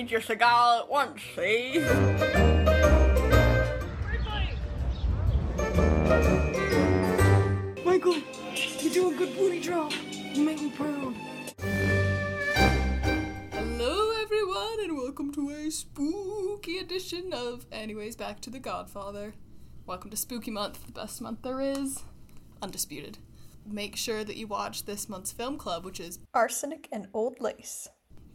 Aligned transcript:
ain't 0.00 0.08
just 0.08 0.30
a 0.30 0.36
guy 0.36 0.50
all 0.50 0.78
at 0.80 0.88
once, 0.88 1.20
see? 1.36 1.78
Michael, 7.84 8.16
you're 8.78 8.94
doing 8.94 9.18
good 9.18 9.36
booty 9.36 9.60
drop. 9.60 9.92
You 10.10 10.42
make 10.42 10.62
me 10.62 10.70
proud. 10.70 11.14
Hello, 13.52 14.12
everyone, 14.22 14.80
and 14.84 14.96
welcome 14.96 15.34
to 15.34 15.50
a 15.50 15.70
spooky 15.70 16.78
edition 16.78 17.34
of 17.34 17.66
Anyways 17.70 18.16
Back 18.16 18.40
to 18.40 18.48
the 18.48 18.58
Godfather. 18.58 19.34
Welcome 19.84 20.10
to 20.12 20.16
Spooky 20.16 20.50
Month, 20.50 20.86
the 20.86 20.92
best 20.92 21.20
month 21.20 21.42
there 21.42 21.60
is. 21.60 22.04
Undisputed. 22.62 23.18
Make 23.66 23.96
sure 23.96 24.24
that 24.24 24.38
you 24.38 24.46
watch 24.46 24.86
this 24.86 25.10
month's 25.10 25.32
film 25.32 25.58
club, 25.58 25.84
which 25.84 26.00
is 26.00 26.20
Arsenic 26.32 26.88
and 26.90 27.08
Old 27.12 27.38
Lace. 27.38 27.86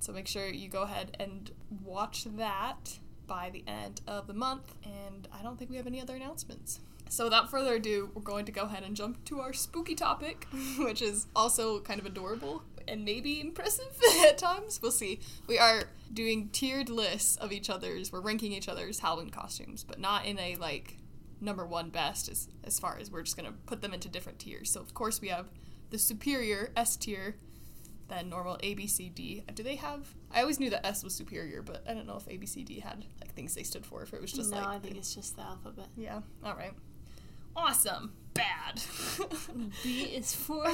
So 0.05 0.13
make 0.13 0.27
sure 0.27 0.47
you 0.47 0.69
go 0.69 0.83
ahead 0.83 1.17
and 1.19 1.49
watch 1.83 2.25
that 2.37 2.99
by 3.25 3.49
the 3.51 3.63
end 3.67 4.01
of 4.07 4.27
the 4.27 4.35
month. 4.35 4.75
And 4.83 5.27
I 5.33 5.41
don't 5.41 5.57
think 5.57 5.71
we 5.71 5.77
have 5.77 5.87
any 5.87 5.99
other 5.99 6.15
announcements. 6.15 6.79
So 7.09 7.23
without 7.23 7.49
further 7.49 7.75
ado, 7.75 8.11
we're 8.13 8.21
going 8.21 8.45
to 8.45 8.51
go 8.51 8.63
ahead 8.63 8.83
and 8.83 8.95
jump 8.95 9.25
to 9.25 9.39
our 9.39 9.51
spooky 9.51 9.95
topic, 9.95 10.45
which 10.77 11.01
is 11.01 11.25
also 11.35 11.79
kind 11.79 11.99
of 11.99 12.05
adorable 12.05 12.61
and 12.87 13.03
maybe 13.03 13.41
impressive 13.41 13.99
at 14.27 14.37
times. 14.37 14.79
We'll 14.79 14.91
see. 14.91 15.21
We 15.47 15.57
are 15.57 15.85
doing 16.13 16.49
tiered 16.49 16.89
lists 16.89 17.35
of 17.37 17.51
each 17.51 17.71
other's. 17.71 18.11
We're 18.11 18.21
ranking 18.21 18.51
each 18.51 18.69
other's 18.69 18.99
Halloween 18.99 19.31
costumes, 19.31 19.83
but 19.83 19.99
not 19.99 20.27
in 20.27 20.37
a 20.37 20.55
like 20.57 20.97
number 21.41 21.65
one 21.65 21.89
best 21.89 22.29
as 22.29 22.47
as 22.63 22.77
far 22.79 22.97
as 22.99 23.11
we're 23.11 23.23
just 23.23 23.35
gonna 23.35 23.53
put 23.65 23.81
them 23.81 23.93
into 23.93 24.07
different 24.07 24.37
tiers. 24.37 24.69
So 24.69 24.81
of 24.81 24.93
course 24.93 25.19
we 25.19 25.29
have 25.29 25.47
the 25.89 25.97
superior 25.97 26.71
S 26.75 26.95
tier, 26.95 27.37
then 28.07 28.29
normal 28.29 28.57
A 28.61 28.73
B 28.75 28.87
C 28.87 29.09
D. 29.09 29.43
Do 29.53 29.63
they 29.63 29.75
have? 29.75 30.07
I 30.31 30.41
always 30.41 30.59
knew 30.59 30.69
that 30.69 30.85
S 30.85 31.03
was 31.03 31.13
superior, 31.15 31.61
but 31.61 31.83
I 31.89 31.93
don't 31.93 32.05
know 32.07 32.17
if 32.17 32.27
A 32.27 32.37
B 32.37 32.45
C 32.45 32.63
D 32.63 32.79
had 32.79 33.05
like 33.21 33.33
things 33.33 33.55
they 33.55 33.63
stood 33.63 33.85
for. 33.85 34.01
If 34.03 34.13
it 34.13 34.21
was 34.21 34.31
just 34.31 34.51
no, 34.51 34.57
like 34.57 34.67
I 34.67 34.79
think 34.79 34.95
it's 34.97 35.13
just 35.15 35.35
the 35.35 35.41
alphabet. 35.43 35.87
yeah. 35.97 36.21
All 36.43 36.55
right. 36.55 36.73
Awesome. 37.55 38.13
Bad. 38.33 38.81
B 39.83 40.01
is 40.03 40.35
for 40.35 40.65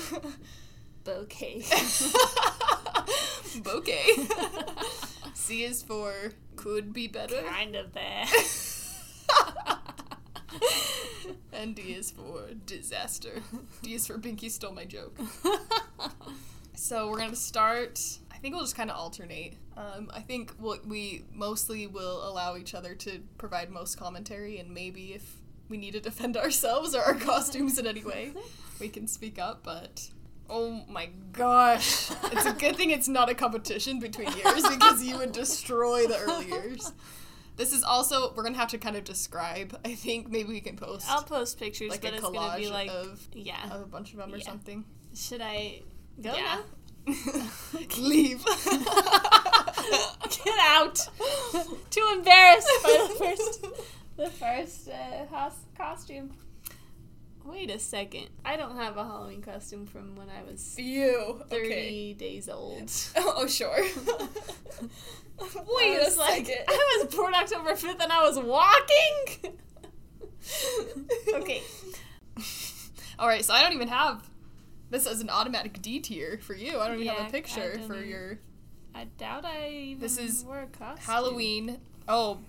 bouquet. 1.04 1.64
Bouquet. 3.64 4.06
C 5.34 5.64
is 5.64 5.84
for 5.84 6.14
could 6.56 6.94
be 6.94 7.08
better. 7.08 7.42
kind 7.44 7.76
of 7.76 7.92
bad. 7.94 8.28
and 11.54 11.76
D 11.76 11.82
is 11.94 12.12
for 12.12 12.48
disaster. 12.66 13.42
D 13.84 13.94
is 13.96 14.08
for 14.08 14.18
Binky 14.18 14.50
stole 14.50 14.74
my 14.74 14.86
joke. 14.86 15.18
So 16.82 17.10
we're 17.10 17.20
gonna 17.20 17.36
start. 17.36 18.02
I 18.32 18.38
think 18.38 18.56
we'll 18.56 18.64
just 18.64 18.76
kind 18.76 18.90
of 18.90 18.98
alternate. 18.98 19.54
Um, 19.78 20.10
I 20.12 20.22
think 20.22 20.54
we'll, 20.60 20.80
we 20.84 21.24
mostly 21.32 21.86
will 21.86 22.28
allow 22.28 22.58
each 22.58 22.74
other 22.74 22.96
to 22.96 23.20
provide 23.38 23.70
most 23.70 24.00
commentary, 24.00 24.58
and 24.58 24.74
maybe 24.74 25.14
if 25.14 25.42
we 25.70 25.78
need 25.78 25.94
to 25.94 26.00
defend 26.00 26.38
ourselves 26.44 26.96
or 26.96 27.02
our 27.02 27.14
costumes 27.14 27.78
in 27.78 27.86
any 27.86 28.04
way, 28.04 28.34
we 28.80 28.90
can 28.90 29.08
speak 29.08 29.38
up. 29.38 29.64
But 29.64 30.10
oh 30.50 30.84
my 30.90 31.12
gosh, 31.34 32.10
it's 32.32 32.48
a 32.48 32.54
good 32.54 32.76
thing 32.76 32.90
it's 32.90 33.08
not 33.08 33.30
a 33.30 33.36
competition 33.36 34.00
between 34.00 34.32
years 34.36 34.68
because 34.68 35.04
you 35.04 35.20
would 35.20 35.34
destroy 35.34 36.08
the 36.08 36.18
early 36.18 36.48
years. 36.48 36.94
This 37.58 37.74
is 37.74 37.84
also 37.84 38.34
we're 38.34 38.42
gonna 38.42 38.58
have 38.58 38.70
to 38.70 38.80
kind 38.80 38.96
of 38.96 39.04
describe. 39.04 39.80
I 39.86 39.94
think 39.94 40.32
maybe 40.32 40.50
we 40.50 40.62
can 40.62 40.78
post 40.78 41.08
I'll 41.08 41.22
post 41.22 41.60
pictures, 41.60 41.92
like 41.92 42.02
but 42.02 42.14
a 42.14 42.16
it's 42.16 42.24
gonna 42.24 42.58
be 42.58 42.66
collage 42.66 42.72
like, 42.72 42.90
of 42.90 43.28
yeah. 43.34 43.70
of 43.70 43.82
a 43.82 43.86
bunch 43.86 44.14
of 44.14 44.18
them 44.18 44.34
or 44.34 44.38
Yeah. 44.38 44.46
something. 44.46 44.84
Should 45.14 45.42
I 45.42 45.82
go 46.22 46.34
Yeah. 46.34 46.60
now? 47.08 47.14
Leave. 47.98 48.44
Get 50.46 50.60
out! 50.62 50.98
Too 51.90 52.10
embarrassed 52.14 52.68
by 52.84 53.08
the 53.10 53.16
first, 53.18 53.66
the 54.18 54.30
first 54.30 54.90
uh, 54.90 55.50
costume. 55.78 56.32
Wait 57.44 57.72
a 57.72 57.80
second. 57.80 58.28
I 58.46 58.56
don't 58.56 58.78
have 58.78 58.98
a 58.98 59.04
Halloween 59.04 59.42
costume 59.42 59.88
from 59.88 60.16
when 60.16 60.30
I 60.30 60.44
was 60.50 60.78
you. 60.78 61.42
30 61.50 61.66
Okay. 61.66 62.14
days 62.14 62.48
old. 62.50 62.92
Oh 63.18 63.48
sure. 63.48 63.76
Wait 65.76 65.96
a 65.98 66.04
was 66.06 66.18
like, 66.18 66.46
second. 66.46 66.66
I 66.68 67.00
was 67.04 67.16
born 67.16 67.34
October 67.34 67.72
5th 67.72 68.00
and 68.02 68.12
I 68.12 68.22
was 68.24 68.38
walking! 68.38 69.54
okay. 71.34 71.62
All 73.18 73.28
right, 73.28 73.44
so 73.44 73.54
I 73.54 73.64
don't 73.64 73.74
even 73.74 73.88
have 73.88 74.28
this 74.92 75.08
as 75.08 75.22
an 75.22 75.30
automatic 75.30 75.82
D 75.82 76.00
tier 76.00 76.40
for 76.44 76.54
you. 76.54 76.80
I 76.80 76.88
don't 76.88 76.98
even 76.98 77.08
Yeah, 77.08 77.14
have 77.22 77.30
a 77.30 77.32
picture 77.32 77.80
for 77.88 77.96
even- 77.98 78.10
your 78.10 78.40
I 78.94 79.06
doubt 79.18 79.46
I 79.46 79.70
even 79.70 80.02
This 80.02 80.18
is 80.18 80.44
wore 80.46 80.60
a 80.60 80.68
costume. 80.68 81.06
Halloween. 81.06 81.80
Oh, 82.08 82.40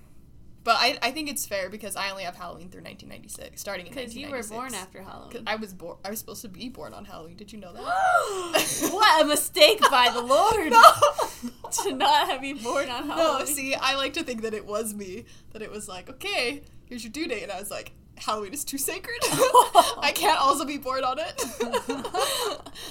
but 0.64 0.76
I, 0.78 0.97
I 1.02 1.10
think 1.12 1.28
it's 1.28 1.44
fair 1.47 1.69
because 1.70 1.97
I 1.97 2.10
only 2.10 2.22
have 2.25 2.36
Halloween 2.36 2.69
through 2.69 2.82
1996, 2.82 3.60
starting 3.60 3.86
in 3.86 3.92
Because 3.94 4.16
you 4.16 4.28
were 4.31 4.42
born 4.44 4.75
after 4.75 5.02
Halloween. 5.02 5.42
I 5.47 5.56
was 5.56 5.72
born. 5.75 5.97
I 6.04 6.10
was 6.10 6.19
supposed 6.20 6.42
to 6.42 6.48
be 6.48 6.69
born 6.69 6.94
on 6.94 7.04
Halloween. 7.04 7.36
Did 7.36 7.52
you 7.52 7.58
know 7.60 7.72
that? 7.72 7.82
what 8.92 9.22
a 9.22 9.25
mistake 9.26 9.81
by 9.91 10.10
the 10.12 10.20
Lord 10.34 10.70
no. 10.72 10.82
to 11.84 11.92
not 11.97 12.28
have 12.28 12.44
you 12.44 12.56
born 12.56 12.88
on 12.91 13.08
Halloween. 13.08 13.38
No, 13.41 13.44
see, 13.44 13.75
I 13.75 13.94
like 13.97 14.12
to 14.14 14.22
think 14.25 14.42
that 14.42 14.54
it 14.54 14.66
was 14.66 14.94
me. 14.94 15.25
That 15.52 15.62
it 15.62 15.70
was 15.70 15.88
like, 15.88 16.08
okay, 16.10 16.62
here's 16.86 17.02
your 17.04 17.12
due 17.12 17.26
date, 17.28 17.42
and 17.44 17.52
I 17.52 17.58
was 17.58 17.70
like, 17.70 17.92
Halloween 18.17 18.53
is 18.53 18.65
too 18.65 18.78
sacred. 18.78 19.19
I 19.23 20.12
can't 20.15 20.41
also 20.41 20.65
be 20.65 20.78
born 20.78 21.03
on 21.05 21.19
it. 21.19 21.43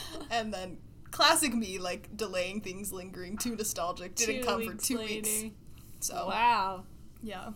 and 0.32 0.54
then 0.54 0.78
classic 1.12 1.54
me, 1.54 1.78
like 1.80 2.16
delaying 2.16 2.62
things, 2.62 2.92
lingering, 2.92 3.38
too 3.38 3.56
nostalgic, 3.56 4.16
didn't 4.16 4.42
Two 4.42 4.46
come 4.48 4.66
for 4.66 4.74
two 4.76 4.98
later. 4.98 5.30
weeks. 5.30 5.56
So 6.00 6.28
Wow. 6.28 6.84
yeah. 7.22 7.50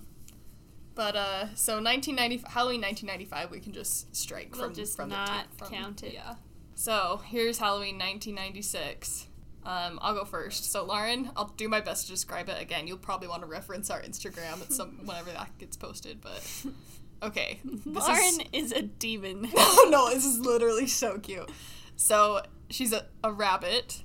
But 0.93 1.15
uh, 1.17 1.55
so 1.55 1.81
1990 1.81 2.37
Halloween 2.49 2.81
1995, 2.81 3.51
we 3.51 3.59
can 3.59 3.73
just 3.73 4.15
strike 4.15 4.55
We'll 4.55 4.65
from 4.65 4.73
just 4.75 4.95
from 4.95 5.09
the 5.09 5.15
not 5.15 5.47
from- 5.57 5.67
count 5.69 6.03
it. 6.03 6.13
Yeah. 6.13 6.35
So 6.75 7.21
here's 7.25 7.57
Halloween 7.57 7.97
1996. 7.97 9.27
Um, 9.65 9.97
I'll 10.01 10.13
go 10.13 10.25
first. 10.25 10.71
So 10.71 10.85
Lauren, 10.85 11.31
I'll 11.35 11.53
do 11.57 11.67
my 11.67 11.81
best 11.81 12.05
to 12.05 12.11
describe 12.13 12.47
it 12.49 12.61
again. 12.61 12.87
You'll 12.87 12.97
probably 12.97 13.27
want 13.27 13.41
to 13.41 13.47
reference 13.47 13.89
our 13.89 14.01
Instagram 14.01 14.61
at 14.61 14.71
some 14.71 14.99
whenever 15.05 15.31
that 15.31 15.57
gets 15.57 15.75
posted, 15.75 16.21
but 16.21 16.41
okay. 17.23 17.59
This 17.85 18.07
Lauren 18.07 18.41
is 18.51 18.71
is 18.71 18.71
a 18.71 18.81
demon. 18.81 19.49
no, 19.55 19.83
no, 19.89 20.09
this 20.13 20.25
is 20.25 20.39
literally 20.39 20.87
so 20.87 21.17
cute. 21.19 21.49
So 21.95 22.41
she's 22.69 22.93
a, 22.93 23.05
a 23.23 23.31
rabbit. 23.31 24.01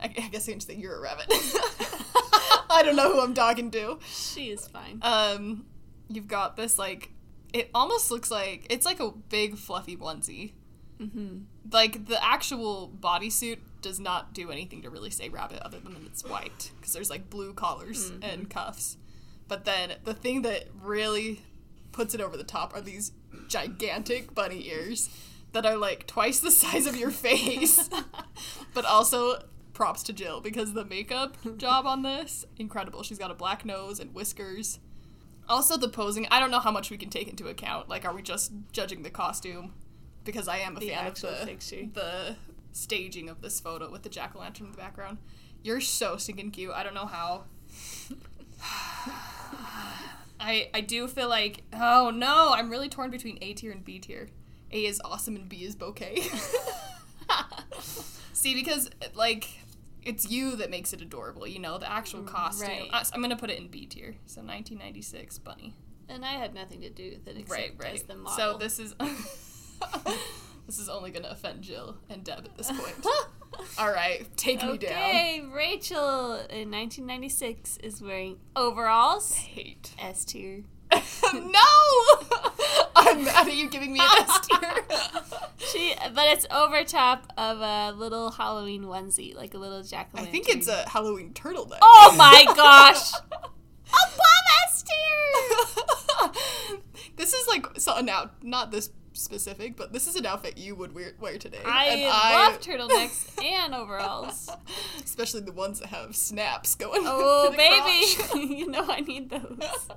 I, 0.00 0.06
I 0.06 0.28
guess 0.30 0.48
I 0.48 0.52
can 0.52 0.60
say 0.60 0.74
you're 0.74 0.96
a 0.96 1.00
rabbit. 1.00 1.26
I 2.70 2.82
don't 2.84 2.96
know 2.96 3.12
who 3.12 3.20
I'm 3.20 3.34
talking 3.34 3.70
to. 3.72 3.98
she 4.06 4.50
is 4.50 4.66
fine. 4.68 4.98
Um, 5.02 5.66
you've 6.08 6.28
got 6.28 6.56
this 6.56 6.78
like, 6.78 7.10
it 7.52 7.70
almost 7.74 8.10
looks 8.10 8.30
like 8.30 8.66
it's 8.70 8.86
like 8.86 9.00
a 9.00 9.10
big 9.10 9.56
fluffy 9.56 9.96
onesie. 9.96 10.52
hmm 10.98 11.38
Like 11.72 12.06
the 12.06 12.22
actual 12.24 12.92
bodysuit 12.98 13.58
does 13.82 13.98
not 13.98 14.32
do 14.34 14.50
anything 14.50 14.82
to 14.82 14.90
really 14.90 15.10
say 15.10 15.28
rabbit 15.28 15.60
other 15.62 15.78
than 15.80 15.94
that 15.94 16.02
it's 16.04 16.24
white 16.24 16.70
because 16.78 16.92
there's 16.92 17.10
like 17.10 17.30
blue 17.30 17.52
collars 17.52 18.12
and 18.22 18.48
cuffs. 18.50 18.96
But 19.48 19.64
then 19.64 19.94
the 20.04 20.14
thing 20.14 20.42
that 20.42 20.68
really 20.80 21.40
puts 21.92 22.14
it 22.14 22.20
over 22.20 22.36
the 22.36 22.44
top 22.44 22.74
are 22.74 22.80
these 22.80 23.12
gigantic 23.48 24.34
bunny 24.34 24.68
ears 24.68 25.10
that 25.52 25.66
are 25.66 25.76
like 25.76 26.06
twice 26.06 26.40
the 26.40 26.50
size 26.50 26.86
of 26.86 26.96
your 26.96 27.10
face. 27.10 27.88
but 28.74 28.84
also 28.84 29.42
props 29.72 30.02
to 30.04 30.12
Jill 30.12 30.40
because 30.40 30.72
the 30.74 30.84
makeup 30.84 31.36
job 31.56 31.86
on 31.86 32.02
this 32.02 32.44
incredible. 32.58 33.02
She's 33.02 33.18
got 33.18 33.30
a 33.30 33.34
black 33.34 33.64
nose 33.64 33.98
and 34.00 34.14
whiskers. 34.14 34.78
Also 35.48 35.76
the 35.76 35.88
posing, 35.88 36.26
I 36.30 36.38
don't 36.38 36.50
know 36.50 36.60
how 36.60 36.70
much 36.70 36.90
we 36.90 36.96
can 36.96 37.10
take 37.10 37.28
into 37.28 37.48
account. 37.48 37.88
Like 37.88 38.04
are 38.04 38.14
we 38.14 38.22
just 38.22 38.52
judging 38.72 39.02
the 39.02 39.10
costume? 39.10 39.74
Because 40.24 40.48
I 40.48 40.58
am 40.58 40.76
a 40.76 40.80
The 40.80 40.90
fan 40.90 41.06
of 41.06 41.14
the 41.20 41.90
the 41.94 42.36
staging 42.72 43.28
of 43.28 43.40
this 43.40 43.58
photo 43.58 43.90
with 43.90 44.02
the 44.02 44.08
jack 44.08 44.36
o' 44.36 44.40
lantern 44.40 44.66
in 44.66 44.72
the 44.72 44.78
background. 44.78 45.18
You're 45.62 45.80
so 45.80 46.16
stinking 46.16 46.52
cute. 46.52 46.72
I 46.72 46.82
don't 46.82 46.94
know 46.94 47.06
how. 47.06 47.44
I 50.40 50.70
I 50.74 50.80
do 50.80 51.06
feel 51.06 51.28
like 51.28 51.62
oh 51.72 52.10
no, 52.10 52.52
I'm 52.52 52.70
really 52.70 52.88
torn 52.88 53.10
between 53.10 53.38
A 53.42 53.52
tier 53.52 53.70
and 53.72 53.84
B 53.84 53.98
tier. 53.98 54.28
A 54.72 54.86
is 54.86 55.00
awesome 55.04 55.36
and 55.36 55.48
B 55.48 55.64
is 55.64 55.74
bouquet. 55.74 56.22
See, 58.32 58.54
because 58.54 58.88
like 59.14 59.48
it's 60.02 60.30
you 60.30 60.56
that 60.56 60.70
makes 60.70 60.92
it 60.92 61.02
adorable, 61.02 61.46
you 61.46 61.58
know, 61.58 61.78
the 61.78 61.90
actual 61.90 62.22
costume. 62.22 62.68
Right. 62.68 62.90
Uh, 62.92 63.04
I'm 63.12 63.20
gonna 63.20 63.36
put 63.36 63.50
it 63.50 63.58
in 63.58 63.68
B 63.68 63.86
tier. 63.86 64.14
So 64.26 64.40
1996 64.40 65.38
bunny. 65.38 65.74
And 66.08 66.24
I 66.24 66.32
had 66.32 66.54
nothing 66.54 66.80
to 66.80 66.90
do 66.90 67.10
with 67.10 67.28
it 67.28 67.36
except 67.38 67.78
Right, 67.78 67.94
as 67.94 68.02
the 68.04 68.16
model. 68.16 68.36
So 68.36 68.58
this 68.58 68.78
is 68.78 68.94
this 70.70 70.78
is 70.78 70.88
only 70.88 71.10
gonna 71.10 71.26
offend 71.28 71.62
Jill 71.62 71.96
and 72.08 72.22
Deb 72.22 72.44
at 72.44 72.56
this 72.56 72.70
point. 72.70 72.94
All 73.76 73.90
right, 73.90 74.24
take 74.36 74.62
me 74.62 74.78
down. 74.78 74.92
Okay, 74.92 75.42
Rachel 75.52 76.34
in 76.48 76.70
1996 76.70 77.78
is 77.78 78.00
wearing 78.00 78.38
overalls. 78.54 79.34
Hate. 79.34 79.90
S 79.98 80.24
tier. 80.24 80.62
no! 80.92 81.00
I'm 82.96 83.24
mad 83.24 83.48
at 83.48 83.56
you 83.56 83.68
giving 83.68 83.92
me 83.92 83.98
an 83.98 84.06
S 84.22 84.46
tier. 84.46 84.84
She, 85.58 85.92
but 86.14 86.28
it's 86.28 86.46
over 86.52 86.84
top 86.84 87.32
of 87.36 87.60
a 87.60 87.90
little 87.90 88.30
Halloween 88.30 88.84
onesie, 88.84 89.34
like 89.34 89.54
a 89.54 89.58
little 89.58 89.82
jack 89.82 90.10
o' 90.14 90.18
I 90.18 90.22
lantern. 90.22 90.32
think 90.32 90.56
it's 90.56 90.68
a 90.68 90.88
Halloween 90.88 91.32
turtleneck. 91.32 91.78
Oh 91.82 92.14
my 92.16 92.44
gosh! 92.54 93.12
Above 93.88 94.46
S 94.68 94.84
tier. 94.84 96.30
this 97.16 97.34
is 97.34 97.48
like 97.48 97.66
so 97.78 98.00
now 98.00 98.30
not 98.42 98.70
this 98.70 98.90
specific, 99.20 99.76
but 99.76 99.92
this 99.92 100.06
is 100.06 100.16
an 100.16 100.26
outfit 100.26 100.58
you 100.58 100.74
would 100.74 100.94
wear, 100.94 101.12
wear 101.20 101.38
today. 101.38 101.58
I 101.64 102.06
love 102.48 102.60
turtlenecks 102.60 103.42
and 103.44 103.74
overalls. 103.74 104.50
especially 105.04 105.42
the 105.42 105.52
ones 105.52 105.80
that 105.80 105.88
have 105.88 106.16
snaps 106.16 106.74
going. 106.74 107.02
Oh 107.06 107.52
baby, 107.56 108.54
you 108.54 108.68
know 108.68 108.84
I 108.88 109.00
need 109.00 109.30
those. 109.30 109.88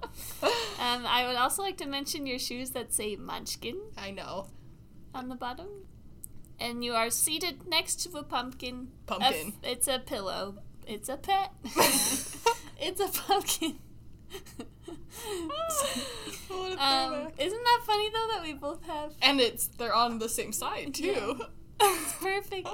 Um, 0.80 1.06
I 1.08 1.26
would 1.28 1.36
also 1.38 1.62
like 1.62 1.78
to 1.78 1.86
mention 1.88 2.26
your 2.28 2.40
shoes 2.40 2.72
that 2.72 2.94
say 2.94 3.16
Munchkin 3.16 3.78
I 3.98 4.12
know. 4.12 4.48
on 5.16 5.30
the 5.30 5.36
bottom, 5.36 5.68
and 6.60 6.84
you 6.84 6.94
are 6.94 7.10
seated 7.10 7.68
next 7.68 8.04
to 8.04 8.18
a 8.18 8.24
pumpkin. 8.24 8.90
A 9.08 9.14
f- 9.14 9.20
Pumpkin. 9.20 9.54
it's 9.64 9.88
a 9.88 10.00
pillow. 10.00 10.60
It's 10.86 11.08
a 11.10 11.18
pet. 11.18 11.52
it's 12.80 13.00
a 13.00 13.08
pumpkin. 13.22 13.80
Um, 16.78 17.30
isn't 17.38 17.64
that 17.64 17.82
funny 17.86 18.10
though 18.10 18.28
that 18.34 18.42
we 18.44 18.54
both 18.54 18.84
have? 18.86 19.14
and 19.22 19.40
it's 19.40 19.68
they're 19.68 19.94
on 19.94 20.20
the 20.20 20.28
same 20.30 20.52
side 20.52 20.94
too. 20.94 21.40
It's 21.82 22.14
perfect. 22.14 22.68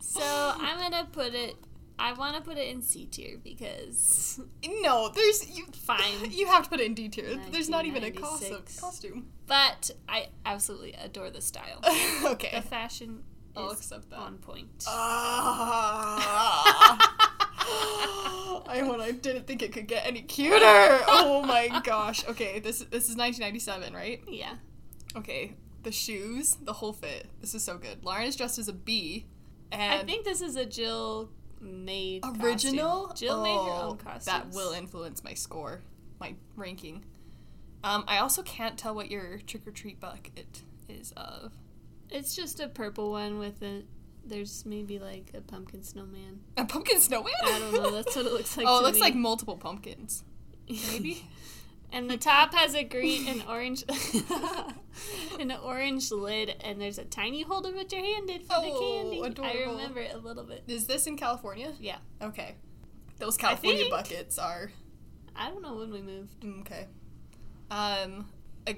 So 0.00 0.20
I'm 0.22 0.78
gonna 0.78 1.08
put 1.10 1.34
it. 1.34 1.56
I 1.98 2.12
want 2.12 2.36
to 2.36 2.42
put 2.42 2.56
it 2.58 2.68
in 2.68 2.80
C 2.82 3.06
tier 3.06 3.38
because 3.42 4.38
no, 4.82 5.08
there's 5.08 5.48
you. 5.50 5.66
Fine. 5.74 6.30
You 6.30 6.46
have 6.46 6.64
to 6.64 6.70
put 6.70 6.80
it 6.80 6.86
in 6.86 6.94
D 6.94 7.08
tier. 7.08 7.38
There's 7.50 7.68
not 7.68 7.86
even 7.86 8.04
a 8.04 8.10
cost 8.10 8.42
1996. 8.50 8.80
costume. 8.80 9.26
But 9.46 9.90
I 10.08 10.28
absolutely 10.46 10.92
adore 10.92 11.30
the 11.30 11.40
style. 11.40 11.80
okay. 12.24 12.52
The 12.56 12.62
fashion 12.62 13.22
I'll 13.56 13.70
is 13.70 13.78
accept 13.80 14.10
that. 14.10 14.18
on 14.18 14.38
point. 14.38 14.84
Ah. 14.86 16.16
I 18.68 18.82
when 18.88 19.00
I 19.00 19.10
didn't 19.12 19.46
think 19.46 19.62
it 19.62 19.72
could 19.72 19.86
get 19.88 20.06
any 20.06 20.22
cuter. 20.22 20.58
Oh 20.62 21.42
my 21.46 21.80
gosh. 21.84 22.26
Okay, 22.28 22.60
this 22.60 22.78
this 22.78 23.08
is 23.08 23.16
1997, 23.16 23.92
right? 23.94 24.22
yeah. 24.28 24.54
Okay, 25.16 25.54
the 25.82 25.90
shoes, 25.90 26.56
the 26.62 26.72
whole 26.72 26.92
fit. 26.92 27.26
This 27.40 27.54
is 27.54 27.64
so 27.64 27.76
good. 27.78 28.04
Lauren 28.04 28.24
is 28.26 28.36
dressed 28.36 28.58
as 28.58 28.68
a 28.68 28.72
bee, 28.72 29.26
and 29.72 30.00
I 30.00 30.04
think 30.04 30.24
this 30.24 30.40
is 30.40 30.54
a 30.56 30.64
Jill 30.64 31.30
made 31.60 32.24
original. 32.40 33.08
Costume. 33.08 33.28
Jill 33.28 33.42
made 33.42 33.50
her 33.54 33.56
Oh, 33.58 33.88
own 33.90 33.96
costume. 33.98 34.32
That 34.32 34.50
will 34.54 34.72
influence 34.72 35.24
my 35.24 35.34
score, 35.34 35.82
my 36.20 36.34
ranking. 36.56 37.04
Um, 37.82 38.04
I 38.06 38.18
also 38.18 38.42
can't 38.42 38.78
tell 38.78 38.94
what 38.94 39.10
your 39.10 39.38
trick 39.38 39.66
or 39.66 39.70
treat 39.72 39.98
bucket 40.00 40.62
is 40.88 41.12
of. 41.16 41.52
It's 42.10 42.36
just 42.36 42.60
a 42.60 42.68
purple 42.68 43.10
one 43.10 43.38
with 43.38 43.60
a. 43.62 43.82
There's 44.24 44.64
maybe 44.66 44.98
like 44.98 45.30
a 45.34 45.40
pumpkin 45.40 45.82
snowman. 45.82 46.40
A 46.56 46.64
pumpkin 46.64 47.00
snowman. 47.00 47.32
I 47.44 47.58
don't 47.58 47.72
know. 47.74 47.90
That's 47.90 48.14
what 48.14 48.26
it 48.26 48.32
looks 48.32 48.56
like. 48.56 48.66
oh, 48.68 48.78
to 48.78 48.84
it 48.84 48.86
looks 48.86 48.96
me. 48.98 49.00
like 49.02 49.14
multiple 49.14 49.56
pumpkins. 49.56 50.22
maybe. 50.68 51.24
and 51.92 52.08
the 52.08 52.16
top 52.16 52.54
has 52.54 52.74
a 52.74 52.84
green 52.84 53.26
and 53.26 53.42
orange, 53.48 53.84
an 55.40 55.50
orange 55.52 56.10
lid, 56.12 56.54
and 56.62 56.80
there's 56.80 56.98
a 56.98 57.04
tiny 57.04 57.42
holder 57.42 57.72
with 57.72 57.92
your 57.92 58.02
hand 58.04 58.30
in 58.30 58.40
for 58.42 58.48
the 58.60 58.70
Oh, 58.72 59.00
candy. 59.10 59.42
I 59.42 59.68
remember 59.68 60.00
it 60.00 60.14
a 60.14 60.18
little 60.18 60.44
bit. 60.44 60.62
Is 60.68 60.86
this 60.86 61.06
in 61.06 61.16
California? 61.16 61.72
Yeah. 61.80 61.96
Okay. 62.22 62.54
Those 63.18 63.36
California 63.36 63.86
buckets 63.90 64.38
are 64.38 64.70
I 65.36 65.48
don't 65.50 65.62
know 65.62 65.76
when 65.76 65.90
we 65.92 66.02
moved. 66.02 66.40
mm, 66.42 66.60
okay. 66.60 66.86
Um 67.70 68.26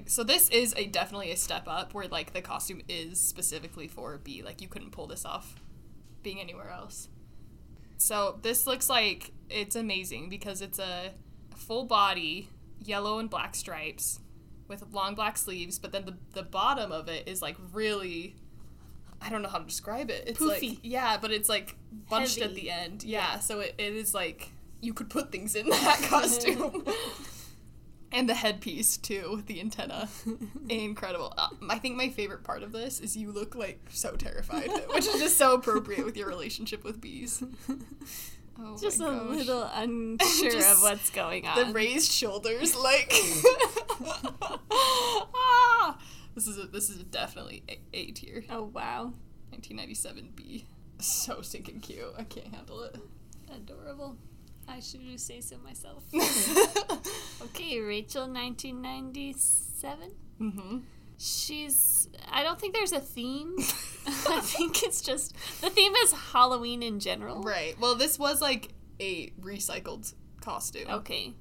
so 0.05 0.23
this 0.23 0.49
is 0.49 0.73
a 0.77 0.85
definitely 0.85 1.31
a 1.31 1.37
step 1.37 1.63
up 1.67 1.93
where 1.93 2.07
like 2.07 2.33
the 2.33 2.41
costume 2.41 2.81
is 2.87 3.19
specifically 3.19 3.87
for 3.87 4.17
B. 4.17 4.41
Like 4.43 4.61
you 4.61 4.67
couldn't 4.67 4.91
pull 4.91 5.07
this 5.07 5.25
off 5.25 5.55
being 6.21 6.39
anywhere 6.39 6.69
else. 6.69 7.09
So 7.97 8.39
this 8.41 8.67
looks 8.67 8.89
like 8.89 9.31
it's 9.49 9.75
amazing 9.75 10.29
because 10.29 10.61
it's 10.61 10.79
a 10.79 11.11
full 11.55 11.85
body 11.85 12.49
yellow 12.83 13.19
and 13.19 13.29
black 13.29 13.55
stripes 13.55 14.19
with 14.67 14.83
long 14.91 15.15
black 15.15 15.37
sleeves, 15.37 15.79
but 15.79 15.91
then 15.91 16.05
the 16.05 16.17
the 16.33 16.43
bottom 16.43 16.91
of 16.91 17.07
it 17.07 17.27
is 17.27 17.41
like 17.41 17.55
really 17.71 18.35
I 19.21 19.29
don't 19.29 19.41
know 19.41 19.49
how 19.49 19.59
to 19.59 19.65
describe 19.65 20.09
it. 20.09 20.25
It's 20.27 20.41
like 20.41 20.61
Poofy. 20.61 20.79
yeah, 20.83 21.17
but 21.17 21.31
it's 21.31 21.47
like 21.47 21.75
bunched 22.09 22.41
at 22.41 22.55
the 22.55 22.69
end. 22.69 23.03
Yeah, 23.03 23.39
so 23.39 23.61
it, 23.61 23.75
it 23.77 23.93
is 23.93 24.13
like 24.13 24.49
you 24.81 24.93
could 24.93 25.09
put 25.09 25.31
things 25.31 25.55
in 25.55 25.69
that 25.69 26.01
costume. 26.03 26.85
and 28.13 28.29
the 28.29 28.33
headpiece 28.35 28.95
too, 28.97 29.31
with 29.35 29.47
the 29.47 29.59
antenna. 29.59 30.07
Incredible. 30.69 31.33
Uh, 31.37 31.49
I 31.69 31.79
think 31.79 31.97
my 31.97 32.09
favorite 32.09 32.43
part 32.43 32.63
of 32.63 32.71
this 32.71 32.99
is 32.99 33.17
you 33.17 33.31
look 33.31 33.55
like 33.55 33.81
so 33.89 34.15
terrified, 34.15 34.69
which 34.93 35.05
is 35.07 35.19
just 35.19 35.37
so 35.37 35.53
appropriate 35.55 36.05
with 36.05 36.15
your 36.15 36.27
relationship 36.27 36.83
with 36.83 37.01
bees. 37.01 37.43
Oh 38.59 38.77
Just 38.79 39.01
a 39.01 39.05
gosh. 39.05 39.29
little 39.29 39.63
unsure 39.73 40.51
Just 40.51 40.77
of 40.77 40.81
what's 40.83 41.09
going 41.09 41.47
on. 41.47 41.57
the 41.57 41.73
raised 41.73 42.11
shoulders 42.11 42.75
like 42.75 43.11
ah! 44.71 45.97
this 46.35 46.47
is 46.47 46.59
a, 46.59 46.67
this 46.67 46.87
is 46.89 46.97
definitely 47.05 47.63
a, 47.67 47.79
a 47.93 48.11
tier 48.11 48.43
oh 48.51 48.63
wow, 48.65 49.05
1997 49.49 50.29
b 50.35 50.65
so 50.99 51.41
stinking 51.41 51.79
cute 51.79 52.13
i 52.17 52.23
can't 52.23 52.53
handle 52.53 52.83
it 52.83 52.95
adorable. 53.53 54.17
I 54.67 54.79
should 54.79 55.19
say 55.19 55.41
so 55.41 55.57
myself. 55.63 56.03
Okay, 57.43 57.79
Rachel, 57.81 58.21
1997. 58.27 60.11
Mm-hmm. 60.41 60.77
She's. 61.17 62.09
I 62.31 62.43
don't 62.43 62.59
think 62.59 62.73
there's 62.73 62.91
a 62.93 62.99
theme. 62.99 63.55
I 64.07 64.39
think 64.41 64.83
it's 64.83 65.01
just 65.01 65.33
the 65.61 65.69
theme 65.69 65.93
is 66.03 66.11
Halloween 66.13 66.83
in 66.83 66.99
general. 66.99 67.41
right 67.41 67.79
well 67.79 67.95
this 67.95 68.19
was 68.19 68.41
like 68.41 68.73
a 68.99 69.29
recycled 69.41 70.13
costume 70.41 70.89
Okay. 70.89 71.33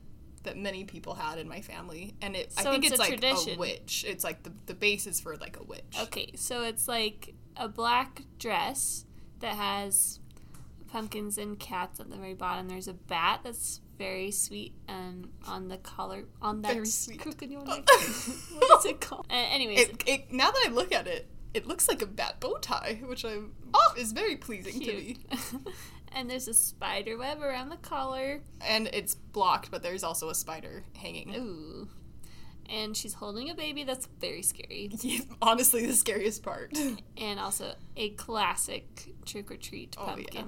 that 0.44 0.56
many 0.56 0.84
people 0.84 1.14
had 1.14 1.38
in 1.38 1.48
my 1.48 1.60
family 1.60 2.14
and 2.22 2.36
it 2.36 2.52
i 2.56 2.62
So 2.62 2.70
think 2.70 2.84
it's 2.84 2.92
it's, 2.92 3.00
a 3.00 3.02
like 3.02 3.20
tradition. 3.20 3.56
a 3.56 3.58
witch 3.58 4.04
it's 4.06 4.22
like 4.22 4.44
the, 4.44 4.52
the 4.66 4.74
base 4.74 5.06
is 5.08 5.18
for 5.20 5.36
like 5.36 5.56
a 5.58 5.64
witch 5.64 5.96
Okay, 6.02 6.30
so 6.36 6.62
it's 6.62 6.86
like 6.86 7.34
a 7.56 7.66
black 7.68 8.22
dress 8.38 9.04
that 9.40 9.56
has 9.56 10.20
pumpkins 10.92 11.38
and 11.38 11.58
cats 11.58 11.98
at 12.00 12.10
the 12.10 12.16
very 12.16 12.34
bottom. 12.34 12.68
There's 12.68 12.88
a 12.88 12.92
bat 12.92 13.40
that's 13.42 13.80
very 13.98 14.30
sweet 14.30 14.74
and 14.88 15.28
on 15.46 15.68
the 15.68 15.78
collar 15.78 16.24
on 16.40 16.60
that 16.62 16.72
Very 16.74 16.86
sweet. 16.86 17.20
crook 17.20 17.42
in 17.42 17.50
your 17.50 17.64
neck. 17.64 17.84
what 17.86 18.78
is 18.80 18.84
it 18.86 19.00
called? 19.00 19.26
Uh, 19.30 19.34
anyways, 19.34 19.78
it, 19.80 20.02
it, 20.06 20.32
now 20.32 20.50
that 20.50 20.64
i 20.66 20.70
look 20.72 20.90
at 20.92 21.06
it 21.06 21.28
it 21.54 21.66
looks 21.66 21.86
like 21.88 22.02
a 22.02 22.06
bat 22.06 22.40
bow 22.40 22.56
tie 22.60 23.00
which 23.04 23.24
i 23.24 23.36
Oh, 23.74 23.94
is 23.96 24.10
very 24.12 24.34
pleasing 24.36 24.80
to 24.80 24.86
me 24.92 25.18
and 26.12 26.28
there's 26.28 26.48
a 26.48 26.54
spider 26.54 27.16
web 27.16 27.40
around 27.42 27.68
the 27.68 27.76
collar. 27.76 28.40
and 28.60 28.88
it's 28.92 29.14
blocked 29.14 29.70
but 29.70 29.82
there's 29.84 30.02
also 30.02 30.28
a 30.30 30.34
spider 30.34 30.82
hanging 30.96 31.34
Ooh. 31.36 31.88
And 32.70 32.96
she's 32.96 33.14
holding 33.14 33.50
a 33.50 33.54
baby 33.54 33.84
that's 33.84 34.06
very 34.20 34.42
scary. 34.42 34.90
honestly 35.42 35.86
the 35.86 35.92
scariest 35.94 36.42
part 36.42 36.76
And 37.16 37.38
also 37.38 37.74
a 37.96 38.10
classic 38.10 39.12
trick 39.26 39.50
or 39.50 39.56
treat 39.56 39.94
Oh, 39.98 40.16
yeah. 40.32 40.42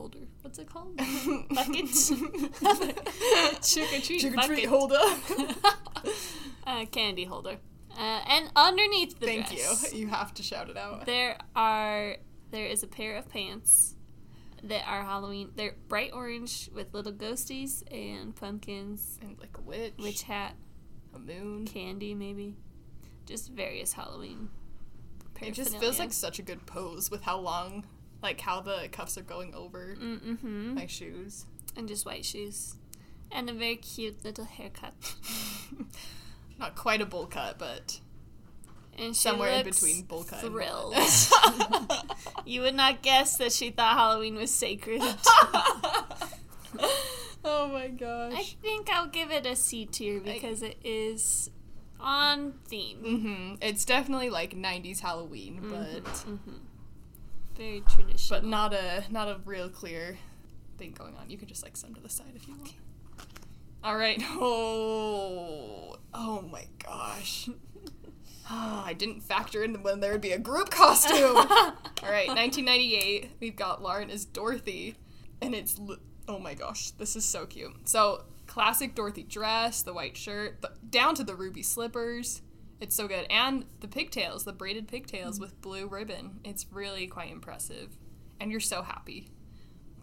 Holder. 0.00 0.18
What's 0.40 0.58
it 0.58 0.66
called? 0.66 0.96
Bucket. 1.50 1.86
trick 3.62 3.92
or 3.92 4.00
treat 4.00 4.20
Trick 4.20 4.32
or 4.32 4.36
bucket. 4.36 4.46
treat 4.56 4.64
holder. 4.66 4.98
uh, 6.66 6.84
candy 6.86 7.24
holder. 7.24 7.58
Uh, 7.96 8.20
and 8.28 8.50
underneath 8.56 9.18
the 9.20 9.26
Thank 9.26 9.48
dress, 9.48 9.92
you. 9.92 10.00
You 10.00 10.06
have 10.08 10.32
to 10.34 10.42
shout 10.42 10.70
it 10.70 10.76
out. 10.78 11.04
there 11.04 11.36
are 11.54 12.16
there 12.50 12.64
is 12.66 12.82
a 12.82 12.86
pair 12.86 13.16
of 13.16 13.28
pants 13.28 13.94
that 14.62 14.84
are 14.86 15.02
Halloween. 15.04 15.50
They're 15.54 15.76
bright 15.88 16.12
orange 16.14 16.70
with 16.74 16.94
little 16.94 17.12
ghosties 17.12 17.82
and 17.92 18.34
pumpkins, 18.34 19.18
And 19.20 19.38
like 19.38 19.56
a 19.58 19.60
witch, 19.60 19.94
witch 19.98 20.22
hat, 20.22 20.54
a 21.14 21.18
moon. 21.18 21.66
candy 21.66 22.14
maybe, 22.14 22.56
just 23.26 23.50
various 23.50 23.92
Halloween. 23.92 24.48
It 25.42 25.52
just 25.52 25.76
feels 25.78 25.98
like 25.98 26.12
such 26.12 26.38
a 26.38 26.42
good 26.42 26.64
pose 26.66 27.10
with 27.10 27.22
how 27.22 27.38
long, 27.38 27.84
like 28.22 28.40
how 28.40 28.60
the 28.60 28.88
cuffs 28.92 29.16
are 29.18 29.22
going 29.22 29.54
over 29.54 29.96
Mm-hmm. 30.00 30.74
my 30.74 30.86
shoes. 30.86 31.46
And 31.76 31.86
just 31.88 32.04
white 32.04 32.24
shoes. 32.24 32.74
And 33.32 33.48
a 33.48 33.52
very 33.52 33.76
cute 33.76 34.24
little 34.24 34.44
haircut. 34.44 34.92
Not 36.58 36.74
quite 36.74 37.00
a 37.00 37.06
bowl 37.06 37.26
cut, 37.26 37.58
but 37.58 38.00
And 38.98 39.14
she 39.14 39.22
somewhere 39.22 39.50
in 39.52 39.64
between 39.64 40.02
bowl 40.02 40.24
cut. 40.24 40.40
Thrilled. 40.40 40.94
you 42.44 42.60
would 42.62 42.74
not 42.74 43.02
guess 43.02 43.36
that 43.38 43.52
she 43.52 43.70
thought 43.70 43.96
Halloween 43.96 44.34
was 44.34 44.50
sacred. 44.52 45.00
oh 47.44 47.68
my 47.72 47.88
gosh. 47.88 48.32
I 48.36 48.42
think 48.60 48.90
I'll 48.90 49.06
give 49.06 49.30
it 49.30 49.46
a 49.46 49.56
C 49.56 49.86
tier 49.86 50.20
because 50.20 50.62
it 50.62 50.76
is 50.84 51.50
on 51.98 52.54
theme. 52.66 52.98
hmm 52.98 53.54
It's 53.62 53.84
definitely 53.84 54.30
like 54.30 54.54
'90s 54.54 55.00
Halloween, 55.00 55.60
but 55.62 56.04
Mm-hmm. 56.04 56.56
Very 57.60 57.82
traditional. 57.86 58.40
but 58.40 58.48
not 58.48 58.72
a 58.72 59.04
not 59.10 59.28
a 59.28 59.38
real 59.44 59.68
clear 59.68 60.16
thing 60.78 60.92
going 60.92 61.14
on. 61.16 61.28
You 61.28 61.36
can 61.36 61.46
just 61.46 61.62
like 61.62 61.76
some 61.76 61.94
to 61.94 62.00
the 62.00 62.08
side 62.08 62.32
if 62.34 62.48
you 62.48 62.54
want. 62.56 62.72
All 63.84 63.96
right. 63.96 64.18
Oh, 64.30 65.96
oh 66.14 66.40
my 66.50 66.66
gosh. 66.82 67.50
Ah, 68.52 68.84
I 68.84 68.94
didn't 68.94 69.20
factor 69.20 69.62
in 69.62 69.80
when 69.84 70.00
there 70.00 70.10
would 70.10 70.20
be 70.20 70.32
a 70.32 70.38
group 70.38 70.70
costume. 70.70 71.36
All 71.36 71.74
right, 72.02 72.26
1998. 72.26 73.30
We've 73.38 73.54
got 73.54 73.80
Lauren 73.80 74.10
as 74.10 74.24
Dorothy, 74.24 74.96
and 75.40 75.54
it's 75.54 75.80
oh 76.26 76.40
my 76.40 76.54
gosh, 76.54 76.90
this 76.92 77.14
is 77.14 77.24
so 77.24 77.46
cute. 77.46 77.88
So 77.88 78.24
classic 78.48 78.96
Dorothy 78.96 79.22
dress, 79.22 79.82
the 79.82 79.92
white 79.92 80.16
shirt, 80.16 80.62
the, 80.62 80.72
down 80.88 81.14
to 81.16 81.22
the 81.22 81.36
ruby 81.36 81.62
slippers. 81.62 82.42
It's 82.80 82.96
so 82.96 83.06
good, 83.06 83.26
and 83.30 83.66
the 83.80 83.88
pigtails, 83.88 84.44
the 84.44 84.52
braided 84.54 84.88
pigtails 84.88 85.38
with 85.38 85.60
blue 85.60 85.86
ribbon. 85.86 86.40
It's 86.44 86.64
really 86.72 87.06
quite 87.06 87.30
impressive, 87.30 87.90
and 88.40 88.50
you're 88.50 88.58
so 88.60 88.82
happy. 88.82 89.28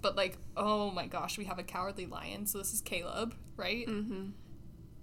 But 0.01 0.15
like, 0.15 0.37
oh 0.55 0.91
my 0.91 1.07
gosh, 1.07 1.37
we 1.39 1.45
have 1.45 1.57
a 1.57 1.63
cowardly 1.63 2.05
lion. 2.05 2.45
So 2.45 2.59
this 2.59 2.73
is 2.73 2.81
Caleb, 2.81 3.33
right? 3.55 3.87
Mm-hmm. 3.87 4.27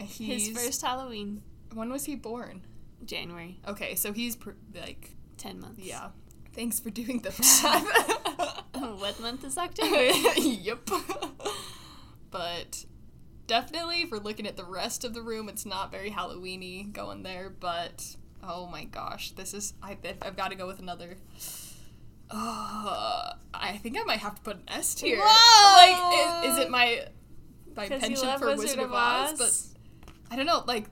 He's, 0.04 0.46
His 0.48 0.56
first 0.56 0.82
Halloween, 0.82 1.42
When 1.72 1.90
was 1.90 2.04
he 2.04 2.14
born? 2.14 2.62
January, 3.04 3.58
Okay, 3.66 3.96
so 3.96 4.12
he's 4.12 4.36
pr- 4.36 4.50
like, 4.74 5.10
ten 5.36 5.60
months. 5.60 5.80
yeah. 5.84 6.08
Thanks 6.54 6.78
for 6.78 6.90
doing 6.90 7.18
the 7.20 7.30
math. 7.64 9.00
what 9.00 9.18
month 9.20 9.44
is 9.44 9.58
October? 9.58 10.12
yep. 10.40 10.88
but 12.30 12.84
definitely, 13.46 14.02
if 14.02 14.10
we're 14.10 14.18
looking 14.18 14.46
at 14.46 14.56
the 14.56 14.64
rest 14.64 15.04
of 15.04 15.14
the 15.14 15.22
room, 15.22 15.48
it's 15.48 15.66
not 15.66 15.90
very 15.90 16.10
Halloweeny 16.10 16.92
going 16.92 17.22
there. 17.22 17.50
But 17.50 18.16
oh 18.42 18.66
my 18.66 18.84
gosh, 18.84 19.30
this 19.32 19.54
is 19.54 19.74
I, 19.82 19.96
I've 20.22 20.36
got 20.36 20.48
to 20.50 20.56
go 20.56 20.66
with 20.66 20.78
another. 20.78 21.16
Uh, 22.30 23.34
I 23.52 23.76
think 23.82 23.98
I 23.98 24.04
might 24.04 24.18
have 24.20 24.36
to 24.36 24.40
put 24.42 24.56
an 24.56 24.62
S 24.68 24.94
tier. 24.94 25.18
Like, 25.18 26.44
is, 26.44 26.52
is 26.52 26.58
it 26.58 26.70
my 26.70 27.06
my 27.76 27.88
penchant 27.88 28.38
for 28.38 28.56
Wizard, 28.56 28.80
of 28.80 28.92
Oz? 28.92 29.38
But 29.38 30.32
I 30.32 30.36
don't 30.36 30.46
know, 30.46 30.64
like 30.66 30.86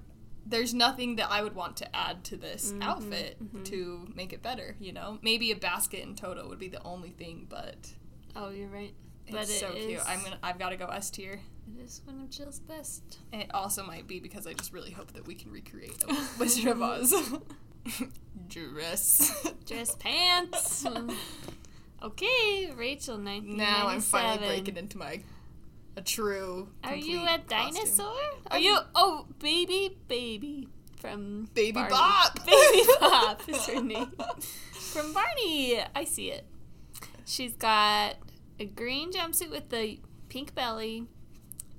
there's 0.44 0.74
nothing 0.74 1.16
that 1.16 1.30
I 1.30 1.42
would 1.42 1.54
want 1.54 1.76
to 1.78 1.96
add 1.96 2.24
to 2.24 2.36
this 2.36 2.72
Mhm, 2.72 2.82
outfit 2.82 3.36
mhm. 3.42 3.64
to 3.66 4.08
make 4.14 4.32
it 4.32 4.42
better, 4.42 4.76
you 4.80 4.92
know? 4.92 5.18
Maybe 5.22 5.52
a 5.52 5.56
basket 5.56 6.02
in 6.02 6.16
Toto 6.16 6.48
would 6.48 6.58
be 6.58 6.68
the 6.68 6.82
only 6.82 7.10
thing, 7.10 7.46
but 7.48 7.92
Oh, 8.34 8.50
you're 8.50 8.68
right. 8.68 8.94
It's 9.26 9.50
it 9.50 9.60
so 9.60 9.70
cute. 9.72 9.90
is- 9.98 10.04
I'm 10.06 10.22
gonna 10.22 10.38
I've 10.42 10.58
got 10.58 10.70
to 10.70 10.76
go 10.76 10.86
S 10.86 11.10
tier. 11.10 11.40
It 11.78 11.84
is 11.84 12.00
one 12.04 12.20
of 12.20 12.28
Jill's 12.30 12.58
best. 12.58 13.18
And 13.32 13.40
it 13.42 13.50
also 13.54 13.84
might 13.86 14.06
be 14.08 14.18
because 14.20 14.46
I 14.46 14.52
just 14.52 14.72
really 14.72 14.90
hope 14.90 15.12
that 15.12 15.26
we 15.26 15.34
can 15.34 15.50
recreate 15.52 16.02
a 16.08 16.14
Wizard 16.38 16.66
of 16.72 16.82
Oz 16.82 17.14
dress. 18.48 19.52
Dress 19.66 19.94
pants. 19.96 20.84
okay, 22.02 22.70
Rachel, 22.74 23.16
1997. 23.16 23.56
now 23.56 23.86
I'm 23.88 24.00
finally 24.00 24.46
breaking 24.48 24.76
into 24.76 24.98
my 24.98 25.22
a 25.96 26.00
true 26.02 26.68
Are 26.84 26.94
you 26.96 27.22
a 27.22 27.26
costume. 27.26 27.44
dinosaur? 27.48 28.14
Are 28.50 28.58
you? 28.58 28.78
Oh, 28.94 29.26
baby, 29.38 29.96
baby 30.08 30.68
from 30.98 31.48
Baby 31.54 31.72
Barney. 31.72 31.90
Bop. 31.90 32.46
Baby 32.46 32.82
Bop 33.00 33.48
is 33.48 33.66
her 33.66 33.82
name. 33.82 34.12
From 34.72 35.12
Barney, 35.12 35.80
I 35.94 36.04
see 36.04 36.30
it. 36.30 36.46
She's 37.26 37.54
got 37.56 38.16
a 38.62 38.66
green 38.66 39.12
jumpsuit 39.12 39.50
with 39.50 39.68
the 39.68 39.98
pink 40.28 40.54
belly, 40.54 41.06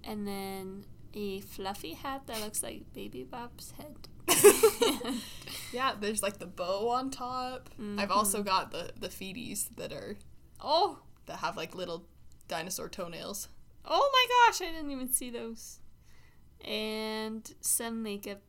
and 0.04 0.28
then 0.28 0.86
a 1.14 1.40
fluffy 1.42 1.94
hat 1.94 2.24
that 2.28 2.42
looks 2.42 2.62
like 2.62 2.94
Baby 2.94 3.24
Bop's 3.24 3.74
head. 3.78 4.08
Yeah, 5.74 5.94
there's 6.00 6.22
like 6.22 6.38
the 6.38 6.46
bow 6.46 6.90
on 6.90 7.10
top. 7.10 7.70
I've 7.80 7.84
mm-hmm. 7.84 8.12
also 8.12 8.44
got 8.44 8.72
the 8.72 8.92
the 8.98 9.10
feeties 9.10 9.68
that 9.76 9.92
are 9.92 10.16
oh, 10.62 11.00
that 11.26 11.38
have 11.38 11.58
like 11.58 11.74
little 11.74 12.06
dinosaur 12.48 12.88
toenails. 12.88 13.50
oh 13.84 14.10
my 14.14 14.52
gosh! 14.52 14.62
I 14.62 14.72
didn't 14.72 14.92
even 14.92 15.12
see 15.12 15.32
those. 15.32 15.80
And 16.64 17.52
some 17.60 18.04
makeup. 18.04 18.42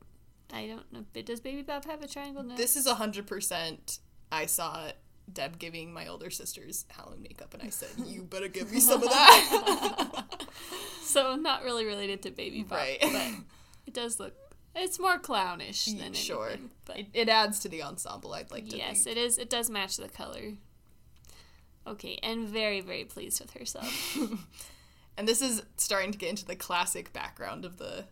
I 0.53 0.67
don't 0.67 0.93
know. 0.93 1.05
But 1.13 1.25
does 1.25 1.41
Baby 1.41 1.63
Bop 1.63 1.85
have 1.85 2.03
a 2.03 2.07
triangle 2.07 2.43
nose? 2.43 2.57
This 2.57 2.75
is 2.75 2.85
a 2.85 2.95
hundred 2.95 3.25
percent. 3.25 3.99
I 4.31 4.45
saw 4.45 4.89
Deb 5.31 5.57
giving 5.59 5.91
my 5.93 6.07
older 6.07 6.29
sisters 6.29 6.85
Halloween 6.89 7.23
makeup, 7.23 7.53
and 7.53 7.63
I 7.63 7.69
said, 7.69 7.89
"You 8.05 8.23
better 8.23 8.47
give 8.47 8.71
me 8.71 8.79
some 8.79 9.01
of 9.03 9.09
that." 9.09 10.33
so 11.03 11.35
not 11.35 11.63
really 11.63 11.85
related 11.85 12.21
to 12.23 12.31
Baby 12.31 12.63
Bop, 12.63 12.77
Right. 12.79 12.97
but 13.01 13.33
it 13.87 13.93
does 13.93 14.19
look. 14.19 14.33
It's 14.77 14.99
more 14.99 15.17
clownish 15.17 15.85
than 15.85 16.11
sure, 16.13 16.47
anything, 16.49 16.69
But 16.83 16.97
it, 16.99 17.07
it 17.13 17.29
adds 17.29 17.59
to 17.59 17.69
the 17.69 17.81
ensemble. 17.83 18.33
I'd 18.33 18.51
like 18.51 18.67
to. 18.69 18.77
yes, 18.77 19.05
think. 19.05 19.17
it 19.17 19.21
is. 19.21 19.37
It 19.37 19.49
does 19.49 19.69
match 19.69 19.95
the 19.97 20.09
color. 20.09 20.53
Okay, 21.87 22.19
and 22.23 22.47
very 22.47 22.81
very 22.81 23.05
pleased 23.05 23.39
with 23.41 23.51
herself. 23.51 24.17
and 25.17 25.27
this 25.27 25.41
is 25.41 25.63
starting 25.77 26.11
to 26.11 26.17
get 26.17 26.29
into 26.29 26.45
the 26.45 26.55
classic 26.55 27.13
background 27.13 27.63
of 27.65 27.77
the 27.77 28.05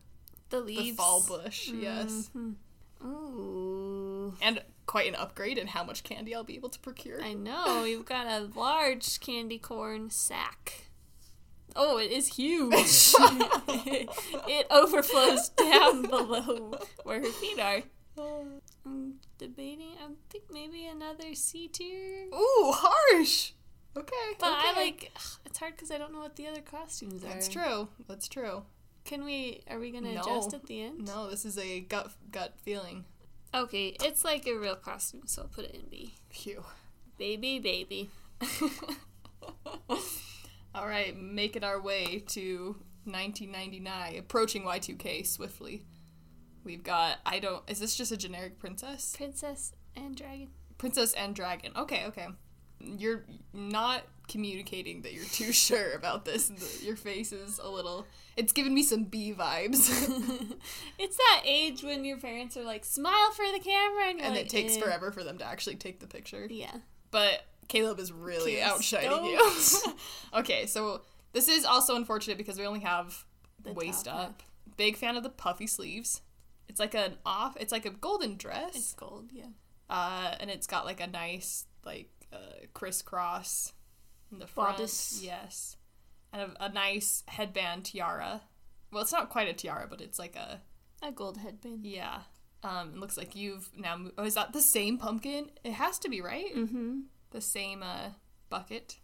The 0.50 0.62
the 0.62 0.92
fall 0.92 1.22
bush. 1.28 1.68
Yes, 1.70 2.30
Mhm. 2.36 2.56
Ooh. 3.04 4.34
and 4.42 4.62
quite 4.86 5.08
an 5.08 5.16
upgrade 5.16 5.58
in 5.58 5.68
how 5.68 5.84
much 5.84 6.04
candy 6.04 6.34
I'll 6.36 6.44
be 6.44 6.56
able 6.56 6.70
to 6.70 6.80
procure. 6.80 7.22
I 7.22 7.34
know 7.34 7.84
you've 7.84 8.06
got 8.06 8.28
a 8.28 8.50
large 8.56 9.20
candy 9.20 9.58
corn 9.60 10.10
sack. 10.10 10.88
Oh, 11.76 11.98
it 11.98 12.12
is 12.12 12.36
huge. 12.36 12.74
it 13.18 14.68
overflows 14.70 15.50
down 15.50 16.04
below 16.04 16.78
where 17.04 17.20
her 17.22 17.32
feet 17.32 17.60
are. 17.60 17.82
I'm 18.86 19.16
debating. 19.38 19.94
I 20.04 20.10
think 20.30 20.44
maybe 20.52 20.86
another 20.86 21.34
C 21.34 21.68
tier. 21.68 22.28
Ooh, 22.34 22.72
harsh. 22.76 23.54
Okay, 23.96 24.16
But 24.40 24.52
I 24.54 24.72
okay. 24.72 24.82
like. 24.82 25.12
It's 25.46 25.58
hard 25.58 25.76
because 25.76 25.92
I 25.92 25.98
don't 25.98 26.12
know 26.14 26.20
what 26.20 26.36
the 26.36 26.48
other 26.48 26.62
costumes 26.62 27.24
are. 27.24 27.28
That's 27.28 27.48
true. 27.48 27.88
That's 28.08 28.28
true. 28.28 28.64
Can 29.06 29.24
we? 29.24 29.62
Are 29.70 29.80
we 29.80 29.92
gonna 29.92 30.14
No. 30.14 30.22
adjust 30.22 30.54
at 30.54 30.66
the 30.66 30.82
end? 30.82 31.06
No, 31.06 31.30
this 31.30 31.46
is 31.46 31.58
a 31.58 31.80
gut 31.82 32.12
gut 32.32 32.54
feeling. 32.64 33.06
Okay, 33.56 33.96
it's 34.04 34.26
like 34.26 34.48
a 34.48 34.56
real 34.56 34.76
costume, 34.76 35.24
so 35.26 35.44
I'll 35.44 35.48
put 35.48 35.66
it 35.66 35.76
in 35.76 35.84
B. 35.90 36.16
Phew. 36.30 36.64
Baby, 37.18 37.60
baby. 37.60 38.10
All 40.76 40.88
right, 40.88 41.16
making 41.16 41.64
our 41.64 41.80
way 41.80 42.24
to 42.30 42.76
1999, 43.06 44.18
approaching 44.18 44.64
Y2K 44.64 45.28
swiftly. 45.28 45.84
We've 46.64 46.84
got 46.84 47.18
I 47.26 47.40
don't 47.40 47.62
is 47.70 47.80
this 47.80 47.96
just 47.96 48.12
a 48.12 48.18
generic 48.18 48.58
princess? 48.58 49.14
Princess 49.16 49.74
and 49.96 50.16
dragon. 50.16 50.50
Princess 50.78 51.14
and 51.14 51.36
dragon. 51.36 51.74
Okay, 51.76 52.06
okay. 52.08 52.28
You're 52.80 53.26
not 53.54 54.04
communicating 54.28 55.02
that 55.02 55.14
you're 55.14 55.26
too 55.26 55.52
sure 55.52 55.94
about 55.94 56.26
this. 56.26 56.48
The- 56.50 56.86
Your 56.86 56.96
face 56.96 57.32
is 57.32 57.60
a 57.60 57.70
little 57.70 58.06
it's 58.36 58.52
giving 58.52 58.74
me 58.74 58.82
some 58.84 59.04
B 59.04 59.34
vibes. 59.38 59.90
it's 60.98 61.18
that 61.18 61.42
age 61.46 61.84
when 61.84 62.04
your 62.04 62.18
parents 62.18 62.58
are 62.58 62.64
like, 62.64 62.84
smile 62.84 63.32
for 63.36 63.46
the 63.52 63.60
camera, 63.60 64.06
and, 64.10 64.22
and 64.22 64.36
like, 64.36 64.46
it 64.46 64.50
takes 64.50 64.76
"Eh." 64.76 64.80
forever 64.82 65.12
for 65.12 65.24
them 65.24 65.38
to 65.38 65.46
actually 65.46 65.76
take 65.76 66.00
the 66.00 66.08
picture. 66.08 66.48
Yeah. 66.50 66.76
But 67.12 67.46
Caleb 67.68 68.00
is 68.00 68.12
really 68.12 68.56
Caleb's 68.56 68.94
outshining 68.94 69.26
you. 69.26 69.54
okay, 70.34 70.66
so 70.66 71.02
this 71.32 71.48
is 71.48 71.64
also 71.64 71.96
unfortunate 71.96 72.38
because 72.38 72.58
we 72.58 72.66
only 72.66 72.80
have 72.80 73.24
The 73.64 73.74
waist 73.74 74.06
top 74.06 74.20
up. 74.20 74.44
Big 74.78 74.98
fan 74.98 75.16
of 75.16 75.22
the 75.24 75.30
puffy 75.30 75.68
sleeves. 75.68 76.22
It's 76.68 76.80
like 76.80 76.96
an 76.96 77.18
off. 77.26 77.56
It's 77.60 77.72
like 77.72 77.86
a 77.86 77.92
golden 77.92 78.38
dress. 78.38 78.76
It's 78.76 78.94
gold, 78.96 79.30
yeah. 79.32 79.46
uh, 79.92 80.34
and 80.40 80.50
it's 80.50 80.66
got 80.66 80.86
like 80.86 81.02
a 81.02 81.08
nice 81.08 81.66
like 81.86 82.10
uh, 82.32 82.66
crisscross 82.74 83.74
the 84.40 84.48
front. 84.48 84.78
Bodice. 84.78 85.22
Yes, 85.24 85.78
and 86.32 86.42
a, 86.60 86.66
a 86.66 86.70
nice 86.72 87.24
headband 87.28 87.86
tiara. 87.86 88.42
Well, 88.92 89.02
it's 89.02 89.12
not 89.12 89.30
quite 89.30 89.48
a 89.48 89.54
tiara, 89.54 89.88
but 89.90 90.02
it's 90.02 90.20
like 90.20 90.36
a 90.36 90.62
A 91.02 91.12
gold 91.12 91.38
headband. 91.38 91.86
yeah. 91.86 92.22
Um, 92.64 92.92
it 92.94 92.98
looks 93.00 93.18
like 93.18 93.36
you've 93.36 93.70
now. 93.78 93.98
Mo- 93.98 94.12
oh, 94.18 94.24
is 94.24 94.36
that 94.36 94.54
the 94.54 94.62
same 94.62 94.98
pumpkin? 94.98 95.52
It 95.64 95.74
has 95.74 96.00
to 96.00 96.10
be 96.10 96.22
right. 96.22 96.56
Mm-hmm. 96.56 97.00
The 97.32 97.42
same 97.42 97.84
uh, 97.84 98.12
bucket. 98.50 98.98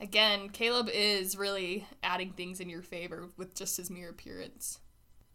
Again, 0.00 0.48
Caleb 0.48 0.88
is 0.92 1.36
really 1.36 1.86
adding 2.02 2.32
things 2.32 2.58
in 2.58 2.68
your 2.68 2.82
favor 2.82 3.28
with 3.36 3.54
just 3.54 3.76
his 3.76 3.90
mere 3.90 4.08
appearance. 4.10 4.80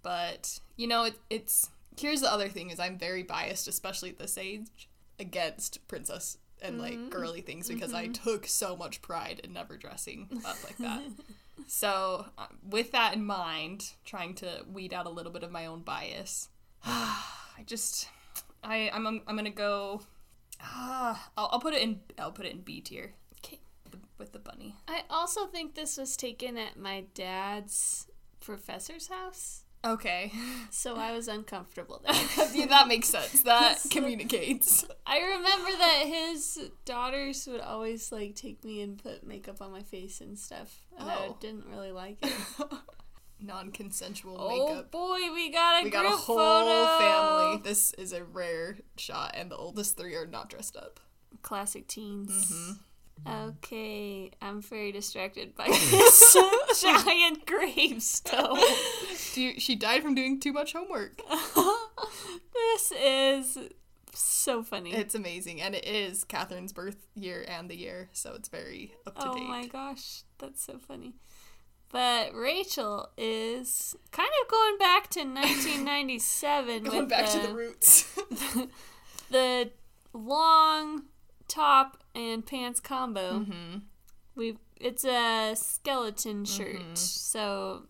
But 0.01 0.59
you 0.75 0.87
know, 0.87 1.05
it, 1.05 1.15
it's 1.29 1.69
here's 1.97 2.19
the 2.21 2.31
other 2.31 2.49
thing: 2.49 2.69
is 2.71 2.79
I'm 2.79 2.97
very 2.97 3.23
biased, 3.23 3.69
especially 3.69 4.09
at 4.09 4.19
this 4.19 4.37
age, 4.37 4.89
against 5.17 5.87
princess 5.87 6.37
and 6.61 6.79
like 6.79 7.09
girly 7.09 7.41
things 7.41 7.67
because 7.67 7.93
I 7.93 8.07
took 8.07 8.47
so 8.47 8.75
much 8.75 9.01
pride 9.01 9.41
in 9.43 9.53
never 9.53 9.77
dressing 9.77 10.27
up 10.45 10.57
like 10.63 10.77
that. 10.77 11.01
so, 11.67 12.25
uh, 12.37 12.47
with 12.67 12.91
that 12.91 13.13
in 13.13 13.25
mind, 13.25 13.91
trying 14.05 14.33
to 14.35 14.63
weed 14.71 14.93
out 14.93 15.05
a 15.05 15.09
little 15.09 15.31
bit 15.31 15.43
of 15.43 15.51
my 15.51 15.65
own 15.65 15.81
bias, 15.81 16.49
I 16.85 17.63
just, 17.65 18.09
I, 18.63 18.89
I'm, 18.93 19.07
I'm, 19.07 19.35
gonna 19.35 19.49
go. 19.49 20.01
Ah, 20.61 21.29
I'll, 21.37 21.49
I'll 21.53 21.59
put 21.59 21.73
it 21.73 21.81
in. 21.81 22.01
I'll 22.17 22.31
put 22.31 22.45
it 22.45 22.53
in 22.53 22.61
B 22.61 22.81
tier. 22.81 23.13
Okay. 23.43 23.59
With 24.17 24.33
the 24.33 24.39
bunny. 24.39 24.75
I 24.87 25.03
also 25.09 25.45
think 25.45 25.75
this 25.75 25.97
was 25.97 26.17
taken 26.17 26.57
at 26.57 26.77
my 26.77 27.05
dad's 27.13 28.07
professor's 28.39 29.07
house, 29.07 29.63
Okay, 29.85 30.31
so 30.69 30.95
I 30.95 31.11
was 31.13 31.27
uncomfortable 31.27 32.01
there. 32.03 32.47
yeah, 32.53 32.65
that 32.65 32.87
makes 32.87 33.07
sense. 33.07 33.43
That 33.43 33.79
So- 33.79 33.89
communicates. 33.89 34.85
I 35.05 35.19
remember 35.19 35.69
that 35.71 36.03
his 36.07 36.69
daughters 36.83 37.47
would 37.47 37.61
always 37.61 38.11
like 38.11 38.35
take 38.35 38.63
me 38.65 38.81
and 38.81 39.01
put 39.01 39.25
makeup 39.25 39.61
on 39.61 39.71
my 39.71 39.83
face 39.83 40.19
and 40.19 40.37
stuff, 40.37 40.81
and 40.99 41.09
I 41.09 41.27
Oh. 41.29 41.37
didn't 41.39 41.65
really 41.67 41.91
like 41.91 42.17
it. 42.21 42.33
non-consensual 43.39 44.35
Oh 44.39 44.67
makeup. 44.69 44.91
boy, 44.91 45.19
we 45.33 45.51
got 45.51 45.81
a 45.81 45.83
we 45.85 45.91
got 45.91 46.05
a 46.05 46.09
whole 46.09 46.37
photo. 46.37 46.97
family. 46.97 47.61
This 47.63 47.93
is 47.93 48.11
a 48.13 48.23
rare 48.23 48.77
shot, 48.97 49.31
and 49.35 49.51
the 49.51 49.55
oldest 49.55 49.95
three 49.95 50.15
are 50.15 50.25
not 50.25 50.49
dressed 50.49 50.75
up. 50.75 50.99
Classic 51.43 51.87
teens. 51.87 52.31
Mm-hmm. 52.51 52.71
Okay, 53.25 54.31
I'm 54.41 54.61
very 54.61 54.91
distracted 54.91 55.55
by 55.55 55.67
this 55.69 56.37
giant 56.81 57.45
gravestone. 57.45 58.59
She, 59.15 59.59
she 59.59 59.75
died 59.75 60.03
from 60.03 60.15
doing 60.15 60.39
too 60.39 60.53
much 60.53 60.73
homework. 60.73 61.21
this 62.53 62.91
is 62.91 63.57
so 64.13 64.63
funny. 64.63 64.93
It's 64.93 65.15
amazing, 65.15 65.61
and 65.61 65.75
it 65.75 65.85
is 65.85 66.23
Catherine's 66.23 66.73
birth 66.73 66.97
year 67.15 67.45
and 67.47 67.69
the 67.69 67.75
year, 67.75 68.09
so 68.13 68.33
it's 68.33 68.49
very 68.49 68.93
up 69.05 69.15
to 69.15 69.25
date. 69.25 69.31
oh 69.35 69.47
my 69.47 69.67
gosh, 69.67 70.23
that's 70.37 70.63
so 70.63 70.77
funny. 70.77 71.13
But 71.89 72.33
Rachel 72.33 73.09
is 73.17 73.95
kind 74.11 74.29
of 74.43 74.51
going 74.51 74.77
back 74.77 75.09
to 75.11 75.19
1997 75.19 76.83
Going 76.83 77.07
back 77.07 77.31
the, 77.31 77.39
to 77.39 77.47
the 77.47 77.53
roots. 77.53 78.03
the 79.31 79.71
long 80.13 81.03
top 81.47 81.97
and 82.15 82.45
pants 82.45 82.79
combo. 82.79 83.39
mm-hmm. 83.39 83.77
We 84.35 84.57
it's 84.79 85.03
a 85.05 85.53
skeleton 85.55 86.45
shirt, 86.45 86.75
Mm-hmm. 86.75 86.95
so 86.95 87.87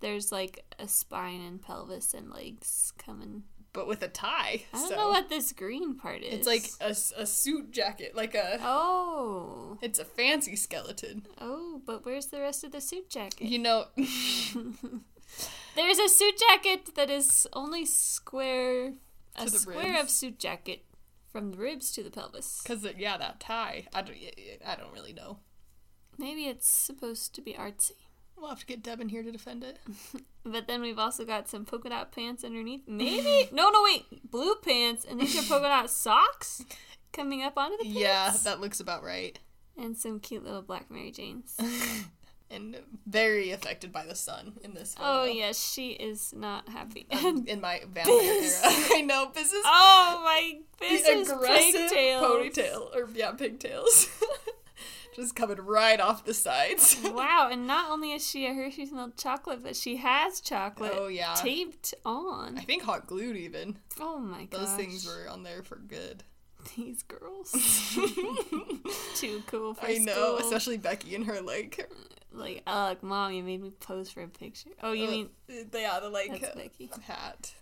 there's 0.00 0.32
like 0.32 0.64
a 0.78 0.88
spine 0.88 1.40
and 1.40 1.62
pelvis 1.62 2.12
and 2.14 2.30
legs 2.30 2.92
coming. 2.98 3.44
But 3.72 3.86
with 3.86 4.02
a 4.02 4.08
tie. 4.08 4.64
I 4.72 4.78
don't 4.78 4.88
so 4.88 4.96
know 4.96 5.08
what 5.10 5.28
this 5.28 5.52
green 5.52 5.96
part 5.96 6.22
is. 6.22 6.32
it's 6.34 6.46
like 6.46 6.70
a, 6.80 6.90
a 7.20 7.26
suit 7.26 7.70
jacket, 7.72 8.16
like 8.16 8.34
a. 8.34 8.58
oh 8.62 9.78
It's 9.82 9.98
a 9.98 10.04
fancy 10.04 10.56
skeleton. 10.56 11.26
oh, 11.40 11.82
but 11.86 12.04
where's 12.06 12.26
the 12.26 12.40
rest 12.40 12.64
of 12.64 12.72
the 12.72 12.80
suit 12.80 13.10
jacket? 13.10 13.46
You 13.46 13.58
know, 13.58 13.84
There's 15.76 15.98
a 15.98 16.08
suit 16.08 16.38
jacket 16.48 16.94
that 16.94 17.10
is 17.10 17.46
only 17.52 17.84
square, 17.84 18.94
a 19.36 19.48
square 19.48 19.92
ribs. 19.92 20.00
of 20.04 20.10
suit 20.10 20.38
jacket 20.38 20.85
from 21.36 21.50
the 21.50 21.58
ribs 21.58 21.90
to 21.92 22.02
the 22.02 22.10
pelvis. 22.10 22.62
because 22.62 22.86
yeah, 22.96 23.18
that 23.18 23.40
tie. 23.40 23.86
I 23.92 24.00
don't. 24.00 24.16
I 24.66 24.74
don't 24.74 24.92
really 24.94 25.12
know. 25.12 25.40
Maybe 26.16 26.46
it's 26.46 26.72
supposed 26.72 27.34
to 27.34 27.42
be 27.42 27.52
artsy. 27.52 27.90
We'll 28.38 28.48
have 28.48 28.60
to 28.60 28.66
get 28.66 28.82
Deb 28.82 29.00
in 29.02 29.10
here 29.10 29.22
to 29.22 29.30
defend 29.30 29.62
it. 29.64 29.78
But 30.48 30.68
then 30.68 30.80
we've 30.80 30.98
also 30.98 31.24
got 31.24 31.48
some 31.48 31.64
polka 31.64 31.88
dot 31.88 32.12
pants 32.12 32.44
underneath. 32.44 32.82
Maybe 32.86 33.48
no, 33.52 33.68
no, 33.68 33.82
wait, 33.82 34.30
blue 34.30 34.54
pants, 34.62 35.04
and 35.04 35.20
these 35.20 35.36
are 35.36 35.42
polka 35.42 35.66
dot 35.66 35.90
socks 35.90 36.64
coming 37.12 37.42
up 37.42 37.58
onto 37.58 37.76
the 37.78 37.82
pants. 37.92 37.98
Yeah, 37.98 38.32
that 38.44 38.60
looks 38.60 38.78
about 38.78 39.02
right. 39.02 39.36
and 39.76 39.96
some 39.96 40.20
cute 40.20 40.44
little 40.44 40.62
black 40.62 40.88
Mary 40.88 41.10
Janes. 41.10 41.56
And 42.48 42.76
very 43.06 43.50
affected 43.50 43.90
by 43.92 44.06
the 44.06 44.14
sun 44.14 44.52
in 44.62 44.72
this. 44.74 44.94
Photo. 44.94 45.08
oh 45.08 45.24
yes, 45.24 45.58
she 45.72 45.90
is 45.90 46.32
not 46.32 46.68
happy. 46.68 47.06
Um, 47.10 47.44
in 47.48 47.60
my 47.60 47.80
vampire 47.92 48.04
Biz. 48.04 48.60
era. 48.62 48.72
I 48.92 49.00
know. 49.00 49.30
This 49.34 49.52
is 49.52 49.62
oh 49.66 50.22
my, 50.24 50.58
this 50.78 51.02
the 51.02 51.10
is 51.12 51.30
aggressive 51.30 51.90
pigtails. 51.90 52.22
ponytail, 52.24 52.94
or 52.94 53.08
yeah, 53.14 53.32
pigtails, 53.32 54.08
just 55.16 55.34
coming 55.34 55.56
right 55.58 55.98
off 55.98 56.24
the 56.24 56.34
sides. 56.34 56.96
Wow, 57.02 57.48
and 57.50 57.66
not 57.66 57.90
only 57.90 58.12
is 58.12 58.24
she 58.24 58.46
a 58.46 58.54
Hershey's 58.54 58.92
milk 58.92 59.16
chocolate, 59.16 59.64
but 59.64 59.74
she 59.74 59.96
has 59.96 60.40
chocolate 60.40 60.92
Oh, 60.94 61.08
yeah. 61.08 61.34
taped 61.34 61.94
on. 62.04 62.58
I 62.58 62.60
think 62.60 62.84
hot 62.84 63.08
glued 63.08 63.36
even. 63.36 63.78
Oh 64.00 64.18
my 64.20 64.44
gosh. 64.44 64.60
Those 64.60 64.72
things 64.74 65.04
were 65.04 65.28
on 65.28 65.42
there 65.42 65.64
for 65.64 65.76
good. 65.76 66.22
These 66.76 67.02
girls. 67.04 67.50
Too 69.16 69.42
cool 69.46 69.74
for 69.74 69.86
I 69.86 69.98
know, 69.98 70.12
school. 70.12 70.38
especially 70.38 70.78
Becky 70.78 71.14
and 71.14 71.24
her 71.26 71.40
like. 71.40 71.88
Like, 72.36 72.62
ugh, 72.66 72.98
mom, 73.02 73.32
you 73.32 73.42
made 73.42 73.62
me 73.62 73.70
pose 73.70 74.10
for 74.10 74.22
a 74.22 74.28
picture. 74.28 74.70
Oh, 74.82 74.92
you 74.92 75.06
uh, 75.08 75.10
mean 75.10 75.28
yeah, 75.48 75.98
the 76.00 76.08
like 76.08 76.40
that's 76.40 76.54
Becky? 76.54 76.90
hat. 77.06 77.54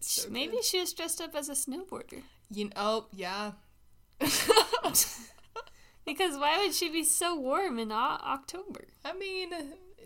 So 0.00 0.28
Maybe 0.30 0.52
good. 0.56 0.64
she 0.64 0.78
was 0.80 0.92
dressed 0.92 1.20
up 1.20 1.34
as 1.34 1.48
a 1.48 1.52
snowboarder. 1.52 2.22
you 2.50 2.66
know. 2.66 2.70
Oh 2.76 3.06
yeah. 3.12 3.52
Because 6.04 6.38
why 6.38 6.58
would 6.62 6.72
she 6.74 6.88
be 6.88 7.04
so 7.04 7.38
warm 7.38 7.78
in 7.78 7.92
o- 7.92 7.94
October? 7.94 8.84
I 9.04 9.12
mean, 9.12 9.50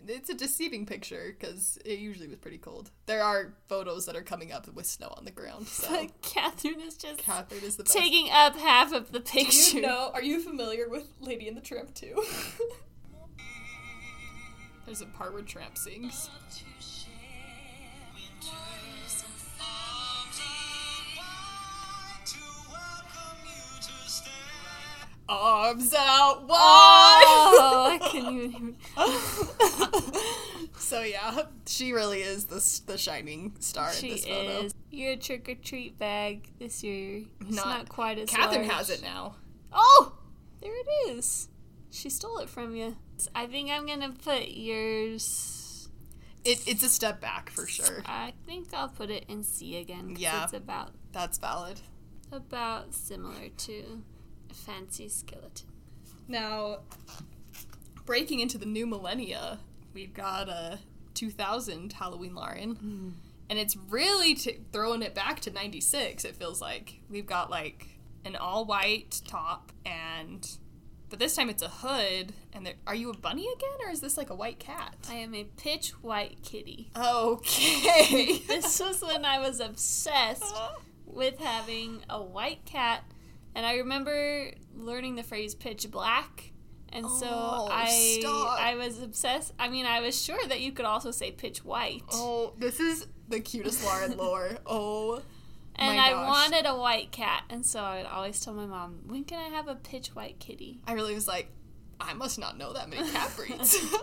it's 0.05 0.29
a 0.29 0.33
deceiving 0.33 0.85
picture 0.85 1.33
because 1.39 1.79
it 1.85 1.97
usually 1.99 2.27
was 2.27 2.39
pretty 2.39 2.57
cold. 2.57 2.91
There 3.05 3.23
are 3.23 3.53
photos 3.69 4.05
that 4.07 4.15
are 4.17 4.21
coming 4.21 4.51
up 4.51 4.67
with 4.73 4.85
snow 4.85 5.13
on 5.15 5.23
the 5.23 5.31
ground. 5.31 5.67
So 5.69 5.87
But 5.89 6.21
Catherine 6.21 6.81
is 6.81 6.97
just 6.97 7.19
Catherine 7.19 7.63
is 7.63 7.77
the 7.77 7.83
best. 7.83 7.95
taking 7.95 8.29
up 8.31 8.57
half 8.57 8.91
of 8.91 9.13
the 9.13 9.19
Do 9.19 9.25
picture. 9.31 9.77
you 9.77 9.81
know? 9.83 10.11
Are 10.13 10.21
you 10.21 10.41
familiar 10.41 10.89
with 10.89 11.07
Lady 11.21 11.47
in 11.47 11.55
the 11.55 11.61
Tramp 11.61 11.93
too? 11.93 12.21
There's 14.85 15.01
a 15.01 15.05
part 15.05 15.33
where 15.33 15.41
Tramp 15.43 15.77
sings. 15.77 16.29
Arms 25.29 25.93
out 25.97 26.47
wide. 26.47 27.23
Oh, 27.25 27.87
I 27.89 27.97
couldn't 28.09 28.37
even. 28.41 28.75
so 30.77 31.01
yeah, 31.01 31.43
she 31.65 31.93
really 31.93 32.21
is 32.21 32.45
the 32.45 32.81
the 32.91 32.97
shining 32.97 33.53
star 33.59 33.87
in 33.89 33.95
She 33.95 34.09
this 34.11 34.25
photo. 34.25 34.65
is. 34.65 34.73
Your 34.91 35.15
trick 35.15 35.47
or 35.47 35.55
treat 35.55 35.97
bag 35.97 36.49
this 36.59 36.83
year 36.83 37.23
it's 37.41 37.55
Not- 37.55 37.65
not, 37.65 37.89
quite 37.89 38.19
as 38.19 38.29
Catherine 38.29 38.67
large. 38.67 38.73
has 38.77 38.89
it 38.89 39.01
now. 39.01 39.35
Oh, 39.71 40.13
there 40.61 40.73
it 40.77 40.87
is. 41.11 41.47
She 41.89 42.09
stole 42.09 42.39
it 42.39 42.49
from 42.49 42.75
you. 42.75 42.97
I 43.35 43.45
think 43.47 43.69
I'm 43.69 43.85
gonna 43.85 44.11
put 44.11 44.49
yours. 44.49 45.89
It, 46.43 46.67
it's 46.67 46.83
a 46.83 46.89
step 46.89 47.21
back 47.21 47.49
for 47.49 47.65
sure. 47.67 48.03
I 48.05 48.33
think 48.45 48.73
I'll 48.73 48.89
put 48.89 49.09
it 49.09 49.25
in 49.29 49.43
C 49.43 49.77
again. 49.77 50.15
Yeah. 50.17 50.43
it's 50.43 50.53
about 50.53 50.91
That's 51.13 51.37
valid. 51.37 51.79
about 52.31 52.93
similar 52.93 53.49
to 53.59 54.01
a 54.49 54.53
fancy 54.53 55.07
skeleton. 55.07 55.69
Now, 56.27 56.79
breaking 58.05 58.39
into 58.39 58.57
the 58.57 58.65
new 58.65 58.85
millennia, 58.85 59.59
we've 59.93 60.13
got 60.13 60.49
a 60.49 60.79
2000 61.13 61.93
Halloween 61.93 62.35
Lauren. 62.35 62.75
Mm. 62.75 63.11
And 63.49 63.59
it's 63.59 63.75
really 63.89 64.35
t- 64.35 64.59
throwing 64.71 65.01
it 65.01 65.13
back 65.13 65.41
to 65.41 65.51
96, 65.51 66.25
it 66.25 66.35
feels 66.35 66.61
like. 66.61 67.01
We've 67.09 67.25
got 67.25 67.49
like 67.49 67.87
an 68.25 68.35
all 68.35 68.65
white 68.65 69.21
top 69.27 69.71
and. 69.85 70.49
But 71.13 71.19
this 71.19 71.35
time 71.35 71.47
it's 71.47 71.61
a 71.61 71.69
hood. 71.69 72.33
And 72.53 72.73
are 72.87 72.95
you 72.95 73.11
a 73.11 73.15
bunny 73.15 73.47
again 73.55 73.85
or 73.85 73.91
is 73.91 74.01
this 74.01 74.17
like 74.17 74.31
a 74.31 74.35
white 74.35 74.57
cat? 74.57 74.95
I 75.07 75.13
am 75.13 75.35
a 75.35 75.43
pitch 75.43 75.91
white 76.01 76.39
kitty. 76.41 76.89
Okay. 76.97 78.41
This 78.47 78.79
was 78.79 78.99
when 79.03 79.23
I 79.23 79.37
was 79.37 79.59
obsessed 79.59 80.41
ah. 80.55 80.73
with 81.05 81.37
having 81.37 81.99
a 82.09 82.19
white 82.19 82.65
cat, 82.65 83.03
and 83.53 83.63
I 83.63 83.75
remember 83.75 84.53
learning 84.75 85.13
the 85.13 85.21
phrase 85.21 85.53
pitch 85.53 85.91
black. 85.91 86.51
And 86.89 87.05
so 87.05 87.27
Oh, 87.29 87.67
I 87.71 88.17
stop. 88.19 88.59
I 88.59 88.73
was 88.73 88.99
obsessed. 88.99 89.53
I 89.59 89.69
mean, 89.69 89.85
I 89.85 89.99
was 89.99 90.19
sure 90.19 90.43
that 90.47 90.61
you 90.61 90.71
could 90.71 90.85
also 90.85 91.11
say 91.11 91.31
pitch 91.31 91.63
white. 91.63 92.01
oh, 92.11 92.53
this 92.57 92.79
is 92.79 93.05
the 93.29 93.39
cutest 93.39 93.85
Lauren 93.85 94.17
lore. 94.17 94.57
Oh. 94.65 95.21
And 95.75 95.99
I 95.99 96.13
wanted 96.13 96.65
a 96.65 96.75
white 96.75 97.11
cat, 97.11 97.43
and 97.49 97.65
so 97.65 97.81
I 97.81 97.97
would 97.97 98.05
always 98.05 98.39
tell 98.39 98.53
my 98.53 98.65
mom, 98.65 98.99
"When 99.05 99.23
can 99.23 99.39
I 99.39 99.55
have 99.55 99.67
a 99.67 99.75
pitch 99.75 100.09
white 100.15 100.39
kitty?" 100.39 100.81
I 100.85 100.93
really 100.93 101.15
was 101.15 101.27
like, 101.27 101.49
I 101.99 102.13
must 102.13 102.37
not 102.37 102.57
know 102.57 102.73
that 102.73 102.89
many 102.89 103.09
cat 103.09 103.31
breeds. 103.35 103.77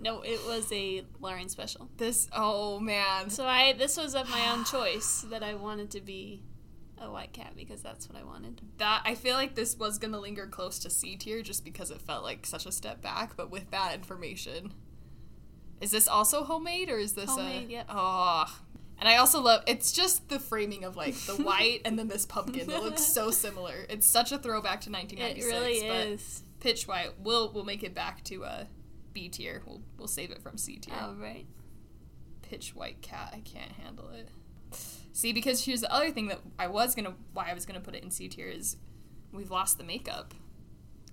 No, 0.00 0.20
it 0.20 0.38
was 0.46 0.70
a 0.72 1.04
Lauren 1.18 1.48
special. 1.48 1.90
this, 1.96 2.28
oh 2.32 2.78
man. 2.78 3.30
So 3.30 3.44
I 3.44 3.72
this 3.72 3.96
was 3.96 4.14
of 4.14 4.30
my 4.30 4.52
own 4.52 4.64
choice 4.72 5.24
that 5.28 5.42
I 5.42 5.54
wanted 5.54 5.90
to 5.90 6.00
be 6.00 6.44
a 6.98 7.10
white 7.10 7.32
cat 7.32 7.54
because 7.56 7.82
that's 7.82 8.08
what 8.08 8.16
I 8.16 8.24
wanted. 8.24 8.60
that 8.78 9.02
I 9.04 9.16
feel 9.16 9.34
like 9.34 9.56
this 9.56 9.76
was 9.76 9.98
gonna 9.98 10.20
linger 10.20 10.46
close 10.46 10.78
to 10.80 10.90
C 10.90 11.16
tier 11.16 11.42
just 11.42 11.64
because 11.64 11.90
it 11.90 12.00
felt 12.00 12.22
like 12.22 12.46
such 12.46 12.64
a 12.64 12.70
step 12.70 13.02
back, 13.02 13.36
but 13.36 13.50
with 13.50 13.70
that 13.72 13.94
information. 13.94 14.72
Is 15.80 15.90
this 15.92 16.08
also 16.08 16.44
homemade 16.44 16.90
or 16.90 16.98
is 16.98 17.14
this 17.14 17.30
Homemade, 17.30 17.68
a 17.68 17.72
yep. 17.72 17.86
Oh. 17.88 18.60
And 19.00 19.08
I 19.08 19.16
also 19.16 19.40
love 19.40 19.62
it's 19.66 19.92
just 19.92 20.28
the 20.28 20.40
framing 20.40 20.84
of 20.84 20.96
like 20.96 21.14
the 21.14 21.34
white 21.36 21.82
and 21.84 21.98
then 21.98 22.08
this 22.08 22.26
pumpkin 22.26 22.66
that 22.68 22.82
looks 22.82 23.02
so 23.02 23.30
similar. 23.44 23.86
It's 23.88 24.06
such 24.06 24.32
a 24.32 24.38
throwback 24.38 24.80
to 24.82 24.90
1996. 24.90 25.46
It 25.46 25.52
1996. 25.52 25.82
really 25.92 26.12
is. 26.14 26.42
Pitch 26.60 26.88
white. 26.88 27.10
We'll 27.20 27.52
we'll 27.52 27.64
make 27.64 27.82
it 27.84 27.94
back 27.94 28.24
to 28.24 28.42
a 28.44 28.66
B 29.12 29.28
tier. 29.28 29.62
We'll 29.66 29.82
we'll 29.98 30.08
save 30.08 30.30
it 30.32 30.42
from 30.42 30.56
C 30.58 30.76
tier. 30.78 30.94
All 31.00 31.14
right. 31.14 31.46
pitch 32.42 32.74
white 32.74 33.00
cat. 33.02 33.30
I 33.34 33.40
can't 33.40 33.72
handle 33.72 34.08
it. 34.10 34.28
See, 35.12 35.32
because 35.32 35.64
here's 35.64 35.80
the 35.80 35.92
other 35.92 36.10
thing 36.10 36.28
that 36.28 36.40
I 36.58 36.66
was 36.68 36.94
gonna, 36.94 37.14
why 37.32 37.48
I 37.50 37.54
was 37.54 37.66
gonna 37.66 37.80
put 37.80 37.94
it 37.94 38.02
in 38.04 38.10
C 38.10 38.28
tier 38.28 38.46
is, 38.48 38.76
we've 39.32 39.50
lost 39.50 39.76
the 39.78 39.84
makeup 39.84 40.32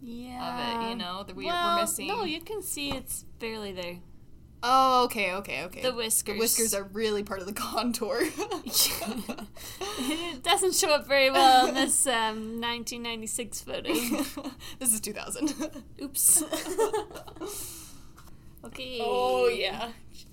Yeah. 0.01 0.81
of 0.81 0.83
it. 0.83 0.89
You 0.89 0.95
know, 0.95 1.23
that 1.23 1.35
we, 1.35 1.45
well, 1.45 1.75
we're 1.75 1.81
missing. 1.81 2.07
No, 2.07 2.23
you 2.23 2.41
can 2.41 2.61
see 2.61 2.91
it's 2.91 3.23
barely 3.39 3.71
there. 3.71 3.97
Oh, 4.67 5.04
okay, 5.06 5.32
okay, 5.34 5.63
okay. 5.65 5.84
The 5.84 5.93
whiskers. 5.93 6.34
The 6.34 6.39
whiskers 6.39 6.73
are 6.73 6.86
really 6.86 7.21
part 7.21 7.39
of 7.39 7.45
the 7.45 7.54
contour. 7.67 8.19
it 9.99 10.41
doesn't 10.41 10.73
show 10.73 10.89
up 10.89 11.08
very 11.08 11.30
well 11.30 11.67
in 11.67 11.75
this 11.75 12.08
um, 12.08 12.60
1996 12.60 13.62
photo. 13.62 13.93
this 14.80 14.91
is 14.91 14.99
2000. 15.01 15.54
Oops. 16.01 16.43
Okay. 18.65 18.97
Oh 18.99 19.47
yeah, 19.47 19.89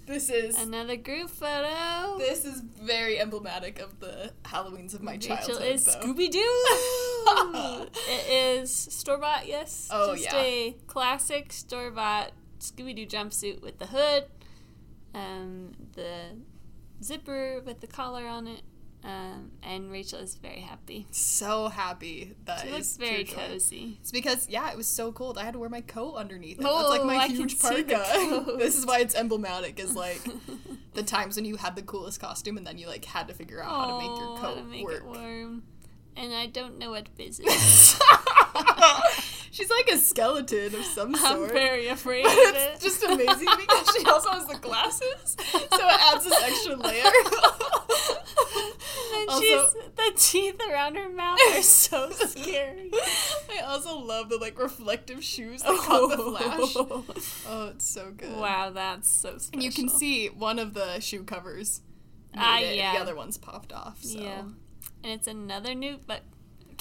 this 0.07 0.31
is 0.31 0.59
Another 0.59 0.97
group 0.97 1.29
photo. 1.29 2.16
this 2.16 2.47
is 2.47 2.62
very 2.62 3.21
emblematic 3.21 3.79
of 3.79 4.01
the 4.01 4.33
Halloweens 4.45 4.95
of 4.95 5.03
my 5.03 5.12
Rachel 5.12 5.37
childhood. 5.37 5.62
is. 5.75 5.87
Scooby 5.87 6.31
Doo. 6.31 7.87
it 8.09 8.31
is 8.62 8.75
store 8.75 9.18
bought, 9.18 9.47
yes. 9.47 9.88
Oh, 9.92 10.14
Just 10.14 10.33
yeah. 10.33 10.40
a 10.40 10.77
classic 10.87 11.53
store 11.53 11.90
bought 11.90 12.33
Scooby 12.62 12.94
Doo 12.94 13.07
jumpsuit 13.07 13.61
with 13.61 13.79
the 13.79 13.87
hood, 13.87 14.25
um, 15.14 15.72
the 15.94 16.37
zipper 17.03 17.61
with 17.66 17.81
the 17.81 17.87
collar 17.88 18.27
on 18.27 18.46
it, 18.46 18.62
um, 19.05 19.51
and 19.64 19.90
Rachel 19.90 20.20
is 20.20 20.37
very 20.37 20.61
happy. 20.61 21.09
so 21.11 21.66
happy 21.68 22.35
that 22.44 22.61
She 22.61 22.70
looks 22.70 22.96
very 22.96 23.25
cozy. 23.25 23.98
It's 24.01 24.12
because 24.12 24.48
yeah, 24.48 24.70
it 24.70 24.77
was 24.77 24.87
so 24.87 25.11
cold. 25.11 25.38
I 25.38 25.44
had 25.44 25.55
to 25.55 25.59
wear 25.59 25.68
my 25.68 25.81
coat 25.81 26.14
underneath 26.14 26.61
it. 26.61 26.64
Oh, 26.68 26.79
That's 26.79 26.90
like 26.90 27.05
my 27.05 27.16
I 27.25 27.27
huge 27.29 27.59
parka. 27.59 28.55
this 28.59 28.77
is 28.79 28.87
why 28.87 29.01
it's 29.01 29.16
emblematic. 29.16 29.81
Is 29.81 29.96
like 29.96 30.20
the 30.94 31.03
times 31.03 31.35
when 31.35 31.44
you 31.44 31.57
had 31.57 31.75
the 31.75 31.83
coolest 31.83 32.20
costume 32.20 32.57
and 32.59 32.64
then 32.66 32.79
you 32.79 32.87
like 32.87 33.05
had 33.05 33.27
to 33.27 33.35
figure 33.35 33.61
out 33.61 33.70
how 33.70 33.87
to 33.98 33.98
make 33.98 34.16
your 34.18 34.29
Oh, 34.29 34.37
coat 34.40 34.66
make 34.68 34.85
work. 34.85 34.96
it 34.98 35.05
warm. 35.05 35.64
And 36.16 36.33
I 36.33 36.46
don't 36.46 36.79
know 36.79 36.90
what 36.90 37.12
business. 37.16 37.98
She's 39.52 39.68
like 39.70 39.88
a 39.92 39.98
skeleton 39.98 40.74
of 40.74 40.84
some 40.84 41.14
sort. 41.14 41.30
I'm 41.42 41.48
very 41.48 41.86
afraid 41.88 42.24
of 42.26 42.32
it. 42.32 42.54
it's 42.74 42.82
just 42.84 43.02
amazing 43.04 43.48
because 43.60 43.94
she 43.96 44.04
also 44.06 44.30
has 44.30 44.46
the 44.46 44.56
glasses, 44.56 45.36
so 45.38 45.58
it 45.60 46.00
adds 46.12 46.24
this 46.24 46.42
extra 46.42 46.74
layer. 46.76 47.04
and 49.14 49.28
also- 49.28 49.40
she's 49.42 49.74
the 49.96 50.12
teeth 50.16 50.60
around 50.70 50.96
her 50.96 51.08
mouth 51.10 51.38
are 51.52 51.62
so 51.62 52.10
scary. 52.12 52.90
I 53.54 53.60
also 53.64 53.98
love 53.98 54.28
the 54.30 54.38
like 54.38 54.58
reflective 54.58 55.22
shoes 55.22 55.62
that 55.62 55.76
caught 55.78 56.10
the 56.10 56.16
flash. 56.16 56.76
Oh, 57.46 57.68
it's 57.74 57.86
so 57.86 58.10
good. 58.16 58.36
Wow, 58.36 58.70
that's 58.70 59.08
so 59.10 59.36
special. 59.38 59.50
And 59.52 59.62
you 59.62 59.70
can 59.70 59.88
see 59.88 60.28
one 60.28 60.58
of 60.58 60.72
the 60.74 61.00
shoe 61.00 61.24
covers. 61.24 61.82
Ah, 62.34 62.58
it, 62.60 62.76
yeah. 62.76 62.94
The 62.94 63.00
other 63.00 63.14
one's 63.14 63.36
popped 63.36 63.72
off. 63.72 64.02
So. 64.02 64.18
Yeah. 64.18 64.40
And 65.04 65.12
it's 65.12 65.26
another 65.26 65.74
new, 65.74 65.98
but 66.06 66.22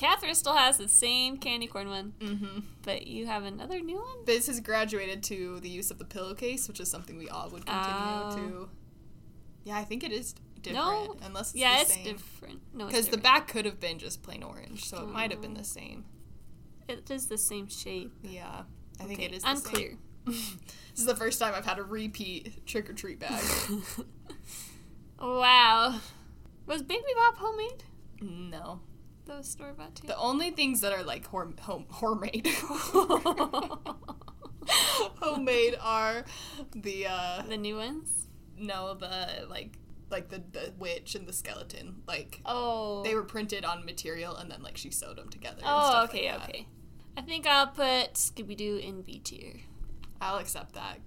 Catherine 0.01 0.33
still 0.35 0.55
has 0.55 0.77
the 0.79 0.87
same 0.87 1.37
candy 1.37 1.67
corn 1.67 1.87
one, 1.87 2.13
Mm-hmm. 2.19 2.59
but 2.81 3.05
you 3.05 3.27
have 3.27 3.43
another 3.43 3.79
new 3.79 3.97
one? 3.97 4.25
This 4.25 4.47
has 4.47 4.59
graduated 4.59 5.21
to 5.23 5.59
the 5.59 5.69
use 5.69 5.91
of 5.91 5.99
the 5.99 6.05
pillowcase, 6.05 6.67
which 6.67 6.79
is 6.79 6.89
something 6.89 7.17
we 7.19 7.29
all 7.29 7.49
would 7.51 7.65
continue 7.65 7.95
Oh. 7.95 8.35
to. 8.35 8.69
Yeah, 9.63 9.77
I 9.77 9.83
think 9.83 10.03
it 10.03 10.11
is 10.11 10.33
different. 10.61 10.83
No. 10.85 11.15
Unless 11.23 11.51
it's 11.51 11.55
yeah, 11.59 11.75
the 11.75 11.81
it's 11.81 11.93
same. 11.93 12.03
different. 12.03 12.61
No, 12.73 12.87
Because 12.87 13.09
the 13.09 13.17
back 13.19 13.47
could 13.47 13.65
have 13.65 13.79
been 13.79 13.99
just 13.99 14.23
plain 14.23 14.41
orange, 14.41 14.85
so 14.85 15.03
it 15.03 15.09
might 15.09 15.29
have 15.31 15.39
been 15.41 15.51
Oh. 15.55 15.59
the 15.59 15.63
same. 15.63 16.05
It 16.87 17.09
is 17.11 17.27
the 17.27 17.37
same 17.37 17.67
shape. 17.69 18.11
Yeah, 18.23 18.63
I 18.99 19.03
think 19.03 19.19
Okay, 19.19 19.27
it 19.27 19.33
is 19.35 19.43
the 19.43 19.51
unclear. 19.51 19.89
Same. 19.89 19.99
this 20.25 20.99
is 20.99 21.05
the 21.05 21.15
first 21.15 21.39
time 21.39 21.53
I've 21.55 21.65
had 21.65 21.77
a 21.77 21.83
repeat 21.83 22.65
trick 22.65 22.89
or 22.89 22.93
treat 22.93 23.19
bag. 23.19 23.43
wow. 25.19 25.99
Was 26.65 26.81
Baby 26.81 27.03
Bop 27.15 27.37
homemade? 27.37 27.83
no, 28.21 28.81
Was 29.27 29.47
store 29.49 29.73
bought 29.73 29.95
too. 29.95 30.07
the 30.07 30.17
only 30.17 30.51
things 30.51 30.81
that 30.81 30.91
are 30.93 31.03
like 31.03 31.25
home 31.27 31.55
home 31.61 31.85
homemade 31.89 32.47
homemade 35.19 35.75
are 35.81 36.25
the 36.75 37.07
uh 37.07 37.41
the 37.47 37.57
new 37.57 37.75
ones? 37.77 38.27
no 38.57 38.93
the 38.93 39.45
like 39.49 39.77
like 40.09 40.29
the 40.29 40.41
the 40.51 40.73
witch 40.77 41.15
and 41.15 41.27
the 41.27 41.33
skeleton 41.33 42.01
like 42.07 42.41
Oh. 42.45 43.03
they 43.03 43.15
were 43.15 43.23
printed 43.23 43.63
on 43.65 43.85
material 43.85 44.35
and 44.35 44.51
then 44.51 44.61
like 44.61 44.77
she 44.77 44.91
sewed 44.91 45.17
them 45.17 45.29
together. 45.29 45.57
and 45.59 45.65
Oh, 45.67 46.03
okay, 46.09 46.31
like 46.31 46.49
okay. 46.49 46.67
I 47.17 47.21
think 47.21 47.47
I'll 47.47 47.67
put 47.67 48.13
Scooby 48.13 48.55
Doo 48.55 48.77
in 48.77 49.01
B 49.01 49.19
tier. 49.19 49.55
I'll 50.21 50.37
accept 50.37 50.73
that. 50.73 50.99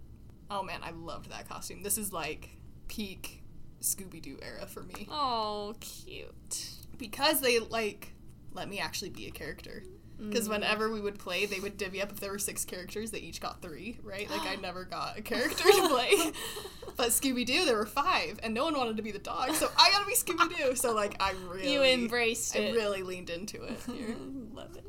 Oh 0.51 0.63
man, 0.63 0.81
I 0.83 0.91
loved 0.91 1.31
that 1.31 1.49
costume. 1.49 1.83
This 1.83 1.97
is 1.99 2.13
like 2.13 2.51
peak 2.89 3.43
Scooby 3.81 4.21
Doo 4.21 4.39
era 4.43 4.67
for 4.67 4.83
me 4.83 5.07
Oh, 5.11 5.75
cute. 5.81 6.71
Because 6.99 7.41
they 7.41 7.59
like 7.59 8.15
let 8.53 8.69
me 8.69 8.79
actually 8.79 9.11
be 9.11 9.27
a 9.27 9.31
character. 9.31 9.83
Because 10.17 10.47
mm. 10.47 10.53
whenever 10.53 10.93
we 10.93 11.01
would 11.01 11.19
play, 11.19 11.45
they 11.45 11.59
would 11.59 11.77
divvy 11.77 12.01
up 12.01 12.13
if 12.13 12.21
there 12.21 12.31
were 12.31 12.39
six 12.39 12.65
characters, 12.65 13.11
they 13.11 13.19
each 13.19 13.41
got 13.41 13.61
three, 13.61 13.99
right? 14.03 14.31
Like 14.31 14.43
I 14.43 14.55
never 14.63 14.85
got 14.85 15.19
a 15.19 15.23
character 15.23 15.65
to 15.65 15.89
play. 15.89 16.13
But 16.97 17.09
Scooby 17.09 17.45
Doo, 17.45 17.65
there 17.65 17.77
were 17.77 17.87
five, 17.87 18.39
and 18.45 18.55
no 18.55 18.63
one 18.63 18.77
wanted 18.77 18.99
to 18.99 19.03
be 19.03 19.11
the 19.11 19.19
dog, 19.19 19.53
so 19.55 19.69
I 19.77 19.91
gotta 19.91 20.07
be 20.07 20.15
Scooby 20.15 20.57
Doo. 20.57 20.77
So 20.77 20.95
like 20.95 21.21
I 21.21 21.35
really, 21.49 21.73
You 21.73 21.83
embraced 21.83 22.55
I 22.55 22.61
it. 22.61 22.73
really 22.73 23.03
leaned 23.03 23.31
into 23.31 23.65
it 23.65 23.81
here. 23.93 24.15
Love 24.53 24.77
it. 24.77 24.85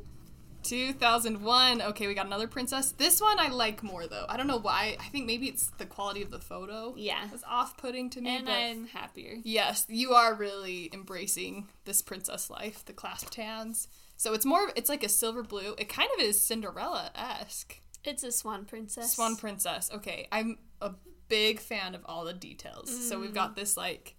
2001. 0.66 1.82
Okay, 1.82 2.06
we 2.06 2.14
got 2.14 2.26
another 2.26 2.48
princess. 2.48 2.92
This 2.92 3.20
one 3.20 3.38
I 3.38 3.48
like 3.48 3.82
more 3.82 4.06
though. 4.06 4.26
I 4.28 4.36
don't 4.36 4.46
know 4.46 4.58
why. 4.58 4.96
I 5.00 5.04
think 5.04 5.26
maybe 5.26 5.46
it's 5.46 5.70
the 5.78 5.86
quality 5.86 6.22
of 6.22 6.30
the 6.30 6.38
photo. 6.38 6.94
Yeah. 6.96 7.28
It's 7.32 7.44
off-putting 7.48 8.10
to 8.10 8.20
me. 8.20 8.36
And 8.36 8.46
but 8.46 8.52
I'm 8.52 8.86
happier. 8.88 9.36
yes, 9.42 9.86
you 9.88 10.12
are 10.12 10.34
really 10.34 10.90
embracing 10.92 11.68
this 11.84 12.02
princess 12.02 12.50
life. 12.50 12.84
The 12.84 12.92
clasped 12.92 13.34
hands. 13.36 13.88
So 14.16 14.32
it's 14.32 14.46
more. 14.46 14.70
It's 14.76 14.88
like 14.88 15.04
a 15.04 15.08
silver 15.08 15.42
blue. 15.42 15.74
It 15.78 15.88
kind 15.88 16.08
of 16.16 16.22
is 16.22 16.40
Cinderella 16.40 17.10
esque. 17.14 17.80
It's 18.04 18.22
a 18.22 18.32
swan 18.32 18.64
princess. 18.64 19.14
Swan 19.14 19.36
princess. 19.36 19.90
Okay, 19.92 20.28
I'm 20.32 20.58
a 20.80 20.92
big 21.28 21.60
fan 21.60 21.94
of 21.94 22.02
all 22.06 22.24
the 22.24 22.32
details. 22.32 23.08
So 23.08 23.18
we've 23.18 23.30
mm. 23.30 23.34
got 23.34 23.56
this 23.56 23.76
like 23.76 24.14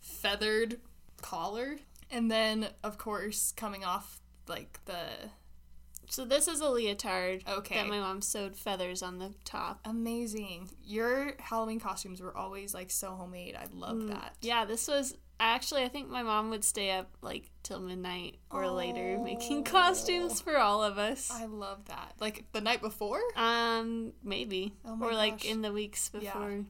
feathered 0.00 0.80
collar, 1.22 1.78
and 2.10 2.30
then 2.30 2.68
of 2.82 2.98
course 2.98 3.52
coming 3.56 3.84
off 3.84 4.20
like 4.48 4.80
the 4.84 5.30
So 6.08 6.24
this 6.24 6.48
is 6.48 6.60
a 6.60 6.68
leotard. 6.68 7.44
Okay. 7.48 7.76
That 7.76 7.88
my 7.88 7.98
mom 7.98 8.22
sewed 8.22 8.56
feathers 8.56 9.02
on 9.02 9.18
the 9.18 9.34
top. 9.44 9.80
Amazing. 9.84 10.70
Your 10.84 11.32
Halloween 11.38 11.80
costumes 11.80 12.20
were 12.20 12.36
always 12.36 12.74
like 12.74 12.90
so 12.90 13.10
homemade. 13.10 13.56
I 13.56 13.66
love 13.72 14.08
that. 14.08 14.34
Yeah, 14.40 14.64
this 14.64 14.88
was 14.88 15.14
actually 15.40 15.84
I 15.84 15.88
think 15.88 16.08
my 16.08 16.22
mom 16.22 16.50
would 16.50 16.64
stay 16.64 16.90
up 16.90 17.08
like 17.22 17.50
till 17.62 17.78
midnight 17.80 18.36
or 18.50 18.68
later 18.68 19.18
making 19.18 19.64
costumes 19.64 20.40
for 20.40 20.56
all 20.56 20.82
of 20.82 20.98
us. 20.98 21.30
I 21.30 21.46
love 21.46 21.84
that. 21.86 22.14
Like 22.20 22.44
the 22.52 22.60
night 22.60 22.80
before? 22.80 23.20
Um, 23.36 24.12
maybe. 24.24 24.74
Oh 24.84 24.96
my 24.96 25.06
or 25.06 25.14
like 25.14 25.42
gosh. 25.42 25.50
in 25.50 25.62
the 25.62 25.72
weeks 25.72 26.08
before. 26.08 26.24
Yeah. 26.24 26.32
before. 26.32 26.64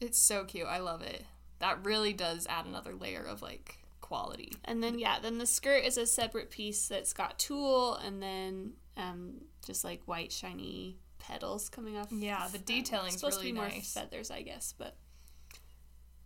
It's 0.00 0.18
so 0.18 0.44
cute. 0.44 0.66
I 0.66 0.78
love 0.78 1.02
it. 1.02 1.24
That 1.60 1.84
really 1.84 2.12
does 2.12 2.46
add 2.48 2.66
another 2.66 2.94
layer 2.94 3.22
of 3.22 3.40
like 3.40 3.78
quality. 4.00 4.52
And 4.64 4.82
then 4.82 4.98
yeah, 4.98 5.18
then 5.20 5.38
the 5.38 5.46
skirt 5.46 5.84
is 5.84 5.96
a 5.96 6.06
separate 6.06 6.50
piece 6.50 6.88
that's 6.88 7.12
got 7.12 7.38
tulle 7.38 7.94
and 7.94 8.22
then 8.22 8.72
um 8.96 9.42
just 9.64 9.84
like 9.84 10.02
white 10.06 10.32
shiny 10.32 10.98
petals 11.18 11.68
coming 11.68 11.96
off. 11.96 12.08
Yeah, 12.10 12.46
the 12.50 12.58
um, 12.58 12.64
detailing's 12.64 13.14
supposed 13.14 13.38
really 13.38 13.50
to 13.50 13.54
be 13.54 13.60
more 13.60 13.68
nice. 13.68 13.92
feathers, 13.92 14.30
I 14.30 14.42
guess, 14.42 14.74
but 14.76 14.96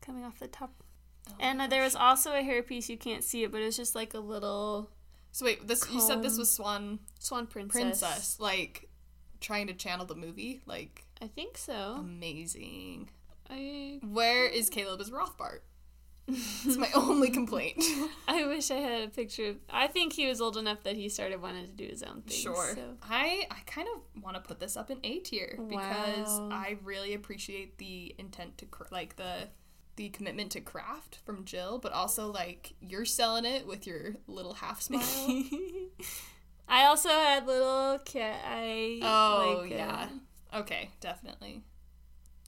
coming 0.01 0.25
off 0.25 0.39
the 0.39 0.49
top. 0.49 0.83
Oh 1.29 1.35
and 1.41 1.61
uh, 1.61 1.67
there 1.67 1.83
was 1.83 1.97
also 1.97 2.33
a 2.33 2.43
hairpiece. 2.43 2.89
You 2.89 2.97
can't 2.97 3.25
see 3.25 3.43
it, 3.43 3.53
but 3.53 3.61
it's 3.61 3.77
just 3.77 3.95
like 3.95 4.15
a 4.15 4.21
little 4.21 4.91
So 5.33 5.45
wait, 5.47 5.67
this 5.67 5.85
you 5.93 6.01
said 6.01 6.23
this 6.23 6.39
was 6.39 6.53
Swan 6.53 7.01
swan 7.19 7.47
princess. 7.47 7.81
Princess, 7.81 8.41
like 8.41 8.89
trying 9.41 9.67
to 9.67 9.75
channel 9.75 10.07
the 10.07 10.15
movie, 10.15 10.63
like 10.67 11.05
I 11.21 11.27
think 11.27 11.59
so. 11.59 11.97
Amazing. 11.99 13.11
I 13.49 14.01
Where 14.03 14.47
is 14.47 14.71
Caleb 14.71 15.01
as 15.01 15.11
Rothbart? 15.11 15.61
It's 16.29 16.77
my 16.77 16.91
only 16.95 17.31
complaint. 17.31 17.83
I 18.29 18.47
wish 18.47 18.71
I 18.71 18.77
had 18.77 19.05
a 19.05 19.09
picture. 19.09 19.51
Of, 19.51 19.57
I 19.71 19.87
think 19.87 20.13
he 20.13 20.27
was 20.27 20.41
old 20.41 20.57
enough 20.57 20.83
that 20.83 20.97
he 20.97 21.09
started 21.09 21.41
wanting 21.41 21.67
to 21.67 21.73
do 21.73 21.85
his 21.87 22.03
own 22.03 22.23
thing. 22.23 22.37
Sure. 22.37 22.73
So. 22.75 22.97
I 23.03 23.47
I 23.51 23.59
kind 23.67 23.89
of 23.95 24.23
want 24.23 24.35
to 24.37 24.41
put 24.43 24.59
this 24.59 24.77
up 24.77 24.91
in 24.91 24.99
A 25.05 25.21
tier 25.21 25.59
because 25.69 26.29
Wow. 26.41 26.49
I 26.53 26.79
really 26.83 27.15
appreciate 27.15 27.79
the 27.79 28.15
intent 28.19 28.59
to 28.59 28.67
cr- 28.67 28.85
like 28.91 29.17
the 29.17 29.49
the 29.95 30.09
commitment 30.11 30.51
to 30.53 30.61
craft 30.61 31.21
from 31.25 31.45
Jill, 31.45 31.79
but 31.79 31.93
also 31.93 32.31
like 32.31 32.75
you're 32.81 33.05
selling 33.07 33.45
it 33.45 33.67
with 33.67 33.87
your 33.87 34.17
little 34.27 34.55
half 34.55 34.83
smile. 34.83 35.03
I 36.69 36.87
also 36.87 37.09
had 37.09 37.47
little 37.47 37.99
cat 38.05 38.41
eye. 38.45 38.99
oh 39.03 39.61
like, 39.63 39.73
uh, 39.73 39.75
yeah. 39.75 40.09
Okay, 40.55 40.91
definitely. 41.01 41.63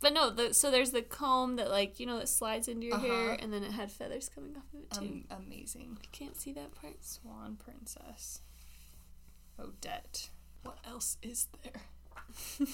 But 0.00 0.12
no, 0.12 0.30
the, 0.30 0.52
so 0.54 0.70
there's 0.70 0.90
the 0.90 1.02
comb 1.02 1.56
that 1.56 1.70
like 1.70 1.98
you 2.00 2.06
know 2.06 2.18
that 2.18 2.28
slides 2.28 2.68
into 2.68 2.86
your 2.86 2.98
hair, 2.98 3.30
Uh-huh. 3.32 3.36
and 3.40 3.52
then 3.52 3.62
it 3.64 3.72
had 3.72 3.90
feathers 3.90 4.28
coming 4.32 4.54
off 4.56 4.64
of 4.74 4.80
it 4.80 4.90
too. 4.90 5.22
Um, 5.30 5.44
amazing. 5.46 5.98
you 6.02 6.08
can't 6.12 6.36
see 6.40 6.52
that 6.52 6.74
part. 6.74 7.04
Swan 7.04 7.56
Princess. 7.62 8.40
Odette. 9.58 10.30
What 10.62 10.78
else 10.86 11.16
is 11.22 11.48
there? 11.62 11.82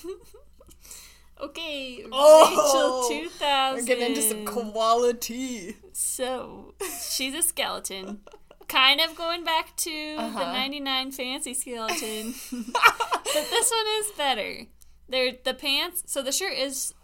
Okay, 1.41 2.05
Oh, 2.13 3.09
Rachel 3.11 3.29
2000. 3.31 3.77
We're 3.77 3.87
getting 3.87 4.11
into 4.15 4.23
some 4.23 4.45
quality. 4.45 5.77
So 5.93 6.75
she's 7.11 7.35
a 7.35 7.43
skeleton. 7.43 8.21
kind 8.69 9.01
of 9.01 9.17
going 9.17 9.43
back 9.43 9.75
to 9.79 9.91
the 10.17 10.23
Uh-huh. 10.23 10.53
99 10.53 11.11
fancy 11.11 11.53
skeleton. 11.55 12.35
but 12.53 13.25
this 13.51 13.71
one 13.71 13.87
is 13.99 14.11
better. 14.17 14.67
They're 15.09 15.33
the 15.45 15.55
pants. 15.55 16.05
So 16.07 16.23
the 16.23 16.31
shirt 16.31 16.57
is 16.57 16.95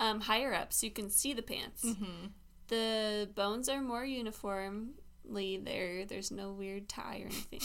um, 0.00 0.20
higher 0.20 0.52
up, 0.54 0.72
so 0.72 0.86
you 0.86 0.92
can 0.92 1.10
see 1.10 1.32
the 1.32 1.42
pants. 1.42 1.84
Mm-hmm. 1.84 2.26
The 2.68 3.28
bones 3.34 3.68
are 3.68 3.80
more 3.80 4.04
uniformly 4.04 5.58
there. 5.62 6.04
There's 6.04 6.30
no 6.30 6.52
weird 6.52 6.88
tie 6.88 7.22
or 7.24 7.26
anything. 7.26 7.60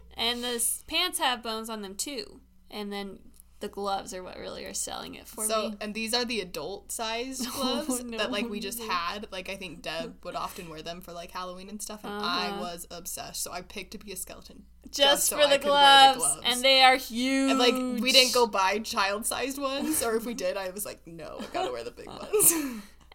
and 0.16 0.42
the 0.42 0.64
pants 0.86 1.18
have 1.18 1.42
bones 1.42 1.70
on 1.70 1.82
them 1.82 1.94
too. 1.94 2.40
And 2.70 2.92
then 2.92 3.18
the 3.60 3.68
gloves 3.68 4.12
are 4.14 4.22
what 4.22 4.38
really 4.38 4.64
are 4.64 4.74
selling 4.74 5.14
it 5.14 5.26
for 5.28 5.46
so 5.46 5.62
me. 5.62 5.70
So, 5.72 5.76
and 5.80 5.94
these 5.94 6.14
are 6.14 6.24
the 6.24 6.40
adult 6.40 6.90
sized 6.90 7.46
gloves 7.52 8.02
no. 8.02 8.18
that 8.18 8.30
like 8.32 8.48
we 8.48 8.58
just 8.60 8.80
had. 8.82 9.26
Like 9.30 9.48
I 9.48 9.56
think 9.56 9.82
Deb 9.82 10.16
would 10.24 10.34
often 10.34 10.68
wear 10.68 10.82
them 10.82 11.00
for 11.00 11.12
like 11.12 11.30
Halloween 11.30 11.68
and 11.68 11.80
stuff, 11.80 12.04
and 12.04 12.12
I 12.12 12.48
Uh-huh. 12.48 12.60
was 12.60 12.86
obsessed. 12.90 13.42
So 13.42 13.52
I 13.52 13.62
picked 13.62 13.92
to 13.92 13.98
be 13.98 14.12
a 14.12 14.16
skeleton 14.16 14.64
Just, 14.90 15.26
so 15.28 15.36
for 15.36 15.42
I 15.42 15.50
the 15.50 15.58
could 15.58 15.70
wear 15.70 16.14
gloves, 16.14 16.14
the 16.34 16.40
gloves. 16.40 16.40
and 16.54 16.62
they 16.64 16.82
are 16.82 16.96
huge. 16.96 17.50
And 17.50 17.58
like 17.58 17.74
we 18.02 18.12
didn't 18.12 18.32
go 18.34 18.46
buy 18.46 18.78
child 18.80 19.26
sized 19.26 19.58
ones, 19.70 20.02
or 20.02 20.16
if 20.16 20.24
we 20.24 20.34
did, 20.34 20.56
I 20.56 20.70
was 20.70 20.84
like, 20.86 21.06
no, 21.06 21.36
I 21.40 21.44
gotta 21.52 21.70
wear 21.72 21.84
the 21.84 21.90
big 21.90 22.06
ones. 22.22 22.52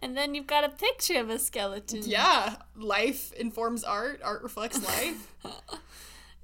And 0.02 0.16
then 0.16 0.34
you've 0.34 0.46
got 0.46 0.62
a 0.62 0.68
picture 0.68 1.18
of 1.18 1.30
a 1.30 1.38
skeleton. 1.38 2.02
yeah, 2.04 2.56
life 2.76 3.32
informs 3.32 3.82
art. 3.82 4.20
Art 4.22 4.42
reflects 4.42 4.82
life. 4.84 5.32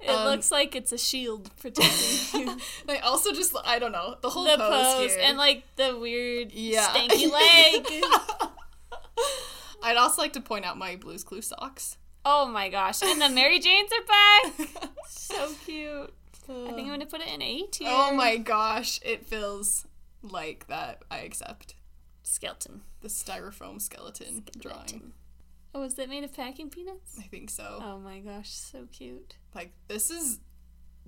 It 0.03 0.09
Um, 0.09 0.25
looks 0.25 0.51
like 0.51 0.75
it's 0.75 0.91
a 0.91 0.97
shield 0.97 1.49
protecting 1.57 2.41
you. 2.47 2.57
I 2.89 2.97
also 2.99 3.31
just 3.31 3.55
I 3.65 3.79
don't 3.79 3.91
know 3.93 4.15
the 4.21 4.29
whole 4.29 4.43
the 4.43 4.57
pose, 4.57 4.95
pose 4.95 5.17
and 5.21 5.37
like 5.37 5.63
the 5.77 5.97
weird 5.97 6.51
Yeah. 6.51 6.87
stanky 6.87 7.31
leg. 7.31 8.03
I'd 9.81 9.97
also 9.97 10.21
like 10.21 10.33
to 10.33 10.41
point 10.41 10.65
out 10.65 10.77
my 10.77 10.95
Blue's 10.95 11.23
Clue 11.23 11.41
socks. 11.41 11.97
oh 12.25 12.45
my 12.47 12.69
gosh. 12.69 13.01
And 13.01 13.21
the 13.21 13.29
Mary 13.29 13.59
Janes 13.59 13.91
are 13.91 14.05
back. 14.05 14.69
so 15.07 15.51
cute. 15.65 16.13
I 16.49 16.71
think 16.73 16.79
I'm 16.81 16.87
gonna 16.87 17.05
put 17.05 17.21
it 17.21 17.27
in 17.33 17.41
A 17.41 17.63
tier. 17.67 17.87
Oh 17.89 18.13
my 18.13 18.37
gosh, 18.37 18.99
it 19.03 19.25
feels 19.25 19.85
like 20.21 20.67
that. 20.67 21.03
I 21.09 21.19
accept 21.19 21.75
skeleton. 22.23 22.81
the 23.01 23.07
styrofoam 23.09 23.81
skeleton, 23.81 24.43
drawing. 24.59 25.13
Oh, 25.75 25.83
is 25.83 25.95
that 25.95 26.09
made 26.09 26.23
of 26.23 26.33
packing 26.33 26.69
peanuts? 26.69 27.17
I 27.19 27.23
think 27.23 27.49
so. 27.49 27.79
Oh 27.81 27.99
my 27.99 28.19
gosh, 28.19 28.51
so 28.51 28.87
cute. 28.91 29.35
Like 29.55 29.73
this 29.87 30.11
is 30.11 30.39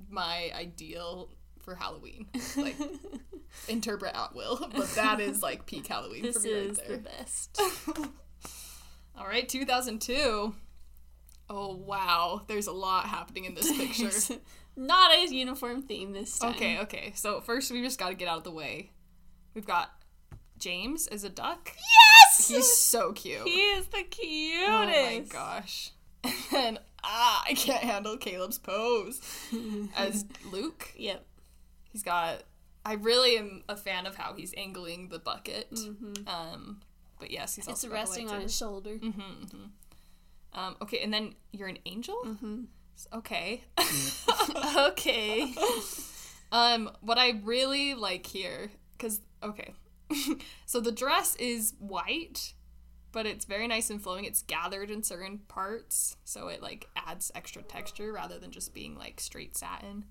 my 0.09 0.51
ideal 0.55 1.29
for 1.59 1.75
Halloween. 1.75 2.27
Like 2.57 2.75
interpret 3.67 4.15
at 4.15 4.35
will, 4.35 4.69
but 4.75 4.89
that 4.95 5.19
is 5.19 5.41
like 5.41 5.65
peak 5.65 5.87
Halloween 5.87 6.23
This 6.23 6.37
for 6.37 6.43
me 6.43 6.49
is 6.51 6.77
right 6.79 6.87
the 6.87 6.97
best. 6.97 7.61
All 9.17 9.27
right, 9.27 9.47
2002. 9.47 10.55
Oh 11.49 11.75
wow, 11.75 12.41
there's 12.47 12.67
a 12.67 12.71
lot 12.71 13.05
happening 13.05 13.45
in 13.45 13.53
this 13.53 13.71
picture. 13.71 14.39
Not 14.75 15.15
a 15.15 15.33
uniform 15.33 15.83
theme 15.83 16.11
this 16.11 16.37
time. 16.37 16.51
Okay, 16.51 16.79
okay. 16.79 17.13
So 17.15 17.39
first 17.39 17.71
we 17.71 17.81
just 17.81 17.97
got 17.97 18.09
to 18.09 18.15
get 18.15 18.27
out 18.27 18.39
of 18.39 18.43
the 18.43 18.51
way. 18.51 18.91
We've 19.53 19.65
got 19.65 19.89
James 20.57 21.07
is 21.07 21.23
a 21.23 21.29
duck. 21.29 21.71
Yes! 21.75 22.47
He's 22.47 22.77
so 22.77 23.13
cute. 23.13 23.47
he 23.47 23.59
is 23.59 23.87
the 23.87 24.03
cutest. 24.03 24.69
oh 24.69 24.85
my 24.85 25.25
gosh. 25.27 25.91
And 26.25 26.33
then 26.51 26.79
ah, 27.03 27.43
I 27.47 27.53
can't 27.53 27.83
handle 27.83 28.17
Caleb's 28.17 28.57
pose 28.57 29.21
as 29.95 30.25
Luke. 30.51 30.91
Yep. 30.97 31.23
He's 31.91 32.01
got. 32.03 32.43
I 32.83 32.93
really 32.93 33.37
am 33.37 33.63
a 33.69 33.75
fan 33.75 34.05
of 34.07 34.15
how 34.15 34.33
he's 34.33 34.53
angling 34.57 35.09
the 35.09 35.19
bucket. 35.19 35.67
Um, 36.27 36.81
but 37.19 37.29
yes, 37.31 37.55
he's 37.55 37.65
Mm-hmm. 37.65 37.71
It's 37.71 37.83
also 37.83 37.87
the 37.89 37.93
resting 37.93 38.29
on 38.29 38.41
his 38.41 38.55
shoulder. 38.55 38.99
Um, 40.53 40.75
okay, 40.81 40.99
and 41.01 41.13
then 41.13 41.35
you're 41.51 41.67
an 41.67 41.79
angel. 41.85 42.15
Mm-hmm. 42.25 42.63
Okay. 43.13 43.63
okay. 44.77 45.53
Um, 46.51 46.89
what 47.01 47.17
I 47.17 47.41
really 47.43 47.93
like 47.93 48.25
here, 48.25 48.71
because 48.97 49.19
okay, 49.43 49.73
so 50.65 50.79
the 50.79 50.91
dress 50.91 51.35
is 51.35 51.73
white, 51.79 52.53
but 53.11 53.25
it's 53.25 53.45
very 53.45 53.67
nice 53.67 53.89
and 53.89 54.01
flowing. 54.01 54.25
It's 54.25 54.41
gathered 54.41 54.91
in 54.91 55.03
certain 55.03 55.39
parts, 55.47 56.17
so 56.23 56.47
it 56.47 56.61
like 56.61 56.87
adds 56.95 57.31
extra 57.35 57.61
texture 57.63 58.11
rather 58.11 58.39
than 58.39 58.51
just 58.51 58.73
being 58.73 58.97
like 58.97 59.19
straight 59.19 59.55
satin. 59.55 60.05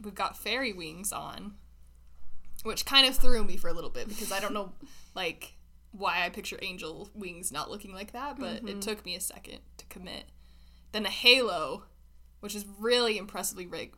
We've 0.00 0.14
got 0.14 0.36
fairy 0.36 0.72
wings 0.72 1.12
on, 1.12 1.54
which 2.62 2.86
kind 2.86 3.06
of 3.06 3.16
threw 3.16 3.44
me 3.44 3.56
for 3.56 3.68
a 3.68 3.72
little 3.72 3.90
bit 3.90 4.08
because 4.08 4.32
I 4.32 4.40
don't 4.40 4.54
know 4.54 4.72
like 5.14 5.54
why 5.92 6.24
I 6.24 6.28
picture 6.28 6.58
angel 6.62 7.10
wings 7.14 7.50
not 7.52 7.70
looking 7.70 7.92
like 7.92 8.12
that, 8.12 8.38
but 8.38 8.56
it 8.56 8.64
mm-hmm. 8.64 8.80
took 8.80 9.04
me 9.04 9.16
a 9.16 9.20
second 9.20 9.58
to 9.78 9.86
commit. 9.86 10.24
Then 10.92 11.06
a 11.06 11.10
halo, 11.10 11.84
which 12.40 12.54
is 12.54 12.64
really 12.78 13.18
impressively 13.18 13.66
rigged, 13.66 13.96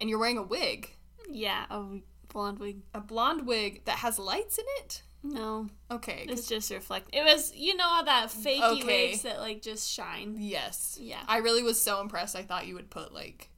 and 0.00 0.10
you're 0.10 0.18
wearing 0.18 0.38
a 0.38 0.42
wig 0.42 0.90
Yeah, 1.30 1.64
a 1.70 2.00
blonde 2.34 2.58
wig. 2.58 2.82
a 2.92 3.00
blonde 3.00 3.46
wig 3.46 3.82
that 3.86 3.98
has 4.00 4.18
lights 4.18 4.58
in 4.58 4.64
it. 4.80 5.02
No, 5.22 5.68
Okay. 5.90 6.26
It's 6.28 6.46
just 6.46 6.70
reflect. 6.70 7.08
It 7.14 7.24
was, 7.24 7.54
you 7.56 7.74
know, 7.74 8.02
that 8.04 8.26
fakey 8.28 8.80
Okay. 8.82 9.08
wigs 9.08 9.22
that 9.22 9.38
like 9.40 9.62
just 9.62 9.90
shine. 9.90 10.36
yes. 10.38 10.98
Yeah. 11.00 11.22
I 11.26 11.38
really 11.38 11.62
was 11.62 11.80
so 11.80 12.02
impressed. 12.02 12.36
I 12.36 12.42
thought 12.42 12.66
you 12.66 12.74
would 12.74 12.90
put 12.90 13.14
like 13.14 13.48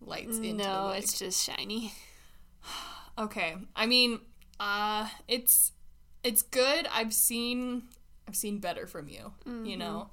lights 0.00 0.38
into 0.38 0.52
the 0.52 0.54
No, 0.54 0.88
it's 0.96 1.18
just 1.18 1.44
shiny. 1.44 1.92
Okay. 3.18 3.54
I 3.76 3.84
mean, 3.84 4.20
uh, 4.58 5.08
it's 5.28 5.72
it's 6.24 6.40
good. 6.40 6.86
I've 6.90 7.12
seen 7.12 7.82
I've 8.26 8.36
seen 8.36 8.58
better 8.60 8.86
from 8.86 9.08
you. 9.08 9.32
Mm-hmm. 9.46 9.64
You 9.66 9.76
know. 9.76 10.10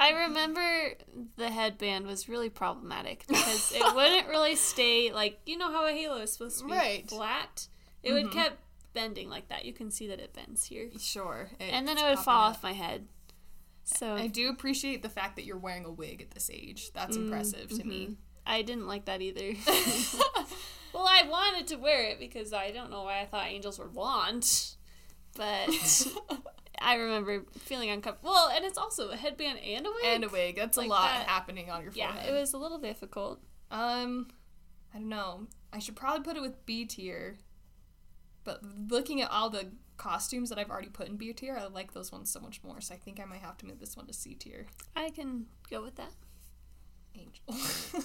I 0.00 0.10
remember 0.26 0.94
the 1.36 1.50
headband 1.50 2.06
was 2.06 2.28
really 2.28 2.48
problematic 2.48 3.24
because 3.28 3.72
it 3.74 3.82
wouldn't 3.94 4.28
really 4.28 4.56
stay 4.56 5.12
like 5.12 5.38
you 5.46 5.58
know 5.58 5.70
how 5.70 5.86
a 5.86 5.92
halo 5.92 6.16
is 6.22 6.32
supposed 6.32 6.58
to 6.60 6.64
be 6.66 6.72
Right. 6.72 7.08
flat. 7.08 7.68
It 8.02 8.12
would 8.14 8.32
kept 8.32 8.56
bending 8.94 9.28
like 9.28 9.48
that. 9.50 9.64
You 9.66 9.72
can 9.74 9.90
see 9.90 10.06
that 10.08 10.18
it 10.18 10.32
bends 10.32 10.64
here, 10.64 10.88
Sure. 10.98 11.50
and 11.60 11.86
then 11.86 11.98
it 11.98 12.02
would 12.02 12.18
fall 12.18 12.46
up. 12.48 12.56
off 12.56 12.62
my 12.62 12.72
head. 12.72 13.06
So 13.84 14.14
I 14.14 14.26
do 14.26 14.48
appreciate 14.48 15.02
the 15.02 15.08
fact 15.08 15.36
that 15.36 15.44
you're 15.44 15.58
wearing 15.58 15.84
a 15.84 15.90
wig 15.92 16.22
at 16.22 16.30
this 16.30 16.48
age. 16.50 16.92
That's 16.94 17.16
Mm, 17.16 17.24
impressive 17.24 17.68
to 17.68 17.84
me. 17.84 18.02
mm-hmm. 18.04 18.12
I 18.46 18.62
didn't 18.62 18.86
like 18.88 19.04
that 19.04 19.20
either. 19.20 19.52
well, 20.94 21.06
I 21.06 21.24
wanted 21.28 21.66
to 21.68 21.76
wear 21.76 22.02
it 22.04 22.18
because 22.18 22.52
I 22.52 22.70
don't 22.70 22.90
know 22.90 23.02
why 23.04 23.20
I 23.20 23.26
thought 23.26 23.46
angels 23.48 23.78
were 23.78 23.88
blonde, 23.88 24.50
but 25.36 25.68
I 26.80 26.94
remember 26.94 27.44
feeling 27.58 27.90
uncomfortable. 27.90 28.30
Well, 28.32 28.48
and 28.48 28.64
it's 28.64 28.78
also 28.78 29.10
a 29.10 29.16
headband 29.16 29.58
and 29.58 29.86
a 29.86 29.90
wig. 29.90 30.04
And 30.04 30.24
a 30.24 30.28
wig. 30.28 30.56
That's 30.56 30.76
Like 30.78 30.86
a 30.86 30.90
lot 30.90 31.02
that. 31.08 31.26
happening 31.28 31.70
on 31.70 31.82
your 31.82 31.92
forehead. 31.92 32.14
yeah, 32.24 32.30
it 32.30 32.32
was 32.32 32.52
a 32.54 32.58
little 32.58 32.78
difficult. 32.78 33.40
Um, 33.70 34.28
I 34.94 34.98
don't 34.98 35.08
know. 35.08 35.46
I 35.72 35.78
should 35.78 35.94
probably 35.96 36.22
put 36.24 36.36
it 36.36 36.40
with 36.42 36.64
B 36.66 36.84
tier. 36.86 37.36
But 38.44 38.62
looking 38.88 39.20
at 39.20 39.30
all 39.30 39.50
the 39.50 39.70
costumes 39.98 40.48
that 40.48 40.58
I've 40.58 40.70
already 40.70 40.88
put 40.88 41.08
in 41.08 41.16
B 41.16 41.32
tier, 41.34 41.56
I 41.56 41.66
like 41.66 41.92
those 41.92 42.10
ones 42.10 42.30
so 42.32 42.40
much 42.40 42.62
more. 42.64 42.80
So 42.80 42.94
I 42.94 42.96
think 42.96 43.20
I 43.20 43.26
might 43.26 43.42
have 43.42 43.58
to 43.58 43.66
move 43.66 43.78
this 43.78 43.96
one 43.96 44.06
to 44.06 44.12
C 44.14 44.34
tier. 44.34 44.66
I 44.96 45.10
can 45.10 45.46
go 45.70 45.82
with 45.82 45.96
that. 45.96 46.12
Angel. 47.14 48.02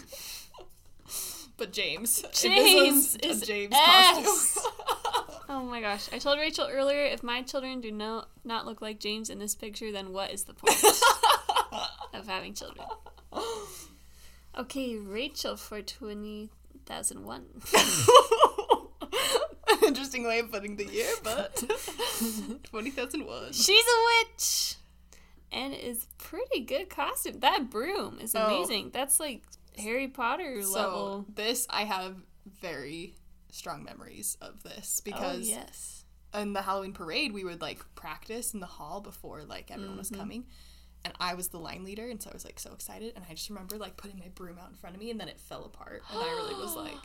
but 1.57 1.71
James. 1.71 2.25
James 2.33 3.15
is 3.17 3.41
a 3.43 3.45
James 3.45 3.73
S. 3.73 4.25
costume. 4.25 4.71
Oh 5.47 5.63
my 5.63 5.79
gosh! 5.81 6.09
I 6.11 6.17
told 6.19 6.39
Rachel 6.39 6.67
earlier 6.71 7.05
if 7.05 7.21
my 7.23 7.41
children 7.43 7.81
do 7.81 7.91
no, 7.91 8.25
not 8.43 8.65
look 8.65 8.81
like 8.81 8.99
James 8.99 9.29
in 9.29 9.39
this 9.39 9.55
picture, 9.55 9.91
then 9.91 10.11
what 10.11 10.31
is 10.31 10.43
the 10.45 10.53
point 10.53 10.75
of 12.13 12.27
having 12.27 12.53
children? 12.53 12.85
Okay, 14.57 14.97
Rachel 14.97 15.55
for 15.55 15.81
twenty 15.81 16.49
thousand 16.85 17.23
one. 17.25 17.45
Interesting 19.85 20.25
way 20.25 20.39
of 20.39 20.51
putting 20.51 20.77
the 20.77 20.85
year, 20.85 21.11
but 21.23 21.55
20,001. 22.63 23.53
She's 23.53 23.85
a 23.85 24.33
witch, 24.33 24.75
and 25.51 25.73
is 25.73 26.07
pretty 26.17 26.61
good 26.61 26.89
costume. 26.89 27.39
That 27.41 27.69
broom 27.69 28.17
is 28.19 28.33
Oh. 28.35 28.45
amazing. 28.47 28.91
That's 28.93 29.19
like 29.19 29.43
Harry 29.77 30.07
Potter 30.07 30.61
So 30.63 30.71
level. 30.71 31.25
this, 31.33 31.67
I 31.69 31.83
have 31.83 32.15
very 32.61 33.15
strong 33.55 33.83
memories 33.83 34.37
of 34.41 34.63
this 34.63 34.99
oh, 34.99 35.03
because 35.05 35.47
oh 35.47 35.49
yes, 35.49 36.05
in 36.33 36.53
the 36.53 36.61
Halloween 36.61 36.93
parade, 36.93 37.33
we 37.33 37.43
would 37.43 37.61
like 37.61 37.83
practice 37.95 38.53
in 38.53 38.59
the 38.59 38.65
hall 38.65 39.01
before 39.01 39.43
like 39.43 39.71
everyone 39.71 39.97
was 39.97 40.09
mm-hmm. 40.09 40.19
coming. 40.21 40.45
And 41.03 41.13
I 41.19 41.35
was 41.35 41.49
the 41.49 41.59
line 41.59 41.83
leader, 41.83 42.09
and 42.09 42.19
so 42.19 42.31
I 42.31 42.33
was 42.33 42.45
like 42.45 42.59
so 42.59 42.73
excited. 42.73 43.13
And 43.15 43.23
I 43.29 43.33
just 43.35 43.47
remember 43.49 43.77
like 43.77 43.95
putting 43.95 44.17
my 44.17 44.27
broom 44.33 44.57
out 44.59 44.69
in 44.69 44.75
front 44.75 44.95
of 44.95 44.99
me, 44.99 45.11
and 45.11 45.19
then 45.19 45.27
it 45.27 45.39
fell 45.39 45.63
apart. 45.65 46.01
And 46.11 46.19
I 46.19 46.25
really 46.25 46.55
was 46.55 46.75
like, 46.75 46.97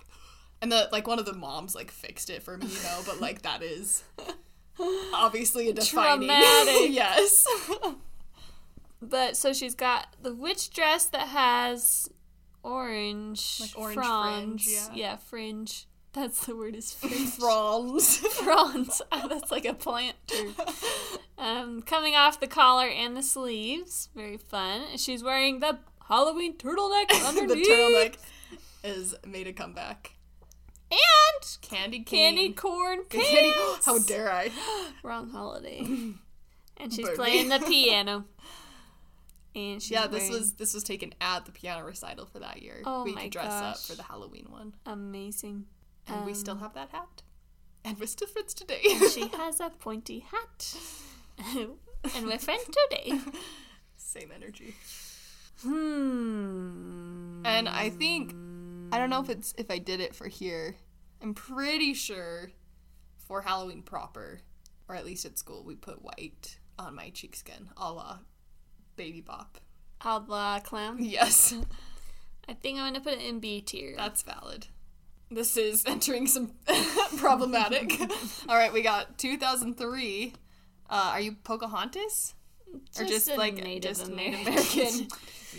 and 0.62 0.72
the 0.72 0.88
like 0.90 1.06
one 1.06 1.18
of 1.18 1.26
the 1.26 1.34
moms 1.34 1.74
like 1.74 1.90
fixed 1.90 2.30
it 2.30 2.42
for 2.42 2.56
me, 2.56 2.66
you 2.66 2.82
know. 2.82 3.00
But 3.04 3.20
like 3.20 3.42
that 3.42 3.62
is 3.62 4.02
obviously 5.14 5.68
a 5.68 5.74
defining. 5.74 6.28
Traumatic. 6.28 6.90
yes. 6.90 7.46
but 9.02 9.36
so 9.36 9.52
she's 9.52 9.74
got 9.74 10.16
the 10.22 10.34
witch 10.34 10.70
dress 10.70 11.04
that 11.06 11.28
has 11.28 12.08
orange, 12.62 13.58
Like 13.60 13.70
orange 13.76 13.94
fronds. 13.94 14.64
fringe, 14.64 14.88
yeah. 14.94 15.10
yeah, 15.10 15.16
fringe. 15.16 15.86
That's 16.12 16.46
the 16.46 16.56
word 16.56 16.74
is. 16.74 16.92
Fronds. 16.92 18.16
fronds. 18.18 19.00
Ah, 19.12 19.26
That's 19.28 19.50
like 19.52 19.64
a 19.64 19.74
plant 19.74 20.16
term. 20.26 20.54
Um, 21.38 21.82
coming 21.82 22.14
off 22.16 22.40
the 22.40 22.48
collar 22.48 22.88
and 22.88 23.16
the 23.16 23.22
sleeves, 23.22 24.08
very 24.14 24.36
fun. 24.36 24.82
She's 24.96 25.22
wearing 25.22 25.60
the 25.60 25.78
Halloween 26.08 26.56
turtleneck 26.56 27.10
underneath. 27.28 27.64
the 27.64 27.70
turtleneck 27.72 28.16
is 28.82 29.14
made 29.24 29.46
a 29.46 29.52
comeback. 29.52 30.12
and 30.90 31.58
Candy 31.62 32.00
cane. 32.02 32.34
candy 32.36 32.52
corn 32.54 33.04
pants. 33.08 33.28
Candy. 33.30 33.52
How 33.84 33.98
dare 34.00 34.32
I? 34.32 34.50
Wrong 35.02 35.30
holiday. 35.30 35.84
And 36.82 36.90
she's 36.90 37.10
playing 37.10 37.50
the 37.50 37.58
piano. 37.68 38.24
And 39.54 39.82
she's 39.82 39.90
Yeah, 39.90 40.06
this 40.06 40.22
wearing- 40.22 40.32
was 40.32 40.52
this 40.54 40.72
was 40.72 40.82
taken 40.82 41.12
at 41.20 41.44
the 41.44 41.52
piano 41.52 41.84
recital 41.84 42.24
for 42.24 42.38
that 42.38 42.62
year. 42.62 42.80
Oh 42.86 43.04
we 43.04 43.12
my 43.14 43.24
could 43.24 43.32
dress 43.32 43.52
up 43.52 43.76
for 43.78 43.94
the 43.94 44.02
Halloween 44.02 44.46
one, 44.48 44.72
amazing. 44.86 45.66
And 46.12 46.26
we 46.26 46.34
still 46.34 46.54
Um, 46.54 46.60
have 46.60 46.74
that 46.74 46.90
hat. 46.90 47.22
And 47.84 47.98
Mr. 47.98 48.28
Fritz 48.28 48.52
today. 48.54 48.80
And 48.90 49.10
she 49.10 49.28
has 49.36 49.60
a 49.60 49.70
pointy 49.70 50.20
hat. 50.30 50.74
and 52.14 52.26
we're 52.26 52.38
friends 52.38 52.64
today. 52.90 53.18
Same 53.96 54.30
energy. 54.34 54.74
Hmm. 55.62 57.42
And 57.44 57.68
I 57.68 57.90
think 57.90 58.34
I 58.92 58.98
don't 58.98 59.10
know 59.10 59.20
if 59.20 59.28
it's 59.30 59.54
if 59.58 59.70
I 59.70 59.78
did 59.78 60.00
it 60.00 60.14
for 60.14 60.28
here. 60.28 60.76
I'm 61.22 61.34
pretty 61.34 61.94
sure 61.94 62.50
for 63.18 63.42
Halloween 63.42 63.82
proper, 63.82 64.40
or 64.88 64.94
at 64.94 65.04
least 65.04 65.24
at 65.26 65.38
school, 65.38 65.62
we 65.64 65.74
put 65.74 66.02
white 66.02 66.58
on 66.78 66.94
my 66.94 67.10
cheek 67.10 67.36
skin, 67.36 67.68
a 67.76 67.92
la 67.92 68.18
Baby 68.96 69.20
Bop. 69.20 69.58
A 70.02 70.18
la 70.18 70.60
clown. 70.60 70.96
Yes, 71.02 71.54
I 72.48 72.54
think 72.54 72.78
I'm 72.78 72.86
gonna 72.86 73.00
put 73.00 73.14
it 73.14 73.20
in 73.22 73.38
B 73.38 73.60
tier. 73.60 73.94
that's 73.96 74.22
valid. 74.22 74.68
This 75.30 75.56
is 75.56 75.84
entering 75.86 76.26
some 76.26 76.52
problematic. 77.16 78.00
All 78.48 78.56
right, 78.56 78.72
we 78.72 78.82
got 78.82 79.18
2003. 79.18 80.32
Uh, 80.88 81.10
are 81.12 81.20
you 81.20 81.32
Pocahontas? 81.44 82.34
or 82.98 83.04
just 83.04 83.28
like 83.36 83.54
Native 83.54 83.82
just 83.82 84.08
American. 84.08 84.44
Native 84.44 84.74
American? 84.76 85.08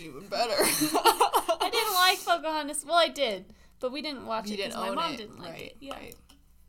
Even 0.00 0.28
better. 0.28 0.54
I 0.56 1.68
didn't 1.70 1.94
like 1.94 2.24
Pocahontas. 2.24 2.84
Well, 2.86 2.96
I 2.96 3.08
did, 3.08 3.46
but 3.80 3.92
we 3.92 4.00
didn't 4.00 4.26
watch 4.26 4.48
you 4.48 4.54
it 4.54 4.68
because 4.68 4.76
my 4.76 4.90
mom 4.90 5.14
it, 5.14 5.16
didn't 5.18 5.38
like 5.38 5.52
right? 5.52 5.62
it. 5.62 5.76
Yeah. 5.80 5.94
Right. 5.94 6.14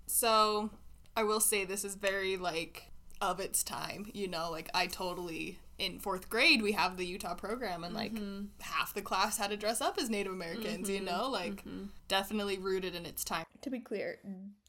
So, 0.08 0.70
I 1.16 1.24
will 1.24 1.40
say 1.40 1.64
this 1.64 1.86
is 1.86 1.96
very 1.96 2.36
like 2.36 2.92
of 3.22 3.40
its 3.40 3.64
time. 3.64 4.10
You 4.14 4.28
know, 4.28 4.52
like 4.52 4.70
I 4.74 4.88
totally 4.88 5.60
in 5.80 6.00
fourth 6.00 6.30
grade 6.30 6.62
we 6.62 6.74
have 6.74 6.98
the 6.98 7.06
Utah 7.06 7.34
program, 7.36 7.84
and 7.84 7.94
like 7.96 8.14
Mm-hmm. 8.14 8.46
half 8.62 8.94
the 8.94 9.02
class 9.02 9.38
had 9.38 9.50
to 9.50 9.58
dress 9.58 9.82
up 9.82 9.98
as 9.98 10.10
Native 10.10 10.34
Americans. 10.34 10.90
You 10.90 11.02
know, 11.02 11.30
like 11.30 11.64
Mm-hmm. 11.66 11.86
definitely 12.08 12.58
rooted 12.58 12.96
in 12.96 13.06
its 13.06 13.24
time. 13.24 13.46
To 13.62 13.70
be 13.70 13.80
clear, 13.80 14.20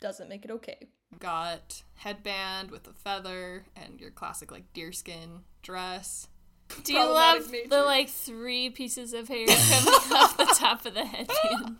doesn't 0.00 0.28
make 0.28 0.44
it 0.44 0.50
okay. 0.50 0.88
Got 1.18 1.82
headband 1.96 2.70
with 2.70 2.86
a 2.88 2.92
feather 2.92 3.64
and 3.76 4.00
your 4.00 4.10
classic 4.10 4.50
like 4.50 4.72
deerskin 4.72 5.40
dress. 5.62 6.28
Do 6.82 6.94
you 6.94 7.04
love 7.04 7.50
nature. 7.52 7.68
the 7.68 7.82
like 7.82 8.08
three 8.08 8.70
pieces 8.70 9.12
of 9.12 9.28
hair 9.28 9.46
coming 9.46 9.94
off 10.12 10.36
the 10.36 10.46
top 10.58 10.84
of 10.86 10.94
the 10.94 11.04
headband? 11.04 11.76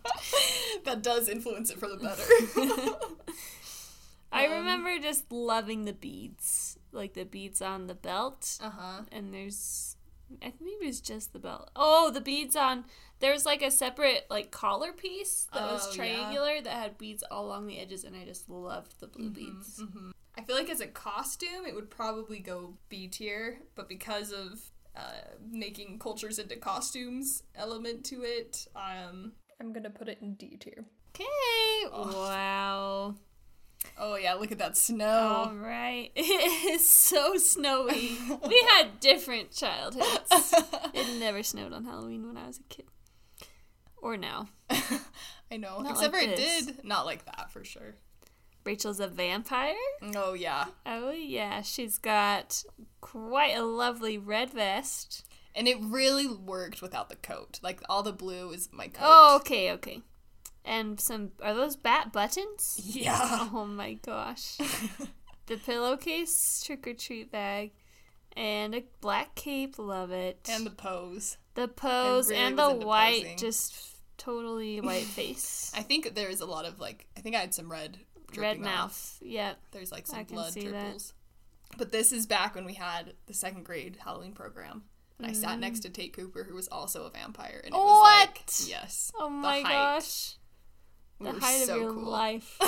that 0.85 1.01
does 1.01 1.27
influence 1.27 1.69
it 1.71 1.79
for 1.79 1.87
the 1.89 1.97
better. 1.97 2.23
I 4.31 4.45
Um, 4.47 4.51
remember 4.53 4.99
just 4.99 5.31
loving 5.31 5.85
the 5.85 5.93
beads, 5.93 6.77
like 6.95 7.13
the 7.13 7.25
beads 7.25 7.61
on 7.61 7.87
the 7.87 7.93
belt, 7.95 8.57
uh 8.61 8.69
huh. 8.71 9.01
and 9.11 9.33
there's, 9.33 9.97
I 10.41 10.45
think 10.45 10.61
maybe 10.61 10.87
it's 10.89 11.01
just 11.01 11.33
the 11.33 11.39
belt. 11.39 11.69
Oh, 11.75 12.09
the 12.11 12.21
beads 12.21 12.55
on. 12.55 12.85
There's 13.19 13.45
like 13.45 13.61
a 13.61 13.71
separate 13.71 14.25
like 14.29 14.51
collar 14.51 14.91
piece 14.91 15.47
that 15.53 15.63
Oh, 15.63 15.73
was 15.73 15.87
yeah. 15.97 16.03
triangular 16.03 16.61
that 16.61 16.73
had 16.73 16.97
beads 16.97 17.23
all 17.29 17.45
along 17.45 17.67
the 17.67 17.79
edges, 17.79 18.03
and 18.03 18.15
I 18.15 18.25
just 18.25 18.49
loved 18.49 18.99
the 18.99 19.07
blue 19.07 19.29
Mm-hmm, 19.29 19.33
beads. 19.57 19.83
I 20.37 20.41
feel 20.41 20.55
like 20.57 20.69
as 20.69 20.81
a 20.81 20.87
costume, 20.87 21.65
it 21.67 21.73
would 21.75 21.89
probably 21.89 22.39
go 22.39 22.73
B 22.89 23.07
tier, 23.07 23.59
but 23.75 23.87
because 23.87 24.31
of 24.33 24.59
uh, 24.95 25.01
making 25.49 25.99
cultures 25.99 26.39
into 26.39 26.55
costumes 26.57 27.43
element 27.55 28.03
to 28.05 28.23
it, 28.23 28.67
um, 28.75 29.31
I'm 29.61 29.71
gonna 29.71 29.89
put 29.89 30.09
it 30.09 30.17
in 30.21 30.33
D 30.35 30.57
tier. 30.59 30.85
Okay. 31.15 31.25
Wow. 31.93 33.15
Oh 33.97 34.15
yeah, 34.15 34.33
look 34.35 34.51
at 34.51 34.57
that 34.59 34.77
snow. 34.77 35.51
right. 35.55 36.11
It 36.15 36.65
is 36.75 36.89
so 36.89 37.37
snowy. 37.37 38.17
we 38.47 38.65
had 38.75 38.99
different 38.99 39.51
childhoods. 39.51 40.53
It 40.93 41.19
never 41.19 41.43
snowed 41.43 41.73
on 41.73 41.83
Halloween 41.85 42.25
when 42.27 42.37
I 42.37 42.47
was 42.47 42.59
a 42.59 42.63
kid. 42.63 42.85
Or 43.97 44.17
now. 44.17 44.47
I 45.51 45.57
know, 45.57 45.81
Not 45.81 45.91
except 45.91 46.13
like 46.13 46.23
for 46.25 46.29
it 46.31 46.35
this. 46.37 46.65
did 46.67 46.85
not 46.85 47.05
like 47.05 47.25
that 47.25 47.51
for 47.51 47.63
sure. 47.63 47.95
Rachel's 48.63 48.99
a 48.99 49.07
vampire. 49.07 49.75
Oh 50.15 50.33
yeah, 50.33 50.65
Oh, 50.85 51.11
yeah. 51.11 51.61
She's 51.61 51.97
got 51.97 52.63
quite 53.01 53.55
a 53.55 53.63
lovely 53.63 54.17
red 54.17 54.49
vest. 54.51 55.25
and 55.53 55.67
it 55.67 55.77
really 55.81 56.27
worked 56.27 56.81
without 56.81 57.09
the 57.09 57.15
coat. 57.15 57.59
Like 57.61 57.81
all 57.89 58.01
the 58.03 58.11
blue 58.13 58.51
is 58.51 58.69
my 58.71 58.87
coat. 58.87 59.03
Oh, 59.03 59.35
okay, 59.41 59.71
okay. 59.73 60.01
And 60.65 60.99
some. 60.99 61.31
Are 61.43 61.53
those 61.53 61.75
bat 61.75 62.11
buttons? 62.11 62.79
yeah. 62.83 63.47
Oh 63.53 63.65
my 63.65 63.93
gosh. 63.93 64.57
the 65.45 65.57
pillowcase 65.57 66.63
trick 66.65 66.87
or 66.87 66.93
treat 66.93 67.31
bag. 67.31 67.71
And 68.35 68.75
a 68.75 68.83
black 68.99 69.35
cape. 69.35 69.77
Love 69.79 70.11
it. 70.11 70.49
And 70.51 70.65
the 70.65 70.71
pose. 70.71 71.37
The 71.53 71.67
pose 71.69 72.29
really 72.29 72.41
and 72.41 72.59
the 72.59 72.69
white, 72.71 73.21
posing. 73.23 73.37
just 73.37 73.75
totally 74.17 74.81
white 74.81 75.03
face. 75.03 75.71
I 75.75 75.83
think 75.83 76.15
there 76.15 76.29
is 76.29 76.41
a 76.41 76.45
lot 76.45 76.65
of 76.65 76.79
like. 76.79 77.05
I 77.15 77.21
think 77.21 77.35
I 77.35 77.39
had 77.39 77.53
some 77.53 77.71
red. 77.71 77.97
Red 78.35 78.59
mouth. 78.59 78.85
off. 78.85 79.17
Yep. 79.21 79.57
There's 79.71 79.91
like 79.93 80.07
some 80.07 80.23
blood 80.25 80.51
see 80.51 80.67
that. 80.67 81.11
But 81.77 81.91
this 81.91 82.11
is 82.11 82.25
back 82.25 82.55
when 82.55 82.65
we 82.65 82.73
had 82.73 83.13
the 83.27 83.33
second 83.33 83.63
grade 83.65 83.97
Halloween 84.03 84.33
program. 84.33 84.83
And 85.17 85.27
I 85.27 85.31
sat 85.31 85.59
next 85.59 85.81
to 85.81 85.89
Tate 85.89 86.11
Cooper, 86.11 86.43
who 86.43 86.55
was 86.55 86.67
also 86.67 87.05
a 87.05 87.09
vampire. 87.09 87.61
And 87.63 87.73
it 87.73 87.77
was 87.77 88.03
like, 88.03 88.45
Mm. 88.47 88.69
Yes. 88.69 89.11
Oh 89.17 89.29
my 89.29 89.61
gosh. 89.61 90.35
We 91.19 91.27
The 91.27 91.33
were 91.33 91.39
height 91.39 91.63
so 91.65 91.75
of 91.75 91.81
your 91.81 91.93
cool. 91.93 92.03
life. 92.03 92.57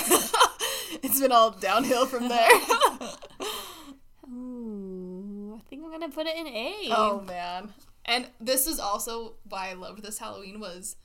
it's 1.02 1.20
been 1.20 1.32
all 1.32 1.50
downhill 1.50 2.06
from 2.06 2.28
there. 2.28 2.48
Ooh, 4.30 5.54
I 5.58 5.60
think 5.68 5.84
I'm 5.84 5.90
gonna 5.90 6.08
put 6.08 6.26
it 6.26 6.36
in 6.36 6.46
A. 6.46 6.88
oh 6.90 7.20
man. 7.26 7.72
And 8.04 8.26
this 8.40 8.66
is 8.66 8.78
also 8.80 9.34
why 9.48 9.68
I 9.70 9.74
loved 9.74 10.02
this 10.02 10.18
Halloween 10.18 10.60
was 10.60 10.96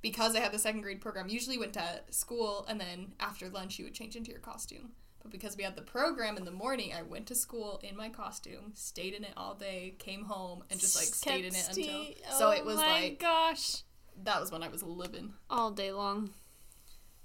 because 0.00 0.34
I 0.34 0.40
had 0.40 0.52
the 0.52 0.58
second 0.58 0.80
grade 0.82 1.00
program. 1.00 1.28
Usually 1.28 1.58
went 1.58 1.74
to 1.74 2.00
school 2.10 2.64
and 2.68 2.80
then 2.80 3.12
after 3.20 3.48
lunch 3.48 3.78
you 3.78 3.84
would 3.84 3.94
change 3.94 4.16
into 4.16 4.30
your 4.30 4.40
costume. 4.40 4.92
But 5.22 5.30
because 5.32 5.56
we 5.56 5.64
had 5.64 5.76
the 5.76 5.82
program 5.82 6.36
in 6.36 6.44
the 6.44 6.50
morning, 6.52 6.92
I 6.96 7.02
went 7.02 7.26
to 7.26 7.34
school 7.34 7.80
in 7.82 7.96
my 7.96 8.08
costume, 8.08 8.72
stayed 8.74 9.14
in 9.14 9.24
it 9.24 9.32
all 9.36 9.54
day, 9.54 9.96
came 9.98 10.24
home, 10.24 10.62
and 10.70 10.78
just 10.78 10.94
like 10.96 11.06
stayed 11.06 11.44
in 11.44 11.54
it 11.54 11.66
until. 11.68 11.84
stay- 11.84 12.16
So 12.38 12.48
oh 12.48 12.52
it 12.52 12.64
was 12.64 12.76
oh 12.76 12.82
my 12.82 13.00
like 13.00 13.18
gosh, 13.18 13.82
that 14.24 14.40
was 14.40 14.50
when 14.52 14.62
I 14.62 14.68
was 14.68 14.82
living. 14.82 15.34
all 15.50 15.70
day 15.70 15.90
long. 15.92 16.30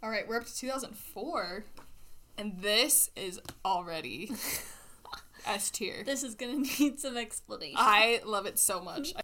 All 0.03 0.09
right, 0.09 0.27
we're 0.27 0.35
up 0.35 0.45
to 0.45 0.53
2004, 0.53 1.63
and 2.37 2.59
this 2.59 3.09
is 3.15 3.39
already 3.63 4.33
S 5.45 5.71
tier. 5.71 6.03
This 6.05 6.23
is 6.23 6.35
gonna 6.35 6.57
need 6.79 6.99
some 6.99 7.15
explanation. 7.15 7.77
I 7.79 8.19
love 8.25 8.45
it 8.45 8.59
so 8.59 8.81
much. 8.81 9.13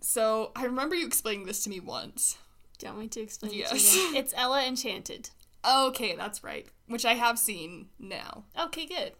So 0.00 0.52
I 0.54 0.66
remember 0.66 0.94
you 0.94 1.06
explaining 1.06 1.46
this 1.46 1.64
to 1.64 1.70
me 1.70 1.80
once. 1.80 2.36
Do 2.76 2.84
you 2.84 2.92
want 2.92 3.00
me 3.04 3.08
to 3.08 3.20
explain 3.22 3.52
it 3.52 3.56
Yes. 3.56 3.94
to 3.94 3.98
you? 3.98 4.14
It's 4.16 4.34
Ella 4.36 4.62
Enchanted. 4.62 5.30
Okay, 5.66 6.14
that's 6.14 6.44
right. 6.44 6.66
Which 6.88 7.06
I 7.06 7.14
have 7.14 7.38
seen 7.38 7.86
now. 7.98 8.44
Okay, 8.60 8.84
good. 8.84 9.12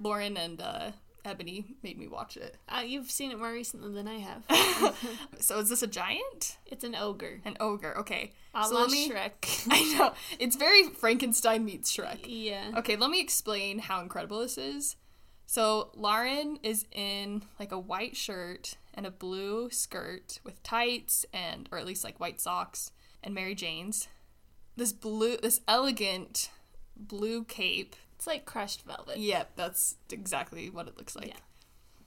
Lauren 0.00 0.38
and 0.38 0.58
uh, 0.62 0.92
Ebony 1.26 1.64
made 1.82 1.98
me 1.98 2.06
watch 2.06 2.36
it. 2.36 2.56
Uh, 2.68 2.80
you've 2.80 3.10
seen 3.10 3.32
it 3.32 3.38
more 3.38 3.52
recently 3.52 3.92
than 3.92 4.06
I 4.08 4.18
have. 4.18 4.44
So 5.40 5.58
is 5.58 5.68
this 5.68 5.82
a 5.82 5.86
giant? 5.86 6.56
it's 6.66 6.84
an 6.84 6.94
ogre. 6.94 7.40
An 7.44 7.56
ogre. 7.60 7.96
Okay. 7.98 8.32
A 8.54 8.64
so 8.64 8.74
let 8.74 8.90
me. 8.90 9.10
Shrek. 9.10 9.66
I 9.70 9.94
know 9.98 10.12
it's 10.38 10.56
very 10.56 10.88
Frankenstein 10.90 11.64
meets 11.64 11.94
Shrek. 11.94 12.20
yeah. 12.24 12.70
Okay, 12.76 12.96
let 12.96 13.10
me 13.10 13.20
explain 13.20 13.78
how 13.80 14.00
incredible 14.00 14.40
this 14.40 14.56
is. 14.56 14.96
So, 15.48 15.90
Lauren 15.94 16.58
is 16.62 16.86
in 16.90 17.42
like 17.60 17.70
a 17.70 17.78
white 17.78 18.16
shirt 18.16 18.76
and 18.94 19.06
a 19.06 19.10
blue 19.10 19.68
skirt 19.70 20.40
with 20.42 20.62
tights 20.62 21.24
and 21.32 21.68
or 21.70 21.78
at 21.78 21.86
least 21.86 22.02
like 22.02 22.18
white 22.18 22.40
socks 22.40 22.90
and 23.22 23.34
Mary 23.34 23.54
Jane's. 23.54 24.08
This 24.76 24.92
blue 24.92 25.36
this 25.36 25.60
elegant 25.68 26.50
blue 26.96 27.44
cape. 27.44 27.94
It's 28.26 28.32
like 28.32 28.44
crushed 28.44 28.82
velvet. 28.82 29.18
Yep, 29.18 29.52
that's 29.54 29.98
exactly 30.10 30.68
what 30.68 30.88
it 30.88 30.98
looks 30.98 31.14
like. 31.14 31.28
Yeah. 31.28 31.34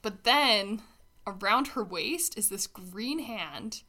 But 0.02 0.24
then 0.24 0.82
around 1.26 1.68
her 1.68 1.82
waist 1.82 2.36
is 2.36 2.50
this 2.50 2.66
green 2.66 3.20
hand 3.20 3.84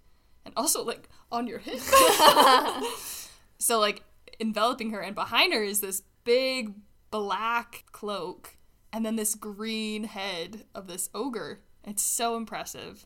and 0.46 0.54
also 0.56 0.82
like 0.82 1.10
on 1.30 1.46
your 1.46 1.60
hip. 1.60 1.80
so 3.60 3.82
like 3.82 4.04
enveloping 4.40 4.92
her 4.92 5.02
and 5.02 5.14
behind 5.14 5.52
her 5.52 5.62
is 5.62 5.82
this 5.82 6.04
big 6.24 6.74
black 7.10 7.84
cloak 7.92 8.56
and 8.94 9.06
then 9.06 9.18
this 9.18 9.36
green 9.36 10.06
head 10.06 10.64
of 10.74 10.88
this 10.88 11.10
ogre. 11.14 11.60
It's 11.84 12.02
so 12.02 12.38
impressive. 12.38 13.06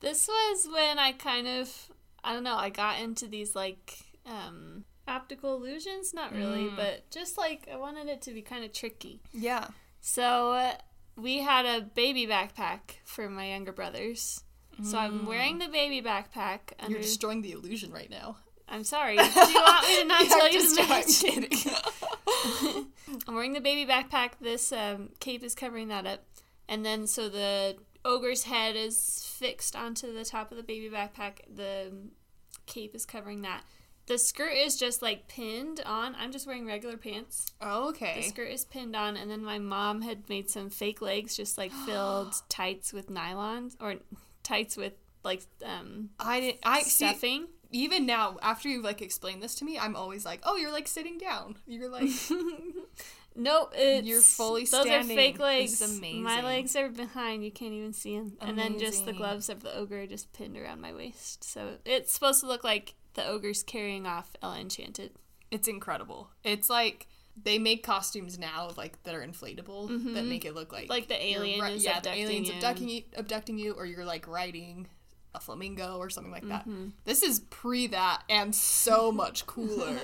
This 0.00 0.26
was 0.26 0.68
when 0.72 0.98
I 0.98 1.12
kind 1.12 1.46
of 1.46 1.90
I 2.24 2.32
don't 2.32 2.44
know, 2.44 2.56
I 2.56 2.70
got 2.70 2.98
into 2.98 3.26
these 3.26 3.54
like 3.54 3.98
um 4.24 4.86
optical 5.06 5.54
illusions, 5.54 6.12
not 6.14 6.32
really, 6.32 6.64
Mm. 6.64 6.76
but 6.76 7.10
just 7.10 7.36
like 7.38 7.68
I 7.72 7.76
wanted 7.76 8.08
it 8.08 8.22
to 8.22 8.32
be 8.32 8.42
kind 8.42 8.64
of 8.64 8.72
tricky. 8.72 9.20
Yeah. 9.32 9.68
So 10.00 10.52
uh, 10.52 10.74
we 11.16 11.38
had 11.38 11.64
a 11.66 11.80
baby 11.82 12.26
backpack 12.26 12.96
for 13.04 13.28
my 13.28 13.48
younger 13.50 13.72
brothers. 13.72 14.42
So 14.82 14.98
I'm 14.98 15.24
wearing 15.24 15.58
the 15.58 15.68
baby 15.68 16.02
backpack 16.02 16.72
under 16.80 16.86
Mm. 16.86 16.90
You're 16.90 17.00
destroying 17.00 17.42
the 17.42 17.52
illusion 17.52 17.92
right 17.92 18.10
now. 18.10 18.38
I'm 18.68 18.82
sorry. 18.82 19.16
Do 19.18 19.22
you 19.22 19.30
want 19.36 19.88
me 19.88 19.96
to 20.00 20.04
not 20.06 20.26
tell 20.26 20.42
I'm 20.42 20.52
you 20.52 20.74
the 20.74 20.82
I'm 20.82 21.04
kidding. 21.04 22.86
I'm 23.28 23.34
wearing 23.34 23.52
the 23.52 23.60
baby 23.60 23.90
backpack. 23.90 24.30
This 24.40 24.72
um, 24.72 25.10
cape 25.20 25.44
is 25.44 25.54
covering 25.54 25.88
that 25.88 26.06
up. 26.06 26.24
And 26.68 26.84
then 26.84 27.06
so 27.06 27.28
the 27.28 27.76
ogre's 28.04 28.44
head 28.44 28.74
is 28.74 29.24
fixed 29.38 29.76
onto 29.76 30.12
the 30.12 30.24
top 30.24 30.50
of 30.50 30.56
the 30.56 30.62
baby 30.62 30.90
backpack. 30.90 31.40
The 31.54 31.92
cape 32.66 32.94
is 32.94 33.04
covering 33.06 33.42
that. 33.42 33.62
The 34.06 34.18
skirt 34.18 34.52
is 34.52 34.76
just 34.76 35.00
like 35.00 35.28
pinned 35.28 35.80
on. 35.86 36.14
I'm 36.18 36.30
just 36.30 36.46
wearing 36.46 36.66
regular 36.66 36.96
pants. 36.96 37.52
Oh, 37.60 37.88
okay. 37.90 38.16
The 38.16 38.28
skirt 38.28 38.50
is 38.50 38.64
pinned 38.64 38.94
on, 38.94 39.16
and 39.16 39.30
then 39.30 39.42
my 39.42 39.58
mom 39.58 40.02
had 40.02 40.28
made 40.28 40.50
some 40.50 40.68
fake 40.68 41.00
legs, 41.00 41.36
just 41.36 41.56
like 41.56 41.72
filled 41.86 42.34
tights 42.48 42.92
with 42.92 43.08
nylons 43.08 43.76
or 43.80 43.96
tights 44.42 44.76
with 44.76 44.92
like 45.22 45.42
um 45.64 46.10
I 46.20 46.40
didn't. 46.40 46.60
I 46.64 46.82
see. 46.82 47.06
stuffing. 47.06 47.46
Even 47.70 48.06
now, 48.06 48.36
after 48.40 48.68
you've 48.68 48.84
like 48.84 49.02
explained 49.02 49.42
this 49.42 49.56
to 49.56 49.64
me, 49.64 49.78
I'm 49.78 49.96
always 49.96 50.24
like, 50.24 50.40
oh, 50.44 50.56
you're 50.56 50.70
like 50.70 50.86
sitting 50.86 51.18
down. 51.18 51.56
You're 51.66 51.88
like, 51.88 52.10
No, 53.36 53.68
it's 53.72 54.06
You're 54.06 54.20
fully 54.20 54.64
Those 54.64 54.86
are 54.86 55.02
fake 55.02 55.40
legs. 55.40 55.82
My 56.00 56.40
legs 56.42 56.76
are 56.76 56.88
behind. 56.88 57.44
You 57.44 57.50
can't 57.50 57.72
even 57.72 57.92
see 57.92 58.16
them. 58.16 58.34
And 58.40 58.56
then 58.56 58.78
just 58.78 59.06
the 59.06 59.12
gloves 59.12 59.48
of 59.48 59.62
the 59.62 59.74
ogre 59.76 60.02
are 60.02 60.06
just 60.06 60.32
pinned 60.32 60.56
around 60.56 60.80
my 60.80 60.92
waist. 60.92 61.42
So 61.42 61.78
it's 61.84 62.12
supposed 62.12 62.40
to 62.40 62.46
look 62.46 62.62
like 62.62 62.94
the 63.14 63.26
ogre's 63.26 63.62
carrying 63.62 64.06
off 64.06 64.30
Ella 64.42 64.58
Enchanted. 64.60 65.12
it's 65.50 65.68
incredible. 65.68 66.30
It's 66.42 66.68
like 66.70 67.06
they 67.42 67.58
make 67.58 67.82
costumes 67.82 68.38
now 68.38 68.70
like 68.76 69.02
that 69.02 69.14
are 69.14 69.26
inflatable 69.26 69.88
that 70.14 70.24
make 70.24 70.44
it 70.44 70.54
look 70.54 70.72
like 70.72 70.88
Like 70.88 71.08
the 71.08 71.20
alien 71.24 71.60
ri- 71.60 71.74
yeah, 71.76 71.98
the 72.00 72.12
aliens 72.12 72.48
you. 72.48 72.54
abducting 72.54 72.88
you, 72.88 73.02
abducting 73.16 73.58
you, 73.58 73.72
or 73.72 73.86
you're 73.86 74.04
like 74.04 74.28
riding 74.28 74.86
a 75.34 75.40
flamingo 75.40 75.96
or 75.96 76.10
something 76.10 76.30
like 76.32 76.46
that. 76.46 76.60
Mm-hmm. 76.62 76.90
This 77.04 77.24
is 77.24 77.40
pre 77.50 77.88
that 77.88 78.22
and 78.30 78.54
so 78.54 79.10
much 79.22 79.46
cooler. 79.46 79.96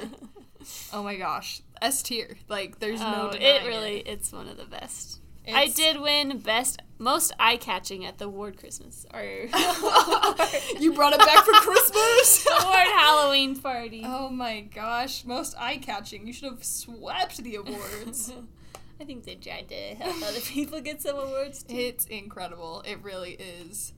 oh 0.93 1.03
my 1.05 1.15
gosh, 1.17 1.63
S 1.81 2.03
tier. 2.03 2.37
Like 2.49 2.81
there's 2.81 3.01
no 3.01 3.29
oh, 3.29 3.33
denying 3.33 3.65
it 3.65 3.69
really 3.69 3.99
it's 4.01 4.33
one 4.33 4.49
of 4.49 4.57
the 4.57 4.65
best. 4.67 5.20
I 5.49 5.69
did 5.69 6.01
win 6.01 6.39
best 6.39 6.81
most 6.99 7.33
eye 7.41 7.57
catching 7.57 8.05
at 8.05 8.19
the 8.19 8.29
Ward 8.29 8.59
Christmas 8.59 9.07
or 9.13 9.23
you 10.79 10.93
brought 10.93 11.15
it 11.15 11.19
back 11.19 11.45
for 11.45 11.53
Christmas. 11.53 12.47
Ward 12.65 12.87
Halloween 12.87 13.57
party. 13.57 14.03
oh 14.05 14.29
my 14.29 14.61
gosh, 14.61 15.25
most 15.25 15.55
eye 15.59 15.79
catching. 15.79 16.27
You 16.27 16.33
should 16.33 16.51
have 16.51 16.65
swept 16.65 17.39
the 17.39 17.57
awards. 17.57 18.33
I 19.01 19.05
think 19.05 19.25
they 19.25 19.37
tried 19.37 19.69
to 19.71 19.75
help 19.75 20.23
other 20.23 20.41
people 20.41 20.81
get 20.83 21.01
some 21.01 21.17
awards 21.17 21.63
too. 21.63 21.75
It's 21.75 22.05
incredible. 22.07 22.83
It 22.87 23.03
really 23.03 23.33
is 23.33 23.95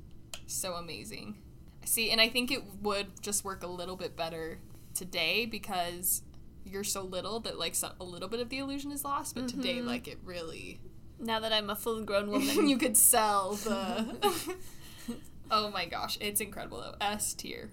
so 0.47 0.74
amazing. 0.74 1.38
See, 1.84 2.12
and 2.12 2.20
I 2.20 2.28
think 2.28 2.53
it 2.53 2.62
would 2.82 3.20
just 3.20 3.45
work 3.45 3.64
a 3.64 3.66
little 3.66 3.97
bit 3.97 4.16
better 4.16 4.61
today 4.95 5.47
because 5.47 6.22
you're 6.64 6.84
so 6.84 7.03
little 7.03 7.40
that 7.40 7.59
like 7.59 7.74
so, 7.74 7.90
a 8.01 8.05
little 8.05 8.28
bit 8.28 8.38
of 8.38 8.49
the 8.49 8.59
illusion 8.59 8.93
is 8.93 9.05
lost. 9.05 9.34
But 9.34 9.49
today, 9.49 9.78
mm-hmm. 9.78 9.88
like 9.88 10.07
it 10.07 10.18
really, 10.24 10.80
Now 11.23 11.39
that 11.41 11.53
I'm 11.53 11.70
a 11.70 11.77
full 11.77 12.03
grown 12.03 12.31
woman. 12.33 12.68
you 12.68 12.77
could 12.77 12.97
sell 12.97 13.55
the. 13.55 14.35
oh 15.51 15.70
my 15.70 15.87
gosh, 15.87 16.18
it's 16.20 16.41
incredible 16.41 16.81
though. 16.81 16.97
S 17.01 17.33
tier. 17.35 17.70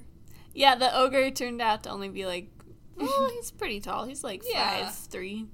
Yeah, 0.54 0.76
the 0.76 0.96
ogre 0.96 1.30
turned 1.32 1.62
out 1.62 1.84
to 1.84 1.90
only 1.90 2.10
be 2.10 2.26
like, 2.26 2.50
well, 2.96 3.30
he's 3.34 3.52
pretty 3.52 3.80
tall. 3.80 4.06
He's 4.06 4.24
like 4.24 4.44
Yeah. 4.48 4.86
five 4.86 4.96
three. 4.96 5.48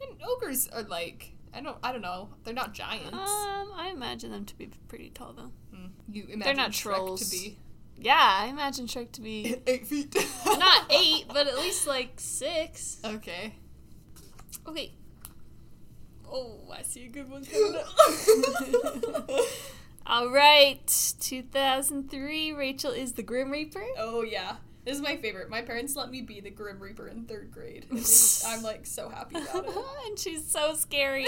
And 0.00 0.18
ogres 0.28 0.68
are 0.68 0.82
like 0.82 1.32
I 1.54 1.60
don't 1.60 1.76
I 1.82 1.92
don't 1.92 2.02
know. 2.02 2.30
They're 2.44 2.54
not 2.54 2.72
giants. 2.72 3.12
Um, 3.12 3.72
I 3.74 3.90
imagine 3.92 4.30
them 4.30 4.44
to 4.46 4.56
be 4.56 4.70
pretty 4.88 5.10
tall 5.10 5.32
though. 5.32 5.50
Mm. 5.76 5.90
You 6.08 6.22
imagine 6.24 6.40
they're 6.40 6.54
not 6.54 6.70
Shrek 6.70 6.94
trolls. 6.94 7.28
to 7.28 7.36
be 7.36 7.58
Yeah, 7.98 8.16
I 8.18 8.46
imagine 8.46 8.86
Shrek 8.86 9.12
to 9.12 9.20
be 9.20 9.56
eight 9.66 9.86
feet. 9.86 10.14
not 10.46 10.90
eight, 10.90 11.24
but 11.28 11.46
at 11.48 11.56
least 11.58 11.86
like 11.86 12.12
six. 12.16 12.98
Okay. 13.04 13.54
Okay. 14.68 14.92
Oh, 16.32 16.58
I 16.72 16.82
see 16.82 17.04
a 17.04 17.08
good 17.08 17.30
one 17.30 17.44
coming 17.44 17.76
up. 17.76 19.28
All 20.06 20.30
right, 20.30 21.14
2003. 21.20 22.52
Rachel 22.52 22.90
is 22.90 23.12
the 23.12 23.22
Grim 23.22 23.50
Reaper. 23.50 23.84
Oh 23.98 24.22
yeah. 24.22 24.56
This 24.84 24.96
is 24.96 25.02
my 25.02 25.16
favorite. 25.16 25.48
My 25.48 25.62
parents 25.62 25.94
let 25.94 26.10
me 26.10 26.22
be 26.22 26.40
the 26.40 26.50
Grim 26.50 26.80
Reaper 26.80 27.06
in 27.06 27.24
third 27.26 27.52
grade. 27.52 27.86
I'm 28.46 28.62
like 28.62 28.84
so 28.84 29.08
happy 29.08 29.36
about 29.36 29.64
it. 29.64 29.76
and 30.06 30.18
she's 30.18 30.44
so 30.44 30.74
scary. 30.74 31.26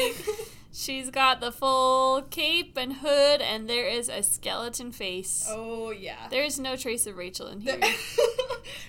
She's 0.72 1.10
got 1.10 1.40
the 1.40 1.52
full 1.52 2.22
cape 2.22 2.76
and 2.76 2.94
hood, 2.94 3.40
and 3.40 3.70
there 3.70 3.86
is 3.86 4.08
a 4.08 4.24
skeleton 4.24 4.90
face. 4.90 5.46
Oh 5.48 5.92
yeah. 5.92 6.26
There 6.30 6.42
is 6.42 6.58
no 6.58 6.74
trace 6.74 7.06
of 7.06 7.16
Rachel 7.16 7.46
in 7.46 7.60
here. 7.60 7.78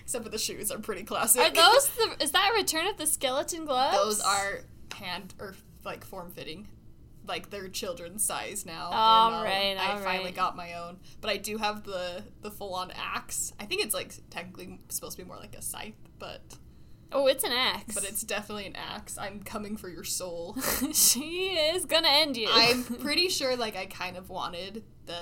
Except 0.01 0.23
for 0.23 0.31
the 0.31 0.39
shoes 0.39 0.71
are 0.71 0.79
pretty 0.79 1.03
classic. 1.03 1.41
Are 1.41 1.51
those 1.51 1.89
the? 1.89 2.23
Is 2.23 2.31
that 2.31 2.51
Return 2.55 2.87
of 2.87 2.97
the 2.97 3.05
Skeleton 3.05 3.65
gloves? 3.65 3.95
Those 3.95 4.21
are 4.21 4.61
hand 4.95 5.35
or 5.39 5.53
like 5.85 6.03
form 6.03 6.31
fitting. 6.31 6.67
Like 7.27 7.49
they're 7.49 7.69
children's 7.69 8.23
size 8.23 8.65
now. 8.65 8.89
All 8.91 9.31
not- 9.31 9.43
right, 9.45 9.75
I 9.79 9.97
finally 10.03 10.25
right. 10.25 10.35
got 10.35 10.55
my 10.55 10.73
own, 10.73 10.97
but 11.21 11.31
I 11.31 11.37
do 11.37 11.57
have 11.57 11.83
the 11.83 12.23
the 12.41 12.51
full 12.51 12.75
on 12.75 12.91
axe. 12.91 13.51
I 13.59 13.65
think 13.65 13.83
it's 13.83 13.93
like 13.95 14.13
technically 14.29 14.79
supposed 14.89 15.17
to 15.17 15.23
be 15.23 15.27
more 15.27 15.37
like 15.37 15.55
a 15.55 15.61
scythe, 15.61 15.95
but 16.19 16.41
Oh, 17.11 17.25
it's 17.27 17.43
an 17.43 17.51
axe. 17.51 17.95
but 17.95 18.03
it's 18.03 18.21
definitely 18.21 18.65
an 18.67 18.75
axe. 18.75 19.17
I'm 19.17 19.39
coming 19.41 19.75
for 19.77 19.89
your 19.89 20.03
soul. 20.03 20.55
she 20.93 21.55
is 21.55 21.85
gonna 21.85 22.09
end 22.09 22.37
you. 22.37 22.47
I'm 22.51 22.83
pretty 22.99 23.29
sure 23.29 23.55
like 23.55 23.75
I 23.75 23.85
kind 23.87 24.17
of 24.17 24.29
wanted 24.29 24.83
the 25.07 25.19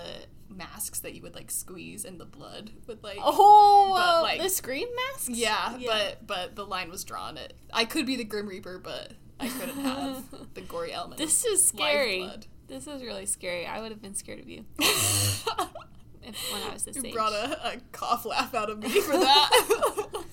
masks 0.50 1.00
that 1.00 1.14
you 1.16 1.22
would 1.22 1.34
like 1.36 1.50
squeeze 1.52 2.04
and 2.06 2.20
the 2.20 2.26
blood 2.26 2.72
would 2.88 3.02
like 3.04 3.18
oh, 3.22 3.92
But, 3.96 4.20
uh, 4.20 4.22
like- 4.24 4.42
the 4.42 4.50
scream 4.50 4.88
masks. 5.12 5.30
yeah, 5.30 5.78
but 5.88 6.28
but 6.28 6.56
the 6.56 6.66
line 6.66 6.90
was 6.92 7.04
drawn 7.06 7.38
it 7.38 7.54
I 7.72 7.86
could 7.86 8.06
be 8.06 8.16
the 8.18 8.24
Grim 8.26 8.48
Reaper 8.48 8.78
but 8.78 9.14
I 9.40 9.48
couldn't 9.50 9.80
have 9.84 10.24
the 10.54 10.62
gory 10.74 10.94
element 10.94 11.18
this 11.18 11.44
is 11.46 11.68
scary. 11.68 12.30
This 12.68 12.88
is 12.88 13.02
really 13.04 13.26
scary. 13.26 13.66
I 13.66 13.82
would 13.82 13.92
have 13.92 14.02
been 14.02 14.16
scared 14.16 14.40
of 14.40 14.48
you 14.50 14.66
if, 14.80 15.46
when 16.54 16.62
I 16.70 16.74
was 16.74 16.84
this 16.86 16.96
you 16.96 17.04
age. 17.06 17.14
brought 17.14 17.34
a, 17.34 17.74
a 17.74 17.78
cough 17.92 18.26
laugh 18.26 18.54
out 18.56 18.70
of 18.70 18.80
me 18.80 18.90
for 19.02 19.12
that 19.18 20.10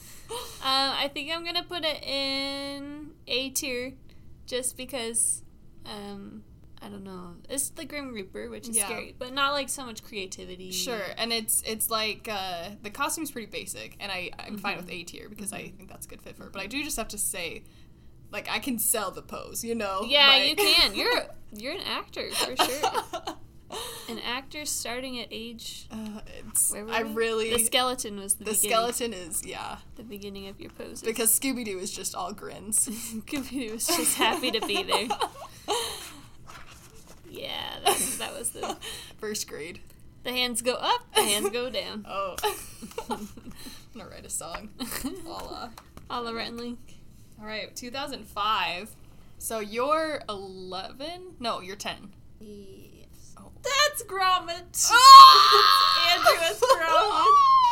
Um, 0.62 0.92
I 0.96 1.11
think 1.12 1.30
I'm 1.34 1.44
gonna 1.44 1.64
put 1.64 1.84
it 1.84 2.05
in 2.05 3.11
A 3.26 3.51
tier, 3.51 3.94
just 4.46 4.76
because. 4.76 5.42
Um, 5.84 6.44
I 6.82 6.88
don't 6.88 7.03
know. 7.03 7.34
It's 7.48 7.70
the 7.70 7.84
Grim 7.84 8.12
Reaper, 8.14 8.48
which 8.48 8.68
is 8.68 8.76
Yeah. 8.76 8.86
scary, 8.86 9.14
but 9.18 9.32
not 9.34 9.53
like 9.53 9.68
so 9.68 9.84
much 9.84 10.03
creativity. 10.05 10.70
sure 10.70 11.03
and 11.18 11.30
it's 11.32 11.62
it's 11.66 11.90
like 11.90 12.26
uh 12.30 12.68
the 12.82 12.88
costume's 12.90 13.30
pretty 13.30 13.51
basic 13.51 13.96
and 14.01 14.11
I 14.12 14.30
I'm 14.38 14.57
fine 14.57 14.76
Mm-hmm. 14.78 14.86
with 14.86 14.94
A 14.94 15.03
tier 15.03 15.28
because 15.28 15.53
I 15.53 15.72
think 15.76 15.88
that's 15.90 16.07
a 16.07 16.09
good 16.09 16.22
fit 16.22 16.36
for 16.36 16.44
it 16.46 16.53
but 16.53 16.62
I 16.62 16.66
do 16.66 16.82
just 16.84 16.96
have 16.96 17.09
to 17.09 17.18
say 17.18 17.64
like 18.33 18.49
I 18.51 18.59
can 18.59 18.78
sell 18.78 19.11
the 19.11 19.22
pose 19.22 19.62
you 19.64 19.74
know 19.74 20.03
Yeah, 20.07 20.28
like- 20.28 20.49
you 20.51 20.57
can. 20.57 20.95
You're 20.95 21.22
you're 21.53 21.74
an 21.74 21.83
actor 21.83 22.31
for 22.33 22.57
sure. 22.57 22.91
An 24.09 24.18
actor 24.18 24.64
starting 24.64 25.20
at 25.20 25.28
age. 25.31 25.87
Uh, 25.93 26.20
it's 26.49 26.74
I 26.74 27.05
we? 27.05 27.12
really 27.12 27.51
The 27.51 27.59
skeleton 27.61 28.18
was 28.18 28.35
the, 28.35 28.45
the 28.45 28.51
beginning, 28.53 28.70
skeleton 28.70 29.12
is 29.12 29.47
yeah 29.47 29.76
the 29.97 30.03
beginning 30.03 30.49
of 30.49 30.61
your 30.61 30.70
poses. 30.70 31.03
because 31.03 31.39
Scooby 31.39 31.64
Doo 31.64 31.78
is 31.78 31.93
just 31.93 32.14
all 32.16 32.33
grins. 32.33 32.89
Scooby 32.89 33.51
Doo 33.68 33.74
was 33.74 33.87
just 33.87 34.16
happy 34.16 34.51
to 34.51 34.61
be 34.66 34.83
there. 34.83 35.09
Yeah, 37.31 37.76
that, 37.85 37.97
that 38.18 38.37
was 38.37 38.51
the 38.51 38.76
First 39.18 39.49
grade. 39.49 39.81
the 40.24 40.33
hands 40.33 40.62
go 40.62 40.74
up, 40.74 41.03
the 41.14 41.22
hands 41.22 41.51
go 41.51 41.70
down. 41.70 42.05
Oh, 42.09 42.35
I'm 43.09 43.28
gonna 43.97 44.11
write 44.11 44.26
a 44.26 44.31
song. 44.31 44.70
The 44.81 46.35
Rhett 46.35 46.49
and 46.49 46.57
Link. 46.59 46.78
All 47.41 47.47
right, 47.47 47.74
2005. 47.74 48.95
So 49.38 49.61
you're 49.61 50.20
11? 50.28 51.36
No, 51.41 51.61
you're 51.61 51.76
10. 51.76 52.12
Yes. 52.41 53.34
Oh. 53.38 53.51
That's 53.62 54.03
Gromit. 54.05 54.91
Ah! 54.93 56.12
Andrew 56.12 56.47
is 56.51 56.61
Gromit. 56.61 57.26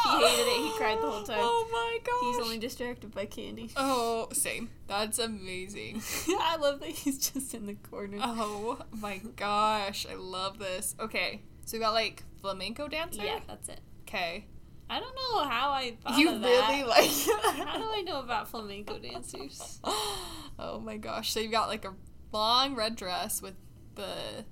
He 0.04 0.26
hated 0.26 0.46
it. 0.50 0.62
He 0.72 0.78
cried 0.78 0.98
the 0.98 1.10
whole 1.10 1.22
time. 1.22 1.36
Oh 1.40 1.68
my 1.70 1.98
gosh. 2.04 2.34
He's 2.36 2.38
only 2.44 2.58
distracted 2.58 3.14
by 3.14 3.26
candy. 3.26 3.70
Oh, 3.76 4.28
same. 4.32 4.70
That's 4.86 5.18
amazing. 5.18 6.02
I 6.40 6.56
love 6.56 6.80
that 6.80 6.88
he's 6.90 7.30
just 7.30 7.52
in 7.52 7.66
the 7.66 7.74
corner. 7.74 8.18
Oh 8.20 8.78
my 9.00 9.20
gosh, 9.36 10.06
I 10.10 10.14
love 10.14 10.58
this. 10.58 10.94
Okay, 11.00 11.42
so 11.66 11.76
we 11.76 11.80
got 11.82 11.92
like 11.94 12.22
flamenco 12.40 12.88
dancer. 12.88 13.22
yeah, 13.22 13.40
that's 13.46 13.68
it. 13.68 13.80
Okay. 14.08 14.46
I 14.91 15.01
don't 15.01 15.14
know 15.14 15.45
how 15.49 15.70
I 15.70 15.97
thought 16.03 16.18
You 16.18 16.30
of 16.34 16.41
really 16.41 16.82
that. 16.82 16.89
like. 16.89 17.11
How 17.68 17.76
do 17.78 17.84
I 17.93 18.03
know 18.07 18.20
about 18.20 18.49
flamenco 18.49 18.99
dancers? 18.99 19.80
oh 20.59 20.80
my 20.82 20.97
gosh. 20.97 21.32
So 21.32 21.41
you've 21.41 21.53
got 21.53 21.68
like 21.68 21.84
a 21.84 21.95
long 22.32 22.74
red 22.74 22.97
dress 22.97 23.43
with 23.43 23.55
the 23.95 24.45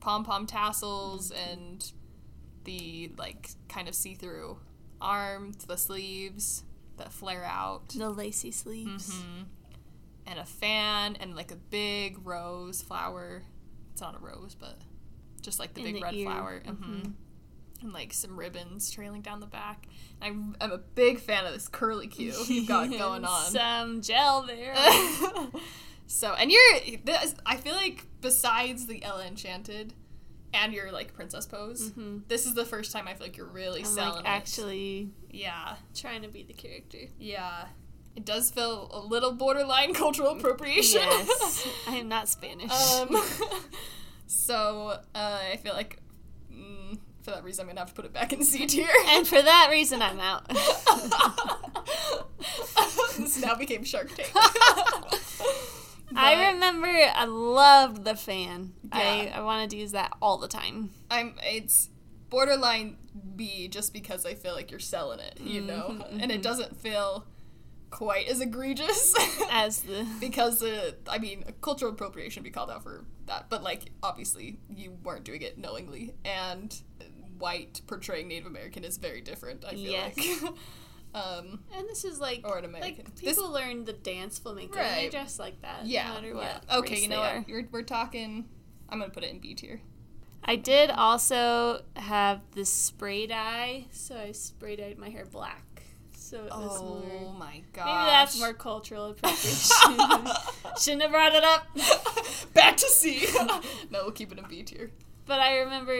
pom 0.00 0.24
pom 0.24 0.46
tassels 0.46 1.30
Mm-hmm. 1.30 1.50
and 1.50 1.92
the 2.64 3.12
like 3.16 3.50
kind 3.68 3.88
of 3.88 3.94
see 3.94 4.14
through 4.14 4.58
arms, 5.00 5.64
the 5.64 5.76
sleeves 5.78 6.64
that 6.96 7.12
flare 7.12 7.44
out, 7.44 7.90
The 7.90 8.10
lacy 8.10 8.50
sleeves. 8.50 9.12
hmm 9.22 9.42
and 10.26 10.38
a 10.38 10.44
fan 10.44 11.16
and 11.20 11.34
like 11.34 11.50
a 11.52 11.56
big 11.56 12.18
rose 12.26 12.82
flower. 12.82 13.44
It's 13.92 14.02
not 14.02 14.14
a 14.14 14.18
rose, 14.18 14.54
but 14.58 14.76
just 15.40 15.58
like 15.58 15.72
the 15.72 15.80
In 15.80 15.86
big 15.86 15.94
the 15.94 16.00
red 16.02 16.14
ear. 16.14 16.26
flower. 16.26 16.62
Mhm. 16.66 16.76
hmm 17.04 17.10
And 17.80 17.92
like 17.92 18.12
some 18.12 18.36
ribbons 18.38 18.90
trailing 18.90 19.20
down 19.22 19.38
the 19.40 19.46
back. 19.46 19.86
I'm, 20.20 20.56
I'm 20.60 20.72
a 20.72 20.78
big 20.78 21.20
fan 21.20 21.46
of 21.46 21.52
this 21.52 21.68
curly 21.68 22.06
cue 22.16 22.34
you've 22.48 22.66
got 22.68 22.90
going 22.90 23.24
on. 23.24 23.44
Some 23.52 24.02
gel 24.02 24.42
there. 24.42 24.74
so 26.06 26.32
and 26.32 26.50
you're 26.50 26.60
this, 27.04 27.34
i 27.46 27.56
feel 27.56 27.74
like 27.74 28.06
besides 28.22 28.86
the 28.86 29.04
ella 29.04 29.26
enchanted 29.26 29.92
and 30.54 30.72
your 30.72 30.90
like 30.90 31.12
princess 31.14 31.46
pose. 31.46 31.90
Mhm. 31.90 32.22
This 32.26 32.46
is 32.46 32.54
the 32.54 32.64
first 32.64 32.90
time 32.92 33.06
I 33.06 33.14
feel 33.14 33.26
like 33.26 33.36
you're 33.36 33.46
really 33.46 33.80
I'm 33.80 33.86
selling 33.86 34.14
like 34.16 34.24
it. 34.24 34.28
actually 34.28 35.10
Yeah, 35.30 35.76
trying 35.94 36.22
to 36.22 36.28
be 36.28 36.42
the 36.42 36.54
character. 36.54 36.98
yeah. 37.18 37.66
It 38.16 38.24
does 38.24 38.50
feel 38.50 38.90
a 38.92 38.98
little 38.98 39.30
borderline 39.32 39.94
cultural 39.94 40.30
appropriation. 40.30 41.02
Yes, 41.02 41.68
I 41.86 41.96
am 41.96 42.08
not 42.08 42.28
Spanish. 42.28 42.72
um, 42.72 43.16
so 44.26 44.98
uh, 45.14 45.38
I 45.52 45.56
feel 45.62 45.74
like 45.74 45.98
for 47.28 47.34
that 47.34 47.44
reason 47.44 47.62
I'm 47.64 47.68
gonna 47.68 47.80
have 47.80 47.88
to 47.90 47.94
put 47.94 48.04
it 48.06 48.12
back 48.12 48.32
in 48.32 48.42
C 48.42 48.66
tier. 48.66 48.88
and 49.08 49.26
for 49.28 49.40
that 49.42 49.68
reason, 49.70 50.00
I'm 50.02 50.18
out. 50.20 50.48
this 53.16 53.40
now 53.42 53.54
became 53.54 53.84
Shark 53.84 54.08
Tank. 54.14 54.30
I 56.16 56.52
remember 56.52 56.88
I 56.88 57.26
loved 57.26 58.04
the 58.04 58.16
fan. 58.16 58.72
I, 58.90 59.22
Yeah. 59.24 59.38
I 59.38 59.42
wanted 59.42 59.70
to 59.70 59.76
use 59.76 59.92
that 59.92 60.12
all 60.22 60.38
the 60.38 60.48
time. 60.48 60.90
I'm 61.10 61.34
it's 61.42 61.90
borderline 62.30 62.96
B 63.36 63.68
just 63.68 63.92
because 63.92 64.24
I 64.26 64.34
feel 64.34 64.54
like 64.54 64.70
you're 64.70 64.80
selling 64.80 65.20
it, 65.20 65.38
you 65.40 65.60
know, 65.60 65.88
Mhm, 65.98 66.22
and 66.22 66.32
it 66.32 66.42
doesn't 66.42 66.76
feel 66.80 67.26
quite 67.90 68.28
as 68.28 68.40
egregious 68.42 69.14
As 69.50 69.80
the 69.82 70.06
because 70.20 70.62
uh, 70.62 70.92
I 71.08 71.18
mean 71.18 71.44
cultural 71.60 71.92
appropriation 71.92 72.42
would 72.42 72.44
be 72.48 72.50
called 72.52 72.70
out 72.70 72.82
for 72.82 73.04
that, 73.26 73.48
but 73.50 73.62
like 73.62 73.90
obviously 74.02 74.58
you 74.74 74.96
weren't 75.02 75.24
doing 75.24 75.42
it 75.42 75.58
knowingly, 75.58 76.14
and 76.24 76.74
white 77.38 77.80
portraying 77.86 78.28
Native 78.28 78.46
American 78.46 78.84
is 78.84 78.96
very 78.96 79.20
different. 79.20 79.64
I 79.64 79.70
feel 79.72 79.78
Yes. 79.92 80.16
like, 80.42 80.52
um, 81.14 81.60
and 81.76 81.88
this 81.88 82.04
is 82.04 82.20
like 82.20 82.40
or 82.44 82.58
an 82.58 82.64
American. 82.64 83.04
like 83.04 83.14
This- 83.16 83.36
people 83.36 83.50
learn 83.50 83.84
the 83.84 83.92
dance 83.92 84.38
flamenco 84.38 84.78
and 84.78 84.96
they 84.96 85.08
dress 85.08 85.38
like 85.38 85.60
that. 85.62 85.86
yeah, 85.86 86.08
no 86.08 86.14
matter 86.14 86.28
yeah. 86.28 86.34
what. 86.34 86.64
Okay, 86.80 86.94
race 86.94 87.02
you 87.02 87.08
know 87.08 87.20
what? 87.20 87.48
You're, 87.48 87.64
we're 87.70 87.82
talking. 87.82 88.46
I'm 88.88 88.98
gonna 89.00 89.10
put 89.10 89.24
it 89.24 89.30
in 89.30 89.38
B 89.38 89.54
tier. 89.54 89.80
I 90.44 90.56
did 90.56 90.90
also 90.90 91.82
have 91.96 92.40
the 92.52 92.64
spray 92.64 93.26
dye, 93.26 93.86
so 93.90 94.16
I 94.16 94.32
spray 94.32 94.76
dyed 94.76 94.96
my 94.98 95.08
hair 95.10 95.26
black. 95.26 95.64
So 96.16 96.44
it 96.44 96.50
was 96.50 96.78
Oh 96.80 97.00
more. 97.22 97.34
my 97.34 97.62
god. 97.72 97.86
Maybe 97.86 98.10
that's 98.10 98.38
more 98.38 98.52
cultural 98.52 99.06
appropriation. 99.10 100.28
Shouldn't 100.78 101.02
have 101.02 101.10
brought 101.10 101.34
it 101.34 101.42
up. 101.44 101.66
Back 102.54 102.76
to 102.78 102.86
C. 102.86 103.26
no, 103.90 104.02
we'll 104.04 104.12
keep 104.12 104.30
it 104.32 104.38
in 104.38 104.44
B 104.46 104.62
tier. 104.62 104.90
But 105.28 105.40
I 105.40 105.58
remember 105.58 105.92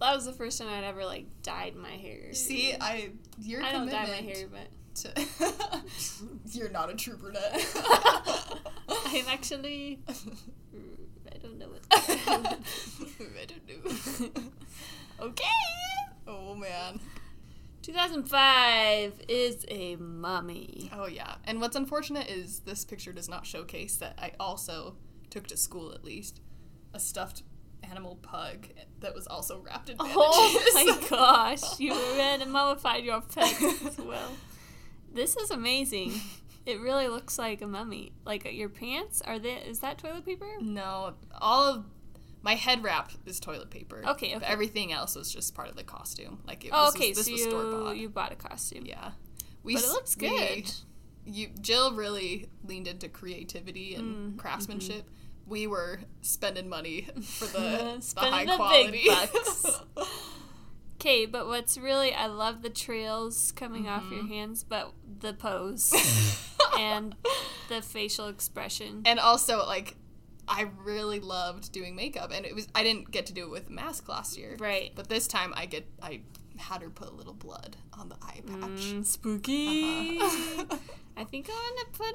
that 0.00 0.14
was 0.14 0.24
the 0.24 0.32
first 0.32 0.58
time 0.58 0.68
I'd 0.68 0.82
ever 0.82 1.04
like 1.04 1.26
dyed 1.44 1.76
my 1.76 1.92
hair. 1.92 2.34
See, 2.34 2.74
I 2.78 3.10
your 3.38 3.62
I 3.62 3.70
don't 3.70 3.88
dye 3.88 4.06
my 4.06 4.16
hair, 4.16 4.48
but 4.50 4.66
to 4.96 5.82
you're 6.50 6.68
not 6.68 6.90
a 6.90 6.94
true 6.94 7.16
brunette. 7.16 7.64
I'm 8.88 9.24
actually. 9.28 10.00
Mm, 10.08 10.96
I 11.32 11.38
don't 11.38 11.58
know 11.58 11.68
what. 11.68 11.82
I 11.92 13.46
don't 13.46 13.68
know. 13.68 14.42
okay. 15.26 15.44
Oh 16.26 16.56
man. 16.56 16.98
2005 17.82 19.20
is 19.28 19.64
a 19.68 19.94
mummy. 19.94 20.90
Oh 20.92 21.06
yeah. 21.06 21.36
And 21.44 21.60
what's 21.60 21.76
unfortunate 21.76 22.28
is 22.28 22.60
this 22.60 22.84
picture 22.84 23.12
does 23.12 23.28
not 23.28 23.46
showcase 23.46 23.94
that 23.98 24.18
I 24.20 24.32
also 24.40 24.96
took 25.30 25.46
to 25.48 25.56
school 25.56 25.92
at 25.92 26.04
least 26.04 26.40
a 26.94 26.98
stuffed 26.98 27.44
animal 27.92 28.16
pug 28.22 28.66
that 29.00 29.14
was 29.14 29.26
also 29.26 29.60
wrapped 29.60 29.90
in 29.90 29.96
bandages. 29.98 30.16
Oh 30.18 30.84
my 31.00 31.06
gosh, 31.10 31.78
you 31.78 31.92
mummified 32.48 33.04
your 33.04 33.20
pet 33.20 33.62
as 33.86 33.98
well. 33.98 34.30
This 35.12 35.36
is 35.36 35.50
amazing. 35.50 36.12
It 36.64 36.80
really 36.80 37.08
looks 37.08 37.38
like 37.38 37.60
a 37.60 37.66
mummy. 37.66 38.12
Like 38.24 38.50
your 38.52 38.68
pants 38.68 39.20
are 39.22 39.38
they? 39.38 39.54
Is 39.54 39.80
that 39.80 39.98
toilet 39.98 40.24
paper? 40.24 40.46
No, 40.60 41.14
all 41.40 41.74
of 41.74 41.84
my 42.42 42.54
head 42.54 42.82
wrap 42.82 43.12
is 43.26 43.38
toilet 43.40 43.70
paper. 43.70 44.02
Okay, 44.06 44.34
okay. 44.36 44.46
everything 44.46 44.92
else 44.92 45.14
was 45.16 45.32
just 45.32 45.54
part 45.54 45.68
of 45.68 45.76
the 45.76 45.84
costume. 45.84 46.38
Like 46.46 46.64
it 46.64 46.70
Oh, 46.72 46.86
was, 46.86 46.94
okay. 46.96 47.12
this 47.12 47.26
So 47.26 47.32
was 47.32 47.42
store 47.42 47.62
you 47.64 47.70
bought. 47.84 47.96
you 47.96 48.08
bought 48.08 48.32
a 48.32 48.36
costume. 48.36 48.86
Yeah. 48.86 49.10
We, 49.62 49.74
But 49.74 49.84
it 49.84 49.88
looks 49.88 50.16
we- 50.16 50.28
good. 50.28 50.72
you 51.26 51.48
Jill 51.60 51.92
really 51.94 52.48
leaned 52.64 52.88
into 52.88 53.08
creativity 53.08 53.94
and 53.94 54.34
Mm, 54.34 54.38
craftsmanship. 54.38 55.08
We 55.52 55.66
were 55.66 56.00
spending 56.22 56.68
money 56.68 57.02
for 57.22 57.44
the, 57.46 58.00
the 58.14 58.20
high 58.20 58.44
the 58.46 58.56
quality. 58.56 58.90
big 58.90 59.06
bucks. 59.06 59.66
Okay, 60.96 61.26
but 61.26 61.48
what's 61.48 61.76
really 61.76 62.14
I 62.14 62.26
love 62.26 62.62
the 62.62 62.70
trails 62.70 63.52
coming 63.56 63.88
off 63.88 64.04
Mm-hmm. 64.04 64.14
your 64.14 64.26
hands, 64.28 64.62
but 64.62 64.92
the 65.18 65.32
pose 65.32 65.92
and 66.78 67.16
the 67.68 67.82
facial 67.82 68.28
expression. 68.28 69.02
and 69.04 69.18
also 69.18 69.66
like 69.66 69.96
I 70.46 70.68
really 70.84 71.18
loved 71.18 71.72
doing 71.72 71.96
makeup 71.96 72.30
and 72.32 72.46
it 72.46 72.54
was 72.54 72.68
I 72.74 72.84
didn't 72.84 73.10
get 73.10 73.26
to 73.26 73.32
do 73.32 73.42
it 73.42 73.50
with 73.50 73.68
mask 73.68 74.08
last 74.08 74.38
year. 74.38 74.54
Right. 74.60 74.92
But 74.94 75.08
this 75.08 75.26
time 75.26 75.52
I 75.56 75.66
get 75.66 75.86
I 76.00 76.20
had 76.56 76.82
her 76.82 76.88
put 76.90 77.08
a 77.08 77.14
little 77.14 77.34
blood 77.34 77.76
on 77.98 78.08
the 78.08 78.16
eye 78.22 78.40
patch. 78.46 78.92
Mm, 78.94 79.04
spooky. 79.04 80.18
Uh-huh. 80.20 80.76
I 81.16 81.24
think 81.24 81.48
I 81.50 81.52
want 81.52 81.78
to 81.92 81.98
put 81.98 82.14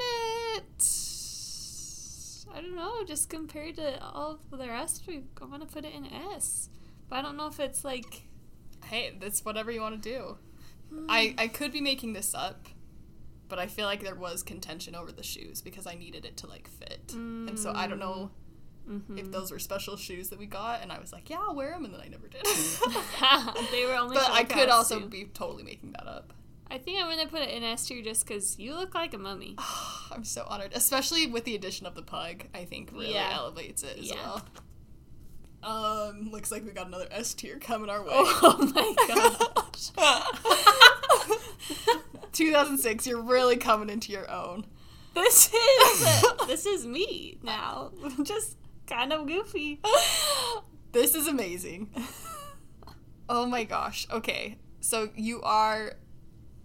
it. 0.79 0.83
I 2.53 2.61
don't 2.61 2.75
know, 2.75 3.03
just 3.05 3.29
compared 3.29 3.75
to 3.75 4.01
all 4.03 4.39
of 4.51 4.59
the 4.59 4.67
rest, 4.67 5.03
we 5.07 5.23
I 5.41 5.45
want 5.45 5.61
to 5.67 5.73
put 5.73 5.85
it 5.85 5.93
in 5.93 6.05
S. 6.05 6.69
But 7.09 7.17
I 7.17 7.21
don't 7.21 7.37
know 7.37 7.47
if 7.47 7.59
it's 7.59 7.83
like. 7.83 8.23
hey, 8.85 9.15
that's 9.19 9.43
whatever 9.45 9.71
you 9.71 9.81
want 9.81 10.01
to 10.01 10.09
do. 10.09 10.37
I 11.09 11.35
I 11.37 11.47
could 11.47 11.71
be 11.73 11.81
making 11.81 12.13
this 12.13 12.33
up, 12.33 12.67
but 13.49 13.59
I 13.59 13.67
feel 13.67 13.85
like 13.85 14.01
there 14.03 14.15
was 14.15 14.43
contention 14.43 14.95
over 14.95 15.11
the 15.11 15.23
shoes 15.23 15.61
because 15.61 15.85
I 15.87 15.95
needed 15.95 16.25
it 16.25 16.37
to 16.37 16.47
like 16.47 16.67
fit. 16.69 17.13
And 17.13 17.57
so 17.59 17.73
I 17.75 17.87
don't 17.87 17.99
know 17.99 18.31
Mhm. 18.89 19.19
if 19.19 19.29
those 19.33 19.51
were 19.51 19.59
special 19.59 19.97
shoes 19.97 20.29
that 20.29 20.39
we 20.39 20.45
got 20.45 20.81
and 20.81 20.93
I 20.93 20.99
was 20.99 21.11
like, 21.11 21.29
"Yeah, 21.29 21.39
I'll 21.41 21.53
wear 21.55 21.71
them." 21.71 21.83
And 21.83 21.93
then 21.93 21.99
I 21.99 22.07
never 22.07 22.29
did. 22.29 22.45
they 23.71 23.85
were 23.85 23.95
only. 23.95 24.15
but 24.21 24.31
I 24.31 24.45
could 24.45 24.69
also 24.69 24.95
costume. 24.95 25.09
be 25.09 25.25
totally 25.25 25.63
making 25.63 25.91
that 25.91 26.07
up. 26.07 26.31
I 26.69 26.77
think 26.77 27.01
I'm 27.01 27.09
gonna 27.09 27.27
put 27.27 27.41
it 27.41 27.49
in 27.49 27.63
S 27.63 27.85
tier 27.87 28.01
just 28.01 28.27
because 28.27 28.59
you 28.59 28.75
look 28.75 28.93
like 28.93 29.13
a 29.13 29.17
mummy. 29.17 29.55
I'm 30.11 30.23
so 30.23 30.45
honored, 30.47 30.71
especially 30.73 31.27
with 31.27 31.45
the 31.45 31.55
addition 31.55 31.85
of 31.85 31.95
the 31.95 32.01
pug. 32.01 32.45
I 32.53 32.65
think 32.65 32.91
really 32.91 33.13
Yeah. 33.13 33.31
elevates 33.33 33.83
it 33.83 33.97
as 33.99 34.09
Yeah. 34.09 34.15
well. 34.15 34.45
Um, 35.63 36.29
looks 36.31 36.51
like 36.51 36.63
we 36.65 36.71
got 36.71 36.87
another 36.87 37.07
S 37.09 37.33
tier 37.33 37.57
coming 37.59 37.89
our 37.89 38.01
way. 38.01 38.09
Oh 38.11 38.71
my 38.75 38.95
gosh. 39.07 39.91
2006, 42.33 43.07
you're 43.07 43.21
really 43.21 43.57
coming 43.57 43.89
into 43.89 44.11
your 44.11 44.29
own. 44.29 44.65
This 45.15 45.51
is 45.53 46.23
this 46.45 46.65
is 46.65 46.85
me 46.85 47.39
now. 47.41 47.91
Just 48.23 48.57
kind 48.85 49.11
of 49.11 49.25
goofy. 49.27 49.81
this 50.91 51.15
is 51.15 51.27
amazing. 51.27 51.89
Oh 53.27 53.45
my 53.47 53.63
gosh. 53.63 54.07
Okay, 54.11 54.57
so 54.79 55.09
you 55.15 55.41
are 55.41 55.93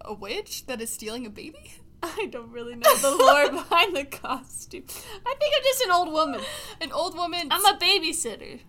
a 0.05 0.13
witch 0.13 0.65
that 0.67 0.81
is 0.81 0.91
stealing 0.91 1.25
a 1.25 1.29
baby? 1.29 1.73
I 2.03 2.27
don't 2.31 2.51
really 2.51 2.75
know 2.75 2.95
the 2.97 3.11
lore 3.11 3.49
behind 3.63 3.95
the 3.95 4.03
costume. 4.03 4.83
I 5.25 5.35
think 5.39 5.53
I'm 5.55 5.63
just 5.63 5.81
an 5.83 5.91
old 5.91 6.11
woman. 6.11 6.41
An 6.81 6.91
old 6.91 7.15
woman. 7.15 7.47
I'm 7.49 7.65
a 7.65 7.77
babysitter, 7.77 8.59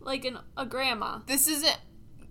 like 0.00 0.24
an, 0.24 0.38
a 0.56 0.64
grandma. 0.64 1.20
This 1.26 1.48
isn't. 1.48 1.78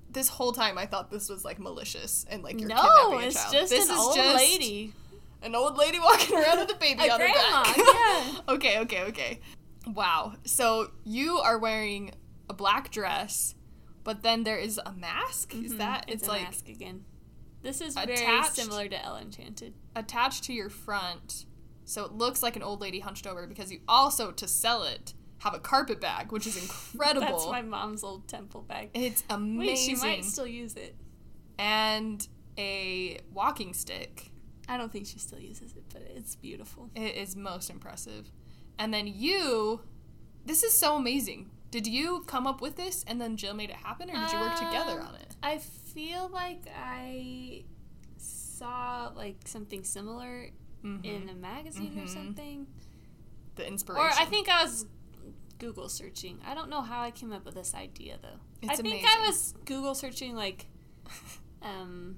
This 0.09 0.29
whole 0.29 0.51
time, 0.53 0.77
I 0.77 0.85
thought 0.85 1.09
this 1.09 1.27
was 1.27 1.43
like 1.43 1.59
malicious 1.59 2.23
and 2.29 2.43
like 2.43 2.59
you're 2.59 2.69
No, 2.69 2.75
kidnapping 2.75 2.93
a 2.93 3.01
child. 3.01 3.11
No, 3.11 3.19
it's 3.19 3.51
just 3.51 3.69
this 3.71 3.89
an 3.89 3.95
is 3.95 3.99
old 3.99 4.15
just 4.15 4.35
lady. 4.35 4.93
an 5.41 5.55
old 5.55 5.75
lady 5.75 5.99
walking 5.99 6.37
around 6.37 6.59
with 6.59 6.71
a 6.71 6.75
baby 6.75 7.01
A 7.07 7.11
on 7.11 7.17
grandma, 7.17 7.63
her 7.63 7.63
back. 7.63 7.77
yeah. 7.77 8.39
okay, 8.53 8.79
okay, 8.79 9.03
okay. 9.05 9.39
Wow. 9.87 10.35
So 10.45 10.91
you 11.03 11.39
are 11.39 11.57
wearing 11.57 12.11
a 12.47 12.53
black 12.53 12.91
dress, 12.91 13.55
but 14.03 14.21
then 14.21 14.43
there 14.43 14.57
is 14.57 14.79
a 14.85 14.93
mask. 14.93 15.55
Is 15.55 15.71
mm-hmm. 15.71 15.77
that 15.79 16.05
it's, 16.07 16.21
it's, 16.21 16.27
a 16.27 16.31
like 16.31 16.43
mask 16.43 16.69
again? 16.69 17.05
This 17.63 17.81
is 17.81 17.95
very 17.95 18.13
attached- 18.13 18.53
similar 18.55 18.87
to 18.87 19.03
Ella 19.03 19.21
Enchanted. 19.21 19.73
attached 19.95 20.43
to 20.45 20.53
your 20.53 20.69
front, 20.69 21.45
so 21.85 22.03
it 22.05 22.11
looks 22.11 22.43
like 22.43 22.55
an 22.55 22.61
old 22.63 22.79
lady 22.81 22.99
hunched 22.99 23.25
over 23.25 23.47
because 23.47 23.71
you 23.71 23.79
also 23.87 24.31
to 24.31 24.47
sell 24.47 24.83
it 24.83 25.13
have 25.39 25.53
a 25.53 25.59
carpet 25.59 25.99
bag, 25.99 26.31
which 26.31 26.45
is 26.47 26.55
incredible. 26.61 27.25
That's 27.27 27.47
my 27.47 27.61
mom's 27.61 28.03
old 28.03 28.27
temple 28.27 28.61
bag. 28.61 28.91
it's 28.93 29.23
amazing. 29.29 29.57
Wait, 29.57 29.77
she 29.77 29.95
might 29.95 30.23
still 30.23 30.47
use 30.47 30.75
it. 30.75 30.95
and 31.57 32.27
a 32.57 33.19
walking 33.33 33.73
stick. 33.73 34.29
I 34.69 34.77
don't 34.77 34.91
think 34.91 35.07
she 35.07 35.19
still 35.19 35.39
uses 35.39 35.73
it, 35.75 35.83
but 35.91 36.01
it's 36.15 36.35
beautiful. 36.35 36.89
It 36.95 37.15
is 37.15 37.35
most 37.35 37.69
impressive. 37.69 38.31
And 38.79 38.93
then 38.93 39.07
you, 39.07 39.81
this 40.45 40.63
is 40.63 40.77
so 40.77 40.95
amazing. 40.95 41.49
Did 41.71 41.87
you 41.87 42.23
come 42.27 42.47
up 42.47 42.61
with 42.61 42.75
this 42.77 43.03
and 43.07 43.19
then 43.19 43.35
Jill 43.35 43.53
made 43.53 43.69
it 43.71 43.75
happen, 43.75 44.09
or 44.09 44.13
did 44.13 44.31
you 44.31 44.39
work 44.39 44.55
together 44.55 45.01
Um, 45.01 45.07
on 45.07 45.15
it? 45.15 45.35
I 45.43 45.57
feel 45.93 46.29
like 46.29 46.63
I 46.75 47.63
saw 48.17 49.11
like 49.15 49.37
something 49.45 49.83
similar 49.83 50.49
Mhm. 50.83 51.03
in 51.05 51.29
a 51.29 51.33
magazine 51.33 51.97
or 51.97 52.03
Mhm. 52.03 52.09
something. 52.09 52.67
The 53.55 53.67
inspiration. 53.67 54.05
Or 54.05 54.09
I 54.09 54.25
think 54.25 54.49
I 54.49 54.63
was 54.63 54.85
Google 55.59 55.87
searching. 55.89 56.39
I 56.45 56.53
don't 56.55 56.69
know 56.69 56.81
how 56.81 57.01
I 57.01 57.11
came 57.11 57.31
up 57.31 57.45
with 57.45 57.55
this 57.55 57.73
idea 57.73 58.17
though. 58.21 58.39
I 58.67 58.73
It's 58.73 58.81
think 58.81 58.87
amazing. 59.03 59.09
I 59.09 59.27
was 59.27 59.53
Google 59.65 59.95
searching 59.95 60.35
like 60.35 60.67
um 61.61 62.17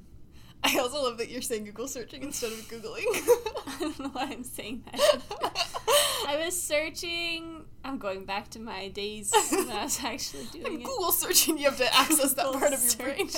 I 0.63 0.79
also 0.79 1.03
love 1.03 1.17
that 1.19 1.29
you're 1.29 1.41
saying 1.43 1.65
Google 1.65 1.87
searching 1.87 2.23
instead 2.23 2.51
of 2.51 2.57
Googling. 2.67 3.03
I 3.67 3.75
don't 3.79 3.99
know 3.99 4.09
why 4.09 4.23
I'm 4.31 4.43
saying 4.43 4.83
that. 4.91 4.99
I 6.27 6.41
was 6.43 6.59
searching. 6.59 7.65
I'm 7.83 7.99
going 7.99 8.25
back 8.25 8.49
to 8.51 8.59
my 8.59 8.87
days 8.87 9.31
when 9.51 9.69
I 9.69 9.83
was 9.83 10.03
actually 10.03 10.45
doing 10.51 10.65
I'm 10.65 10.73
it. 10.81 10.83
Google 10.85 11.11
searching, 11.11 11.59
you 11.59 11.65
have 11.65 11.77
to 11.77 11.95
access 11.95 12.33
that 12.33 12.45
Google 12.45 12.59
part 12.61 12.73
of 12.73 12.83
your 12.83 13.13
brain. 13.15 13.29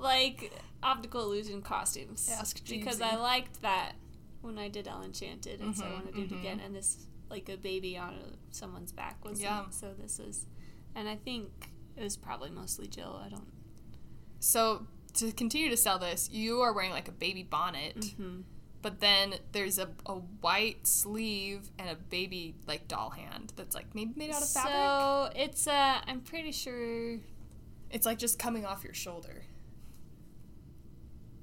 like 0.00 0.52
optical 0.82 1.22
illusion 1.24 1.62
costumes. 1.62 2.28
Ask 2.38 2.64
because 2.68 3.00
I 3.00 3.16
liked 3.16 3.60
that 3.62 3.92
when 4.42 4.58
I 4.58 4.68
did 4.68 4.86
Ella 4.86 5.04
Enchanted, 5.04 5.60
and 5.60 5.76
so 5.76 5.84
I 5.84 5.88
Mhm, 5.88 5.92
want 5.94 6.06
to 6.08 6.12
do 6.12 6.22
it 6.22 6.30
mhm. 6.30 6.38
again. 6.40 6.60
And 6.60 6.74
this, 6.74 7.06
like 7.30 7.48
a 7.48 7.56
baby 7.56 7.96
on 7.96 8.14
a, 8.14 8.54
someone's 8.54 8.92
back, 8.92 9.24
was 9.24 9.40
Yeah. 9.40 9.64
so 9.70 9.92
this 9.98 10.18
was, 10.18 10.46
and 10.94 11.08
I 11.08 11.16
think 11.16 11.50
it 11.96 12.02
was 12.02 12.16
probably 12.16 12.50
mostly 12.50 12.86
Jill. 12.86 13.20
I 13.24 13.28
don't. 13.28 13.48
So 14.40 14.86
to 15.14 15.32
continue 15.32 15.70
to 15.70 15.76
sell 15.76 15.98
this, 15.98 16.28
you 16.32 16.60
are 16.60 16.72
wearing 16.72 16.90
like 16.90 17.08
a 17.08 17.12
baby 17.12 17.42
bonnet, 17.42 17.96
Mm-hmm. 17.96 18.40
but 18.82 19.00
then 19.00 19.34
there's 19.52 19.78
a, 19.78 19.88
a 20.06 20.14
white 20.14 20.86
sleeve 20.86 21.70
and 21.78 21.88
a 21.88 21.94
baby 21.96 22.54
like 22.66 22.86
doll 22.88 23.10
hand 23.10 23.52
that's 23.56 23.74
like 23.74 23.94
maybe 23.94 24.12
made 24.16 24.30
out 24.30 24.42
of 24.42 24.48
fabric. 24.48 24.74
So 24.74 25.30
it's 25.42 25.66
uh, 25.66 26.00
I'm 26.06 26.20
pretty 26.20 26.52
sure. 26.52 27.18
It's 27.90 28.04
like 28.06 28.18
just 28.18 28.38
coming 28.38 28.64
off 28.66 28.82
your 28.84 28.94
shoulder. 28.94 29.44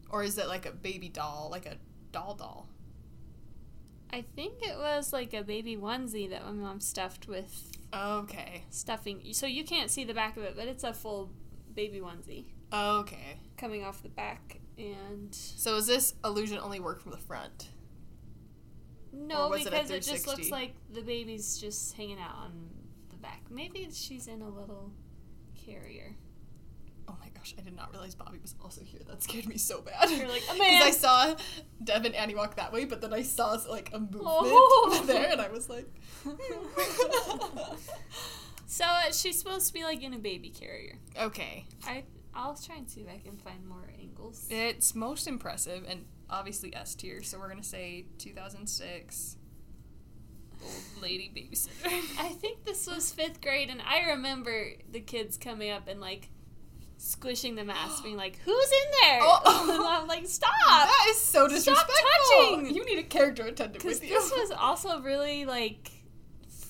Or 0.09 0.23
is 0.23 0.37
it 0.37 0.47
like 0.47 0.65
a 0.65 0.71
baby 0.71 1.07
doll, 1.09 1.47
like 1.51 1.65
a 1.65 1.77
doll 2.11 2.35
doll? 2.35 2.67
I 4.13 4.25
think 4.35 4.55
it 4.61 4.77
was 4.77 5.13
like 5.13 5.33
a 5.33 5.41
baby 5.41 5.77
onesie 5.77 6.29
that 6.31 6.43
my 6.45 6.51
mom 6.51 6.81
stuffed 6.81 7.29
with 7.29 7.71
Okay. 7.93 8.65
stuffing. 8.69 9.21
So 9.31 9.45
you 9.45 9.63
can't 9.63 9.89
see 9.89 10.03
the 10.03 10.13
back 10.13 10.35
of 10.35 10.43
it, 10.43 10.55
but 10.57 10.67
it's 10.67 10.83
a 10.83 10.93
full 10.93 11.31
baby 11.73 12.01
onesie 12.01 12.45
Okay. 12.73 13.37
Coming 13.61 13.83
off 13.85 14.03
the 14.03 14.09
back. 14.09 14.59
And 14.77 15.33
So 15.33 15.77
is 15.77 15.85
this 15.87 16.15
illusion 16.25 16.57
only 16.61 16.79
work 16.81 16.99
from 17.01 17.11
the 17.11 17.17
front? 17.17 17.69
no, 19.13 19.49
was 19.49 19.61
it 19.65 19.71
because 19.71 19.89
it, 19.91 19.97
just 20.03 20.25
360? 20.25 20.31
looks 20.31 20.51
like 20.51 20.73
the 20.93 21.01
baby's 21.01 21.57
just 21.57 21.93
hanging 21.95 22.17
out 22.19 22.33
on 22.35 22.51
the 23.09 23.17
back. 23.17 23.41
Maybe 23.49 23.87
she's 23.93 24.27
in 24.27 24.41
a 24.41 24.49
little 24.49 24.91
carrier. 25.65 26.15
Oh 27.09 27.15
my 27.19 27.27
gosh, 27.35 27.53
I 27.57 27.61
did 27.61 27.75
not 27.75 27.91
realize 27.91 28.15
Bobby 28.15 28.37
was 28.41 28.55
also 28.63 28.81
here. 28.83 29.01
That 29.07 29.21
scared 29.21 29.47
me 29.47 29.57
so 29.57 29.81
bad. 29.81 30.09
You're 30.09 30.29
like, 30.29 30.43
"A 30.49 30.53
Because 30.53 30.59
man." 30.59 30.81
I 30.83 30.91
saw 30.91 31.35
Dev 31.83 32.05
and 32.05 32.15
Annie 32.15 32.35
walk 32.35 32.55
that 32.55 32.71
way, 32.71 32.85
but 32.85 33.01
then 33.01 33.13
I 33.13 33.21
saw 33.23 33.57
like 33.69 33.89
a 33.93 33.99
movement 33.99 34.23
Oh. 34.25 35.03
there, 35.05 35.29
and 35.29 35.41
I 35.41 35.49
was 35.49 35.67
like, 35.69 35.87
So 38.65 38.85
uh, 38.85 39.11
she's 39.11 39.37
supposed 39.37 39.67
to 39.67 39.73
be 39.73 39.83
like 39.83 40.01
in 40.01 40.13
a 40.13 40.19
baby 40.19 40.49
carrier. 40.49 40.95
okay. 41.19 41.65
I 41.85 42.03
I'll 42.33 42.55
try 42.55 42.77
and 42.77 42.89
see 42.89 43.01
if 43.01 43.09
I 43.09 43.17
can 43.17 43.37
find 43.37 43.65
more 43.67 43.89
angles. 43.99 44.47
It's 44.49 44.95
most 44.95 45.27
impressive, 45.27 45.83
and 45.87 46.05
obviously 46.29 46.75
S 46.75 46.95
tier, 46.95 47.21
so 47.23 47.39
we're 47.39 47.49
gonna 47.49 47.63
say 47.63 48.05
2006. 48.17 49.37
Old 50.63 50.73
lady 51.01 51.31
babysitter. 51.35 51.87
I 52.19 52.29
think 52.29 52.65
this 52.65 52.87
was 52.87 53.11
fifth 53.11 53.41
grade, 53.41 53.69
and 53.69 53.81
I 53.81 54.11
remember 54.11 54.73
the 54.89 55.01
kids 55.01 55.37
coming 55.37 55.71
up 55.71 55.87
and 55.87 55.99
like 55.99 56.29
squishing 56.97 57.55
the 57.55 57.63
mask, 57.63 58.03
being 58.03 58.17
like, 58.17 58.37
"Who's 58.45 58.71
in 58.71 58.91
there?" 59.01 59.19
Oh. 59.23 59.69
and 59.73 59.83
I'm 59.83 60.07
like, 60.07 60.27
"Stop!" 60.27 60.51
that 60.67 61.07
is 61.09 61.19
so 61.19 61.47
disrespectful. 61.47 61.95
Stop 61.95 62.49
touching! 62.53 62.75
You 62.75 62.85
need 62.85 62.99
a 62.99 63.03
character 63.03 63.43
attendant 63.43 63.83
with 63.83 64.03
you. 64.03 64.09
this 64.09 64.31
was 64.31 64.51
also 64.51 65.01
really 65.01 65.45
like 65.45 65.91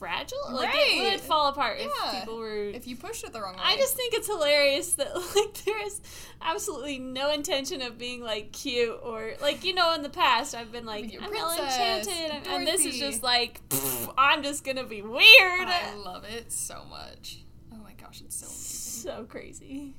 fragile. 0.02 0.38
Like 0.52 0.70
it 0.74 1.12
would 1.12 1.22
fall 1.22 1.48
apart 1.50 1.78
Yeah. 1.80 1.88
if 2.08 2.20
people 2.22 2.40
were. 2.40 2.64
if 2.64 2.88
you 2.88 2.96
pushed 2.96 3.24
it 3.24 3.34
the 3.34 3.40
wrong 3.42 3.54
way. 3.54 3.62
I 3.64 3.78
just 3.78 3.96
think 3.96 4.16
it's 4.16 4.26
hilarious 4.26 4.96
that 4.96 5.14
like 5.36 5.54
there 5.64 5.86
is 5.86 6.02
absolutely 6.42 6.98
no 6.98 7.32
intention 7.32 7.84
of 7.84 8.00
being 8.00 8.24
like 8.24 8.52
cute 8.52 9.00
or 9.04 9.34
like 9.44 9.64
you 9.64 9.76
know 9.76 9.94
in 9.94 10.02
the 10.02 10.10
past 10.10 10.56
I've 10.56 10.72
been 10.72 10.88
like 10.88 11.06
I'm 11.22 11.30
princess, 11.30 12.08
enchanted 12.08 12.32
and, 12.36 12.48
and 12.48 12.68
this 12.68 12.84
is 12.84 12.98
just 12.98 13.22
like 13.22 13.62
pff, 13.70 14.12
I'm 14.18 14.42
just 14.42 14.64
gonna 14.64 14.86
be 14.86 15.04
weird. 15.04 15.22
I 15.68 15.94
love 16.04 16.24
it 16.26 16.52
so 16.52 16.84
much. 16.90 17.44
Oh 17.72 17.78
my 17.78 17.94
gosh, 17.94 18.22
it's 18.22 18.36
so 18.36 18.48
amazing. 18.48 19.18
so 19.20 19.26
crazy. 19.30 19.94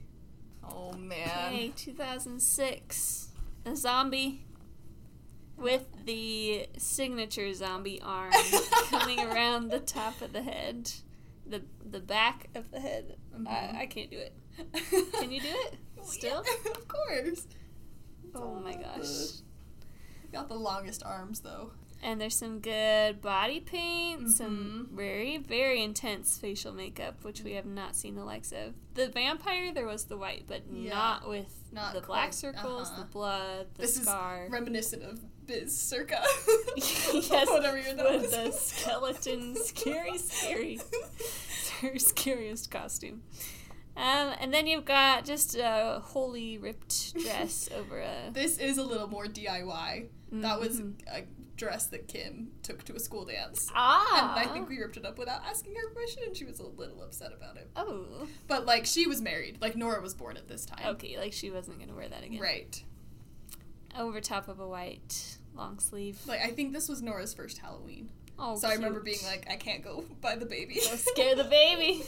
Oh 0.69 0.93
man. 0.95 1.53
Okay, 1.55 1.73
2006, 1.77 3.29
a 3.67 3.77
zombie 3.77 4.45
with 5.63 5.87
the 6.05 6.67
signature 6.77 7.53
zombie 7.55 8.01
arm 8.03 8.33
coming 8.91 9.21
around 9.21 9.71
the 9.71 9.79
top 9.81 10.21
of 10.21 10.33
the 10.33 10.43
head, 10.43 10.91
the 11.47 11.63
the 11.89 12.01
back 12.01 12.49
of 12.55 12.71
the 12.71 12.81
head. 12.81 13.17
Mhm. 13.37 13.49
I, 13.49 13.83
I 13.83 13.87
can't 13.87 14.11
do 14.11 14.19
it. 14.19 14.35
Can 15.15 15.31
you 15.33 15.41
do 15.41 15.49
it? 15.49 15.75
Still? 16.03 16.45
Yeah, 16.45 16.71
of 16.77 16.89
course. 16.89 17.47
Oh 18.35 18.55
my 18.61 18.75
gosh. 18.75 19.41
Got 20.33 20.49
the 20.49 20.55
longest 20.57 21.03
arms 21.05 21.41
though. 21.41 21.73
And 22.05 22.21
there's 22.21 22.35
some 22.37 22.59
good 22.59 23.23
body 23.23 23.61
paint, 23.61 24.29
some 24.31 24.89
Mhm. 24.91 24.97
very, 24.97 25.39
very 25.39 25.81
intense 25.85 26.37
facial 26.37 26.73
makeup, 26.73 27.23
which 27.23 27.43
we 27.43 27.53
have 27.53 27.65
not 27.67 27.95
seen 27.95 28.17
the 28.17 28.25
likes 28.25 28.51
of. 28.51 28.75
The 28.95 29.07
vampire, 29.09 29.73
there 29.73 29.87
was 29.87 30.07
the 30.07 30.17
white, 30.17 30.45
but 30.49 30.63
Yeah. 30.69 30.95
not 30.95 31.29
with 31.29 31.55
Not 31.71 31.95
the 31.95 32.01
black 32.01 32.33
circles, 32.33 32.89
uh-huh. 32.89 33.03
the 33.03 33.07
blood, 33.07 33.67
the 33.75 33.83
this 33.83 33.95
scar. 34.03 34.47
is 34.47 34.51
reminiscent 34.53 35.05
of 35.05 35.21
Biz 35.47 35.76
Circa. 35.76 36.22
yes, 36.76 37.49
Whatever 37.51 37.78
your 37.78 37.95
name 37.95 38.20
with 38.20 38.30
the 38.30 38.51
skeleton, 38.53 39.57
scary, 39.57 40.18
scary, 40.18 40.80
her 41.80 41.99
scariest 41.99 42.70
costume. 42.70 43.22
Um, 43.97 44.34
and 44.40 44.55
then 44.55 44.66
you've 44.66 44.84
got 44.86 45.24
just 45.26 45.55
a 45.55 46.01
wholly 46.03 46.57
ripped 46.59 47.14
dress 47.18 47.68
over 47.76 48.01
a. 48.01 48.30
This 48.32 48.59
is 48.59 48.78
a 48.78 48.82
little 48.84 49.09
more 49.09 49.26
DIY. 49.26 50.07
That 50.32 50.59
was 50.61 50.80
Mhm. 50.80 50.95
a 51.09 51.24
dress 51.57 51.86
that 51.88 52.09
Kim 52.09 52.53
took 52.62 52.82
to 52.84 52.95
a 52.95 52.99
school 52.99 53.26
dance. 53.26 53.68
Ah. 53.74 54.36
And 54.38 54.49
I 54.49 54.51
think 54.51 54.68
we 54.70 54.78
ripped 54.78 54.97
it 54.97 55.05
up 55.05 55.18
without 55.18 55.43
asking 55.45 55.74
her 55.74 55.90
permission, 55.90 56.22
and 56.26 56.34
she 56.34 56.47
was 56.47 56.59
a 56.59 56.66
little 56.66 57.03
upset 57.03 57.32
about 57.36 57.59
it. 57.59 57.68
Oh. 57.76 58.26
But 58.49 58.64
like, 58.64 58.86
she 58.86 59.07
was 59.07 59.20
married. 59.20 59.59
Like 59.61 59.76
Nora 59.76 60.01
was 60.01 60.14
born 60.14 60.38
at 60.38 60.49
this 60.49 60.64
time. 60.64 60.86
Okay, 60.95 61.18
like 61.18 61.34
she 61.34 61.51
wasn't 61.51 61.78
gonna 61.78 61.95
wear 61.95 62.09
that 62.09 62.24
again. 62.24 62.40
Right. 62.40 62.82
Over 63.99 64.20
top 64.20 64.49
of 64.49 64.61
a 64.61 64.66
white 64.66 65.36
long 65.55 65.78
sleeve. 65.78 66.18
Like 66.26 66.40
I 66.40 66.51
think 66.51 66.72
this 66.72 66.88
was 66.88 67.03
Nora's 67.03 67.34
first 67.34 67.59
Halloween. 67.59 68.11
Oh, 68.38 68.57
so 68.57 68.68
I 68.68 68.74
remember 68.74 69.01
being 69.01 69.18
like, 69.24 69.47
I 69.51 69.57
can't 69.57 69.84
go 69.84 70.05
by 70.20 70.36
the 70.36 70.47
baby. 70.47 70.80
Don't 70.82 70.99
scare 70.99 71.34
the 71.34 71.45
baby. 71.45 72.05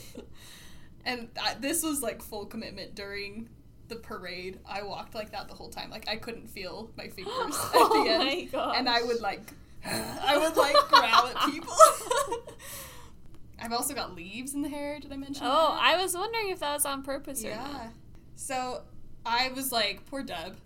and 1.05 1.28
I, 1.41 1.55
this 1.55 1.82
was 1.82 2.03
like 2.03 2.22
full 2.22 2.47
commitment 2.47 2.95
during 2.95 3.49
the 3.89 3.97
parade. 3.97 4.59
I 4.68 4.82
walked 4.82 5.14
like 5.14 5.32
that 5.32 5.49
the 5.49 5.55
whole 5.55 5.68
time. 5.68 5.91
Like 5.91 6.09
I 6.09 6.16
couldn't 6.16 6.49
feel 6.49 6.91
my 6.97 7.09
fingers 7.09 7.35
at 7.35 7.70
oh 7.74 8.05
the 8.05 8.11
Oh 8.11 8.14
end. 8.14 8.24
my 8.24 8.43
gosh. 8.51 8.76
And 8.78 8.89
I 8.89 9.03
would 9.03 9.20
like, 9.20 9.53
I 9.87 10.39
would 10.39 10.57
like 10.57 10.76
growl 10.89 11.26
at 11.26 11.51
people. 11.51 11.74
I've 13.61 13.72
also 13.72 13.95
got 13.95 14.14
leaves 14.14 14.55
in 14.55 14.62
the 14.62 14.68
hair. 14.68 14.99
Did 15.01 15.12
I 15.12 15.16
mention? 15.16 15.45
Oh, 15.47 15.74
that? 15.74 15.82
I 15.82 16.03
was 16.03 16.14
wondering 16.14 16.51
if 16.51 16.61
that 16.61 16.74
was 16.74 16.85
on 16.85 17.03
purpose 17.03 17.45
or 17.45 17.49
yeah. 17.49 17.57
not. 17.57 17.89
So 18.37 18.82
I 19.24 19.51
was 19.53 19.72
like, 19.72 20.05
poor 20.07 20.22
Deb, 20.22 20.57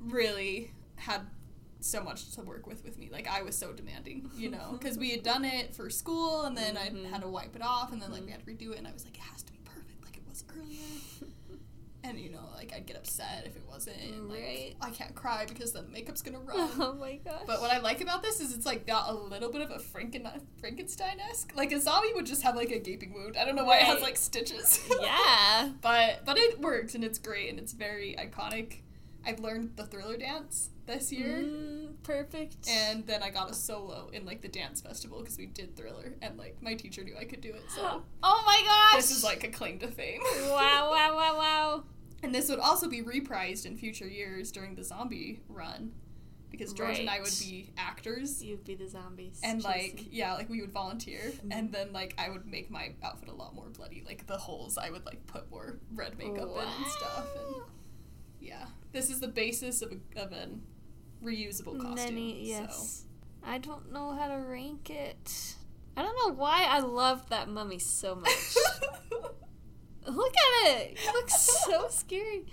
really 0.00 0.72
had 0.96 1.22
so 1.80 2.02
much 2.02 2.32
to 2.34 2.42
work 2.42 2.66
with 2.66 2.84
with 2.84 2.98
me. 2.98 3.08
Like 3.12 3.28
I 3.28 3.42
was 3.42 3.56
so 3.56 3.72
demanding, 3.72 4.30
you 4.36 4.50
know, 4.50 4.70
because 4.78 4.98
we 4.98 5.10
had 5.10 5.22
done 5.22 5.44
it 5.44 5.74
for 5.74 5.90
school, 5.90 6.42
and 6.42 6.56
then 6.56 6.74
Mhm. 6.76 7.06
I 7.06 7.08
had 7.08 7.22
to 7.22 7.28
wipe 7.28 7.54
it 7.54 7.62
off, 7.62 7.92
and 7.92 8.00
then 8.02 8.10
like 8.12 8.24
we 8.24 8.30
had 8.32 8.44
to 8.44 8.46
redo 8.46 8.72
it, 8.72 8.78
and 8.78 8.86
I 8.88 8.92
was 8.92 9.04
like, 9.04 9.16
it 9.16 9.22
has 9.22 9.42
to 9.44 9.52
be 9.52 9.58
perfect, 9.64 10.04
like 10.04 10.16
it 10.16 10.22
was 10.28 10.44
earlier. 10.56 10.80
And 12.04 12.20
you 12.20 12.30
know, 12.30 12.44
like 12.54 12.72
I'd 12.72 12.86
get 12.86 12.96
upset 12.96 13.42
if 13.46 13.56
it 13.56 13.64
wasn't. 13.68 14.28
Like, 14.28 14.38
Right. 14.38 14.76
I 14.80 14.90
can't 14.90 15.12
cry 15.16 15.44
because 15.44 15.72
the 15.72 15.82
makeup's 15.82 16.22
gonna 16.22 16.38
run. 16.44 16.70
Oh 16.78 16.92
my 17.00 17.16
gosh. 17.16 17.42
But 17.48 17.60
what 17.60 17.72
I 17.72 17.78
like 17.80 18.00
about 18.00 18.22
this 18.22 18.40
is 18.40 18.54
it's 18.54 18.64
like 18.64 18.86
got 18.86 19.08
a 19.10 19.12
little 19.12 19.50
bit 19.50 19.60
of 19.60 19.72
a 19.72 19.78
Franken- 19.80 20.40
Frankenstein 20.60 21.18
esque. 21.18 21.50
Like 21.56 21.72
a 21.72 21.80
zombie 21.80 22.12
would 22.14 22.24
just 22.24 22.42
have 22.42 22.54
like 22.54 22.70
a 22.70 22.78
gaping 22.78 23.12
wound. 23.12 23.36
I 23.36 23.44
don't 23.44 23.56
know 23.56 23.64
why 23.64 23.78
it 23.78 23.86
has 23.86 24.02
like 24.02 24.16
stitches. 24.16 24.88
yeah. 25.00 25.72
but 25.82 26.24
but 26.24 26.38
it 26.38 26.60
works 26.60 26.94
and 26.94 27.02
it's 27.02 27.18
great 27.18 27.50
and 27.50 27.58
it's 27.58 27.72
very 27.72 28.14
iconic. 28.16 28.82
I've 29.26 29.40
learned 29.40 29.72
the 29.76 29.84
Thriller 29.84 30.16
dance 30.16 30.70
this 30.86 31.12
year. 31.12 31.42
Mm, 31.44 31.94
perfect. 32.04 32.56
And 32.68 33.06
then 33.06 33.22
I 33.22 33.30
got 33.30 33.50
a 33.50 33.54
solo 33.54 34.08
in 34.12 34.24
like 34.24 34.40
the 34.40 34.48
dance 34.48 34.80
festival 34.80 35.20
because 35.20 35.36
we 35.36 35.46
did 35.46 35.76
Thriller 35.76 36.14
and 36.22 36.38
like 36.38 36.56
my 36.62 36.74
teacher 36.74 37.02
knew 37.02 37.16
I 37.18 37.24
could 37.24 37.40
do 37.40 37.50
it. 37.50 37.64
So 37.74 38.02
oh 38.22 38.42
my 38.46 38.62
gosh. 38.64 39.02
this 39.02 39.10
is 39.16 39.24
like 39.24 39.42
a 39.44 39.48
claim 39.48 39.78
to 39.80 39.88
fame. 39.88 40.20
wow, 40.42 40.90
wow, 40.90 41.16
wow, 41.16 41.36
wow. 41.36 41.84
And 42.22 42.34
this 42.34 42.48
would 42.48 42.60
also 42.60 42.88
be 42.88 43.02
reprised 43.02 43.66
in 43.66 43.76
future 43.76 44.06
years 44.08 44.50
during 44.52 44.74
the 44.74 44.84
zombie 44.84 45.40
run 45.48 45.92
because 46.50 46.72
George 46.72 46.98
and 47.00 47.10
I 47.10 47.18
would 47.20 47.34
be 47.40 47.70
actors. 47.76 48.42
You'd 48.42 48.64
be 48.64 48.74
the 48.76 48.88
zombies. 48.88 49.40
And 49.42 49.62
like 49.64 50.04
yeah, 50.10 50.34
like 50.34 50.48
we 50.48 50.60
would 50.60 50.72
volunteer, 50.72 51.18
Mm-hmm. 51.20 51.52
and 51.52 51.72
then 51.72 51.92
like 51.92 52.14
I 52.16 52.30
would 52.30 52.46
make 52.46 52.70
my 52.70 52.94
outfit 53.02 53.28
a 53.28 53.34
lot 53.34 53.54
more 53.54 53.66
bloody. 53.68 54.02
Like 54.06 54.26
the 54.26 54.38
holes, 54.38 54.78
I 54.78 54.90
would 54.90 55.04
like 55.04 55.26
put 55.26 55.50
more 55.50 55.78
red 55.94 56.16
makeup 56.16 56.48
in 56.48 56.58
and 56.58 56.86
stuff. 56.86 57.26
And 57.36 57.56
Wow. 57.56 57.62
Yeah, 58.46 58.66
this 58.92 59.10
is 59.10 59.20
the 59.20 59.28
basis 59.28 59.82
of 59.82 59.92
a, 59.92 60.20
of 60.20 60.32
an 60.32 60.62
reusable 61.22 61.80
costume. 61.80 61.94
Many, 61.94 62.46
yes. 62.46 63.04
I 63.44 63.58
don't 63.58 63.92
know 63.92 64.12
how 64.12 64.28
to 64.28 64.36
rank 64.36 64.90
it. 64.90 65.56
I 65.96 66.02
don't 66.02 66.16
know 66.26 66.34
why 66.34 66.64
I 66.64 66.80
loved 66.80 67.30
that 67.30 67.48
mummy 67.48 67.78
so 67.78 68.16
much. 68.16 68.30
Look 70.06 70.32
at 70.36 70.70
it. 70.76 70.98
It 70.98 71.12
looks 71.12 71.34
so 71.66 71.88
scary. 71.88 72.44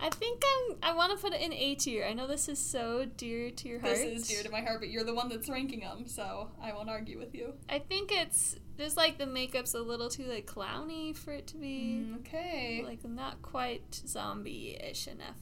I 0.00 0.10
think 0.10 0.42
I'm. 0.70 0.76
I 0.82 0.94
want 0.94 1.12
to 1.12 1.18
put 1.18 1.32
it 1.34 1.40
in 1.40 1.52
A 1.52 1.74
tier. 1.74 2.04
I 2.08 2.12
know 2.12 2.26
this 2.26 2.48
is 2.48 2.58
so 2.58 3.06
dear 3.16 3.50
to 3.50 3.68
your 3.68 3.80
heart. 3.80 3.94
This 3.94 4.22
is 4.22 4.28
dear 4.28 4.42
to 4.42 4.50
my 4.50 4.60
heart, 4.60 4.80
but 4.80 4.88
you're 4.90 5.04
the 5.04 5.14
one 5.14 5.28
that's 5.28 5.48
ranking 5.48 5.80
them, 5.80 6.06
so 6.06 6.50
I 6.62 6.72
won't 6.72 6.88
argue 6.88 7.18
with 7.18 7.34
you. 7.34 7.54
I 7.68 7.78
think 7.78 8.10
it's 8.12 8.56
just 8.78 8.96
like 8.96 9.18
the 9.18 9.26
makeup's 9.26 9.74
a 9.74 9.80
little 9.80 10.08
too 10.08 10.24
like 10.24 10.46
clowny 10.46 11.16
for 11.16 11.32
it 11.32 11.46
to 11.48 11.56
be 11.56 12.02
mm, 12.04 12.18
Okay. 12.20 12.82
like 12.84 13.04
not 13.04 13.40
quite 13.42 14.02
zombie-ish 14.06 15.06
enough. 15.06 15.36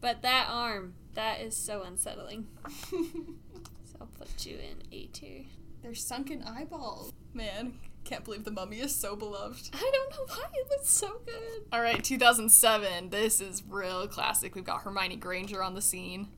But 0.00 0.22
that 0.22 0.46
arm, 0.48 0.94
that 1.14 1.40
is 1.40 1.56
so 1.56 1.82
unsettling. 1.82 2.46
So 3.84 3.96
I'll 4.00 4.06
put 4.06 4.46
you 4.46 4.56
in 4.56 4.82
A 4.92 5.06
tier. 5.06 5.42
They're 5.82 5.94
sunken 5.94 6.42
eyeballs. 6.44 7.12
Man, 7.34 7.74
can't 8.04 8.24
believe 8.24 8.44
the 8.44 8.50
mummy 8.50 8.80
is 8.80 8.94
so 8.94 9.14
beloved. 9.16 9.70
I 9.72 9.90
don't 9.92 10.10
know 10.10 10.34
why 10.34 10.44
it 10.52 10.68
looks 10.70 10.90
so 10.90 11.20
good. 11.24 11.62
All 11.72 11.80
right, 11.80 12.02
2007. 12.02 13.10
This 13.10 13.40
is 13.40 13.62
real 13.68 14.06
classic. 14.08 14.54
We've 14.54 14.64
got 14.64 14.82
Hermione 14.82 15.16
Granger 15.16 15.62
on 15.62 15.74
the 15.74 15.82
scene. 15.82 16.28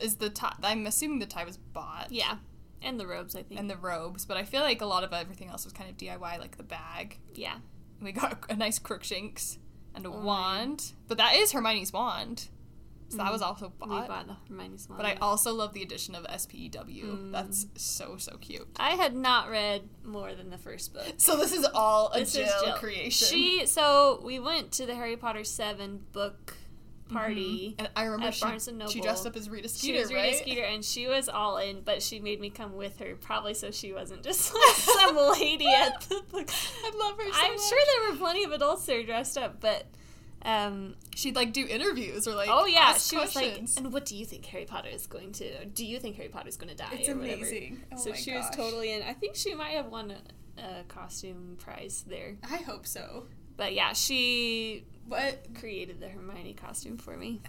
Is 0.00 0.16
the 0.16 0.30
tie? 0.30 0.54
I'm 0.62 0.86
assuming 0.86 1.18
the 1.18 1.26
tie 1.26 1.44
was 1.44 1.56
bought. 1.56 2.08
Yeah, 2.10 2.36
and 2.82 3.00
the 3.00 3.06
robes, 3.06 3.34
I 3.34 3.42
think. 3.42 3.58
And 3.58 3.68
the 3.68 3.76
robes, 3.76 4.24
but 4.24 4.36
I 4.36 4.44
feel 4.44 4.60
like 4.60 4.80
a 4.80 4.86
lot 4.86 5.02
of 5.02 5.12
everything 5.12 5.48
else 5.48 5.64
was 5.64 5.72
kind 5.72 5.90
of 5.90 5.96
DIY, 5.96 6.38
like 6.38 6.56
the 6.56 6.62
bag. 6.62 7.18
yeah, 7.34 7.56
We 8.00 8.12
got 8.12 8.44
a 8.50 8.54
nice 8.56 8.78
Crookshanks 8.78 9.58
and 9.94 10.06
a 10.06 10.08
Oh 10.08 10.20
wand, 10.20 10.92
but 11.08 11.18
that 11.18 11.34
is 11.34 11.50
Hermione's 11.52 11.92
wand, 11.92 12.48
so 13.12 13.18
that 13.18 13.32
was 13.32 13.42
also 13.42 13.72
we 13.80 13.88
bought. 13.88 14.08
bought 14.08 14.26
the 14.26 14.36
Hermione's. 14.48 14.86
But 14.86 15.06
I 15.06 15.14
also 15.20 15.52
love 15.54 15.72
the 15.74 15.82
addition 15.82 16.14
of 16.14 16.24
SPEW. 16.24 16.70
Mm. 17.04 17.32
That's 17.32 17.66
so 17.76 18.16
so 18.16 18.36
cute. 18.40 18.68
I 18.76 18.90
had 18.90 19.14
not 19.14 19.50
read 19.50 19.82
more 20.04 20.34
than 20.34 20.50
the 20.50 20.58
first 20.58 20.92
book. 20.92 21.04
So 21.18 21.36
this 21.36 21.52
is 21.52 21.64
all 21.74 22.08
a 22.12 22.20
This 22.20 22.32
Jill, 22.32 22.46
Jill. 22.64 22.74
creation. 22.74 23.28
She 23.28 23.66
so 23.66 24.20
we 24.24 24.38
went 24.38 24.72
to 24.72 24.86
the 24.86 24.94
Harry 24.94 25.16
Potter 25.16 25.44
seven 25.44 26.00
book 26.12 26.56
party. 27.12 27.74
and 27.78 27.90
I 27.94 28.04
remember 28.04 28.28
at 28.28 28.34
she, 28.34 28.44
Barnes 28.44 28.68
and 28.68 28.88
she 28.90 29.00
dressed 29.00 29.26
up 29.26 29.36
as 29.36 29.48
Rita 29.48 29.68
Skeeter. 29.68 29.94
She 29.94 30.00
was 30.00 30.10
Rita 30.10 30.22
right? 30.22 30.36
Skeeter, 30.36 30.62
and 30.62 30.84
she 30.84 31.06
was 31.06 31.28
all 31.28 31.58
in, 31.58 31.82
but 31.82 32.02
she 32.02 32.20
made 32.20 32.40
me 32.40 32.50
come 32.50 32.74
with 32.74 32.98
her, 32.98 33.14
probably 33.16 33.54
so 33.54 33.70
she 33.70 33.92
wasn't 33.92 34.22
just 34.22 34.54
like 34.66 34.74
some 34.76 35.16
lady 35.16 35.66
at 35.68 36.00
the 36.02 36.22
book. 36.30 36.48
I 36.50 36.90
love 36.98 37.16
her. 37.18 37.24
So 37.32 37.38
I'm 37.40 37.52
much. 37.54 37.68
sure 37.68 37.78
there 38.00 38.10
were 38.12 38.16
plenty 38.16 38.44
of 38.44 38.52
adults 38.52 38.86
there 38.86 39.02
dressed 39.04 39.36
up, 39.38 39.60
but 39.60 39.86
um, 40.44 40.94
she'd 41.14 41.36
like 41.36 41.52
do 41.52 41.66
interviews 41.66 42.26
or 42.26 42.34
like 42.34 42.48
oh 42.50 42.66
yeah, 42.66 42.94
she 42.94 43.16
was 43.16 43.34
like, 43.36 43.62
"And 43.76 43.92
what 43.92 44.04
do 44.06 44.16
you 44.16 44.24
think 44.26 44.44
Harry 44.46 44.64
Potter 44.64 44.88
is 44.88 45.06
going 45.06 45.32
to? 45.32 45.44
Or 45.62 45.64
do 45.64 45.84
you 45.86 45.98
think 46.00 46.16
Harry 46.16 46.28
Potter 46.28 46.48
is 46.48 46.56
going 46.56 46.70
to 46.70 46.76
die?" 46.76 46.88
it's 46.92 47.08
or 47.08 47.14
whatever. 47.16 47.36
amazing. 47.42 47.82
Oh 47.92 47.96
so 47.96 48.12
she 48.12 48.32
was 48.34 48.48
totally 48.50 48.92
in. 48.92 49.02
I 49.02 49.12
think 49.12 49.36
she 49.36 49.54
might 49.54 49.70
have 49.72 49.86
won 49.86 50.10
a, 50.58 50.60
a 50.62 50.84
costume 50.88 51.56
prize 51.60 52.04
there, 52.08 52.36
I 52.42 52.56
hope 52.58 52.86
so. 52.86 53.26
but 53.56 53.72
yeah, 53.74 53.92
she 53.92 54.84
What 55.06 55.54
created 55.54 56.00
the 56.00 56.08
Hermione 56.08 56.54
costume 56.54 56.96
for 56.98 57.16
me, 57.16 57.40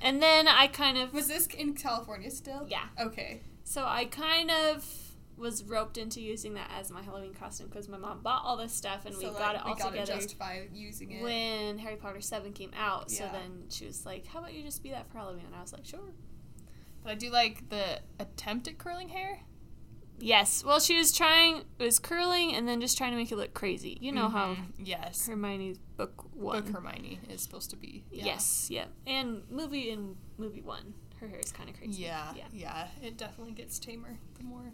and 0.00 0.22
then 0.22 0.48
I 0.48 0.66
kind 0.68 0.96
of 0.98 1.12
was 1.12 1.28
this 1.28 1.46
in 1.48 1.74
California 1.74 2.30
still? 2.30 2.66
yeah. 2.68 2.84
Okay. 3.00 3.42
So 3.64 3.84
I 3.84 4.06
kind 4.06 4.50
of 4.50 4.84
was 5.38 5.62
roped 5.64 5.96
into 5.98 6.20
using 6.20 6.54
that 6.54 6.70
as 6.78 6.90
my 6.90 7.02
Halloween 7.02 7.32
costume 7.34 7.68
because 7.68 7.88
my 7.88 7.96
mom 7.98 8.20
bought 8.22 8.42
all 8.44 8.56
this 8.56 8.72
stuff 8.72 9.06
and 9.06 9.14
so 9.14 9.20
we 9.20 9.26
like, 9.28 9.38
got 9.38 9.54
it 9.54 9.60
all 9.62 9.74
we 9.74 9.78
got 9.80 9.90
together 9.92 10.12
to 10.12 10.18
justify 10.18 10.60
using 10.72 11.12
it. 11.12 11.22
when 11.22 11.78
Harry 11.78 11.96
Potter 11.96 12.20
7 12.20 12.52
came 12.52 12.72
out. 12.76 13.10
So 13.10 13.24
then 13.32 13.64
she 13.68 13.86
was 13.86 14.04
like, 14.04 14.26
How 14.26 14.40
about 14.40 14.52
you 14.54 14.62
just 14.62 14.82
be 14.82 14.90
that 14.90 15.10
for 15.10 15.18
Halloween? 15.18 15.44
And 15.46 15.54
I 15.54 15.60
was 15.60 15.72
like, 15.72 15.84
Sure. 15.86 16.00
but 17.02 17.12
I 17.12 17.14
do 17.14 17.30
like 17.30 17.68
the 17.68 18.00
attempt 18.18 18.66
at 18.68 18.78
curling 18.78 19.08
hair. 19.10 19.40
Yes. 20.20 20.64
Well, 20.64 20.80
she 20.80 20.98
was 20.98 21.12
trying, 21.12 21.62
it 21.78 21.84
was 21.84 22.00
curling 22.00 22.52
and 22.54 22.66
then 22.66 22.80
just 22.80 22.98
trying 22.98 23.12
to 23.12 23.16
make 23.16 23.30
it 23.30 23.36
look 23.36 23.54
crazy. 23.54 23.96
You 24.00 24.10
know 24.10 24.28
how 24.28 24.54
Mhm. 24.56 24.72
yes, 24.78 25.28
Hermione's 25.28 25.78
book 25.96 26.24
one. 26.34 26.64
book 26.64 26.74
Hermione 26.74 27.20
is 27.28 27.40
supposed 27.40 27.70
to 27.70 27.76
be. 27.76 28.04
Yeah. 28.10 28.24
Yes, 28.24 28.68
yep. 28.68 28.88
And 29.06 29.48
movie 29.48 29.90
in 29.90 30.16
movie 30.36 30.60
one, 30.62 30.94
her 31.20 31.28
hair 31.28 31.38
is 31.38 31.52
kind 31.52 31.70
of 31.70 31.76
crazy. 31.76 32.02
Yeah, 32.02 32.34
Yeah. 32.34 32.44
yeah, 32.52 32.88
It 33.00 33.16
definitely 33.16 33.52
gets 33.52 33.78
tamer 33.78 34.18
the 34.36 34.42
more. 34.42 34.72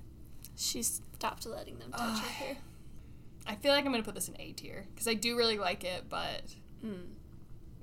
She 0.56 0.82
stopped 0.82 1.46
letting 1.46 1.78
them 1.78 1.90
touch 1.92 2.20
her 2.20 2.28
hair. 2.28 2.56
I 3.46 3.54
feel 3.56 3.72
like 3.72 3.84
I'm 3.84 3.92
gonna 3.92 4.02
put 4.04 4.14
this 4.14 4.28
in 4.28 4.40
A 4.40 4.52
tier 4.52 4.86
because 4.94 5.06
I 5.08 5.14
do 5.14 5.36
really 5.36 5.58
like 5.58 5.84
it, 5.84 6.04
but 6.08 6.42
Mm. 6.84 7.08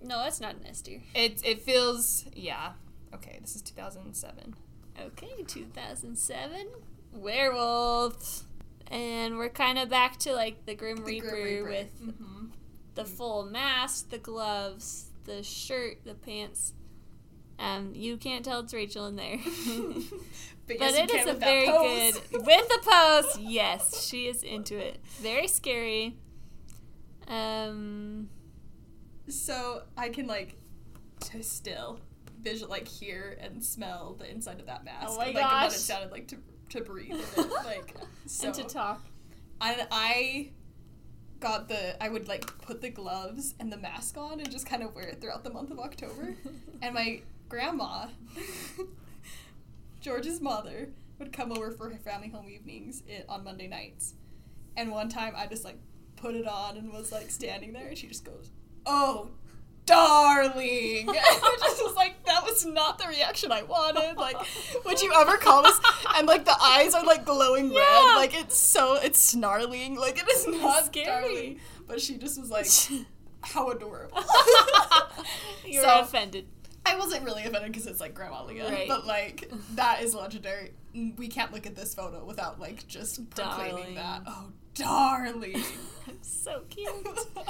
No, 0.04 0.18
that's 0.20 0.40
not 0.42 0.56
an 0.56 0.66
S 0.68 0.82
tier. 0.82 1.02
it 1.14 1.42
it 1.46 1.62
feels 1.62 2.26
yeah. 2.34 2.74
Okay, 3.14 3.38
this 3.42 3.56
is 3.56 3.62
2007. 3.62 4.56
Okay, 5.00 5.44
2007. 5.48 6.68
Werewolf. 7.14 8.44
And 8.88 9.38
we're 9.38 9.50
kind 9.50 9.78
of 9.80 9.90
back 9.90 10.18
to 10.20 10.34
like 10.34 10.66
the 10.66 10.76
Grim, 10.76 10.98
The 10.98 11.04
Reaper, 11.04 11.30
Grim 11.30 11.44
Reaper. 11.44 11.68
with 11.70 12.02
Mhm. 12.02 12.50
the 12.96 13.06
full 13.06 13.44
mask, 13.46 14.10
the 14.10 14.18
gloves, 14.18 15.12
the 15.26 15.44
shirt, 15.44 16.04
the 16.04 16.14
pants. 16.14 16.74
Um, 17.60 17.94
you 17.96 18.18
can't 18.18 18.44
tell 18.44 18.60
it's 18.62 18.74
Rachel 18.74 19.06
in 19.08 19.16
there. 19.16 19.38
but, 20.80 20.94
yes, 20.94 20.96
it 20.98 21.10
can 21.10 21.30
a 21.30 21.34
very 21.34 21.66
pose. 21.68 22.14
good 22.32 22.46
with 22.46 22.68
the 22.68 22.80
pose. 22.84 23.38
Yes, 23.40 24.06
she 24.06 24.28
is 24.28 24.44
into 24.44 24.78
it. 24.78 25.00
Very 25.22 25.48
scary. 25.48 26.18
Um, 27.28 28.30
So 29.28 29.84
I 29.98 30.10
can 30.10 30.28
like 30.28 30.58
to 31.32 31.44
still 31.44 32.00
visual 32.42 32.70
like 32.72 32.88
hear 32.88 33.38
and 33.40 33.64
smell 33.64 34.16
the 34.18 34.30
inside 34.30 34.60
of 34.60 34.66
that 34.66 34.84
mask. 34.84 35.08
Oh 35.10 35.18
my 35.18 35.26
and, 35.26 35.36
like, 35.36 35.44
and 35.44 35.54
what 35.54 35.62
gosh. 35.70 35.76
it 35.76 35.80
sounded 35.80 36.12
like 36.12 36.28
to 36.30 36.38
to 36.70 36.82
breathe. 36.82 37.14
it. 37.38 37.52
Like 37.66 37.96
so. 38.26 38.48
and 38.48 38.56
to 38.56 38.64
talk. 38.64 39.06
And 39.62 39.88
I 39.92 40.50
got 41.40 41.68
the 41.70 42.02
I 42.04 42.10
would 42.10 42.28
like 42.28 42.46
put 42.62 42.82
the 42.82 42.90
gloves 42.90 43.56
and 43.60 43.72
the 43.72 43.78
mask 43.78 44.18
on 44.18 44.40
and 44.40 44.50
just 44.52 44.66
kind 44.66 44.84
of 44.84 44.94
wear 44.96 45.08
it 45.10 45.22
throughout 45.22 45.44
the 45.44 45.52
month 45.52 45.72
of 45.72 45.80
October. 45.80 46.36
and 46.82 46.94
my 46.94 47.22
grandma, 47.50 48.08
George's 50.02 50.42
mother, 50.42 50.90
would 51.20 51.32
come 51.32 51.52
over 51.52 51.72
for 51.72 51.90
her 51.90 51.98
family 52.00 52.30
home 52.30 52.50
evenings 52.50 53.04
i 53.08 53.24
on 53.32 53.44
Monday 53.44 53.68
nights. 53.68 54.16
And 54.76 54.92
one 54.92 55.08
time 55.10 55.34
I 55.38 55.46
just 55.48 55.64
like 55.64 55.78
put 56.16 56.36
it 56.36 56.48
on 56.48 56.78
and 56.78 56.92
was 56.92 57.12
like 57.12 57.30
standing 57.30 57.74
there 57.74 57.88
and 57.88 57.98
she 57.98 58.08
just 58.08 58.26
goes, 58.26 58.50
"Oh, 58.86 59.30
darling." 59.86 61.08
And 61.10 61.18
I 61.18 61.58
just 61.60 61.84
was 61.84 61.96
like 61.96 62.26
that 62.26 62.44
was 62.44 62.66
not 62.66 62.98
the 62.98 63.08
reaction 63.08 63.52
I 63.52 63.62
wanted. 63.64 64.18
Like 64.18 64.38
would 64.86 65.02
you 65.02 65.14
ever 65.16 65.38
call 65.38 65.62
this 65.64 65.80
and 66.16 66.26
like 66.28 66.46
the 66.46 66.56
eyes 66.60 66.94
are 66.96 67.04
like 67.06 67.26
glowing 67.26 67.72
Yeah. 67.72 67.80
red 67.80 68.16
like 68.16 68.34
it's 68.34 68.58
so 68.58 68.96
it's 68.96 69.20
snarling 69.20 69.96
like 69.96 70.18
it 70.18 70.28
is 70.30 70.48
not 70.48 70.86
Scary. 70.86 71.06
darling. 71.06 71.60
But 71.88 72.02
she 72.02 72.18
just 72.18 72.40
was 72.40 72.50
like 72.50 72.68
how 73.42 73.70
adorable. 73.70 74.18
You're 75.66 75.84
So- 75.84 76.00
offended. 76.02 76.48
I 76.86 76.98
wasn't 76.98 77.24
really 77.24 77.44
offended 77.44 77.72
because 77.72 77.86
it's 77.88 78.00
like 78.02 78.14
Grandma 78.16 78.44
Leah, 78.46 78.70
Right. 78.70 78.88
but 78.88 79.06
like 79.06 79.52
that 79.76 80.02
is 80.02 80.14
legendary. 80.16 80.72
We 80.94 81.28
can't 81.28 81.54
look 81.54 81.66
at 81.66 81.76
this 81.76 81.94
photo 81.94 82.24
without 82.26 82.60
like 82.60 82.88
just 82.88 83.30
proclaiming 83.30 83.96
Darling. 83.96 83.96
that. 83.96 84.22
Oh, 84.28 84.48
darling. 84.74 85.64
so 86.22 86.64
cute. 86.70 86.90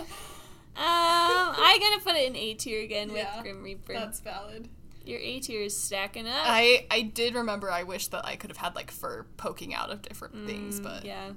Um, 0.74 0.86
I'm 0.86 1.80
gonna 1.82 2.00
put 2.02 2.16
it 2.16 2.28
in 2.30 2.36
A 2.38 2.54
tier 2.54 2.82
again 2.82 3.10
Yeah, 3.10 3.36
with 3.36 3.44
Grim 3.44 3.62
Reaper. 3.62 3.92
That's 3.92 4.22
valid. 4.22 4.70
Your 5.06 5.20
A 5.20 5.40
tier 5.42 5.64
is 5.64 5.76
stacking 5.76 6.28
up. 6.28 6.34
I 6.38 6.88
I 6.90 7.02
did 7.02 7.36
remember. 7.36 7.70
I 7.70 7.84
wish 7.84 8.08
that 8.08 8.26
I 8.26 8.38
could 8.38 8.50
have 8.52 8.58
had 8.58 8.74
like 8.74 8.90
fur 8.90 9.26
poking 9.36 9.74
out 9.74 9.90
of 9.92 10.02
different 10.02 10.46
things, 10.48 10.80
Mm, 10.80 10.84
but 10.84 11.04
yeah, 11.06 11.32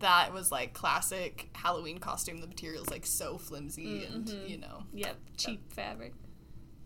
that 0.00 0.34
was 0.34 0.52
like 0.52 0.74
classic 0.74 1.48
Halloween 1.54 1.96
costume. 1.98 2.42
The 2.42 2.46
material's 2.46 2.90
like 2.90 3.06
so 3.06 3.38
flimsy, 3.38 4.04
and 4.04 4.26
Mhm. 4.26 4.48
you 4.50 4.58
know. 4.58 4.82
yep, 4.92 5.16
cheap 5.38 5.72
fabric. 5.72 6.12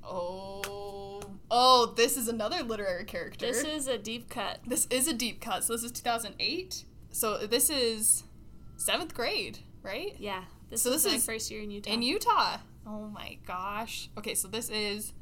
Oh, 0.02 1.20
oh, 1.50 1.92
this 1.96 2.16
is 2.16 2.28
another 2.28 2.62
literary 2.62 3.04
character. 3.04 3.46
This 3.46 3.62
is 3.62 3.86
a 3.86 3.98
deep 3.98 4.28
cut. 4.28 4.60
This 4.66 4.86
is 4.90 5.08
a 5.08 5.12
deep 5.12 5.40
cut. 5.40 5.64
So 5.64 5.72
this 5.74 5.84
is 5.84 5.92
2008. 5.92 6.84
So 7.10 7.38
this 7.46 7.70
is 7.70 8.24
seventh 8.76 9.14
grade, 9.14 9.58
right? 9.82 10.14
Yeah, 10.18 10.44
this 10.70 10.82
So 10.82 10.90
is 10.90 11.02
this 11.02 11.12
my 11.12 11.16
is 11.16 11.26
first 11.26 11.50
year 11.50 11.62
in 11.62 11.70
Utah. 11.70 11.90
In 11.90 12.02
Utah. 12.02 12.58
Oh 12.86 13.08
my 13.08 13.38
gosh. 13.46 14.08
Okay, 14.16 14.34
so 14.34 14.48
this 14.48 14.70
is 14.70 15.12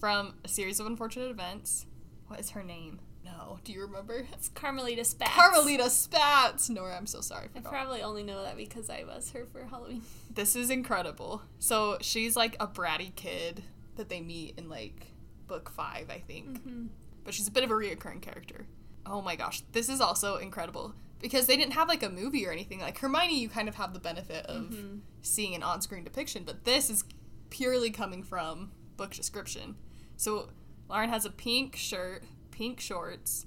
from 0.00 0.34
a 0.44 0.48
series 0.48 0.80
of 0.80 0.86
unfortunate 0.86 1.30
events. 1.30 1.86
What 2.28 2.40
is 2.40 2.50
her 2.50 2.62
name? 2.62 3.00
No. 3.24 3.58
Do 3.64 3.72
you 3.72 3.82
remember? 3.82 4.26
it's 4.32 4.48
Carmelita 4.48 5.02
Spatz. 5.02 5.26
Carmelita 5.26 5.84
Spatz. 5.84 6.70
Nora, 6.70 6.96
I'm 6.96 7.06
so 7.06 7.20
sorry. 7.20 7.48
I 7.54 7.58
forgot. 7.58 7.72
probably 7.72 8.02
only 8.02 8.22
know 8.22 8.42
that 8.42 8.56
because 8.56 8.88
I 8.88 9.04
was 9.04 9.30
her 9.32 9.44
for 9.52 9.64
Halloween. 9.64 10.02
This 10.32 10.56
is 10.56 10.70
incredible. 10.70 11.42
So 11.58 11.98
she's 12.00 12.36
like 12.36 12.56
a 12.60 12.66
bratty 12.66 13.14
kid 13.14 13.62
that 13.98 14.08
they 14.08 14.20
meet 14.22 14.58
in 14.58 14.68
like 14.70 15.06
book 15.46 15.70
five, 15.70 16.08
I 16.10 16.18
think. 16.18 16.60
Mm-hmm. 16.60 16.86
But 17.24 17.34
she's 17.34 17.46
a 17.46 17.50
bit 17.52 17.62
of 17.64 17.70
a 17.70 17.74
reoccurring 17.74 18.22
character. 18.22 18.66
Oh 19.06 19.20
my 19.22 19.36
gosh, 19.36 19.62
this 19.72 19.88
is 19.90 20.00
also 20.00 20.36
incredible 20.36 20.94
because 21.20 21.46
they 21.46 21.56
didn't 21.56 21.72
have 21.74 21.88
like 21.88 22.02
a 22.02 22.08
movie 22.08 22.46
or 22.46 22.50
anything. 22.52 22.80
Like 22.80 22.98
Hermione, 22.98 23.38
you 23.38 23.48
kind 23.48 23.68
of 23.68 23.74
have 23.76 23.92
the 23.92 24.00
benefit 24.00 24.46
of 24.46 24.64
Mm-hmm. 24.70 24.98
seeing 25.22 25.54
an 25.54 25.62
on-screen 25.62 26.04
depiction, 26.04 26.42
but 26.44 26.64
this 26.64 26.88
is 26.90 27.04
purely 27.50 27.90
coming 27.90 28.22
from 28.22 28.72
book 28.96 29.10
description. 29.14 29.76
So 30.16 30.50
Lauren 30.88 31.10
has 31.10 31.24
a 31.24 31.30
pink 31.30 31.76
shirt, 31.76 32.24
pink 32.50 32.80
shorts, 32.80 33.46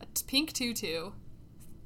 a 0.00 0.06
t- 0.06 0.24
pink 0.26 0.52
tutu, 0.52 1.10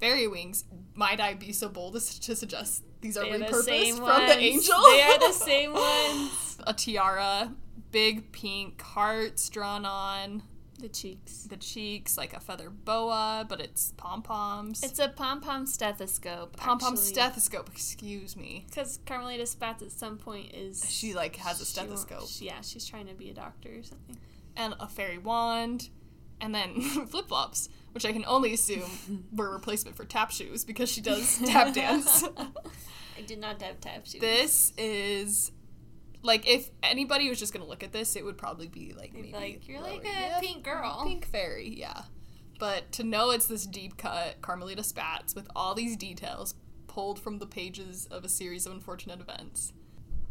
fairy 0.01 0.27
wings. 0.29 0.65
Might 0.95 1.21
I 1.21 1.35
be 1.35 1.53
so 1.53 1.69
bold 1.69 1.97
as 1.97 2.19
to 2.19 2.37
suggest 2.37 2.85
These 3.01 3.17
are 3.17 3.25
They're 3.25 3.39
the 3.39 3.45
repurposed 3.47 3.65
same 3.65 3.97
from 3.97 4.05
ones. 4.05 4.33
the 4.35 4.39
angel. 4.39 4.83
They 4.85 5.03
are 5.03 5.19
the 5.19 5.33
same 5.33 5.73
ones. 5.73 6.59
a 6.67 6.73
tiara, 6.75 7.53
big 7.95 8.33
pink 8.33 8.83
hearts 8.83 9.49
drawn 9.49 9.87
on 9.87 10.43
The 10.81 10.89
cheeks. 10.89 11.45
the 11.45 11.57
cheeks, 11.57 12.19
like 12.19 12.35
a 12.35 12.41
feather 12.41 12.69
boa, 12.69 13.47
but 13.49 13.61
it's 13.61 13.93
pom 13.97 14.21
poms. 14.23 14.83
It's 14.83 14.99
a 14.99 15.09
pom 15.09 15.41
pom 15.41 15.65
stethoscope. 15.67 16.57
pom 16.57 16.79
pom 16.81 16.97
stethoscope. 16.97 17.69
Excuse 17.71 18.37
me. 18.37 18.65
Because 18.69 18.99
Carmelita 19.07 19.45
Spatz 19.45 19.81
at 19.83 19.93
some 19.93 20.19
point 20.19 20.53
is. 20.53 20.85
She 20.91 21.15
like 21.15 21.37
has 21.37 21.61
a 21.61 21.65
she 21.65 21.71
stethoscope 21.73 22.29
yeah, 22.41 22.61
she's 22.63 22.85
trying 22.85 23.07
to 23.07 23.15
be 23.15 23.31
a 23.31 23.35
doctor 23.35 23.69
or 23.79 23.83
something. 23.85 24.19
and 24.57 24.75
a 24.81 24.89
fairy 24.89 25.19
wand, 25.19 25.89
and 26.41 26.53
then 26.53 26.81
flip 27.09 27.29
flops, 27.29 27.69
which 27.93 28.05
I 28.05 28.11
can 28.13 28.25
only 28.27 28.53
assume 28.53 29.27
were 29.33 29.47
a 29.47 29.53
replacement 29.53 29.97
for 29.97 30.05
tap 30.05 30.33
shoes 30.33 30.65
because 30.65 30.91
she 30.91 31.01
does 31.01 31.39
tap 31.47 31.73
dance. 31.75 32.25
I 33.17 33.23
did 33.23 33.39
not 33.39 33.63
have 33.63 33.79
tap 33.81 34.05
shoes. 34.05 34.21
this 34.21 34.73
is 34.77 35.53
like 36.25 36.49
if 36.49 36.71
anybody 36.83 37.29
was 37.29 37.39
just 37.39 37.53
gonna 37.53 37.67
look 37.67 37.85
at 37.85 37.93
this, 37.93 38.17
it 38.17 38.25
would 38.25 38.39
probably 38.39 38.67
be 38.67 38.95
like 38.97 39.13
maybe 39.13 39.33
like, 39.33 39.69
"You're 39.69 39.81
like 39.81 40.05
a 40.05 40.09
yeah, 40.09 40.41
pink 40.41 40.65
girl." 40.65 41.03
pink 41.05 41.27
fairy, 41.27 41.75
yeah. 41.77 42.03
But 42.59 42.91
to 42.93 43.05
know 43.05 43.31
it's 43.31 43.47
this 43.47 43.67
deep 43.67 43.97
cut 43.97 44.41
Carmelita 44.41 44.83
Spatz 44.83 45.35
with 45.35 45.49
all 45.55 45.75
these 45.75 45.97
details 45.97 46.55
pulled 46.87 47.19
from 47.19 47.39
the 47.39 47.47
pages 47.47 48.07
of 48.11 48.25
a 48.25 48.29
series 48.29 48.67
of 48.67 48.73
unfortunate 48.73 49.21
events. 49.21 49.73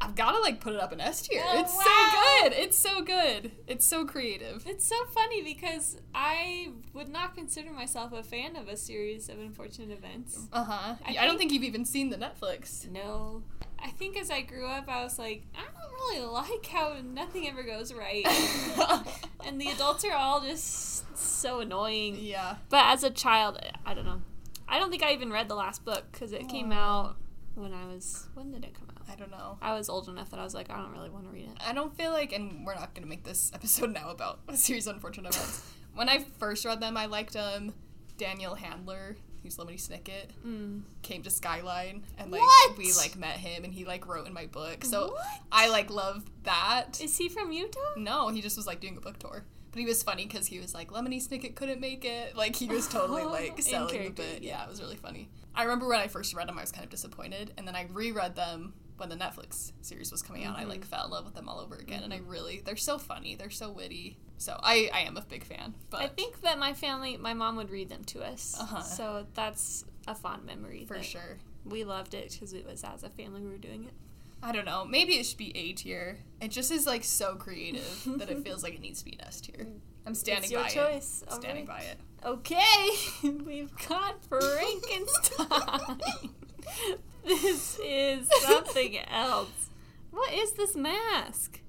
I've 0.02 0.16
gotta 0.16 0.40
like 0.40 0.60
put 0.60 0.74
it 0.74 0.82
up 0.82 0.92
in 0.92 1.00
S 1.00 1.22
tier. 1.22 1.42
Oh, 1.46 1.60
it's 1.62 1.74
wow. 1.74 1.84
so 1.84 2.50
good. 2.50 2.54
It's 2.60 2.78
so 2.78 3.02
good. 3.02 3.52
It's 3.68 3.86
so 3.86 4.06
creative. 4.06 4.66
It's 4.68 4.86
so 4.86 4.96
funny 5.14 5.42
because 5.42 5.98
I 6.14 6.72
would 6.94 7.08
not 7.08 7.36
consider 7.36 7.72
myself 7.72 8.12
a 8.12 8.24
fan 8.24 8.58
of 8.58 8.68
a 8.68 8.76
series 8.76 9.30
of 9.30 9.40
unfortunate 9.40 9.92
events. 9.92 10.48
Uh 10.52 10.64
huh. 10.66 10.96
I, 11.06 11.18
I 11.20 11.26
don't 11.26 11.38
think 11.38 11.54
you've 11.54 11.64
even 11.64 11.86
seen 11.86 12.10
the 12.10 12.18
Netflix. 12.18 12.90
No. 12.90 13.44
I 13.84 13.90
think 13.90 14.18
as 14.18 14.32
I 14.32 14.42
grew 14.42 14.66
up, 14.66 14.88
I 14.88 15.04
was 15.04 15.20
like, 15.20 15.44
I 15.56 15.62
don't 15.62 15.92
really 16.16 16.26
like 16.26 16.66
how 16.66 16.96
nothing 17.04 17.48
ever 17.48 17.64
goes 17.64 17.94
right. 17.94 18.26
and 19.46 19.60
the 19.60 19.68
adults 19.70 20.06
are 20.06 20.14
all 20.14 20.42
just 20.42 21.18
so 21.18 21.60
annoying. 21.60 22.18
yeah. 22.20 22.56
But 22.70 22.86
as 22.86 23.04
a 23.04 23.10
child, 23.10 23.60
I 23.86 23.94
don't 23.94 24.06
know. 24.06 24.22
I 24.68 24.80
don't 24.80 24.90
think 24.90 25.04
I 25.04 25.12
even 25.14 25.32
read 25.32 25.50
the 25.50 25.56
last 25.56 25.84
book 25.84 26.06
because 26.12 26.32
it 26.32 26.48
came 26.48 26.72
out 26.72 27.18
when 27.56 27.74
I 27.74 27.86
was. 27.86 28.28
When 28.34 28.52
did 28.52 28.64
it 28.64 28.74
come 28.74 28.88
out? 28.98 29.04
I 29.12 29.16
don't 29.16 29.30
know. 29.32 29.58
I 29.62 29.74
was 29.76 29.90
old 29.90 30.08
enough 30.08 30.32
that 30.32 30.40
I 30.40 30.44
was 30.44 30.54
like, 30.54 30.72
I 30.72 30.78
don't 30.78 30.92
really 30.94 31.10
want 31.10 31.26
to 31.26 31.32
read 31.32 31.50
it. 31.50 31.58
I 31.68 31.74
don't 31.74 31.96
feel 31.96 32.12
like, 32.12 32.32
and 32.32 32.66
we're 32.66 32.76
not 32.76 32.96
gonna 32.96 33.08
make 33.08 33.24
this 33.24 33.52
episode 33.54 33.92
now 33.94 34.10
about 34.10 34.40
a 34.48 34.56
series 34.58 34.88
of 34.88 34.96
unfortunate 34.96 35.36
events. 35.36 35.70
when 35.94 36.08
I 36.10 36.26
first 36.40 36.64
read 36.66 36.80
them, 36.80 36.96
I 36.98 37.06
liked 37.06 37.36
um 37.36 37.74
Daniel 38.18 38.56
Handler, 38.56 39.18
Lemony 39.50 39.76
Snicket, 39.76 40.28
Mm. 40.46 40.82
came 41.02 41.22
to 41.24 41.30
Skyline, 41.30 42.04
and 42.18 42.32
like 42.32 42.42
What? 42.42 42.78
we 42.78 42.94
like 42.94 43.16
met 43.18 43.38
him, 43.38 43.64
and 43.64 43.74
he 43.74 43.86
like 43.86 44.08
wrote 44.08 44.28
in 44.28 44.34
my 44.34 44.46
book. 44.48 44.84
So 44.86 45.12
What? 45.12 45.26
I 45.52 45.70
like 45.70 45.90
love 45.90 46.24
that. 46.44 47.00
Is 47.02 47.18
he 47.18 47.30
from 47.30 47.52
Utah? 47.52 47.80
no, 47.98 48.30
he 48.30 48.42
just 48.42 48.58
was 48.58 48.68
like 48.68 48.80
doing 48.80 48.98
a 48.98 49.02
book 49.02 49.20
tour. 49.20 49.46
But 49.72 49.80
he 49.80 49.86
was 49.86 50.04
funny 50.04 50.28
because 50.28 50.46
he 50.46 50.60
was 50.60 50.76
like, 50.76 50.92
Lemony 50.92 51.18
Snicket 51.20 51.56
couldn't 51.56 51.82
make 51.82 52.06
it. 52.06 52.36
Like, 52.36 52.56
he 52.56 52.68
was 52.68 52.88
totally 52.88 53.24
like 53.40 53.60
selling 53.60 54.04
the 54.04 54.10
bit. 54.12 54.44
Yeah, 54.44 54.64
it 54.64 54.70
was 54.70 54.80
really 54.80 54.98
funny. 54.98 55.30
I 55.56 55.64
remember 55.64 55.88
when 55.88 56.00
I 56.00 56.08
first 56.08 56.36
read 56.36 56.48
them, 56.48 56.60
I 56.60 56.62
was 56.62 56.72
kind 56.72 56.84
of 56.84 56.92
disappointed. 56.92 57.54
And 57.58 57.68
then 57.68 57.76
I 57.76 57.88
reread 57.92 58.36
them 58.36 58.74
when 58.98 59.10
the 59.10 59.16
Netflix 59.16 59.72
series 59.82 60.12
was 60.12 60.22
coming 60.22 60.44
out. 60.46 60.58
I 60.58 60.64
like 60.66 60.86
fell 60.86 61.06
in 61.06 61.12
love 61.12 61.26
with 61.26 61.34
them 61.36 61.50
all 61.50 61.60
over 61.60 61.76
again. 61.76 62.04
And 62.04 62.14
I 62.14 62.20
really, 62.26 62.62
they're 62.64 62.76
so 62.76 62.98
funny. 62.98 63.36
They're 63.36 63.50
so 63.50 63.72
witty. 63.72 64.18
So 64.38 64.60
I, 64.62 64.90
I 64.94 65.00
am 65.02 65.18
a 65.18 65.22
big 65.22 65.44
fan. 65.44 65.74
But 65.90 66.02
I 66.02 66.08
think 66.08 66.42
that 66.42 66.60
my 66.60 66.74
family, 66.74 67.18
my 67.18 67.34
mom 67.34 67.56
would 67.56 67.70
read 67.70 67.90
them 67.90 68.04
to 68.06 68.24
us. 68.24 68.56
Uh-huh. 68.60 68.82
So 68.82 69.26
that's 69.34 69.86
a 70.08 70.16
fond 70.16 70.46
memory. 70.46 70.86
for 70.86 71.02
sure. 71.02 71.38
We 71.66 71.84
loved 71.84 72.14
it 72.14 72.32
because 72.34 72.54
it 72.54 72.66
was 72.66 72.84
as 72.84 73.04
a 73.04 73.10
family 73.10 73.42
we 73.42 73.50
were 73.50 73.58
doing 73.58 73.86
it. 73.86 73.94
I 74.42 74.52
don't 74.52 74.66
know. 74.66 74.84
Maybe 74.84 75.14
it 75.14 75.26
should 75.26 75.38
be 75.38 75.56
A 75.58 75.72
tier. 75.72 76.18
It 76.42 76.52
just 76.52 76.70
is 76.72 76.86
like 76.86 77.06
so 77.06 77.36
creative 77.36 78.04
that 78.18 78.30
it 78.30 78.40
feels 78.44 78.62
like 78.64 78.74
it 78.74 78.82
needs 78.82 79.00
to 79.00 79.06
be 79.06 79.14
an 79.14 79.22
S 79.22 79.40
tier. 79.40 79.68
I'm 80.06 80.14
standing 80.14 80.44
it's 80.44 80.52
your 80.52 80.64
by 80.64 80.70
choice. 80.70 81.24
it. 81.26 81.32
All 81.32 81.40
Standing 81.40 81.66
right. 81.66 81.78
by 81.80 81.84
it. 81.86 81.98
Okay, 82.26 82.90
we've 83.46 83.72
got 83.88 84.22
Frankenstein. 84.26 86.00
this 87.26 87.80
is 87.84 88.28
something 88.42 88.98
else. 89.10 89.70
What 90.12 90.34
is 90.34 90.54
this 90.54 90.76
mask? 90.76 91.62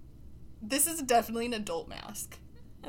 This 0.62 0.86
is 0.86 1.02
definitely 1.02 1.46
an 1.46 1.54
adult 1.54 1.88
mask. 1.88 2.38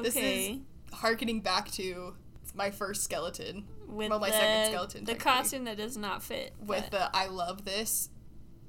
This 0.02 0.16
is 0.16 0.22
Okay. 0.22 0.62
harkening 0.92 1.42
back 1.42 1.72
to 1.72 2.16
my 2.54 2.72
first 2.72 3.04
skeleton 3.04 3.66
with 3.88 4.10
well, 4.10 4.20
my 4.20 4.30
the, 4.30 4.36
second 4.38 4.72
skeleton, 4.72 5.04
the 5.06 5.16
costume 5.16 5.64
that 5.66 5.78
does 5.78 5.98
not 5.98 6.24
fit. 6.24 6.54
with 6.60 6.88
but- 6.90 6.92
the 6.92 7.16
I 7.16 7.28
love 7.28 7.66
this 7.66 8.10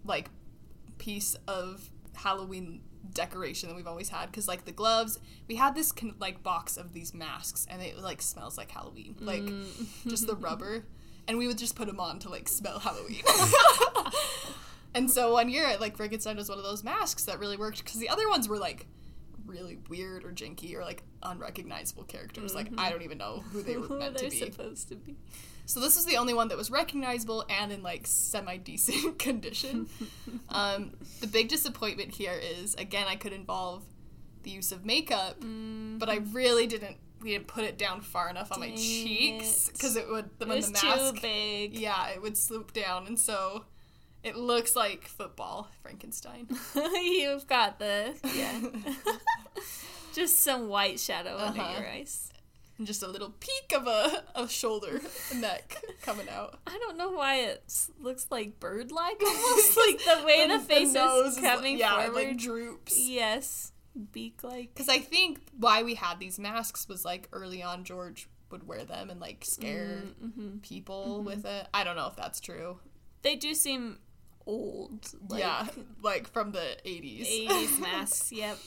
like 0.05 0.31
piece 0.99 1.37
of 1.49 1.91
Halloween 2.15 2.81
decoration 3.13 3.69
that 3.69 3.75
we've 3.77 3.87
always 3.87 4.09
had 4.09 4.27
because 4.27 4.47
like 4.49 4.65
the 4.65 4.73
gloves 4.73 5.19
we 5.49 5.55
had 5.57 5.75
this 5.75 5.91
con- 5.93 6.15
like 6.19 6.43
box 6.43 6.77
of 6.77 6.93
these 6.93 7.15
masks 7.15 7.67
and 7.71 7.81
it 7.81 7.97
like 7.99 8.21
smells 8.21 8.59
like 8.59 8.71
Halloween 8.71 9.15
like 9.21 9.43
Mm. 9.43 10.09
just 10.09 10.27
the 10.27 10.35
rubber 10.49 10.85
and 11.29 11.39
we 11.39 11.47
would 11.47 11.59
just 11.59 11.75
put 11.77 11.87
them 11.87 12.01
on 12.01 12.19
to 12.21 12.29
like 12.29 12.49
smell 12.49 12.79
Halloween 12.79 13.23
and 14.95 15.11
so 15.11 15.33
one 15.33 15.49
year 15.49 15.77
like 15.81 15.97
Frankenstein 15.97 16.37
was 16.37 16.49
one 16.49 16.59
of 16.59 16.65
those 16.65 16.85
masks 16.85 17.25
that 17.25 17.39
really 17.39 17.57
worked 17.57 17.85
because 17.85 18.01
the 18.01 18.09
other 18.09 18.29
ones 18.29 18.49
were 18.49 18.59
like 18.59 18.87
really 19.47 19.79
weird 19.89 20.25
or 20.25 20.33
janky 20.33 20.75
or 20.75 20.83
like 20.83 21.03
unrecognizable 21.23 22.05
characters 22.05 22.55
like 22.55 22.69
I 22.79 22.91
don't 22.91 23.03
even 23.03 23.19
know 23.19 23.45
who 23.53 23.63
they 23.63 23.77
were 23.77 23.89
meant 23.99 24.17
to 24.19 24.29
be 24.29 24.39
supposed 24.39 24.89
to 24.89 24.97
be. 24.97 25.17
so 25.67 25.79
this 25.79 25.97
is 25.97 26.05
the 26.05 26.17
only 26.17 26.35
one 26.35 26.49
that 26.49 26.57
was 26.59 26.71
recognizable 26.71 27.45
and 27.49 27.71
in 27.71 27.83
like 27.83 28.07
semi 28.07 28.57
decent 28.57 29.19
condition. 29.21 29.89
um, 30.49 30.95
the 31.21 31.27
big 31.29 31.49
disappointment 31.49 32.13
here 32.13 32.35
is 32.43 32.75
again 32.75 33.07
I 33.09 33.15
could 33.17 33.33
involve 33.33 33.85
the 34.43 34.51
use 34.51 34.71
of 34.71 34.85
makeup, 34.87 35.37
but 35.41 36.09
I 36.09 36.19
really 36.33 36.69
didn't. 36.69 36.99
We 37.23 37.31
didn't 37.31 37.47
put 37.47 37.65
it 37.65 37.79
down 37.79 38.03
far 38.03 38.29
enough 38.29 38.53
on 38.53 38.61
my 38.61 38.71
cheeks 38.73 39.69
because 39.71 39.97
it 39.97 40.09
would 40.09 40.31
the, 40.39 40.45
It 40.53 40.65
the 40.65 40.71
mask. 40.73 41.15
too 41.15 41.21
big. 41.23 41.75
Yeah, 41.79 42.09
it 42.11 42.21
would 42.23 42.37
sloop 42.37 42.73
down, 42.73 43.07
and 43.07 43.19
so 43.19 43.65
it 44.23 44.37
looks 44.37 44.77
like 44.77 45.05
football 45.05 45.69
Frankenstein. 45.83 46.47
You've 46.75 47.47
got 47.47 47.79
the 47.79 48.15
yeah. 48.35 48.61
Just 50.13 50.41
some 50.41 50.69
white 50.69 50.99
shadow 50.99 51.37
under 51.37 51.61
Uh-huh. 51.61 51.79
your 51.81 51.89
eyes. 51.89 52.31
and 52.79 52.87
just 52.87 53.03
a 53.03 53.09
little 53.09 53.31
peak 53.41 53.73
of 53.75 53.87
a, 53.87 54.23
a 54.35 54.49
shoulder, 54.49 55.01
neck 55.35 55.77
coming 56.03 56.29
out. 56.29 56.59
I 56.67 56.79
don't 56.79 56.97
know 56.99 57.11
why 57.11 57.37
it 57.41 57.63
looks 58.01 58.27
like 58.31 58.59
bird-like 58.61 59.23
almost, 59.23 59.77
like 59.77 59.99
the 60.05 60.25
way 60.27 60.47
the, 60.49 60.59
face 60.59 60.93
nose 60.95 61.37
is 61.37 61.43
like- 61.43 61.55
coming 61.55 61.79
yeah, 61.79 62.01
it, 62.01 62.07
forward. 62.07 62.29
like 62.29 62.37
droops. 62.39 62.99
yes, 63.09 63.73
beak-like. 64.13 64.75
Because 64.75 64.89
I 64.89 64.99
think 64.99 65.41
why 65.59 65.83
we 65.83 65.95
had 65.95 66.19
these 66.19 66.39
masks 66.39 66.89
was 66.89 67.05
like 67.05 67.29
early 67.33 67.63
on 67.63 67.85
George 67.85 68.29
would 68.51 68.67
wear 68.67 68.85
them 68.85 69.11
and 69.11 69.21
like 69.21 69.45
scare 69.45 70.03
Mm-hmm. 70.25 70.59
people 70.59 71.23
with 71.23 71.45
it. 71.45 71.67
I 71.75 71.83
don't 71.85 71.97
know 71.97 72.07
if 72.07 72.17
that's 72.17 72.41
true. 72.41 72.79
They 73.23 73.35
do 73.37 73.55
seem 73.55 73.99
old. 74.47 75.11
Like 75.29 75.41
yeah, 75.41 75.67
like 76.03 76.29
from 76.33 76.53
the 76.53 76.77
80s. 76.85 77.49
80s 77.49 77.81
masks. 77.81 78.31
Yep. 78.33 78.59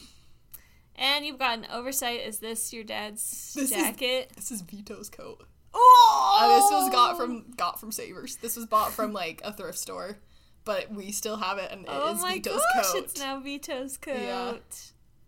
And 0.95 1.25
you've 1.25 1.39
got 1.39 1.57
an 1.59 1.67
oversight. 1.71 2.21
Is 2.21 2.39
this 2.39 2.73
your 2.73 2.83
dad's 2.83 3.53
This 3.53 3.65
is- 3.65 3.77
jacket? 3.77 4.31
This 4.35 4.51
is 4.51 4.61
Vito's 4.61 5.09
coat. 5.09 5.45
oh, 5.73 6.39
Uh, 6.41 6.55
this 6.55 6.71
was 6.71 6.89
got 6.91 7.15
from 7.17 7.45
got 7.55 7.79
from 7.79 7.91
Savers. 7.93 8.35
This 8.37 8.55
was 8.57 8.65
bought 8.65 8.91
from 8.91 9.13
like 9.13 9.39
a 9.45 9.53
thrift 9.53 9.77
store, 9.77 10.17
but 10.65 10.91
we 10.91 11.11
still 11.13 11.37
have 11.37 11.57
it 11.57 11.71
and 11.71 11.81
it 11.85 11.89
is 11.89 11.93
Oh 11.93 12.15
my 12.15 12.33
Vito's 12.33 12.61
gosh! 12.75 12.85
coat. 12.91 13.03
It's 13.03 13.19
now 13.19 13.39
Vito's 13.39 13.95
coat. 13.95 14.17
Yeah. 14.17 14.53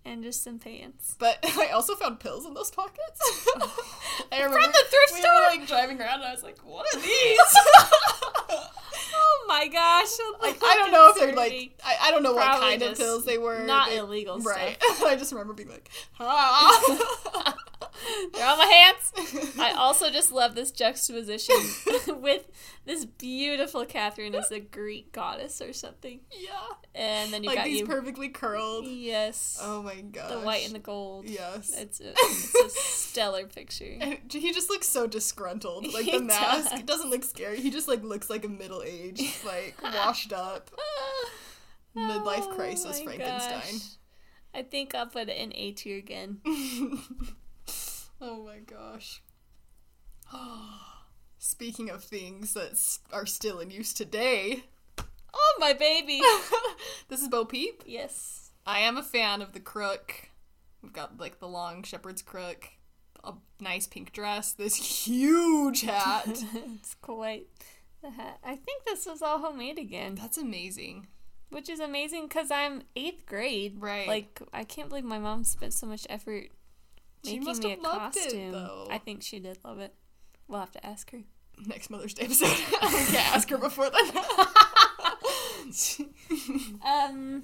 And 0.03 0.23
just 0.23 0.43
some 0.43 0.57
pants. 0.57 1.15
But 1.19 1.37
I 1.43 1.67
also 1.73 1.93
found 1.95 2.19
pills 2.19 2.45
in 2.45 2.53
those 2.55 2.71
pockets. 2.71 3.19
I 4.31 4.37
remember 4.37 4.59
From 4.59 4.71
the 4.71 4.83
thrift 4.89 5.13
we 5.13 5.19
store? 5.21 5.33
were 5.35 5.41
like 5.59 5.67
driving 5.67 6.01
around 6.01 6.15
and 6.21 6.23
I 6.25 6.31
was 6.33 6.41
like, 6.43 6.57
"What 6.65 6.85
are 6.95 6.99
these?" 7.01 7.39
Oh 9.13 9.45
my 9.47 9.67
gosh! 9.67 10.09
like 10.41 10.57
I 10.63 10.75
don't 10.77 10.91
know 10.91 11.09
if 11.09 11.17
they're 11.17 11.35
like 11.35 11.77
I, 11.83 12.07
I 12.07 12.11
don't 12.11 12.23
know 12.23 12.33
what 12.33 12.59
kind 12.59 12.81
of 12.81 12.97
pills 12.97 13.25
they 13.25 13.37
were. 13.37 13.63
not 13.65 13.89
They- 13.89 13.97
illegal 13.97 14.39
right? 14.39 14.77
stuff. 14.81 15.03
I 15.03 15.15
just 15.15 15.31
remember 15.31 15.53
being 15.53 15.69
like, 15.69 15.89
ah. 16.19 17.55
They're 18.33 18.47
on 18.47 18.57
my 18.57 18.65
hands. 18.65 19.53
I 19.59 19.73
also 19.77 20.09
just 20.09 20.31
love 20.31 20.55
this 20.55 20.71
juxtaposition 20.71 21.55
with 22.21 22.47
this 22.85 23.05
beautiful 23.05 23.85
Catherine 23.85 24.33
is 24.33 24.49
a 24.51 24.59
Greek 24.59 25.11
goddess 25.11 25.61
or 25.61 25.71
something, 25.71 26.21
yeah, 26.31 26.49
and 26.95 27.31
then 27.31 27.43
you 27.43 27.49
like 27.49 27.57
got 27.59 27.65
these 27.65 27.81
you. 27.81 27.85
perfectly 27.85 28.29
curled. 28.29 28.87
yes. 28.87 29.59
Oh 29.61 29.83
my 29.83 30.01
god, 30.01 30.31
the 30.31 30.39
white 30.39 30.65
and 30.65 30.73
the 30.73 30.79
gold. 30.79 31.25
yes. 31.29 31.71
It's 31.77 31.99
a, 31.99 32.09
it's 32.15 32.55
a 32.55 32.69
stellar 32.69 33.45
picture. 33.45 33.97
And 34.01 34.17
he 34.31 34.51
just 34.51 34.69
looks 34.69 34.87
so 34.87 35.05
disgruntled. 35.07 35.87
Like 35.93 36.05
He 36.05 36.17
the 36.17 36.23
mask 36.23 36.71
does. 36.71 36.81
doesn't 36.83 37.09
look 37.09 37.23
scary. 37.23 37.59
He 37.61 37.69
just 37.69 37.87
like 37.87 38.03
looks 38.03 38.29
like 38.29 38.45
a 38.45 38.49
middle 38.49 38.81
aged, 38.83 39.21
like 39.45 39.75
washed 39.83 40.33
up 40.33 40.71
midlife 41.95 42.47
Oh 42.47 42.53
crisis 42.55 42.99
Frankenstein. 43.01 43.61
gosh. 43.61 43.81
I 44.55 44.63
think 44.63 44.95
I'll 44.95 45.07
put 45.07 45.29
it 45.29 45.37
in 45.37 45.53
A 45.55 45.71
tier 45.73 45.97
again. 45.97 46.39
oh 48.21 48.43
my 48.45 48.59
gosh. 48.65 49.21
Speaking 51.45 51.89
of 51.89 52.03
things 52.03 52.53
that 52.53 52.79
are 53.11 53.25
still 53.25 53.59
in 53.59 53.71
use 53.71 53.93
today, 53.95 54.65
Oh, 55.33 55.55
my 55.59 55.73
baby. 55.73 56.21
this 57.07 57.19
is 57.19 57.29
Bo 57.29 57.45
Peep. 57.45 57.81
yes. 57.87 58.51
I 58.63 58.81
am 58.81 58.95
a 58.95 59.01
fan 59.01 59.41
of 59.41 59.53
the 59.53 59.59
crook. 59.59 60.29
We've 60.83 60.93
got 60.93 61.19
like 61.19 61.39
the 61.39 61.47
long 61.47 61.81
shepherd's 61.81 62.21
crook, 62.21 62.69
a 63.23 63.33
nice 63.59 63.87
pink 63.87 64.11
dress, 64.13 64.51
this 64.53 64.75
huge 64.75 65.81
hat. 65.81 66.27
it's 66.53 66.93
quite 67.01 67.47
the 68.03 68.11
hat. 68.11 68.37
I 68.43 68.55
think 68.55 68.85
this 68.85 69.07
was 69.07 69.23
all 69.23 69.39
homemade 69.39 69.79
again, 69.79 70.13
That's 70.13 70.37
amazing. 70.37 71.07
which 71.49 71.69
is 71.69 71.79
amazing 71.79 72.27
because 72.27 72.51
I'm 72.51 72.83
eighth 72.95 73.25
grade. 73.25 73.77
Right. 73.79 74.07
Like, 74.07 74.41
I 74.53 74.63
can't 74.63 74.89
believe 74.89 75.05
my 75.05 75.17
mom 75.17 75.43
spent 75.43 75.73
so 75.73 75.87
much 75.87 76.05
effort 76.07 76.49
making 77.25 77.43
me 77.45 77.51
a 77.51 77.69
have 77.69 77.79
loved 77.81 78.17
it, 78.17 78.23
costume. 78.25 78.51
though. 78.51 78.87
I 78.91 78.99
think 78.99 79.23
she 79.23 79.39
did 79.39 79.57
love 79.65 79.79
it. 79.79 79.95
We'll 80.51 80.59
have 80.59 80.71
to 80.71 80.85
ask 80.85 81.09
her. 81.11 81.19
Next 81.65 81.89
Mother's 81.89 82.13
Day 82.13 82.25
episode. 82.25 82.47
I 82.81 83.05
can't 83.09 83.35
ask 83.35 83.49
her 83.49 83.57
before 83.57 83.89
then. 83.89 84.23
Um, 86.85 87.43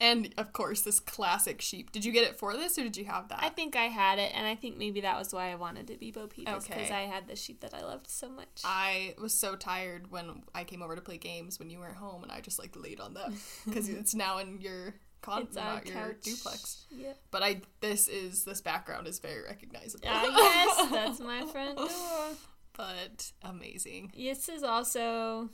and 0.00 0.32
of 0.38 0.52
course, 0.52 0.82
this 0.82 1.00
classic 1.00 1.60
sheep. 1.60 1.90
Did 1.92 2.04
you 2.04 2.12
get 2.12 2.24
it 2.24 2.36
for 2.36 2.54
this, 2.56 2.78
or 2.78 2.82
did 2.82 2.96
you 2.96 3.04
have 3.06 3.28
that? 3.28 3.40
I 3.42 3.48
think 3.48 3.74
I 3.74 3.84
had 3.84 4.18
it, 4.18 4.32
and 4.34 4.46
I 4.46 4.54
think 4.54 4.76
maybe 4.76 5.00
that 5.00 5.18
was 5.18 5.32
why 5.32 5.50
I 5.50 5.54
wanted 5.56 5.86
to 5.88 5.96
be 5.96 6.10
Bo 6.10 6.26
Peep, 6.26 6.46
because 6.46 6.64
Okay. 6.70 6.90
I 6.92 7.02
had 7.02 7.26
the 7.26 7.34
sheep 7.36 7.60
that 7.60 7.74
I 7.74 7.82
loved 7.82 8.08
so 8.08 8.28
much. 8.28 8.62
I 8.64 9.14
was 9.20 9.32
so 9.34 9.56
tired 9.56 10.10
when 10.10 10.42
I 10.54 10.64
came 10.64 10.82
over 10.82 10.94
to 10.94 11.00
play 11.00 11.16
games 11.18 11.58
when 11.58 11.70
you 11.70 11.78
weren't 11.80 11.96
home, 11.96 12.22
and 12.22 12.30
I 12.30 12.40
just 12.40 12.58
like 12.58 12.76
laid 12.76 13.00
on 13.00 13.14
that 13.14 13.32
because 13.64 13.88
it's 13.88 14.14
now 14.14 14.38
in 14.38 14.60
your 14.60 14.94
con, 15.24 15.42
it's 15.42 15.56
not 15.56 15.86
your 15.86 15.94
couch. 15.94 16.22
duplex. 16.22 16.86
Yep. 16.90 17.18
But 17.30 17.42
I 17.42 17.60
this 17.80 18.08
is 18.08 18.44
this 18.44 18.60
background 18.60 19.06
is 19.06 19.18
very 19.18 19.42
recognizable. 19.42 20.06
Ah, 20.08 20.24
yes, 20.76 20.90
that's 20.90 21.20
my 21.20 21.44
front 21.46 21.76
door. 21.76 21.88
but 22.76 23.32
amazing. 23.42 24.12
This 24.16 24.48
is 24.48 24.62
also 24.62 25.50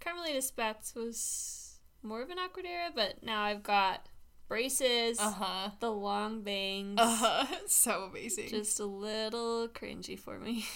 Carmelita 0.00 0.40
Spats 0.42 0.94
was 0.94 1.78
more 2.02 2.22
of 2.22 2.30
an 2.30 2.38
awkward 2.38 2.66
era, 2.66 2.90
but 2.94 3.22
now 3.22 3.42
I've 3.42 3.62
got 3.62 4.06
braces, 4.48 5.18
Uh 5.20 5.30
huh. 5.30 5.70
the 5.80 5.90
long 5.90 6.42
bangs. 6.42 6.98
Uh 6.98 7.16
huh. 7.16 7.56
So 7.66 8.04
amazing. 8.10 8.48
Just 8.48 8.80
a 8.80 8.84
little 8.84 9.68
cringy 9.68 10.18
for 10.18 10.38
me. 10.38 10.66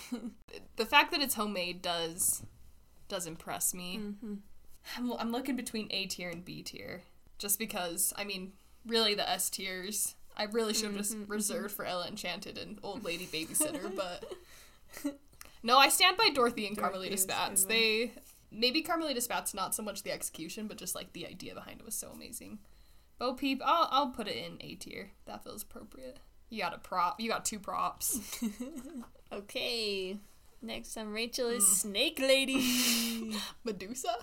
the 0.77 0.87
fact 0.87 1.11
that 1.13 1.21
it's 1.21 1.35
homemade 1.35 1.83
does 1.83 2.43
does 3.09 3.27
impress 3.27 3.73
me. 3.75 3.97
hmm 4.21 4.35
I'm, 4.97 5.13
I'm 5.15 5.33
looking 5.33 5.57
between 5.57 5.89
A 5.91 6.07
tier 6.07 6.31
and 6.31 6.45
B 6.45 6.63
tier, 6.63 7.03
just 7.39 7.59
because 7.59 8.13
I 8.17 8.25
mean, 8.25 8.53
really 8.87 9.15
the 9.15 9.29
S 9.29 9.51
tiers. 9.51 10.15
I 10.37 10.45
really 10.45 10.75
should 10.75 10.87
have 10.87 10.97
just 10.97 11.15
Mhm, 11.17 11.29
reserved 11.31 11.75
for 11.75 11.85
Ella 11.87 12.07
Enchanted 12.09 12.59
and 12.59 12.79
Old 12.83 13.05
Lady 13.05 13.27
Babysitter, 13.27 13.95
but 13.97 14.23
no, 15.63 15.79
I 15.79 15.89
stand 15.89 16.17
by 16.19 16.29
Dorothy 16.29 16.67
and 16.67 16.77
Dorothy 16.77 16.93
Carmelita 16.93 17.17
Spats. 17.17 17.65
They 17.65 18.13
maybe 18.51 18.83
Carmelita 18.83 19.21
Spats 19.21 19.55
not 19.55 19.75
so 19.75 19.83
much 19.83 20.03
the 20.03 20.13
execution, 20.13 20.67
but 20.67 20.77
just 20.77 20.95
like 20.95 21.13
the 21.15 21.27
idea 21.27 21.55
behind 21.55 21.81
it 21.81 21.87
was 21.87 21.95
so 21.95 22.11
amazing. 22.11 22.59
Bo 23.19 23.33
Peep, 23.33 23.63
I'll 23.65 23.89
I'll 23.91 24.11
put 24.11 24.29
it 24.29 24.37
in 24.37 24.59
A 24.61 24.75
tier. 24.75 25.13
That 25.25 25.43
feels 25.43 25.63
appropriate. 25.63 26.19
You 26.51 26.61
got 26.63 26.75
a 26.75 26.79
prop. 26.79 27.19
You 27.19 27.29
got 27.31 27.45
two 27.45 27.59
props. 27.59 28.21
Okay. 29.33 30.17
Next 30.63 30.97
on 30.97 31.09
Rachel 31.13 31.49
is 31.49 31.67
Snake 31.81 32.19
Lady. 32.21 33.35
Medusa. 33.65 34.17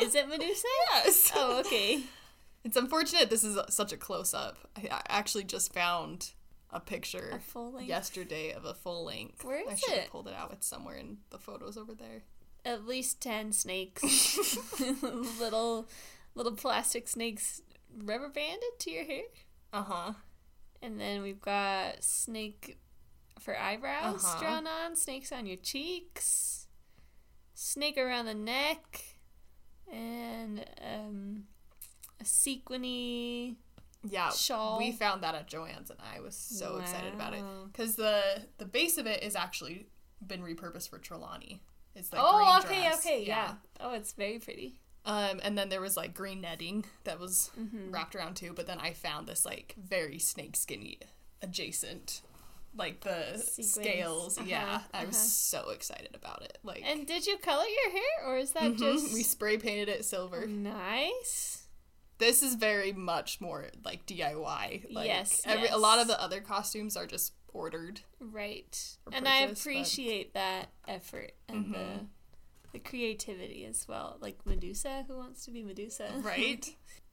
is 0.00 0.14
it 0.14 0.28
Medusa? 0.28 0.66
yes. 0.92 1.32
Oh, 1.34 1.60
okay. 1.60 2.02
It's 2.64 2.76
unfortunate 2.76 3.30
this 3.30 3.44
is 3.44 3.58
such 3.70 3.92
a 3.92 3.96
close 3.96 4.34
up. 4.34 4.58
I, 4.76 4.88
I 4.90 5.02
actually 5.08 5.44
just 5.44 5.72
found 5.72 6.32
a 6.72 6.78
picture 6.80 7.30
A 7.32 7.40
full 7.40 7.80
yesterday 7.80 8.52
of 8.52 8.64
a 8.64 8.74
full 8.74 9.04
length. 9.04 9.44
Where 9.44 9.58
I 9.68 9.72
is 9.72 9.80
should 9.80 9.94
have 9.98 10.10
pulled 10.10 10.28
it 10.28 10.34
out. 10.34 10.52
It's 10.52 10.66
somewhere 10.66 10.96
in 10.96 11.18
the 11.30 11.38
photos 11.38 11.76
over 11.76 11.94
there. 11.94 12.22
At 12.64 12.86
least 12.86 13.20
ten 13.20 13.52
snakes. 13.52 14.02
little, 15.40 15.88
little 16.34 16.52
plastic 16.52 17.08
snakes, 17.08 17.62
rubber 18.04 18.28
banded 18.28 18.78
to 18.80 18.90
your 18.90 19.04
hair. 19.04 19.22
Uh 19.72 19.82
huh. 19.82 20.12
And 20.82 21.00
then 21.00 21.22
we've 21.22 21.40
got 21.40 22.04
snake 22.04 22.78
for 23.38 23.58
eyebrows 23.58 24.24
Uh-huh. 24.24 24.40
drawn 24.40 24.66
on, 24.66 24.96
snakes 24.96 25.32
on 25.32 25.46
your 25.46 25.56
cheeks, 25.56 26.66
snake 27.54 27.96
around 27.98 28.26
the 28.26 28.34
neck, 28.34 29.02
and 29.90 30.64
um, 30.82 31.44
a 32.20 32.24
sequiny. 32.24 33.56
Yeah, 34.02 34.30
Shawl. 34.30 34.78
we 34.78 34.92
found 34.92 35.22
that 35.22 35.34
at 35.34 35.46
Joann's, 35.48 35.90
and 35.90 35.98
I 36.00 36.20
was 36.20 36.34
so 36.34 36.78
excited 36.78 37.12
about 37.12 37.34
it 37.34 37.42
because 37.70 37.96
the 37.96 38.22
the 38.58 38.64
base 38.64 38.96
of 38.96 39.06
it 39.06 39.22
is 39.22 39.36
actually 39.36 39.86
been 40.26 40.42
repurposed 40.42 40.88
for 40.88 40.98
Trelawney. 40.98 41.60
It's 41.94 42.08
that 42.10 42.20
oh, 42.22 42.60
okay, 42.64 42.80
dress. 42.82 43.04
okay, 43.04 43.24
yeah. 43.26 43.54
Oh, 43.78 43.92
it's 43.92 44.12
very 44.12 44.38
pretty. 44.38 44.80
Um, 45.04 45.40
and 45.42 45.56
then 45.58 45.68
there 45.70 45.80
was 45.80 45.96
like 45.96 46.14
green 46.14 46.40
netting 46.40 46.84
that 47.04 47.18
was 47.18 47.50
Mm-hmm. 47.60 47.90
wrapped 47.90 48.14
around 48.14 48.36
too. 48.36 48.52
But 48.54 48.66
then 48.66 48.78
I 48.78 48.92
found 48.92 49.26
this 49.26 49.44
like 49.44 49.74
very 49.78 50.18
snake 50.18 50.56
skinny 50.56 50.98
adjacent, 51.42 52.22
like 52.76 53.00
the 53.00 53.36
Sequins. 53.38 53.72
scales. 53.72 54.38
Yeah, 54.44 54.62
Uh-huh, 54.76 54.78
I 54.94 55.04
was 55.04 55.16
uh-huh. 55.16 55.64
so 55.64 55.70
excited 55.70 56.14
about 56.14 56.42
it. 56.42 56.58
Like, 56.62 56.82
And 56.86 57.06
did 57.06 57.26
you 57.26 57.36
color 57.38 57.64
your 57.66 57.90
hair, 57.92 58.26
or 58.28 58.38
is 58.38 58.52
that 58.52 58.72
mhm, 58.72 58.78
just 58.78 59.12
we 59.12 59.22
spray 59.24 59.58
painted 59.58 59.88
it 59.88 60.04
silver. 60.04 60.46
nice? 60.46 61.59
This 62.20 62.42
is 62.42 62.54
very 62.54 62.92
much 62.92 63.40
more 63.40 63.66
like 63.84 64.06
DIY. 64.06 64.92
Like, 64.92 65.06
Yes, 65.08 65.42
every, 65.44 65.66
a 65.68 65.76
lot 65.78 65.98
of 65.98 66.06
the 66.06 66.20
other 66.22 66.40
costumes 66.40 66.96
are 66.96 67.06
just 67.06 67.32
ordered. 67.52 68.02
Right. 68.20 68.78
Or 69.06 69.12
And 69.14 69.26
I 69.26 69.40
purchase, 69.46 69.64
but- 69.64 69.70
appreciate 69.70 70.34
that 70.34 70.68
effort 70.86 71.32
and 71.48 71.74
the 71.74 71.78
Mhm. 71.78 72.06
the 72.72 72.78
creativity 72.78 73.64
as 73.64 73.88
well. 73.88 74.16
Like 74.20 74.46
Medusa, 74.46 75.04
who 75.08 75.16
wants 75.16 75.44
to 75.46 75.50
be 75.50 75.62
Medusa? 75.64 76.12
Right? 76.22 76.64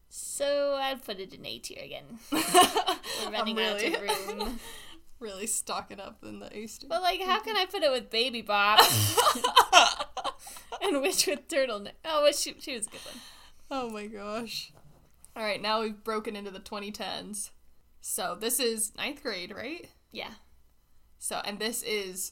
so 0.10 0.76
I'd 0.80 1.03
put 1.03 1.20
it 1.20 1.34
in 1.34 1.45
A 1.45 1.58
tier 1.60 1.84
again. 1.84 2.20
We're 2.32 3.32
running 3.32 3.60
out 3.60 3.82
really, 3.82 3.95
of 3.95 4.28
room. 4.28 4.60
really 5.20 5.47
stocking 5.47 5.99
up 5.99 6.24
in 6.24 6.39
the 6.39 6.55
Ace. 6.55 6.80
but 6.88 7.01
like, 7.01 7.22
how 7.22 7.39
can 7.39 7.58
I 7.58 7.66
put 7.66 7.82
it 7.82 7.91
with 7.91 8.10
Baby 8.12 8.41
Bob? 8.43 8.80
and 10.82 11.01
Witch 11.01 11.28
with 11.28 11.47
turtleneck? 11.47 11.93
Oh, 12.05 12.30
she, 12.32 12.55
she 12.60 12.76
was 12.76 12.88
a 12.88 12.89
good 12.91 12.99
one. 13.05 13.22
Oh 13.70 13.89
my 13.89 14.05
gosh. 14.08 14.72
All 15.38 15.44
right, 15.44 15.62
now 15.62 15.82
we've 15.82 16.04
broken 16.04 16.36
into 16.36 16.50
the 16.50 16.60
2010s. 16.60 17.52
So 18.02 18.36
this 18.40 18.60
is 18.60 18.96
ninth 18.98 19.22
grade, 19.22 19.54
right? 19.56 19.88
Yeah. 20.12 20.32
So, 21.20 21.40
and 21.46 21.60
this 21.60 21.84
is 21.84 22.32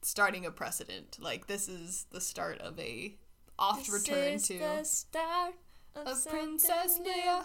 starting 0.00 0.46
a 0.46 0.50
precedent. 0.50 1.18
Like, 1.20 1.48
this 1.48 1.68
is 1.68 2.06
the 2.10 2.20
start 2.20 2.58
of 2.62 2.80
a 2.80 3.14
oft 3.58 3.90
This 3.90 4.08
return 4.08 4.32
is 4.34 4.48
to 4.48 4.58
the 4.58 4.84
start 4.84 5.52
of, 5.94 6.06
of 6.06 6.26
Princess. 6.26 6.98
Leia. 6.98 7.44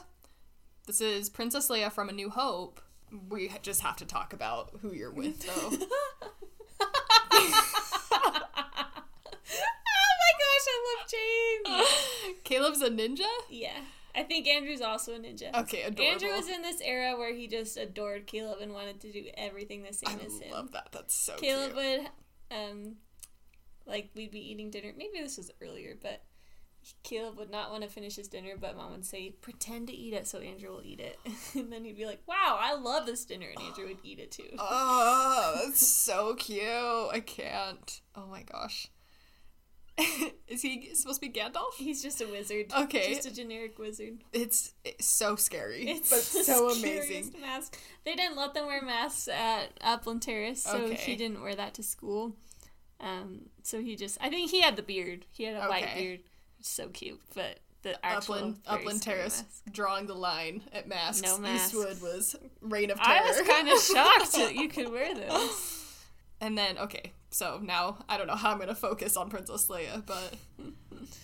This 0.87 1.01
is 1.01 1.29
Princess 1.29 1.67
Leia 1.67 1.91
from 1.91 2.07
A 2.07 2.13
New 2.13 2.29
Hope. 2.29 2.79
We 3.27 3.51
just 3.63 3.81
have 3.81 3.97
to 3.97 4.05
talk 4.05 4.31
about 4.31 4.77
who 4.81 4.93
you're 4.93 5.11
with, 5.11 5.45
though. 5.45 5.71
oh 6.79 7.51
my 10.21 10.31
gosh, 10.39 10.67
I 10.69 10.77
love 10.87 11.09
James. 11.11 12.39
Caleb's 12.45 12.81
a 12.81 12.89
ninja? 12.89 13.27
yeah. 13.49 13.81
I 14.15 14.23
think 14.23 14.47
Andrew's 14.47 14.81
also 14.81 15.13
a 15.13 15.19
ninja. 15.19 15.53
Okay, 15.53 15.83
adorable. 15.83 16.13
Andrew 16.13 16.29
was 16.29 16.49
in 16.49 16.61
this 16.61 16.81
era 16.81 17.17
where 17.17 17.33
he 17.33 17.47
just 17.47 17.77
adored 17.77 18.27
Caleb 18.27 18.59
and 18.61 18.73
wanted 18.73 19.01
to 19.01 19.11
do 19.11 19.25
everything 19.35 19.83
the 19.83 19.93
same 19.93 20.19
as 20.25 20.39
him. 20.39 20.51
I 20.51 20.55
love 20.55 20.71
that. 20.71 20.89
That's 20.91 21.13
so 21.13 21.35
cute. 21.35 21.51
Caleb 21.51 21.73
cute. 21.73 22.01
would, 22.51 22.57
um, 22.57 22.95
like 23.85 24.09
we'd 24.15 24.31
be 24.31 24.51
eating 24.51 24.69
dinner. 24.69 24.91
Maybe 24.95 25.19
this 25.21 25.37
was 25.37 25.51
earlier, 25.61 25.97
but 26.01 26.23
Caleb 27.03 27.37
would 27.37 27.49
not 27.49 27.71
want 27.71 27.83
to 27.83 27.89
finish 27.89 28.15
his 28.15 28.27
dinner, 28.27 28.55
but 28.59 28.77
mom 28.77 28.91
would 28.91 29.05
say, 29.05 29.31
"Pretend 29.41 29.87
to 29.87 29.93
eat 29.93 30.13
it, 30.13 30.27
so 30.27 30.39
Andrew 30.39 30.69
will 30.71 30.83
eat 30.83 30.99
it." 30.99 31.19
and 31.55 31.71
then 31.71 31.83
he'd 31.83 31.97
be 31.97 32.05
like, 32.05 32.21
"Wow, 32.27 32.57
I 32.59 32.75
love 32.75 33.05
this 33.05 33.25
dinner," 33.25 33.47
and 33.47 33.61
Andrew 33.65 33.87
would 33.87 33.99
eat 34.03 34.19
it 34.19 34.31
too. 34.31 34.49
Oh, 34.57 35.61
that's 35.65 35.85
so 35.85 36.35
cute. 36.35 36.61
I 36.63 37.21
can't. 37.25 38.01
Oh 38.15 38.27
my 38.27 38.43
gosh. 38.43 38.87
Is 40.47 40.61
he 40.61 40.93
supposed 40.93 41.21
to 41.21 41.29
be 41.29 41.33
Gandalf? 41.39 41.73
He's 41.77 42.01
just 42.03 42.21
a 42.21 42.27
wizard. 42.27 42.67
Okay. 42.77 43.13
just 43.13 43.27
a 43.27 43.33
generic 43.33 43.79
wizard. 43.79 44.23
It's, 44.33 44.73
it's 44.83 45.05
so 45.05 45.35
scary, 45.35 45.87
It's 45.89 46.09
but 46.09 46.19
so 46.45 46.69
amazing. 46.69 47.33
Mask. 47.41 47.77
They 48.03 48.15
didn't 48.15 48.37
let 48.37 48.53
them 48.53 48.67
wear 48.67 48.81
masks 48.81 49.27
at 49.27 49.67
Upland 49.81 50.21
Terrace, 50.21 50.63
so 50.63 50.77
Okay. 50.77 50.95
he 50.95 51.15
didn't 51.15 51.41
wear 51.41 51.55
that 51.55 51.73
to 51.75 51.83
school. 51.83 52.35
Um, 52.99 53.49
so 53.63 53.81
he 53.81 53.95
just, 53.95 54.17
I 54.21 54.29
think 54.29 54.51
he 54.51 54.61
had 54.61 54.75
the 54.75 54.83
beard. 54.83 55.25
He 55.31 55.43
had 55.45 55.55
a 55.55 55.67
white 55.67 55.83
Okay. 55.83 55.99
beard. 56.01 56.19
So 56.61 56.87
cute, 56.89 57.21
but 57.35 57.59
the 57.83 58.03
actual 58.05 58.35
Upland, 58.35 58.57
Upland 58.65 59.01
Terrace 59.01 59.43
mask. 59.43 59.61
drawing 59.71 60.07
the 60.07 60.15
line 60.15 60.63
at 60.73 60.87
masks. 60.87 61.21
No 61.21 61.37
masks. 61.37 61.67
Eastwood 61.73 62.01
was 62.01 62.35
reign 62.61 62.89
of 62.91 62.99
terror. 62.99 63.19
I 63.23 63.27
was 63.27 63.41
kind 63.47 63.69
of 63.69 63.79
shocked 63.79 64.33
that 64.33 64.55
you 64.55 64.67
could 64.75 64.91
wear 64.91 65.13
those. 65.13 65.85
And 66.41 66.57
then, 66.57 66.77
okay, 66.79 67.11
so 67.35 67.59
now 67.61 67.97
I 68.07 68.17
don't 68.17 68.27
know 68.27 68.35
how 68.35 68.51
I'm 68.51 68.57
going 68.57 68.69
to 68.69 68.75
focus 68.75 69.17
on 69.17 69.29
Princess 69.29 69.67
Leia, 69.67 70.05
but 70.05 70.35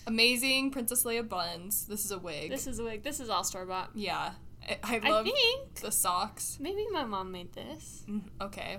amazing 0.06 0.70
Princess 0.70 1.04
Leia 1.04 1.26
buns. 1.26 1.86
This 1.86 2.04
is 2.04 2.10
a 2.10 2.18
wig. 2.18 2.50
This 2.50 2.66
is 2.66 2.78
a 2.78 2.84
wig. 2.84 3.02
This 3.02 3.20
is 3.20 3.28
all 3.30 3.44
store 3.44 3.64
bought. 3.66 3.90
yeah. 3.94 4.32
I, 4.68 4.78
I 4.84 5.00
I 5.02 5.10
love 5.10 5.24
think 5.24 5.74
the 5.80 5.90
socks. 5.90 6.58
maybe 6.60 6.86
my 6.92 7.04
mom 7.04 7.32
made 7.32 7.52
this. 7.52 8.04
Mm, 8.08 8.22
Okay. 8.40 8.78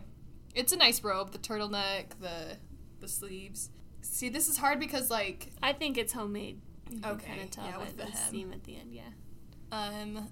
It's 0.56 0.72
a 0.72 0.78
nice 0.78 1.04
robe, 1.04 1.32
the 1.32 1.40
turtleneck, 1.40 2.06
the 2.22 2.58
the 3.02 3.08
sleeves. 3.08 3.70
See, 4.02 4.30
this 4.30 4.48
is 4.48 4.58
hard 4.58 4.80
because 4.80 5.10
like 5.10 5.50
I 5.62 5.74
think 5.74 5.98
it's 5.98 6.14
homemade. 6.14 6.62
You 6.90 7.02
Okay, 7.06 7.26
kind 7.28 7.42
of 7.42 7.50
tell 7.52 7.66
yeah, 7.66 7.78
with 7.80 7.98
the, 7.98 8.06
the 8.06 8.12
hem. 8.12 8.32
seam 8.32 8.54
at 8.54 8.64
the 8.64 8.78
end. 8.78 8.94
Yeah. 8.94 9.02
Um, 9.72 10.30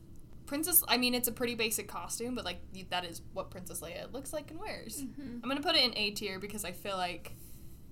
Princess. 0.52 0.84
I 0.90 0.98
mean, 0.98 1.16
it's 1.16 1.30
a 1.30 1.32
pretty 1.32 1.56
basic 1.56 1.88
costume, 1.88 2.36
but 2.36 2.44
like 2.44 2.60
that 2.90 3.06
is 3.06 3.22
what 3.32 3.50
Princess 3.52 3.80
Leia 3.80 4.12
looks 4.12 4.34
like 4.34 4.52
and 4.52 4.60
wears. 4.60 5.02
Mm-hmm. 5.02 5.38
I'm 5.42 5.48
gonna 5.48 5.62
put 5.62 5.76
it 5.78 5.84
in 5.86 5.98
A 5.98 6.12
tier 6.12 6.40
because 6.40 6.66
I 6.66 6.74
feel 6.74 6.98
like 6.98 7.38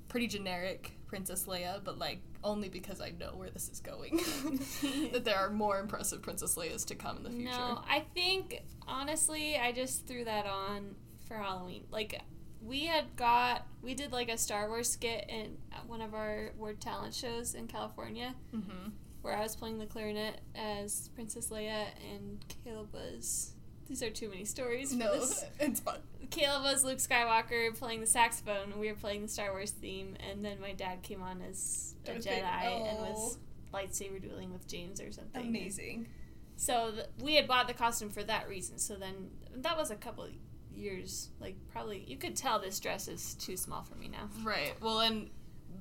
pretty 0.09 0.27
generic 0.27 0.91
Princess 1.07 1.45
Leia, 1.45 1.81
but 1.81 1.97
like 1.97 2.19
only 2.43 2.67
because 2.67 2.99
I 2.99 3.13
know 3.17 3.31
where 3.33 3.49
this 3.49 3.69
is 3.69 3.79
going. 3.79 4.17
that 5.13 5.23
there 5.23 5.37
are 5.37 5.49
more 5.49 5.79
impressive 5.79 6.21
Princess 6.21 6.55
Leias 6.55 6.85
to 6.87 6.95
come 6.95 7.15
in 7.15 7.23
the 7.23 7.29
future. 7.29 7.45
No, 7.45 7.81
I 7.89 8.03
think 8.13 8.61
honestly, 8.85 9.55
I 9.55 9.71
just 9.71 10.05
threw 10.05 10.25
that 10.25 10.45
on 10.45 10.95
for 11.29 11.37
Halloween. 11.37 11.85
Like, 11.89 12.19
we 12.61 12.87
had 12.87 13.15
got 13.15 13.67
we 13.81 13.93
did 13.93 14.11
like 14.11 14.27
a 14.27 14.37
Star 14.37 14.67
Wars 14.67 14.89
skit 14.89 15.29
in 15.29 15.59
one 15.87 16.01
of 16.01 16.13
our 16.13 16.51
word 16.57 16.81
talent 16.81 17.13
shows 17.13 17.55
in 17.55 17.67
California, 17.67 18.35
Mm-hmm. 18.53 18.89
Where 19.21 19.35
I 19.35 19.41
was 19.41 19.55
playing 19.55 19.79
the 19.79 19.85
clarinet 19.85 20.41
as 20.55 21.09
Princess 21.15 21.49
Leia, 21.49 21.85
and 22.13 22.43
Caleb 22.63 22.93
was. 22.93 23.53
These 23.87 24.03
are 24.03 24.11
too 24.11 24.29
many 24.29 24.45
stories. 24.45 24.91
For 24.91 24.99
No, 24.99 25.19
this. 25.19 25.43
it's 25.59 25.79
fun. 25.79 25.97
Caleb 26.29 26.61
was 26.63 26.83
Luke 26.83 26.99
Skywalker 26.99 27.75
playing 27.77 28.01
the 28.01 28.05
saxophone, 28.07 28.79
we 28.79 28.87
were 28.87 28.93
playing 28.97 29.23
the 29.23 29.27
Star 29.27 29.51
Wars 29.51 29.71
theme, 29.71 30.15
and 30.29 30.45
then 30.45 30.61
my 30.61 30.73
dad 30.73 31.01
came 31.01 31.23
on 31.23 31.41
as 31.41 31.95
a 32.05 32.11
Darth 32.11 32.19
Jedi 32.25 32.61
Vader. 32.61 32.85
and 32.85 32.97
Oh. 32.99 33.09
was 33.11 33.37
lightsaber 33.73 34.21
dueling 34.21 34.53
with 34.53 34.67
James 34.67 35.01
or 35.01 35.11
something. 35.11 35.47
Amazing. 35.47 36.07
So 36.55 36.91
th- 36.91 37.05
we 37.21 37.35
had 37.35 37.47
bought 37.47 37.67
the 37.67 37.73
costume 37.73 38.09
for 38.11 38.21
that 38.23 38.47
reason. 38.47 38.77
So 38.77 38.95
then 38.95 39.31
that 39.55 39.75
was 39.75 39.89
a 39.91 39.95
couple 39.95 40.27
years, 40.75 41.29
like 41.39 41.55
probably 41.71 42.03
you 42.07 42.15
could 42.17 42.35
tell 42.35 42.59
this 42.59 42.79
dress 42.79 43.07
is 43.07 43.33
too 43.35 43.57
small 43.57 43.81
for 43.83 43.95
me 43.95 44.07
now. 44.07 44.29
Right. 44.43 44.73
Well, 44.81 44.99
and 44.99 45.29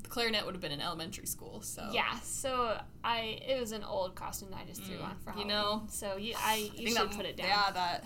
clarinet 0.09 0.45
would 0.45 0.55
have 0.55 0.61
been 0.63 0.73
in 0.73 0.81
elementary 0.81 1.27
school, 1.27 1.61
so 1.63 1.89
Yeah, 1.93 2.19
so 2.21 2.79
I 3.05 3.39
it 3.47 3.59
was 3.61 3.73
an 3.73 3.85
old 3.85 4.15
costume 4.15 4.51
that 4.51 4.61
I 4.63 4.65
just 4.67 4.83
threw 4.85 4.97
Mm, 4.97 5.05
on 5.05 5.17
for 5.19 5.35
you 5.39 5.45
know, 5.45 5.85
so 5.89 6.17
you 6.17 6.35
I 6.37 6.53
I 6.53 6.81
you 6.81 6.89
should 6.89 7.11
that, 7.11 7.17
put 7.17 7.27
it 7.27 7.37
down 7.37 7.47
Yeah, 7.49 7.71
that. 7.73 8.05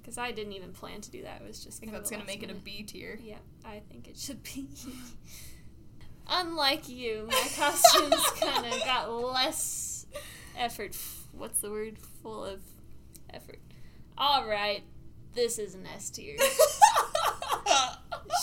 Because 0.00 0.16
I 0.18 0.32
didn't 0.32 0.54
even 0.54 0.72
plan 0.72 1.00
to 1.02 1.10
do 1.10 1.22
that. 1.22 1.40
It 1.42 1.46
was 1.46 1.62
just 1.62 1.78
think 1.80 1.92
that's 1.92 2.10
gonna 2.10 2.24
make 2.24 2.42
it 2.42 2.50
a 2.50 2.54
B 2.54 2.82
tier. 2.82 3.18
Yeah, 3.22 3.36
I 3.64 3.80
think 3.90 4.08
it 4.08 4.16
should 4.16 4.42
be. 4.42 4.68
Unlike 6.28 6.88
you, 6.88 7.26
my 7.30 7.48
costumes 7.56 8.24
kind 8.40 8.66
of 8.72 8.80
got 8.84 9.12
less 9.12 10.06
effort. 10.56 10.96
What's 11.32 11.60
the 11.60 11.70
word? 11.70 11.98
Full 12.22 12.44
of 12.44 12.60
effort. 13.32 13.58
All 14.16 14.46
right, 14.48 14.82
this 15.34 15.58
is 15.58 15.74
an 15.74 15.86
S 15.94 16.10
tier. 16.10 16.36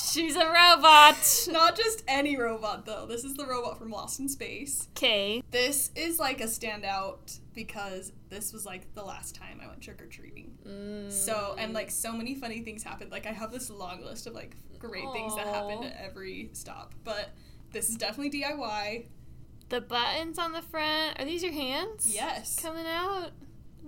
She's 0.09 0.35
a 0.35 0.45
robot. 0.45 1.47
Not 1.49 1.75
just 1.75 2.03
any 2.07 2.37
robot 2.37 2.85
though. 2.85 3.05
This 3.05 3.23
is 3.23 3.35
the 3.35 3.45
robot 3.45 3.77
from 3.77 3.89
Lost 3.91 4.19
in 4.19 4.27
Space. 4.29 4.87
Okay. 4.97 5.43
This 5.51 5.91
is 5.95 6.19
like 6.19 6.41
a 6.41 6.45
standout 6.45 7.39
because 7.53 8.11
this 8.29 8.53
was 8.53 8.65
like 8.65 8.93
the 8.95 9.03
last 9.03 9.35
time 9.35 9.59
I 9.63 9.67
went 9.67 9.81
trick 9.81 10.01
or 10.01 10.05
treating. 10.07 11.07
So 11.09 11.55
and 11.57 11.73
like 11.73 11.91
so 11.91 12.13
many 12.13 12.35
funny 12.35 12.61
things 12.61 12.83
happened. 12.83 13.11
Like 13.11 13.25
I 13.25 13.31
have 13.31 13.51
this 13.51 13.69
long 13.69 14.03
list 14.03 14.27
of 14.27 14.33
like 14.33 14.55
great 14.79 15.05
things 15.13 15.35
that 15.35 15.47
happened 15.47 15.85
at 15.85 15.97
every 15.99 16.49
stop. 16.53 16.93
But 17.03 17.29
this 17.71 17.89
is 17.89 17.95
definitely 17.97 18.39
DIY. 18.41 19.05
the 19.69 19.81
buttons 19.81 20.37
on 20.39 20.51
the 20.53 20.61
front 20.61 21.19
are 21.19 21.25
these 21.25 21.43
your 21.43 21.53
hands? 21.53 22.11
Yes. 22.13 22.59
Coming 22.59 22.85
out. 22.87 23.31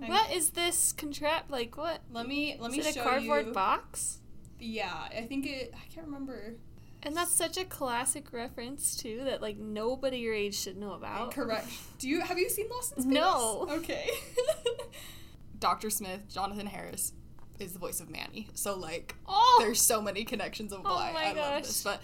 I'm- 0.00 0.08
What 0.10 0.32
is 0.32 0.50
this 0.50 0.92
contract? 0.92 1.50
Like 1.50 1.76
what? 1.76 2.00
Let 2.12 2.26
me 2.26 2.56
let 2.58 2.70
me 2.72 2.78
is 2.80 2.86
it 2.86 2.94
show 2.94 3.00
a 3.02 3.04
cardboard 3.04 3.46
you. 3.48 3.52
box? 3.52 4.18
Yeah, 4.60 4.92
I 5.16 5.22
think 5.22 5.46
it. 5.46 5.72
I 5.74 5.92
can't 5.94 6.06
remember. 6.06 6.54
And 7.02 7.16
that's 7.16 7.32
such 7.32 7.56
a 7.56 7.64
classic 7.64 8.30
reference 8.32 8.94
too 8.94 9.22
that 9.24 9.40
like 9.40 9.56
nobody 9.56 10.18
your 10.18 10.34
age 10.34 10.54
should 10.54 10.76
know 10.76 10.92
about. 10.92 11.32
Correct. 11.34 11.66
Do 11.98 12.08
you 12.08 12.20
have 12.20 12.38
you 12.38 12.48
seen 12.50 12.68
Lost 12.70 12.92
in 12.96 13.02
Space? 13.04 13.12
No. 13.14 13.66
Okay. 13.70 14.10
Dr. 15.58 15.90
Smith, 15.90 16.22
Jonathan 16.28 16.66
Harris, 16.66 17.12
is 17.58 17.72
the 17.72 17.78
voice 17.78 18.00
of 18.00 18.10
Manny. 18.10 18.48
So 18.54 18.76
like, 18.76 19.14
Oh, 19.26 19.58
there's 19.60 19.80
so 19.80 20.00
many 20.00 20.24
connections 20.24 20.72
of 20.72 20.80
Oh 20.84 20.94
why 20.94 21.10
my 21.12 21.24
I 21.24 21.32
love 21.32 21.62
this. 21.62 21.82
gosh. 21.82 21.94
But 21.94 22.02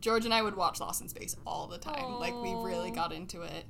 George 0.00 0.24
and 0.24 0.34
I 0.34 0.42
would 0.42 0.56
watch 0.56 0.80
Lost 0.80 1.02
in 1.02 1.08
Space 1.08 1.36
all 1.46 1.66
the 1.68 1.78
time. 1.78 2.14
Like 2.18 2.34
we 2.34 2.52
really 2.54 2.90
got 2.90 3.12
into 3.12 3.42
it. 3.42 3.64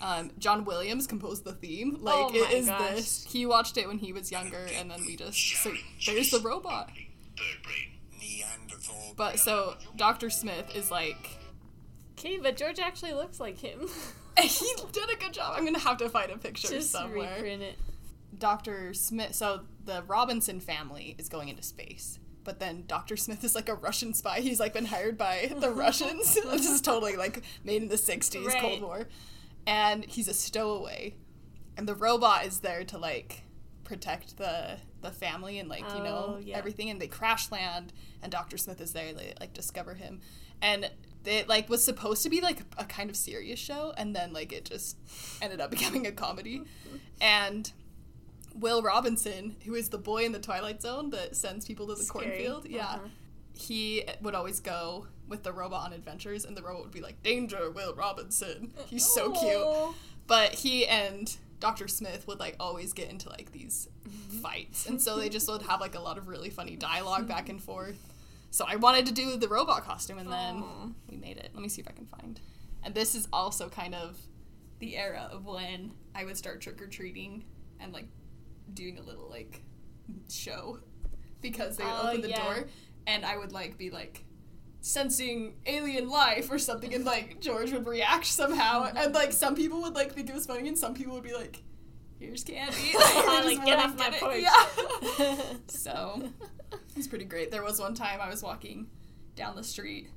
Um, 0.00 0.30
John 0.38 0.64
Williams 0.64 1.06
composed 1.08 1.44
the 1.44 1.52
theme. 1.52 1.98
Like 2.00 2.14
Oh 2.16 2.30
it 2.34 2.52
is 2.52 2.66
gosh. 2.66 2.90
this. 2.94 3.24
He 3.28 3.46
watched 3.46 3.76
it 3.76 3.88
when 3.88 3.98
he 3.98 4.12
was 4.12 4.30
younger, 4.30 4.66
and 4.78 4.88
then 4.90 5.00
we 5.06 5.16
just 5.16 5.36
so 5.62 5.72
there's 6.06 6.30
the 6.30 6.38
robot. 6.40 6.90
Neanderthal. 8.20 9.14
But 9.16 9.38
so 9.38 9.76
Dr. 9.96 10.30
Smith 10.30 10.74
is 10.74 10.90
like 10.90 11.30
okay, 12.18 12.38
but 12.38 12.56
George 12.56 12.78
actually 12.78 13.12
looks 13.12 13.40
like 13.40 13.58
him. 13.58 13.88
he 14.40 14.74
did 14.92 15.10
a 15.10 15.16
good 15.16 15.32
job. 15.32 15.54
I'm 15.56 15.64
gonna 15.64 15.78
have 15.78 15.98
to 15.98 16.08
find 16.08 16.30
a 16.30 16.38
picture 16.38 16.68
Just 16.68 16.90
somewhere. 16.90 17.34
reprint 17.36 17.62
it. 17.62 17.78
Dr. 18.36 18.94
Smith. 18.94 19.34
So 19.34 19.60
the 19.84 20.02
Robinson 20.06 20.60
family 20.60 21.14
is 21.18 21.28
going 21.28 21.48
into 21.48 21.62
space. 21.62 22.18
But 22.42 22.60
then 22.60 22.84
Dr. 22.86 23.16
Smith 23.16 23.42
is 23.42 23.54
like 23.54 23.68
a 23.70 23.74
Russian 23.74 24.12
spy. 24.12 24.40
He's 24.40 24.60
like 24.60 24.74
been 24.74 24.84
hired 24.86 25.16
by 25.16 25.52
the 25.56 25.70
Russians. 25.72 26.34
this 26.44 26.68
is 26.68 26.80
totally 26.80 27.16
like 27.16 27.42
made 27.64 27.80
in 27.82 27.88
the 27.88 27.94
60s, 27.96 28.44
Right. 28.44 28.60
Cold 28.60 28.82
War. 28.82 29.08
And 29.66 30.04
he's 30.04 30.28
a 30.28 30.34
stowaway. 30.34 31.14
And 31.76 31.88
the 31.88 31.94
robot 31.94 32.44
is 32.44 32.60
there 32.60 32.84
to 32.84 32.98
like 32.98 33.42
protect 33.84 34.36
the 34.36 34.76
the 35.04 35.12
family 35.12 35.58
and 35.60 35.68
like, 35.68 35.84
you 35.94 36.02
know, 36.02 36.34
Oh, 36.36 36.40
yeah. 36.42 36.56
everything 36.58 36.90
and 36.90 37.00
they 37.00 37.06
crash 37.06 37.50
land 37.52 37.92
and 38.22 38.32
Dr. 38.32 38.56
Smith 38.58 38.80
is 38.80 38.92
there 38.92 39.12
they 39.12 39.34
like 39.40 39.52
discover 39.54 39.94
him. 39.94 40.20
And 40.60 40.90
it 41.24 41.48
like 41.48 41.68
was 41.68 41.84
supposed 41.84 42.22
to 42.24 42.28
be 42.30 42.40
like 42.40 42.60
a 42.78 42.84
kind 42.84 43.08
of 43.10 43.16
serious 43.16 43.58
show 43.60 43.92
and 43.96 44.14
then 44.16 44.32
like 44.32 44.52
it 44.52 44.64
just 44.64 44.96
ended 45.40 45.60
up 45.60 45.70
becoming 45.76 46.06
a 46.06 46.12
comedy. 46.12 46.62
And 47.20 47.70
Will 48.54 48.82
Robinson, 48.82 49.56
who 49.64 49.74
is 49.74 49.88
the 49.88 49.98
boy 49.98 50.24
in 50.24 50.32
the 50.32 50.38
Twilight 50.38 50.80
Zone 50.82 51.10
that 51.10 51.36
sends 51.36 51.64
people 51.66 51.86
to 51.88 51.94
the 51.94 52.02
Scary. 52.04 52.26
cornfield, 52.26 52.66
yeah, 52.66 52.86
Uh-huh. 52.86 53.08
he 53.52 54.04
would 54.22 54.34
always 54.34 54.60
go 54.60 55.06
with 55.26 55.42
the 55.42 55.52
robot 55.52 55.86
on 55.86 55.92
adventures, 55.92 56.44
and 56.44 56.56
the 56.56 56.62
robot 56.62 56.82
would 56.82 56.92
be 56.92 57.00
like, 57.00 57.20
"Danger, 57.22 57.70
Will 57.70 57.94
Robinson." 57.94 58.72
He's 58.86 59.06
so 59.06 59.32
cute. 59.32 59.96
But 60.26 60.52
he 60.54 60.86
and 60.86 61.34
Dr. 61.64 61.88
Smith 61.88 62.26
would 62.26 62.38
like 62.40 62.56
always 62.60 62.92
get 62.92 63.08
into 63.08 63.30
like 63.30 63.50
these 63.50 63.88
fights, 64.42 64.84
and 64.86 65.00
so 65.00 65.16
they 65.16 65.30
just 65.30 65.48
would 65.48 65.62
have 65.62 65.80
like 65.80 65.94
a 65.94 65.98
lot 66.00 66.18
of 66.18 66.28
really 66.28 66.50
funny 66.50 66.76
dialogue 66.76 67.26
back 67.26 67.48
and 67.48 67.62
forth. 67.62 67.96
So 68.50 68.66
I 68.68 68.76
wanted 68.76 69.06
to 69.06 69.12
do 69.12 69.38
the 69.38 69.48
robot 69.48 69.82
costume, 69.82 70.18
and 70.18 70.30
then 70.30 70.56
Aw. 70.62 70.88
we 71.08 71.16
made 71.16 71.38
it. 71.38 71.48
Let 71.54 71.62
me 71.62 71.70
see 71.70 71.80
if 71.80 71.88
I 71.88 71.92
can 71.92 72.04
find. 72.04 72.38
And 72.82 72.94
this 72.94 73.14
is 73.14 73.28
also 73.32 73.70
kind 73.70 73.94
of 73.94 74.18
the 74.78 74.94
era 74.98 75.26
of 75.32 75.46
when 75.46 75.92
I 76.14 76.26
would 76.26 76.36
start 76.36 76.60
trick 76.60 76.82
or 76.82 76.86
treating 76.86 77.44
and 77.80 77.94
like 77.94 78.08
doing 78.74 78.98
a 78.98 79.02
little 79.02 79.30
like 79.30 79.62
show 80.30 80.80
because 81.40 81.78
they 81.78 81.84
would 81.84 81.92
Oh, 81.94 82.08
open 82.10 82.20
the 82.20 82.28
yeah. 82.28 82.44
door 82.44 82.64
and 83.06 83.24
I 83.24 83.38
would 83.38 83.52
like 83.52 83.78
be 83.78 83.88
like 83.88 84.22
sensing 84.86 85.54
alien 85.64 86.10
life 86.10 86.50
or 86.50 86.58
something 86.58 86.92
and 86.92 87.06
like 87.06 87.40
George 87.40 87.72
would 87.72 87.86
react 87.86 88.26
somehow 88.26 88.84
and 88.94 89.14
like 89.14 89.32
some 89.32 89.54
people 89.54 89.80
would 89.80 89.94
like 89.94 90.12
think 90.12 90.28
it 90.28 90.34
was 90.34 90.44
funny 90.44 90.68
and 90.68 90.76
some 90.76 90.92
people 90.92 91.14
would 91.14 91.22
be 91.24 91.32
like 91.32 91.62
here's 92.18 92.44
candy 92.44 92.76
just 92.92 93.46
Like, 93.46 93.64
get 93.64 93.78
off 93.78 93.96
my 93.96 94.08
it. 94.08 94.20
porch. 94.20 94.42
yeah 94.42 95.36
so 95.68 96.22
it 96.70 96.96
was 96.98 97.08
pretty 97.08 97.24
great 97.24 97.50
there 97.50 97.62
was 97.62 97.80
one 97.80 97.94
time 97.94 98.20
I 98.20 98.28
was 98.28 98.42
walking 98.42 98.88
down 99.36 99.56
the 99.56 99.64
street 99.64 100.10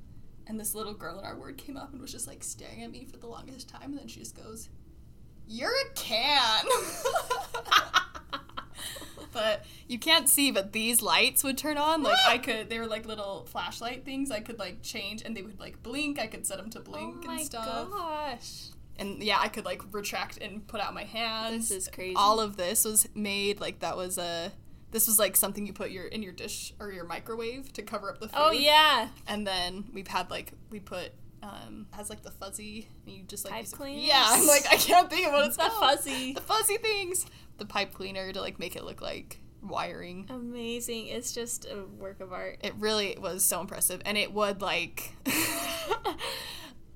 and 0.46 0.60
this 0.60 0.74
little 0.74 0.92
girl 0.92 1.18
in 1.18 1.24
our 1.24 1.34
ward 1.38 1.56
came 1.56 1.78
up 1.78 1.92
and 1.92 2.02
was 2.02 2.12
just 2.12 2.26
like 2.28 2.44
staring 2.44 2.82
at 2.82 2.90
me 2.90 3.06
for 3.06 3.16
the 3.16 3.26
longest 3.26 3.70
time 3.70 3.84
and 3.84 3.98
then 3.98 4.06
she 4.06 4.20
just 4.20 4.36
goes 4.36 4.68
you're 5.46 5.70
a 5.72 5.94
can 5.94 6.64
but 9.32 9.64
you 9.86 9.98
can't 9.98 10.28
see 10.28 10.50
but 10.50 10.72
these 10.72 11.02
lights 11.02 11.44
would 11.44 11.58
turn 11.58 11.76
on 11.76 12.02
like 12.02 12.16
i 12.26 12.38
could 12.38 12.68
they 12.70 12.78
were 12.78 12.86
like 12.86 13.06
little 13.06 13.44
flashlight 13.50 14.04
things 14.04 14.30
i 14.30 14.40
could 14.40 14.58
like 14.58 14.82
change 14.82 15.22
and 15.22 15.36
they 15.36 15.42
would 15.42 15.58
like 15.60 15.82
blink 15.82 16.18
i 16.18 16.26
could 16.26 16.46
set 16.46 16.56
them 16.56 16.70
to 16.70 16.80
blink 16.80 17.24
oh 17.26 17.30
and 17.30 17.40
stuff 17.40 17.66
Oh 17.68 17.88
gosh. 17.98 18.68
and 18.98 19.22
yeah 19.22 19.38
i 19.40 19.48
could 19.48 19.64
like 19.64 19.82
retract 19.92 20.38
and 20.38 20.66
put 20.66 20.80
out 20.80 20.94
my 20.94 21.04
hands 21.04 21.68
This 21.68 21.86
is 21.86 21.88
crazy. 21.88 22.14
all 22.16 22.40
of 22.40 22.56
this 22.56 22.84
was 22.84 23.08
made 23.14 23.60
like 23.60 23.80
that 23.80 23.96
was 23.96 24.16
a 24.18 24.52
this 24.90 25.06
was 25.06 25.18
like 25.18 25.36
something 25.36 25.66
you 25.66 25.74
put 25.74 25.90
your 25.90 26.06
in 26.06 26.22
your 26.22 26.32
dish 26.32 26.72
or 26.80 26.90
your 26.90 27.04
microwave 27.04 27.70
to 27.74 27.82
cover 27.82 28.10
up 28.10 28.20
the 28.20 28.26
oh, 28.26 28.28
food 28.28 28.36
Oh 28.38 28.50
yeah. 28.52 29.08
and 29.26 29.46
then 29.46 29.84
we've 29.92 30.08
had 30.08 30.30
like 30.30 30.52
we 30.70 30.80
put 30.80 31.12
um 31.42 31.86
has 31.92 32.10
like 32.10 32.22
the 32.22 32.30
fuzzy 32.30 32.88
and 33.06 33.14
you 33.14 33.22
just 33.22 33.44
like 33.44 33.54
Pipe 33.54 33.62
use 33.62 33.72
cleaners? 33.72 34.04
yeah 34.04 34.24
i'm 34.28 34.46
like 34.46 34.64
i 34.70 34.76
can't 34.76 35.08
think 35.08 35.26
of 35.26 35.32
what 35.32 35.46
it's 35.46 35.56
The 35.56 35.62
called 35.64 35.98
fuzzy. 35.98 36.32
the 36.32 36.40
fuzzy 36.40 36.76
things 36.78 37.26
the 37.58 37.64
pipe 37.66 37.92
cleaner 37.94 38.32
to 38.32 38.40
like 38.40 38.58
make 38.58 38.74
it 38.76 38.84
look 38.84 39.00
like 39.00 39.40
wiring 39.62 40.26
Amazing. 40.30 41.08
It's 41.08 41.32
just 41.32 41.64
a 41.66 41.84
work 41.98 42.20
of 42.20 42.32
art. 42.32 42.58
it 42.62 42.74
really 42.78 43.16
was 43.20 43.42
so 43.44 43.60
impressive 43.60 44.00
and 44.04 44.16
it 44.16 44.32
would 44.32 44.62
like 44.62 45.14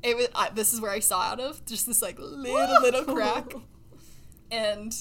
it 0.03 0.17
was 0.17 0.29
I, 0.35 0.51
this 0.51 0.73
is 0.73 0.81
where 0.81 0.91
i 0.91 0.99
saw 1.01 1.21
out 1.23 1.41
of 1.41 1.65
just 1.67 1.87
this 1.87 2.03
like 2.03 2.19
little 2.19 2.81
little 2.83 3.05
crack 3.05 3.53
and 4.51 4.95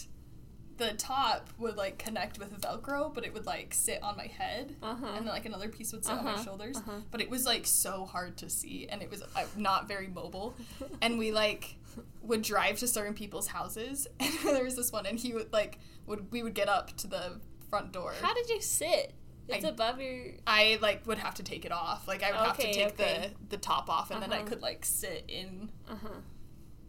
the 0.90 0.94
top 0.94 1.49
would 1.60 1.76
like 1.78 1.98
connect 1.98 2.40
with 2.40 2.60
Velcro, 2.62 3.14
but 3.14 3.26
it 3.26 3.34
would 3.34 3.45
like 3.45 3.74
sit 3.74 4.02
on 4.02 4.18
my 4.18 4.28
head, 4.28 4.76
Uh-huh. 4.82 5.06
and 5.16 5.26
then 5.28 5.34
like 5.34 5.45
another 5.45 5.70
piece 5.70 5.91
would 5.94 6.03
sit 6.03 6.14
on 6.14 6.26
my 6.26 6.34
Uh-huh, 6.34 6.44
shoulders. 6.44 6.78
uh-huh. 6.78 6.99
But 7.12 7.22
it 7.22 7.30
was 7.30 7.45
like 7.45 7.66
so 7.68 8.06
hard 8.06 8.38
to 8.38 8.49
see, 8.49 8.88
and 8.90 9.02
it 9.02 9.10
was 9.10 9.22
uh, 9.22 9.45
not 9.56 9.88
very 9.88 10.08
mobile. 10.08 10.56
and 11.02 11.18
we 11.20 11.32
like 11.32 11.76
would 12.24 12.41
drive 12.41 12.78
to 12.80 12.88
certain 12.88 13.14
people's 13.14 13.48
houses, 13.48 14.08
and 14.20 14.32
there 14.56 14.64
was 14.64 14.76
this 14.76 14.91
one, 14.91 15.06
and 15.06 15.20
he 15.20 15.34
would 15.34 15.52
like 15.53 15.80
would 16.08 16.32
we 16.32 16.41
would 16.44 16.56
get 16.56 16.68
up 16.70 16.95
to 16.98 17.08
the 17.08 17.40
front 17.70 17.91
door. 17.91 18.14
How 18.22 18.34
did 18.34 18.49
you 18.49 18.60
sit? 18.62 19.14
It's 19.48 19.66
I- 19.66 19.70
above 19.70 19.99
your. 20.02 20.34
I 20.48 20.80
like 20.82 21.06
would 21.08 21.18
have 21.20 21.36
to 21.36 21.44
take 21.44 21.64
it 21.66 21.72
off. 21.72 22.08
Like 22.08 22.24
I 22.24 22.32
would 22.32 22.40
have 22.48 22.58
to 22.58 22.74
take 22.74 22.94
okay. 22.99 23.32
the 23.49 23.56
the 23.56 23.58
top 23.58 23.90
off, 23.90 24.10
and 24.12 24.22
then 24.22 24.32
I 24.34 24.38
Uh-huh. 24.38 24.45
could 24.49 24.62
like 24.62 24.84
sit 24.86 25.26
in 25.28 25.70
Uh 25.90 25.95
huh. 26.02 26.10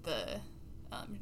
the 0.04 0.40
um, 0.92 1.18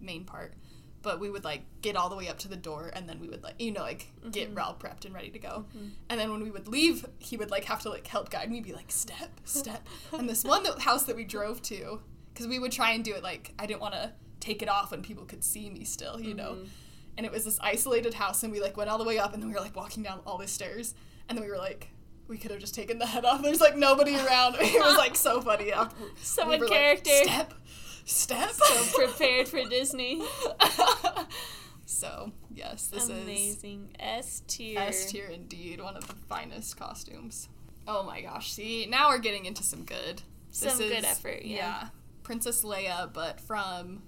main 0.00 0.24
part. 0.24 0.54
But 1.02 1.18
we 1.18 1.30
would 1.30 1.44
like 1.44 1.62
get 1.80 1.96
all 1.96 2.08
the 2.08 2.16
way 2.16 2.28
up 2.28 2.38
to 2.40 2.48
the 2.48 2.56
door, 2.56 2.90
and 2.94 3.08
then 3.08 3.18
we 3.20 3.28
would 3.28 3.42
like 3.42 3.60
you 3.60 3.72
know 3.72 3.82
like 3.82 4.08
get 4.30 4.48
mm-hmm. 4.48 4.56
Ralph 4.56 4.78
prepped 4.78 5.04
and 5.04 5.14
ready 5.14 5.30
to 5.30 5.38
go. 5.38 5.66
Mm-hmm. 5.76 5.88
And 6.08 6.20
then 6.20 6.30
when 6.30 6.42
we 6.42 6.50
would 6.50 6.68
leave, 6.68 7.04
he 7.18 7.36
would 7.36 7.50
like 7.50 7.64
have 7.64 7.80
to 7.82 7.90
like 7.90 8.06
help 8.06 8.30
guide 8.30 8.50
me, 8.50 8.60
be 8.60 8.72
like 8.72 8.90
step, 8.90 9.40
step. 9.44 9.86
and 10.12 10.28
this 10.28 10.44
one 10.44 10.64
house 10.80 11.04
that 11.04 11.16
we 11.16 11.24
drove 11.24 11.60
to, 11.62 12.00
because 12.32 12.46
we 12.46 12.58
would 12.58 12.72
try 12.72 12.92
and 12.92 13.04
do 13.04 13.12
it 13.14 13.22
like 13.22 13.52
I 13.58 13.66
didn't 13.66 13.80
want 13.80 13.94
to 13.94 14.12
take 14.40 14.62
it 14.62 14.68
off 14.68 14.90
when 14.90 15.02
people 15.02 15.24
could 15.24 15.44
see 15.44 15.70
me 15.70 15.84
still, 15.84 16.20
you 16.20 16.34
know. 16.34 16.52
Mm-hmm. 16.52 16.64
And 17.18 17.26
it 17.26 17.32
was 17.32 17.44
this 17.44 17.58
isolated 17.60 18.14
house, 18.14 18.42
and 18.42 18.52
we 18.52 18.60
like 18.60 18.76
went 18.76 18.90
all 18.90 18.98
the 18.98 19.04
way 19.04 19.18
up, 19.18 19.34
and 19.34 19.42
then 19.42 19.48
we 19.48 19.54
were 19.54 19.60
like 19.60 19.76
walking 19.76 20.02
down 20.02 20.20
all 20.26 20.38
the 20.38 20.48
stairs, 20.48 20.94
and 21.28 21.36
then 21.36 21.44
we 21.44 21.50
were 21.50 21.58
like. 21.58 21.88
We 22.28 22.38
could 22.38 22.52
have 22.52 22.60
just 22.60 22.74
taken 22.74 22.98
the 22.98 23.04
head 23.06 23.26
off. 23.26 23.42
There's 23.42 23.60
like 23.60 23.76
nobody 23.76 24.14
around. 24.14 24.56
It 24.60 24.80
was 24.80 24.96
like 24.96 25.16
so 25.16 25.42
funny. 25.42 25.70
After, 25.72 25.96
So 26.22 26.48
we 26.48 26.54
in 26.54 26.60
were 26.60 26.68
character. 26.68 27.10
Like, 27.10 27.24
step, 27.24 27.54
step. 28.04 28.50
So 28.50 29.04
prepared 29.06 29.48
for 29.48 29.62
Disney. 29.64 30.22
so 31.84 32.32
yes, 32.54 32.86
this 32.86 33.04
is 33.04 33.10
Amazing. 33.10 33.96
S 33.98 34.42
tier. 34.46 34.80
S 34.80 35.10
tier 35.10 35.26
indeed, 35.26 35.80
one 35.80 35.96
of 35.96 36.06
the 36.06 36.14
finest 36.14 36.76
costumes. 36.78 37.48
Oh 37.86 38.02
my 38.04 38.20
gosh! 38.20 38.52
See, 38.52 38.86
now 38.86 39.08
we're 39.08 39.18
getting 39.18 39.44
into 39.44 39.62
some 39.62 39.84
good. 39.84 40.22
Some 40.50 40.78
good 40.78 41.04
effort, 41.04 41.42
yeah. 41.44 41.88
Princess 42.22 42.62
Leia, 42.62 43.12
but 43.12 43.40
from 43.40 44.02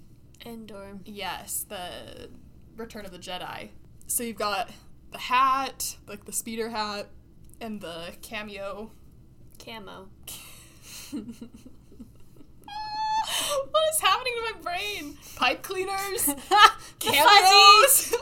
Endor. 0.45 0.99
yes, 1.05 1.65
the 1.67 2.29
Return 2.77 3.05
of 3.05 3.11
the 3.11 3.17
Jedi. 3.17 3.69
So 4.07 4.23
you've 4.23 4.37
got 4.37 4.69
the 5.11 5.17
hat, 5.17 5.97
like 6.07 6.25
the 6.25 6.31
speeder 6.31 6.69
hat, 6.69 7.07
and 7.59 7.81
the 7.81 8.13
cameo. 8.21 8.91
Camo. 9.57 10.09
what 13.71 13.83
is 13.93 13.99
happening 13.99 14.33
to 14.35 14.53
my 14.53 14.61
brain? 14.61 15.17
Pipe 15.35 15.63
cleaners. 15.63 16.25
The 16.25 16.35
cameos. 16.99 18.15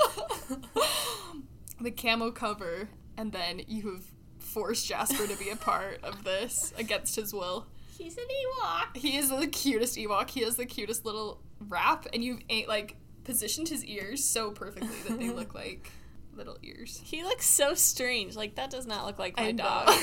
the 1.81 1.91
camo 1.91 2.31
cover, 2.31 2.89
and 3.17 3.31
then 3.31 3.61
you 3.67 3.91
have 3.91 4.03
forced 4.39 4.87
Jasper 4.87 5.27
to 5.27 5.37
be 5.37 5.49
a 5.49 5.55
part 5.55 6.03
of 6.03 6.23
this 6.23 6.73
against 6.77 7.15
his 7.15 7.33
will. 7.33 7.67
He's 7.97 8.17
an 8.17 8.23
Ewok. 8.23 8.97
He 8.97 9.17
is 9.17 9.29
the 9.29 9.47
cutest 9.47 9.97
Ewok. 9.97 10.29
He 10.29 10.41
has 10.41 10.55
the 10.55 10.65
cutest 10.65 11.05
little 11.05 11.41
wrap, 11.59 12.07
and 12.13 12.23
you've 12.23 12.41
like 12.67 12.95
positioned 13.23 13.69
his 13.69 13.85
ears 13.85 14.23
so 14.23 14.51
perfectly 14.51 14.97
that 15.07 15.19
they 15.19 15.29
look 15.29 15.53
like 15.53 15.91
little 16.35 16.57
ears. 16.63 17.01
He 17.03 17.23
looks 17.23 17.45
so 17.45 17.73
strange. 17.73 18.35
Like 18.35 18.55
that 18.55 18.69
does 18.69 18.87
not 18.87 19.05
look 19.05 19.19
like 19.19 19.37
my 19.37 19.51
dog. 19.51 19.93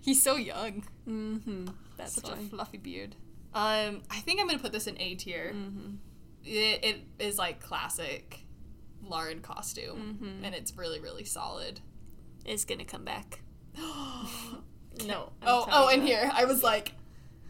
He's 0.00 0.22
so 0.22 0.36
young. 0.36 0.84
mm-hmm. 1.06 1.66
That's 1.96 2.14
Such 2.14 2.24
why. 2.24 2.38
a 2.38 2.48
fluffy 2.48 2.78
beard. 2.78 3.14
Um, 3.54 4.02
I 4.10 4.20
think 4.20 4.40
I'm 4.40 4.46
gonna 4.46 4.58
put 4.58 4.72
this 4.72 4.86
in 4.86 4.98
A 5.00 5.14
tier. 5.14 5.52
mm-hmm. 5.54 5.94
It, 6.44 6.84
it 6.84 6.96
is 7.18 7.38
like 7.38 7.60
classic 7.60 8.40
Lauren 9.02 9.40
costume, 9.40 10.18
Mhm. 10.20 10.44
and 10.46 10.54
it's 10.54 10.76
really 10.76 11.00
really 11.00 11.24
solid. 11.24 11.80
It's 12.44 12.64
gonna 12.64 12.84
come 12.84 13.04
back. 13.04 13.40
No. 15.06 15.32
I'm 15.40 15.48
oh, 15.48 15.66
oh, 15.70 15.88
and 15.88 16.02
here 16.02 16.30
I 16.34 16.44
was 16.44 16.62
like, 16.62 16.92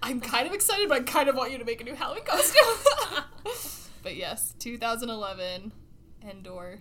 I'm 0.03 0.21
kind 0.21 0.47
of 0.47 0.53
excited, 0.55 0.89
but 0.89 1.01
I 1.01 1.05
kind 1.05 1.29
of 1.29 1.35
want 1.35 1.51
you 1.51 1.59
to 1.59 1.65
make 1.65 1.81
a 1.81 1.85
new 1.85 1.95
Halloween 1.95 2.25
costume. 2.25 3.25
but 4.03 4.15
yes, 4.17 4.55
2011, 4.61 5.73
Endor. 6.29 6.79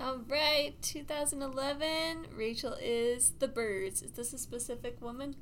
All 0.00 0.18
right, 0.28 0.74
2011. 0.80 2.26
Rachel 2.36 2.76
is 2.80 3.32
the 3.40 3.48
birds. 3.48 4.02
Is 4.02 4.12
this 4.12 4.32
a 4.32 4.38
specific 4.38 5.00
woman? 5.02 5.34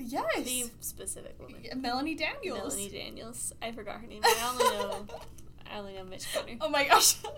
Yes, 0.00 0.44
The 0.44 0.70
specific 0.80 1.38
woman. 1.40 1.60
Yeah, 1.62 1.74
Melanie 1.74 2.14
Daniels. 2.14 2.74
Melanie 2.76 2.88
Daniels. 2.90 3.52
I 3.62 3.72
forgot 3.72 4.00
her 4.00 4.06
name. 4.06 4.22
I 4.24 4.48
only 4.50 4.64
know. 4.76 5.06
I 5.72 5.78
only 5.78 5.94
know 5.94 6.04
Mitch 6.04 6.32
Carter. 6.32 6.56
Oh 6.60 6.68
my 6.68 6.84
gosh. 6.86 7.16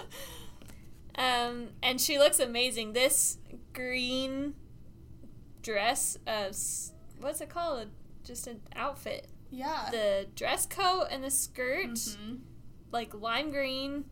Um, 1.15 1.69
and 1.83 2.01
she 2.01 2.19
looks 2.19 2.41
amazing. 2.41 2.95
This 2.95 3.37
green 3.75 4.55
dress, 5.63 6.17
uh, 6.27 6.51
what's 7.21 7.41
it 7.43 7.51
called? 7.51 7.89
Just 8.25 8.47
an 8.47 8.61
outfit. 8.75 9.29
yeah. 9.51 9.89
The 9.91 10.29
dress 10.35 10.65
coat 10.65 11.09
and 11.11 11.23
the 11.23 11.31
skirt, 11.31 11.91
Mhm. 11.91 12.39
like 12.93 13.13
lime 13.13 13.51
green, 13.51 14.07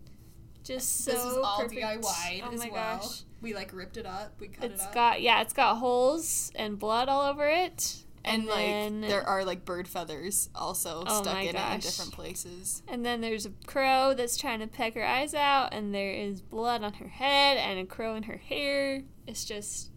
just 0.63 1.05
so 1.05 1.13
this 1.13 1.25
was 1.25 1.37
all 1.39 1.61
perfect. 1.61 1.81
DIY 1.81 2.43
Oh 2.45 2.53
as 2.53 2.59
my 2.59 2.69
well. 2.71 2.99
gosh. 2.99 3.23
We 3.41 3.55
like 3.55 3.73
ripped 3.73 3.97
it 3.97 4.05
up. 4.05 4.39
We 4.39 4.49
cut 4.49 4.65
It's 4.71 4.83
it 4.83 4.89
up. 4.89 4.95
got 4.95 5.23
yeah, 5.23 5.41
it's 5.41 5.55
got 5.55 5.77
holes 5.79 6.53
and 6.55 6.79
blood 6.79 7.09
all 7.09 7.23
over 7.31 7.47
it. 7.49 8.05
And 8.25 8.47
like 8.47 9.01
there 9.09 9.27
are 9.27 9.45
like 9.45 9.65
bird 9.65 9.89
feathers 9.89 10.51
also 10.55 11.03
Oh 11.07 11.23
stuck 11.23 11.43
in 11.43 11.57
it 11.57 11.75
in 11.75 11.81
different 11.81 12.13
places. 12.13 12.83
And 12.89 13.05
then 13.05 13.21
there's 13.21 13.47
a 13.47 13.53
crow 13.67 14.15
that's 14.15 14.37
trying 14.37 14.61
to 14.61 14.67
peck 14.67 14.95
her 14.95 15.05
eyes 15.05 15.35
out, 15.35 15.73
and 15.73 15.95
there 15.95 16.13
is 16.13 16.41
blood 16.41 16.83
on 16.83 16.95
her 16.95 17.09
head 17.09 17.57
and 17.57 17.79
a 17.79 17.87
crow 17.87 18.15
in 18.15 18.25
her 18.25 18.37
hair. 18.37 19.03
It's 19.27 19.45
just 19.45 19.91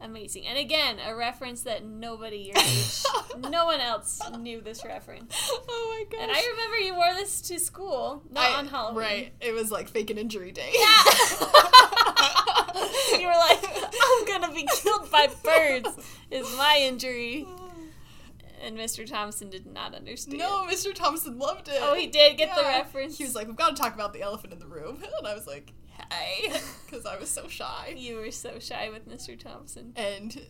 amazing. 0.00 0.46
And 0.46 0.58
again, 0.58 0.98
a 1.04 1.14
reference 1.16 1.62
that 1.62 1.84
nobody 1.84 2.52
your 2.54 2.56
age, 2.58 3.02
no 3.50 3.64
one 3.64 3.80
else 3.80 4.20
knew 4.38 4.60
this 4.60 4.84
reference. 4.84 5.50
Oh 5.66 5.88
my 5.90 6.04
gosh. 6.10 6.20
And 6.22 6.30
I 6.30 6.46
remember 6.52 6.78
you 6.78 6.94
wore 6.94 7.14
this 7.14 7.40
to 7.42 7.58
school, 7.58 8.22
not 8.30 8.50
I- 8.50 8.54
on 8.58 8.68
Halloween. 8.68 8.98
Right. 8.98 9.32
It 9.40 9.52
was 9.52 9.70
like 9.70 9.88
fake 9.88 10.10
an 10.10 10.18
injury 10.18 10.52
day. 10.52 10.70
Yeah. 10.74 10.80
you 13.18 13.26
were 13.26 13.32
like, 13.32 13.64
I'm 14.02 14.24
gonna 14.26 14.52
be 14.54 14.66
killed 14.76 15.10
by 15.10 15.28
birds, 15.42 15.88
is 16.30 16.56
my 16.56 16.78
injury. 16.80 17.46
And 18.64 18.78
Mr. 18.78 19.06
Thompson 19.06 19.50
did 19.50 19.66
not 19.66 19.94
understand. 19.94 20.38
No, 20.38 20.66
Mr. 20.66 20.94
Thompson 20.94 21.38
loved 21.38 21.68
it. 21.68 21.78
Oh, 21.80 21.94
he 21.94 22.06
did 22.06 22.38
get 22.38 22.54
the 22.56 22.62
reference. 22.62 23.18
He 23.18 23.24
was 23.24 23.34
like, 23.34 23.46
"We've 23.46 23.56
got 23.56 23.76
to 23.76 23.82
talk 23.82 23.94
about 23.94 24.12
the 24.12 24.22
elephant 24.22 24.52
in 24.52 24.58
the 24.58 24.66
room," 24.66 25.02
and 25.18 25.26
I 25.26 25.34
was 25.34 25.46
like, 25.46 25.72
"Hey," 26.10 26.50
because 26.86 27.04
I 27.04 27.18
was 27.18 27.30
so 27.30 27.46
shy. 27.46 27.94
You 27.96 28.16
were 28.16 28.30
so 28.30 28.58
shy 28.58 28.88
with 28.90 29.08
Mr. 29.08 29.38
Thompson. 29.38 29.92
And 29.96 30.46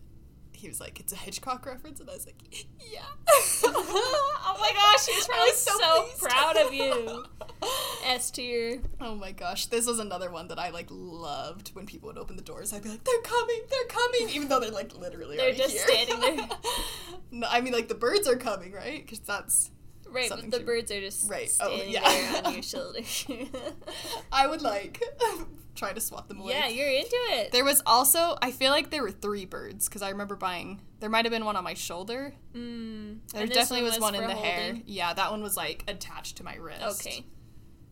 he 0.54 0.68
was 0.68 0.80
like, 0.80 1.00
"It's 1.00 1.12
a 1.12 1.16
Hitchcock 1.16 1.66
reference," 1.66 2.00
and 2.00 2.08
I 2.08 2.14
was 2.14 2.26
like, 2.26 2.36
"Yeah." 2.78 3.00
oh 3.64 4.56
my 4.60 4.72
gosh, 4.72 5.06
he 5.06 5.14
was 5.14 5.26
probably 5.26 5.50
was 5.50 5.58
so, 5.58 5.78
so 5.78 6.26
proud 6.26 6.56
of 6.56 6.72
you. 6.72 7.24
S 8.06 8.30
tier. 8.30 8.80
Oh 9.00 9.14
my 9.14 9.32
gosh, 9.32 9.66
this 9.66 9.86
was 9.86 9.98
another 9.98 10.30
one 10.30 10.48
that 10.48 10.58
I 10.58 10.70
like 10.70 10.88
loved 10.90 11.70
when 11.74 11.86
people 11.86 12.08
would 12.08 12.18
open 12.18 12.36
the 12.36 12.42
doors. 12.42 12.72
I'd 12.72 12.82
be 12.82 12.88
like, 12.90 13.04
"They're 13.04 13.22
coming, 13.22 13.62
they're 13.70 13.86
coming," 13.86 14.34
even 14.34 14.48
though 14.48 14.60
they're 14.60 14.70
like 14.70 14.96
literally 14.96 15.36
They're 15.36 15.52
just 15.52 15.74
here. 15.76 15.86
standing 15.86 16.20
there. 16.20 16.48
no, 17.30 17.46
I 17.50 17.60
mean 17.60 17.72
like 17.72 17.88
the 17.88 17.94
birds 17.94 18.28
are 18.28 18.36
coming, 18.36 18.72
right? 18.72 19.04
Because 19.04 19.20
that's 19.20 19.70
Right, 20.14 20.30
but 20.30 20.50
the 20.50 20.58
to- 20.60 20.64
birds 20.64 20.90
are 20.92 21.00
just 21.00 21.28
Right, 21.30 21.50
oh, 21.60 21.82
yeah. 21.86 22.00
there 22.08 22.42
on 22.46 22.52
your 22.54 22.62
shoulder. 22.72 23.00
I 24.32 24.46
would 24.46 24.62
like 24.62 25.02
try 25.74 25.92
to 25.92 26.00
swat 26.00 26.28
them 26.28 26.40
away. 26.40 26.52
yeah, 26.52 26.68
you're 26.68 26.88
into 26.88 27.16
it. 27.30 27.50
There 27.52 27.64
was 27.64 27.82
also, 27.84 28.36
I 28.40 28.52
feel 28.52 28.70
like 28.70 28.90
there 28.90 29.02
were 29.02 29.10
three 29.10 29.44
birds 29.44 29.88
because 29.88 30.02
I 30.02 30.10
remember 30.10 30.36
buying. 30.36 30.80
There 31.00 31.10
might 31.10 31.24
have 31.24 31.32
been 31.32 31.44
one 31.44 31.56
on 31.56 31.64
my 31.64 31.74
shoulder. 31.74 32.32
Mm. 32.54 33.18
There 33.32 33.42
And 33.42 33.50
this 33.50 33.56
definitely 33.58 33.90
was, 33.90 33.98
one 34.00 34.14
in 34.14 34.26
the 34.26 34.34
hair. 34.34 34.80
Yeah, 34.86 35.12
that 35.14 35.30
one 35.30 35.42
was 35.42 35.56
like 35.56 35.84
attached 35.88 36.36
to 36.36 36.44
my 36.44 36.54
wrist. 36.54 37.00
Okay. 37.06 37.24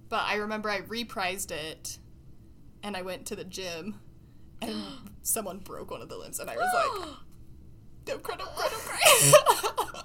But 0.08 0.22
I 0.26 0.36
remember 0.36 0.68
I 0.70 0.82
reprised 0.82 1.50
it, 1.50 1.98
and 2.82 2.96
I 2.96 3.02
went 3.02 3.26
to 3.26 3.36
the 3.36 3.44
gym, 3.44 3.98
and 4.60 4.74
someone 5.22 5.58
broke 5.58 5.90
one 5.90 6.02
of 6.02 6.08
the 6.08 6.16
limbs, 6.16 6.38
and 6.38 6.48
I 6.50 6.56
was 6.56 6.98
like, 7.00 7.14
"Don't 8.04 8.22
cry, 8.22 8.36
don't 8.36 8.48
cry, 8.54 8.68
don't 8.70 8.82
cry." 8.82 10.02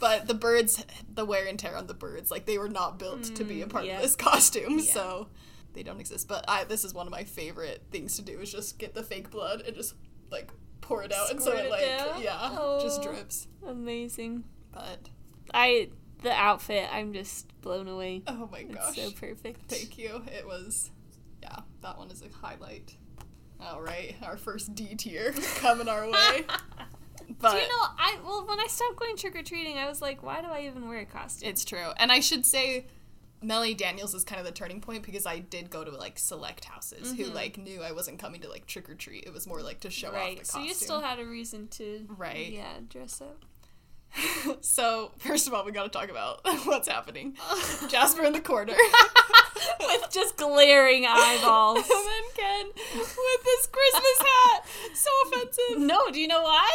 but 0.00 0.26
the 0.26 0.34
birds, 0.34 0.84
the 1.12 1.24
wear 1.24 1.46
and 1.46 1.58
tear 1.58 1.76
on 1.76 1.86
the 1.86 1.94
birds, 1.94 2.30
like 2.30 2.46
they 2.46 2.58
were 2.58 2.68
not 2.68 2.98
built 2.98 3.22
to 3.24 3.44
be 3.44 3.62
a 3.62 3.66
Mm, 3.66 3.70
part 3.70 3.84
yeah. 3.84 3.96
of 3.96 4.02
this 4.02 4.16
costume, 4.16 4.78
Yeah. 4.78 4.92
so 4.92 5.28
they 5.72 5.82
don't 5.82 6.00
exist. 6.00 6.28
But 6.28 6.44
I, 6.48 6.64
this 6.64 6.84
is 6.84 6.92
one 6.94 7.06
of 7.06 7.10
my 7.10 7.24
favorite 7.24 7.82
things 7.90 8.16
to 8.16 8.22
do 8.22 8.38
is 8.40 8.50
just 8.52 8.78
get 8.78 8.94
the 8.94 9.02
fake 9.02 9.30
blood 9.30 9.62
and 9.66 9.74
just 9.74 9.94
like 10.30 10.50
pour 10.80 11.02
it 11.02 11.12
out, 11.12 11.30
and 11.30 11.40
so 11.42 11.52
it 11.52 11.66
it 11.66 11.70
like 11.70 11.84
down? 11.84 12.22
yeah, 12.22 12.50
just 12.82 13.00
Oh. 13.00 13.02
drips. 13.12 13.48
Amazing. 13.66 14.44
But 14.72 15.08
I 15.52 15.88
the 16.22 16.32
outfit, 16.32 16.88
I'm 16.92 17.12
just 17.12 17.48
blown 17.60 17.86
away. 17.88 18.22
oh 18.26 18.48
my 18.50 18.60
It's 18.60 18.74
gosh, 18.74 18.96
so 18.96 19.10
perfect. 19.12 19.68
Thank 19.70 19.98
you. 19.98 20.22
It 20.26 20.46
was, 20.46 20.90
yeah, 21.42 21.58
that 21.82 21.98
one 21.98 22.10
is 22.10 22.22
a 22.22 22.28
highlight. 22.34 22.94
All 23.60 23.80
right, 23.80 24.14
our 24.22 24.36
first 24.36 24.74
D 24.74 24.94
tier 24.94 25.32
coming 25.56 25.88
our 25.88 26.10
way. 26.10 26.44
But 27.40 27.52
do 27.52 27.58
you 27.58 27.68
know 27.68 27.86
I 27.98 28.18
well 28.24 28.46
when 28.46 28.60
I 28.60 28.66
stopped 28.68 28.96
going 28.96 29.16
trick 29.16 29.36
or 29.36 29.42
treating, 29.42 29.78
I 29.78 29.88
was 29.88 30.00
like, 30.02 30.22
why 30.22 30.40
do 30.40 30.48
I 30.48 30.62
even 30.62 30.88
wear 30.88 31.00
a 31.00 31.06
costume? 31.06 31.48
it's 31.48 31.64
true. 31.64 31.92
And 31.98 32.10
I 32.12 32.20
should 32.20 32.46
say, 32.46 32.86
Melanie 33.44 33.74
Daniels 33.74 34.14
is 34.14 34.24
kind 34.24 34.40
of 34.40 34.46
the 34.46 34.52
turning 34.52 34.80
point 34.80 35.04
because 35.04 35.26
I 35.26 35.38
did 35.38 35.70
go 35.70 35.84
to 35.84 35.90
like 35.90 36.18
select 36.18 36.64
houses 36.64 37.12
who 37.12 37.24
mm-hmm. 37.24 37.34
like 37.34 37.58
knew 37.58 37.82
I 37.82 37.92
wasn't 37.92 38.18
coming 38.18 38.40
to 38.40 38.48
like 38.48 38.66
trick 38.66 38.88
or 38.88 38.94
treat. 38.94 39.24
It 39.24 39.32
was 39.32 39.46
more 39.46 39.62
like 39.62 39.80
to 39.80 39.90
show 39.90 40.08
off 40.08 40.14
the 40.14 40.18
right. 40.18 40.38
costume. 40.38 40.62
So 40.62 40.66
you 40.66 40.74
still 40.74 41.00
had 41.00 41.18
a 41.18 41.26
reason 41.26 41.68
to 41.68 42.06
Right. 42.08 42.52
Yeah, 42.52 42.78
dress 42.88 43.20
up. 43.20 43.44
So 44.60 45.12
first 45.18 45.46
of 45.46 45.54
all, 45.54 45.64
we 45.64 45.72
got 45.72 45.84
to 45.84 45.88
talk 45.88 46.08
about 46.08 46.40
what's 46.64 46.88
happening. 46.88 47.36
Jasper 47.88 48.24
in 48.24 48.32
the 48.32 48.40
corner, 48.40 48.74
With 49.80 50.10
just 50.10 50.36
glaring 50.36 51.04
eyeballs. 51.08 51.78
and 51.78 51.86
then 51.88 52.22
Ken 52.34 52.66
with 52.94 53.44
his 53.44 53.66
Christmas 53.66 54.18
hat. 54.18 54.66
So 54.94 55.10
offensive. 55.26 55.78
no, 55.78 56.10
do 56.10 56.20
you 56.20 56.28
know 56.28 56.42
why? 56.42 56.70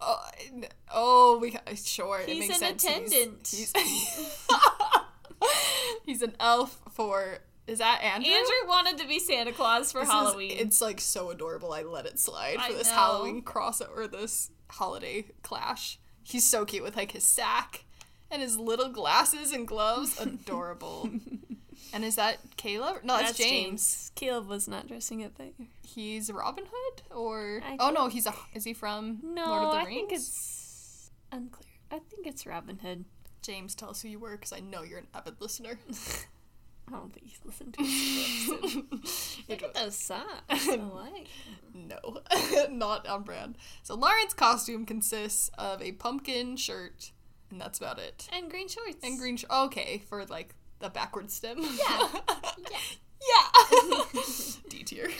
Oh, 0.00 0.20
oh 0.92 1.38
we 1.40 1.50
got 1.50 1.76
sure. 1.78 2.20
it 2.20 2.28
He's 2.28 2.48
makes 2.48 2.62
an 2.62 2.78
sense. 2.78 2.82
He's- 2.84 2.96
an 2.96 3.04
attendant. 3.04 3.48
He's, 3.50 3.72
he's 6.04 6.22
an 6.22 6.34
elf 6.40 6.78
for. 6.92 7.38
Is 7.66 7.78
that 7.78 8.00
Andrew? 8.02 8.32
Andrew 8.32 8.68
wanted 8.68 8.98
to 8.98 9.06
be 9.06 9.18
Santa 9.20 9.52
Claus 9.52 9.92
for 9.92 10.00
This 10.00 10.08
is- 10.08 10.12
Halloween. 10.14 10.56
it's 10.58 10.80
like 10.80 11.00
so 11.00 11.30
adorable. 11.30 11.72
I 11.72 11.82
let 11.82 12.06
it 12.06 12.18
slide 12.18 12.56
for 12.56 12.72
I 12.72 12.72
this 12.72 12.88
know. 12.88 12.94
Halloween 12.94 13.42
crossover, 13.42 14.10
this 14.10 14.50
holiday 14.70 15.26
clash. 15.42 15.98
He's 16.22 16.44
so 16.46 16.64
cute 16.64 16.82
with 16.82 16.96
like 16.96 17.12
his 17.12 17.24
sack 17.24 17.84
and 18.30 18.42
his 18.42 18.58
little 18.58 18.88
glasses 18.88 19.52
and 19.52 19.68
gloves. 19.68 20.18
Adorable. 20.20 21.10
And 21.92 22.04
is 22.04 22.16
that 22.16 22.38
Caleb? 22.56 22.98
No, 23.04 23.16
that's, 23.18 23.36
James. 23.38 24.12
Caleb 24.14 24.48
was 24.48 24.68
not 24.68 24.86
dressing 24.88 25.24
up 25.24 25.36
that 25.38 25.52
year. 25.58 25.68
He's 25.82 26.30
Robin 26.30 26.64
Hood, 26.70 27.02
or 27.10 27.60
I 27.64 27.76
oh 27.80 27.90
no, 27.90 28.08
he's 28.08 28.26
a. 28.26 28.34
Is 28.54 28.64
he 28.64 28.72
from 28.74 29.18
No, 29.22 29.46
Lord 29.46 29.62
of 29.64 29.72
the 29.72 29.78
I 29.78 29.84
Rings? 29.84 29.96
think 29.96 30.12
it's 30.12 31.10
unclear. 31.32 31.66
I 31.90 31.98
think 31.98 32.26
it's 32.26 32.46
Robin 32.46 32.78
Hood. 32.78 33.04
James. 33.42 33.74
Tell 33.74 33.90
us 33.90 34.02
who 34.02 34.08
you 34.08 34.18
were, 34.18 34.32
because 34.32 34.52
I 34.52 34.60
know 34.60 34.82
you're 34.82 34.98
an 34.98 35.06
avid 35.14 35.40
listener. 35.40 35.78
I 36.88 36.92
don't 36.92 37.12
think 37.12 37.26
he's 37.28 37.40
listened 37.44 37.74
to 37.74 37.82
his 37.84 39.38
It 39.48 39.48
Look 39.48 39.62
at 39.62 39.74
those 39.74 39.94
socks. 39.96 40.68
I 40.68 40.74
like. 40.74 41.28
No, 41.72 42.20
not 42.70 43.06
on 43.06 43.22
brand. 43.22 43.56
So 43.82 43.94
Lauren's 43.94 44.34
costume 44.34 44.84
consists 44.84 45.50
of 45.56 45.80
a 45.80 45.92
pumpkin 45.92 46.56
shirt, 46.56 47.12
and 47.50 47.60
that's 47.60 47.78
about 47.78 47.98
it. 48.00 48.28
And 48.32 48.50
green 48.50 48.68
shorts. 48.68 48.96
And 49.04 49.18
green. 49.18 49.36
Sh- 49.36 49.44
okay, 49.50 50.02
for 50.08 50.24
like 50.26 50.54
the 50.80 50.90
backward 50.90 51.30
stem. 51.30 51.58
Yeah. 51.60 52.08
yeah. 52.58 52.78
Yeah. 53.28 54.12
D 54.68 54.82
tier. 54.82 55.10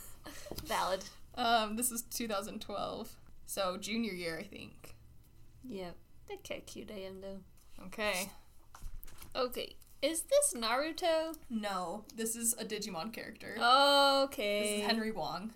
Valid. 0.64 1.04
Um, 1.34 1.76
this 1.76 1.90
is 1.90 2.02
2012, 2.02 3.16
so 3.46 3.76
junior 3.76 4.12
year, 4.12 4.38
I 4.38 4.42
think. 4.42 4.94
Yep. 5.68 5.96
Okay, 6.32 6.62
cute 6.66 6.90
I 6.94 7.00
am, 7.00 7.20
though. 7.20 7.84
Okay. 7.86 8.28
Okay. 9.34 9.76
Is 10.02 10.22
this 10.22 10.54
Naruto? 10.54 11.36
No, 11.48 12.04
this 12.14 12.36
is 12.36 12.54
a 12.54 12.64
Digimon 12.64 13.12
character. 13.12 13.56
Okay. 13.60 14.62
This 14.62 14.80
is 14.80 14.86
Henry 14.86 15.10
Wong. 15.10 15.52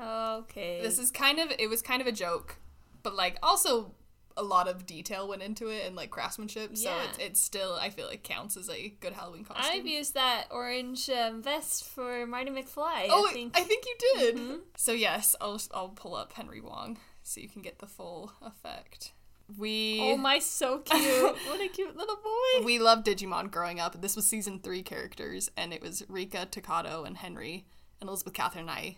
Okay. 0.00 0.80
This 0.82 0.98
is 0.98 1.10
kind 1.10 1.38
of 1.38 1.52
it 1.58 1.68
was 1.68 1.82
kind 1.82 2.00
of 2.00 2.06
a 2.06 2.12
joke, 2.12 2.56
but 3.02 3.14
like 3.14 3.38
also 3.42 3.92
a 4.36 4.42
lot 4.42 4.68
of 4.68 4.86
detail 4.86 5.28
went 5.28 5.42
into 5.42 5.68
it 5.68 5.84
and 5.86 5.94
like 5.96 6.10
craftsmanship. 6.10 6.76
So 6.76 6.90
Yeah. 6.90 7.04
it's 7.04 7.18
it's 7.18 7.40
still 7.40 7.74
I 7.80 7.90
feel 7.90 8.06
like 8.06 8.22
counts 8.22 8.56
as 8.56 8.68
a 8.70 8.88
good 9.00 9.12
Halloween 9.12 9.44
costume. 9.44 9.66
I've 9.72 9.86
used 9.86 10.14
that 10.14 10.44
orange 10.50 11.08
um, 11.10 11.42
vest 11.42 11.84
for 11.84 12.26
Marty 12.26 12.50
McFly. 12.50 13.06
oh, 13.10 13.28
I 13.28 13.32
think. 13.32 13.58
I 13.58 13.62
think 13.62 13.84
you 13.86 13.96
did. 14.18 14.36
Mhm. 14.36 14.58
So 14.76 14.92
yes, 14.92 15.34
I'll 15.40 15.60
I'll 15.72 15.88
pull 15.90 16.14
up 16.14 16.32
Henry 16.32 16.60
Wong 16.60 16.98
so 17.22 17.40
you 17.40 17.48
can 17.48 17.62
get 17.62 17.78
the 17.78 17.86
full 17.86 18.32
effect. 18.42 19.12
We 19.58 19.98
Oh 20.00 20.16
my, 20.16 20.38
so 20.38 20.78
cute! 20.84 21.36
what 21.46 21.60
a 21.60 21.68
cute 21.68 21.94
little 21.96 22.16
boy. 22.16 22.64
we 22.64 22.78
loved 22.78 23.06
Digimon 23.06 23.50
growing 23.50 23.80
up. 23.80 24.00
This 24.00 24.16
was 24.16 24.24
season 24.26 24.60
three 24.60 24.82
characters, 24.82 25.50
and 25.58 25.74
it 25.74 25.82
was 25.82 26.02
Rika, 26.08 26.46
Takato, 26.50 27.06
and 27.06 27.18
Henry, 27.18 27.66
and 28.00 28.08
Elizabeth 28.08 28.32
Catherine 28.32 28.62
and 28.62 28.70
I 28.70 28.96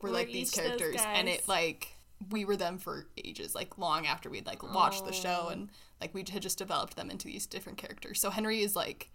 were 0.00 0.08
Were 0.08 0.14
like 0.14 0.32
these 0.32 0.50
characters, 0.50 1.00
and 1.04 1.28
it 1.28 1.46
like 1.46 1.96
we 2.30 2.44
were 2.44 2.56
them 2.56 2.78
for 2.78 3.06
ages, 3.24 3.54
like 3.54 3.78
long 3.78 4.06
after 4.06 4.28
we'd 4.30 4.46
like 4.46 4.62
watched 4.62 5.04
the 5.06 5.12
show, 5.12 5.44
Oh. 5.46 5.48
and 5.48 5.70
like 6.00 6.14
we 6.14 6.24
had 6.30 6.42
just 6.42 6.58
developed 6.58 6.96
them 6.96 7.10
into 7.10 7.26
these 7.26 7.46
different 7.46 7.78
characters. 7.78 8.20
So 8.20 8.30
Henry 8.30 8.60
is 8.60 8.74
like 8.76 9.10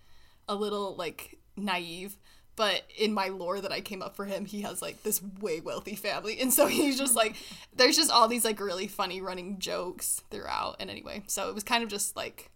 a 0.48 0.56
little 0.56 0.96
like 0.96 1.38
naive. 1.58 2.18
But 2.56 2.84
in 2.96 3.16
my 3.16 3.30
lore 3.30 3.62
that 3.62 3.72
I 3.72 3.82
came 3.82 4.04
up 4.04 4.16
for 4.16 4.26
him, 4.26 4.46
he 4.46 4.62
has 4.62 4.80
like 4.80 5.02
this 5.02 5.24
way 5.42 5.60
wealthy 5.60 5.96
family. 5.96 6.40
And 6.40 6.54
so 6.54 6.68
he's 6.68 7.00
just 7.00 7.16
like, 7.16 7.36
there's 7.76 7.96
just 7.98 8.12
all 8.12 8.28
these 8.28 8.46
like 8.46 8.60
really 8.60 8.86
funny 8.88 9.22
running 9.22 9.58
jokes 9.58 10.22
throughout. 10.30 10.76
And 10.80 10.92
anyway, 10.92 11.24
so 11.26 11.50
it 11.50 11.56
was 11.56 11.64
kind 11.64 11.84
of 11.84 11.90
just 11.90 12.16
like, 12.16 12.52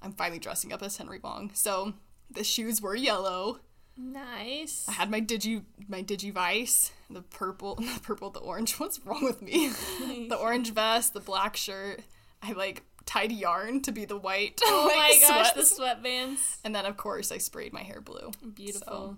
I'm 0.00 0.12
finally 0.12 0.38
dressing 0.38 0.72
up 0.72 0.84
as 0.84 0.98
Henry 0.98 1.18
Wong. 1.20 1.50
So 1.52 1.94
the 2.30 2.44
shoes 2.44 2.80
were 2.80 2.94
yellow. 2.94 3.58
Nice. 3.96 4.86
I 4.88 4.92
had 4.92 5.10
my 5.10 5.20
digi 5.20 5.62
my 5.88 6.02
digivice, 6.02 6.90
the 7.10 7.22
purple, 7.22 7.74
the 7.76 8.00
purple, 8.02 8.30
the 8.30 8.40
orange. 8.40 8.74
What's 8.80 8.98
wrong 9.04 9.24
with 9.24 9.42
me? 9.42 9.68
the 10.28 10.36
orange 10.36 10.72
vest, 10.72 11.14
the 11.14 11.20
black 11.20 11.56
shirt. 11.56 12.00
I 12.42 12.52
like 12.52 12.82
tied 13.06 13.32
yarn 13.32 13.82
to 13.82 13.92
be 13.92 14.04
the 14.04 14.16
white. 14.16 14.60
Oh 14.64 14.84
like, 14.88 14.96
my 14.96 15.28
gosh, 15.28 15.52
sweats. 15.52 15.76
the 15.76 15.82
sweatbands. 15.82 16.58
And 16.64 16.74
then 16.74 16.86
of 16.86 16.96
course 16.96 17.30
I 17.30 17.38
sprayed 17.38 17.72
my 17.72 17.82
hair 17.82 18.00
blue. 18.00 18.32
Beautiful. 18.54 18.82
So, 18.86 19.16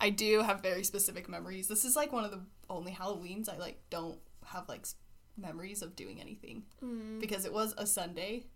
I 0.00 0.10
do 0.10 0.42
have 0.42 0.62
very 0.62 0.82
specific 0.84 1.28
memories. 1.28 1.68
This 1.68 1.84
is 1.84 1.94
like 1.94 2.12
one 2.12 2.24
of 2.24 2.30
the 2.30 2.40
only 2.68 2.92
Halloweens 2.92 3.48
I 3.48 3.58
like 3.58 3.78
don't 3.90 4.18
have 4.46 4.68
like 4.68 4.86
memories 5.36 5.82
of 5.82 5.96
doing 5.96 6.20
anything 6.20 6.64
mm. 6.82 7.20
because 7.20 7.44
it 7.44 7.52
was 7.52 7.74
a 7.78 7.86
Sunday. 7.86 8.46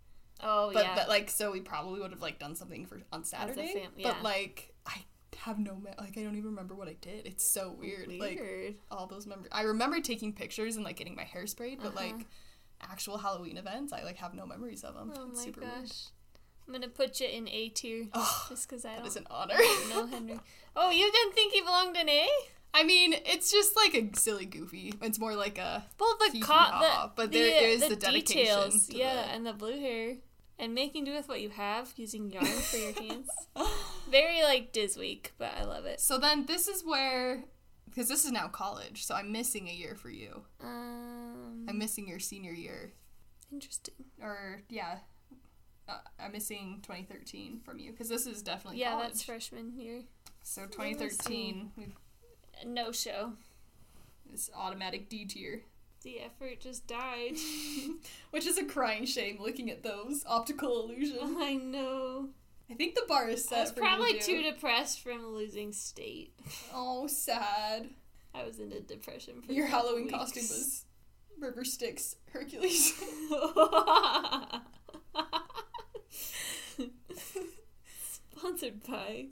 oh 0.42 0.70
But 0.72 0.84
yeah. 0.84 0.94
that 0.96 1.08
like 1.08 1.30
so 1.30 1.52
we 1.52 1.60
probably 1.60 2.00
would 2.00 2.10
have 2.10 2.22
like 2.22 2.38
done 2.38 2.54
something 2.54 2.86
for 2.86 3.00
on 3.12 3.24
Saturday. 3.24 3.72
fam- 3.74 3.92
yeah. 3.96 4.12
But 4.12 4.22
like 4.22 4.74
I 4.86 5.04
have 5.36 5.58
no 5.58 5.76
me- 5.76 5.90
like 5.98 6.16
I 6.18 6.22
don't 6.22 6.36
even 6.36 6.50
remember 6.50 6.74
what 6.74 6.88
I 6.88 6.96
did. 7.00 7.26
It's 7.26 7.44
so 7.44 7.74
weird. 7.78 8.08
Like 8.12 8.40
all 8.90 9.06
those 9.06 9.26
memories. 9.26 9.48
I 9.52 9.62
remember 9.62 10.00
taking 10.00 10.32
pictures 10.32 10.76
and 10.76 10.84
like 10.84 10.96
getting 10.96 11.14
my 11.16 11.24
hair 11.24 11.46
sprayed, 11.46 11.78
but 11.82 11.88
Uh-huh. 11.96 12.06
like 12.06 12.26
actual 12.82 13.18
Halloween 13.18 13.56
events, 13.56 13.92
I 13.92 14.02
like 14.02 14.16
have 14.16 14.34
no 14.34 14.46
memories 14.46 14.84
of 14.84 14.94
them. 14.94 15.12
oh 15.16 15.28
it's 15.30 15.38
my 15.38 15.44
super 15.44 15.60
gosh. 15.62 15.70
weird. 15.70 15.90
I'm 16.66 16.72
gonna 16.72 16.88
put 16.88 17.20
you 17.20 17.26
in 17.28 17.46
A 17.48 17.68
tier 17.68 18.08
Oh, 18.14 18.46
just 18.48 18.68
because 18.68 18.84
I 18.84 18.96
that 18.96 19.06
is 19.06 19.14
don't 19.14 19.26
an 19.26 19.26
honor. 19.30 19.56
know 19.90 20.06
Henry. 20.06 20.40
Oh, 20.76 20.90
you 20.90 21.10
didn't 21.12 21.34
think 21.34 21.52
he 21.52 21.60
belonged 21.60 21.96
in 21.96 22.08
A? 22.08 22.28
I 22.76 22.82
mean, 22.82 23.14
it's 23.26 23.52
just 23.52 23.76
like 23.76 23.94
a 23.94 24.10
silly 24.18 24.46
goofy. 24.46 24.92
It's 25.00 25.18
more 25.20 25.36
like 25.36 25.58
a 25.58 25.84
Well, 26.00 26.16
the 26.18 26.32
Hee 26.32 26.40
co- 26.40 26.54
the, 26.80 27.10
but 27.14 27.30
the, 27.30 27.38
there 27.38 27.68
is 27.68 27.82
the, 27.82 27.90
the 27.90 27.96
dedication 27.96 28.44
details, 28.44 28.90
yeah, 28.90 29.14
the- 29.14 29.30
and 29.32 29.46
the 29.46 29.52
blue 29.52 29.78
hair, 29.78 30.16
and 30.58 30.74
making 30.74 31.04
do 31.04 31.12
with 31.12 31.28
what 31.28 31.40
you 31.40 31.50
have 31.50 31.92
using 31.96 32.30
yarn 32.30 32.46
for 32.46 32.76
your 32.76 32.92
hands. 32.92 33.28
Very 34.10 34.42
like 34.42 34.72
Disweek, 34.72 35.30
but 35.38 35.52
I 35.56 35.64
love 35.64 35.84
it. 35.86 36.00
So 36.00 36.18
then 36.18 36.46
this 36.46 36.68
is 36.68 36.84
where 36.84 37.44
because 37.86 38.08
this 38.08 38.24
is 38.24 38.32
now 38.32 38.48
college, 38.48 39.04
so 39.04 39.14
I'm 39.14 39.30
missing 39.32 39.68
a 39.68 39.72
year 39.72 39.94
for 39.94 40.10
you. 40.10 40.42
Um, 40.62 41.66
I'm 41.68 41.78
missing 41.78 42.08
your 42.08 42.18
senior 42.18 42.52
year. 42.52 42.92
interesting. 43.52 43.94
Or 44.20 44.62
yeah. 44.68 44.98
Uh, 45.88 45.98
I'm 46.18 46.32
missing 46.32 46.80
2013 46.82 47.60
from 47.64 47.78
you 47.78 47.90
because 47.92 48.08
this 48.08 48.26
is 48.26 48.42
definitely 48.42 48.80
Yeah, 48.80 48.92
college. 48.92 49.06
that's 49.08 49.22
freshman 49.22 49.76
year. 49.78 50.02
So 50.42 50.62
2013, 50.62 51.72
we've 51.76 51.92
No 52.66 52.90
show. 52.90 53.34
this 54.30 54.50
automatic 54.56 55.08
D 55.10 55.24
tier, 55.26 55.62
The 56.04 56.20
effort 56.20 56.60
just 56.60 56.86
died. 56.86 57.32
which 58.30 58.46
is 58.46 58.58
a 58.58 58.64
crying 58.64 59.06
shame 59.06 59.38
looking 59.40 59.70
at 59.70 59.82
those 59.82 60.22
optical 60.26 60.82
illusion. 60.84 61.18
Oh, 61.20 61.42
I 61.42 61.54
know. 61.54 62.28
I 62.70 62.74
think 62.74 62.94
the 62.94 63.04
bar 63.08 63.28
is 63.28 63.44
set. 63.44 63.58
I 63.58 63.62
was 63.62 63.70
for 63.72 63.80
you 63.80 63.86
to 63.86 63.96
probably 63.96 64.18
too 64.20 64.42
depressed 64.42 65.00
from 65.00 65.34
losing 65.34 65.72
state. 65.72 66.32
Oh, 66.74 67.06
sad. 67.06 67.88
I 68.34 68.44
was 68.44 68.58
in 68.58 68.70
a 68.72 68.80
depression 68.80 69.40
for 69.42 69.52
Your 69.52 69.66
Halloween 69.66 70.04
weeks. 70.04 70.14
costume 70.16 70.42
was 70.42 70.84
River 71.38 71.64
Styx 71.64 72.16
Hercules. 72.32 72.92
Sponsored 78.32 78.82
by. 78.84 79.26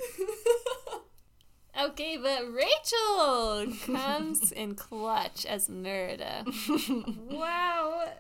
Okay, 1.81 2.19
but 2.19 2.43
Rachel 2.53 3.67
comes 3.87 4.53
in 4.53 4.75
clutch 4.75 5.47
as 5.47 5.69
Merida. 5.69 6.45
wow, 7.31 8.11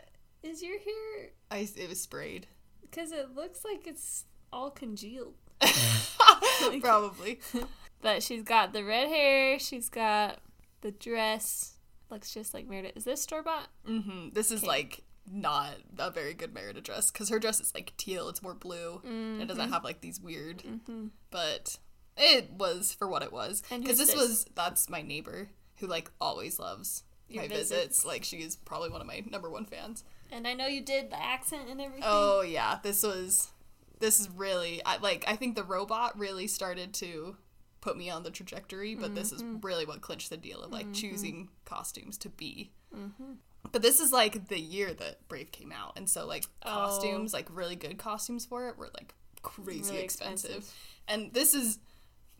is 0.42 0.62
your 0.62 0.78
hair? 0.78 1.30
I 1.50 1.68
it 1.76 1.88
was 1.88 2.00
sprayed. 2.00 2.46
Because 2.80 3.12
it 3.12 3.34
looks 3.34 3.64
like 3.64 3.86
it's 3.86 4.24
all 4.52 4.70
congealed. 4.70 5.34
Probably. 6.80 7.40
But 8.00 8.22
she's 8.22 8.42
got 8.42 8.72
the 8.72 8.84
red 8.84 9.08
hair. 9.08 9.58
She's 9.58 9.88
got 9.88 10.38
the 10.80 10.90
dress. 10.90 11.74
Looks 12.10 12.32
just 12.34 12.52
like 12.54 12.66
Merida. 12.68 12.96
Is 12.96 13.04
this 13.04 13.22
store 13.22 13.42
bought? 13.42 13.68
Mm-hmm. 13.88 14.30
This 14.32 14.50
is 14.50 14.60
Okay. 14.62 14.68
like 14.68 15.04
not 15.30 15.74
a 15.98 16.10
very 16.10 16.34
good 16.34 16.52
Merida 16.52 16.80
dress 16.80 17.10
because 17.10 17.28
her 17.28 17.38
dress 17.38 17.60
is 17.60 17.74
like 17.74 17.92
teal. 17.96 18.28
It's 18.28 18.42
more 18.42 18.54
blue. 18.54 19.00
It 19.40 19.46
doesn't 19.46 19.70
have 19.70 19.84
like 19.84 20.00
these 20.00 20.20
weird. 20.20 20.58
Mm-hmm. 20.58 21.06
But 21.30 21.78
it 22.16 22.50
was 22.52 22.92
for 22.92 23.08
what 23.08 23.22
it 23.22 23.32
was. 23.32 23.62
Because 23.70 23.98
this 23.98 24.12
this? 24.12 24.16
was 24.16 24.46
that's 24.54 24.88
my 24.88 25.02
neighbor 25.02 25.48
who 25.76 25.86
like 25.86 26.10
always 26.20 26.58
loves 26.58 27.04
Your 27.28 27.42
my 27.42 27.48
visits. 27.48 27.70
visits. 27.70 28.04
Like 28.04 28.24
she 28.24 28.38
is 28.38 28.56
probably 28.56 28.90
one 28.90 29.00
of 29.00 29.06
my 29.06 29.22
number 29.30 29.50
one 29.50 29.64
fans. 29.64 30.04
And 30.30 30.46
I 30.46 30.54
know 30.54 30.66
you 30.66 30.80
did 30.80 31.10
the 31.10 31.22
accent 31.22 31.68
and 31.68 31.80
everything. 31.80 32.04
Oh 32.06 32.42
yeah, 32.42 32.78
this 32.82 33.02
was 33.02 33.50
this 34.00 34.20
is 34.20 34.28
really 34.30 34.82
I, 34.84 34.98
like 34.98 35.24
I 35.26 35.36
think 35.36 35.56
the 35.56 35.64
robot 35.64 36.18
really 36.18 36.46
started 36.46 36.94
to 36.94 37.36
put 37.80 37.96
me 37.96 38.08
on 38.10 38.22
the 38.22 38.30
trajectory, 38.30 38.94
but 38.94 39.14
this 39.14 39.32
is 39.32 39.42
mm-hmm. 39.42 39.58
really 39.60 39.84
what 39.84 40.00
clinched 40.00 40.30
the 40.30 40.36
deal 40.36 40.62
of 40.62 40.70
like 40.70 40.84
mm-hmm. 40.84 40.92
choosing 40.92 41.48
costumes 41.64 42.16
to 42.18 42.28
be. 42.28 42.70
Mm-hmm. 42.94 43.32
But 43.70 43.82
this 43.82 44.00
is 44.00 44.12
like 44.12 44.48
the 44.48 44.60
year 44.60 44.92
that 44.94 45.28
Brave 45.28 45.52
came 45.52 45.72
out, 45.72 45.96
and 45.96 46.08
so 46.08 46.26
like 46.26 46.44
oh. 46.64 46.70
costumes, 46.70 47.32
like 47.32 47.46
really 47.50 47.76
good 47.76 47.98
costumes 47.98 48.44
for 48.46 48.68
it, 48.68 48.76
were 48.76 48.90
like 48.94 49.14
crazy 49.42 49.92
Really 49.92 50.04
expensive. 50.04 50.50
expensive. 50.50 50.74
And 51.08 51.32
this 51.32 51.54
is 51.54 51.78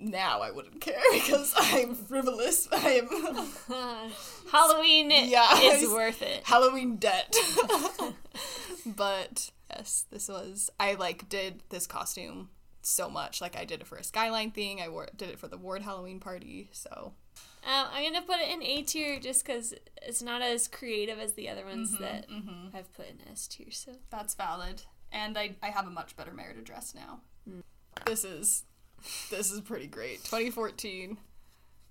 now 0.03 0.41
I 0.43 0.51
wouldn't 0.51 0.81
care 0.81 1.01
because 1.13 1.53
I'm 1.57 1.95
frivolous. 1.95 2.69
I 2.73 3.03
am 3.03 4.11
Halloween 4.53 5.11
Yeah, 5.15 5.59
is 5.59 5.83
it's- 5.83 5.89
worth 5.93 6.23
it. 6.23 6.43
Halloween 6.45 6.97
debt. 6.97 7.35
but 8.85 9.51
yes, 9.71 10.05
this 10.11 10.29
was 10.29 10.71
I 10.79 10.95
like 10.95 11.29
did 11.29 11.63
this 11.71 11.87
costume 11.87 12.51
so 12.83 13.09
much. 13.09 13.41
Like 13.41 13.57
I 13.57 13.65
did 13.65 13.81
it 13.81 13.87
for 13.87 13.97
a 13.97 14.05
skyline 14.05 14.51
thing. 14.51 14.81
I 14.81 14.89
wore 14.89 15.09
did 15.17 15.29
it 15.31 15.39
for 15.39 15.49
the 15.49 15.59
ward 15.59 15.83
Halloween 15.83 16.21
party. 16.21 16.69
So 16.73 17.13
Um, 17.65 17.87
I'm 17.93 18.13
gonna 18.13 18.25
put 18.27 18.41
it 18.41 18.49
in 18.51 18.63
A 18.63 18.83
tier 18.83 19.21
just 19.21 19.45
because 19.47 19.73
it's 20.03 20.23
not 20.23 20.43
as 20.43 20.69
creative 20.69 21.19
as 21.19 21.35
the 21.35 21.49
other 21.49 21.65
ones 21.65 21.93
Mm-hmm, 21.93 22.03
that 22.03 22.27
I've 22.75 22.93
put 22.95 23.09
in 23.09 23.19
S 23.31 23.47
tier. 23.47 23.71
So 23.71 23.93
that's 24.11 24.35
valid. 24.35 24.83
And 25.13 25.39
I 25.39 25.57
I 25.63 25.69
have 25.69 25.87
a 25.87 25.91
much 25.91 26.17
better 26.17 26.33
Merida 26.33 26.63
dress 26.63 26.95
now. 26.95 27.21
This 28.07 28.25
is 28.25 28.65
this 29.31 29.51
is 29.51 29.61
pretty 29.61 29.87
great. 29.87 30.25
2014. 30.25 31.17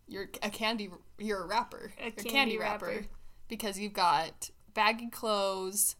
You're 0.07 0.29
a 0.43 0.49
candy. 0.49 0.89
You're 1.17 1.43
a 1.43 1.47
rapper. 1.47 1.93
A 1.99 2.03
you're 2.05 2.11
candy 2.11 2.29
candy 2.29 2.57
rapper. 2.57 2.85
rapper. 2.88 3.05
because 3.47 3.79
you've 3.79 3.93
got 3.93 4.49
baggy 4.73 5.09
clothes, 5.09 5.95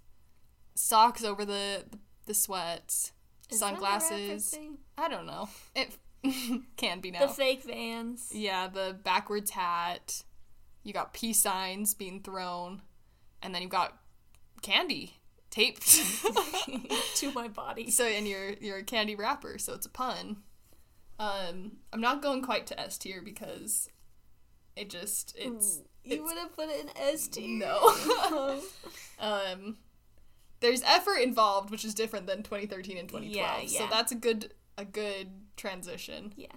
socks 0.76 1.24
over 1.24 1.46
the 1.46 1.86
the 2.26 2.34
sweats, 2.34 3.12
Is 3.50 3.60
sunglasses. 3.60 4.58
I 4.98 5.08
don't 5.08 5.26
know. 5.26 5.50
It 5.76 5.98
can 6.78 7.00
be 7.00 7.12
The 7.12 7.28
fake 7.28 7.64
vans. 7.64 8.30
yeah, 8.34 8.68
the 8.68 8.98
backwards 9.04 9.52
hat. 9.52 10.24
You 10.84 10.94
got 10.94 11.14
peace 11.14 11.40
signs 11.40 11.94
being 11.94 12.22
thrown, 12.22 12.82
and 13.42 13.54
then 13.56 13.62
you've 13.62 13.72
got 13.72 13.98
candy 14.62 15.14
taped. 15.52 15.88
to 17.16 17.32
my 17.34 17.48
body. 17.48 17.92
so, 17.92 18.06
and 18.06 18.28
you're 18.28 18.54
you're 18.60 18.78
a 18.78 18.84
candy 18.84 19.16
wrapper, 19.16 19.58
so 19.58 19.74
it's 19.74 19.86
a 19.86 19.90
pun. 19.90 20.38
Um, 21.22 21.74
I'm 21.94 22.02
not 22.02 22.22
going 22.22 22.42
quite 22.42 22.66
to 22.68 22.80
S 22.80 22.98
tier 22.98 23.22
because 23.22 23.90
it 24.76 24.90
just 24.90 25.36
it's 25.38 25.82
You 26.04 26.14
it's- 26.14 26.26
would 26.28 26.38
have 26.40 26.56
put 26.56 26.70
it 26.70 26.82
in 26.86 26.90
S 26.98 27.28
tier. 27.28 27.60
no. 27.60 28.62
um, 29.20 29.78
there's 30.62 30.82
effort 30.84 31.18
involved, 31.20 31.70
which 31.70 31.86
is 31.86 31.94
different 31.94 32.28
than 32.28 32.44
2013 32.44 32.98
and 32.98 33.08
2012. 33.10 33.64
Yeah, 33.64 33.80
So 33.80 33.88
that's 33.90 34.12
a 34.12 34.16
good 34.16 34.54
a 34.78 34.86
good 34.86 35.28
transition, 35.58 36.34
yeah. 36.38 36.48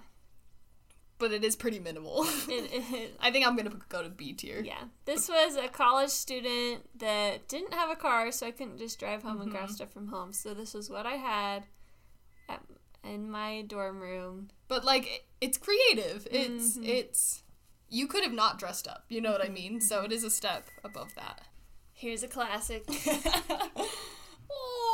but 1.19 1.31
it 1.31 1.43
is 1.43 1.55
pretty 1.55 1.79
minimal. 1.79 2.23
It, 2.47 2.69
it, 2.93 3.15
I 3.19 3.29
think 3.31 3.45
I'm 3.45 3.55
gonna 3.55 3.77
go 3.89 4.01
to 4.01 4.09
B 4.09 4.33
tier. 4.33 4.61
yeah. 4.63 4.85
This 5.05 5.27
was 5.29 5.55
a 5.57 5.67
college 5.67 6.09
student 6.09 6.87
that 6.99 7.47
didn't 7.47 7.73
have 7.73 7.89
a 7.91 7.95
car, 7.95 8.31
so 8.31 8.47
I 8.47 8.51
couldn't 8.51 8.77
just 8.79 8.99
drive 8.99 9.21
home 9.23 9.41
and 9.41 9.49
Mm-hmm. 9.51 9.57
grab 9.59 9.69
stuff 9.69 9.91
from 9.91 10.07
home. 10.07 10.33
So 10.33 10.53
this 10.55 10.73
was 10.73 10.89
what 10.89 11.05
I 11.05 11.15
had 11.17 11.65
at, 12.49 12.61
in 13.03 13.29
my 13.29 13.61
dorm 13.63 13.99
room. 13.99 14.49
But 14.67 14.83
like, 14.85 15.25
it's 15.41 15.57
creative. 15.57 16.27
It's 16.31 16.77
Mm-hmm. 16.77 16.85
it's 16.85 17.43
you 17.89 18.07
could 18.07 18.23
have 18.23 18.33
not 18.33 18.57
dressed 18.59 18.87
up. 18.87 19.05
You 19.09 19.21
know 19.21 19.31
what 19.31 19.43
I 19.45 19.49
mean? 19.49 19.79
So 19.81 20.03
it 20.03 20.11
is 20.11 20.23
a 20.23 20.29
step 20.29 20.67
above 20.83 21.13
that. 21.15 21.41
Here's 21.93 22.23
a 22.23 22.27
classic. 22.27 22.83
oh, 22.89 22.95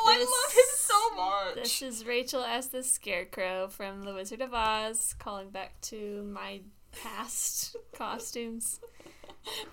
I 0.08 0.18
This- 0.18 0.30
love 0.30 0.54
him 0.54 0.76
so 0.76 1.16
much. 1.16 1.56
This 1.56 1.82
is 1.82 2.06
Rachel 2.06 2.44
as 2.44 2.68
the 2.68 2.84
Scarecrow 2.84 3.68
from 3.70 4.04
The 4.04 4.14
Wizard 4.14 4.42
of 4.42 4.54
Oz, 4.54 5.16
calling 5.18 5.50
back 5.50 5.80
to 5.82 6.24
my 6.32 6.62
past 6.92 7.76
costumes. 7.94 8.80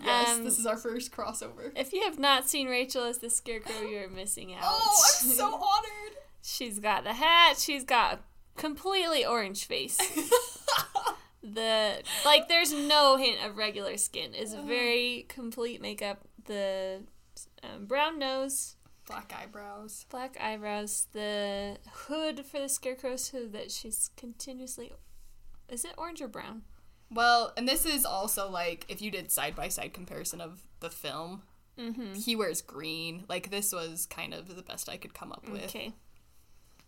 yes, 0.03 0.31
um, 0.39 0.45
this 0.45 0.59
is 0.59 0.66
our 0.66 0.77
first 0.77 1.12
crossover. 1.12 1.73
If 1.77 1.93
you 1.93 2.03
have 2.05 2.19
not 2.19 2.49
seen 2.49 2.69
Rachel 2.69 3.05
as 3.05 3.19
the 3.19 3.31
Scarecrow, 3.31 3.83
you're 3.83 4.09
missing 4.09 4.55
out. 4.55 4.61
Oh, 4.62 5.05
I'm 5.23 5.29
so 5.31 5.55
honored. 5.55 6.16
she's 6.43 6.79
got 6.79 7.05
the 7.05 7.15
hat. 7.15 7.59
She's 7.59 7.85
got 7.85 8.15
a 8.15 8.19
completely 8.59 9.25
orange 9.25 9.65
face. 9.67 9.97
the 11.43 12.03
like, 12.25 12.49
there's 12.49 12.73
no 12.73 13.17
hint 13.17 13.39
of 13.45 13.57
regular 13.57 13.97
skin. 13.97 14.33
It's 14.35 14.55
Oh. 14.55 14.63
very 14.63 15.25
complete 15.29 15.81
makeup. 15.81 16.21
The 16.45 17.03
um, 17.63 17.87
brown 17.87 18.19
nose, 18.19 18.77
Black 19.07 19.33
eyebrows. 19.39 20.05
black 20.11 20.37
eyebrows, 20.41 21.07
the 21.13 21.79
hood 21.91 22.45
for 22.45 22.59
the 22.61 22.69
scarecrow's 22.69 23.29
hood 23.29 23.53
that 23.53 23.71
she's 23.71 24.11
continuously. 24.17 24.93
Is 25.69 25.85
it 25.85 25.95
orange 25.97 26.21
or 26.21 26.29
brown? 26.29 26.63
Well, 27.11 27.53
and 27.57 27.67
this 27.67 27.87
is 27.87 28.05
also 28.05 28.51
like 28.51 28.85
if 28.89 29.01
you 29.01 29.11
did 29.11 29.31
side 29.31 29.55
by 29.55 29.69
side 29.69 29.93
comparison 29.95 30.41
of 30.41 30.61
the 30.81 30.91
film, 30.91 31.43
Mm-hmm. 31.79 32.15
he 32.15 32.35
wears 32.35 32.61
green. 32.61 33.25
Like 33.29 33.51
this 33.51 33.73
was 33.73 34.05
kind 34.07 34.35
of 34.35 34.55
the 34.57 34.63
best 34.63 34.89
I 34.89 34.97
could 34.97 35.15
come 35.15 35.31
up 35.31 35.49
with. 35.49 35.63
Okay. 35.67 35.93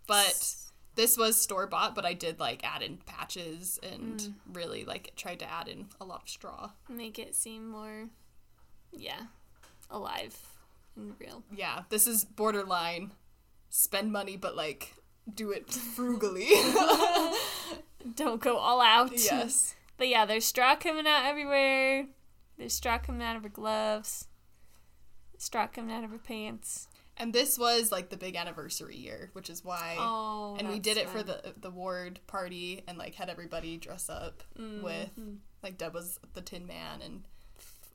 But 0.09 0.55
this 0.97 1.17
was 1.17 1.41
store 1.41 1.67
bought, 1.67 1.95
but 1.95 2.05
I 2.05 2.15
did 2.15 2.39
like 2.41 2.65
add 2.65 2.83
in 2.83 2.99
patches 3.07 3.79
and 3.83 4.21
Mm. 4.21 4.35
really 4.53 4.85
like 4.85 5.13
tried 5.17 5.39
to 5.41 5.51
add 5.51 5.69
in 5.69 5.87
a 6.01 6.05
lot 6.05 6.23
of 6.23 6.29
straw. 6.29 6.71
Make 6.89 7.19
it 7.19 7.35
seem 7.35 7.69
more, 7.69 8.09
yeah, 8.93 9.23
alive 9.91 10.37
and 10.97 11.15
real. 11.19 11.43
Yeah, 11.55 11.83
this 11.89 12.07
is 12.07 12.25
borderline 12.25 13.13
spend 13.71 14.13
money, 14.13 14.37
but 14.37 14.57
like 14.57 14.95
do 15.33 15.51
it 15.53 15.71
frugally. 15.95 16.49
Don't 18.15 18.41
go 18.41 18.57
all 18.57 18.81
out. 18.81 19.13
yes. 19.13 19.75
But 19.97 20.09
yeah, 20.09 20.25
there's 20.25 20.47
straw 20.47 20.77
coming 20.77 21.07
out 21.07 21.27
everywhere. 21.27 22.07
There's 22.57 22.73
straw 22.73 22.97
coming 22.97 23.21
out 23.21 23.37
of 23.37 23.43
her 23.43 23.51
gloves. 23.51 24.29
Straw 25.37 25.67
coming 25.67 25.95
out 25.95 26.05
of 26.05 26.11
her 26.11 26.17
pants. 26.17 26.89
And 27.21 27.33
this 27.33 27.59
was 27.59 27.93
like 27.93 28.09
the 28.09 28.17
big 28.17 28.35
anniversary 28.35 28.97
year, 28.97 29.31
which 29.35 29.49
is 29.51 29.65
why 29.65 29.97
Oh, 29.99 30.57
and 30.59 30.69
we 30.69 30.79
did 30.81 30.97
it 30.97 31.09
for 31.09 31.23
the 31.23 31.55
the 31.61 31.71
ward 31.71 32.19
party 32.27 32.83
and 32.89 32.97
like 32.99 33.15
had 33.15 33.29
everybody 33.29 33.77
dress 33.77 34.09
up 34.09 34.43
Mm-hmm. 34.59 34.83
with 34.83 35.11
like 35.63 35.79
Deb 35.79 35.95
was 35.95 36.19
the 36.35 36.41
Tin 36.41 36.67
Man 36.67 37.03
and 37.05 37.23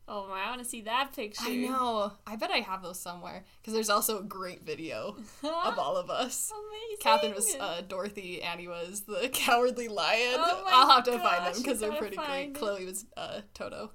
Oh, 0.08 0.28
my! 0.30 0.42
I 0.44 0.50
want 0.52 0.62
to 0.62 0.68
see 0.70 0.82
that 0.82 1.14
picture. 1.16 1.42
I 1.48 1.56
know 1.56 2.14
I 2.28 2.36
bet 2.36 2.52
I 2.52 2.58
have 2.58 2.84
those 2.84 3.00
somewhere 3.00 3.44
because 3.60 3.74
there's 3.74 3.90
also 3.90 4.20
a 4.20 4.24
great 4.24 4.64
video 4.64 5.16
of 5.44 5.80
all 5.80 5.98
of 5.98 6.12
us. 6.12 6.52
Amazing. 6.52 6.98
Catherine 7.02 7.34
was 7.34 7.56
uh, 7.60 7.82
Dorothy, 7.88 8.44
Annie 8.44 8.68
was 8.68 9.02
the 9.08 9.30
Cowardly 9.34 9.88
Lion. 9.88 10.36
Oh 10.38 10.62
my 10.64 10.72
I'll 10.72 10.90
have 10.92 11.04
to 11.06 11.18
find 11.18 11.48
them 11.48 11.54
because 11.60 11.80
they're 11.80 11.92
pretty 11.94 12.18
great. 12.18 12.50
it. 12.50 12.54
Chloe 12.54 12.86
was 12.86 13.06
uh, 13.18 13.42
Toto. 13.56 13.90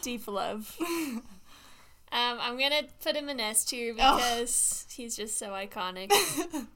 deep 0.00 0.26
love. 0.26 0.74
um, 2.12 2.38
I'm 2.40 2.58
gonna 2.58 2.82
put 3.02 3.14
him 3.16 3.28
in 3.28 3.38
S 3.40 3.64
tier 3.64 3.94
Oh. 3.98 4.16
because 4.16 4.86
he's 4.90 5.16
just 5.16 5.38
so 5.38 5.50
iconic. 5.50 6.10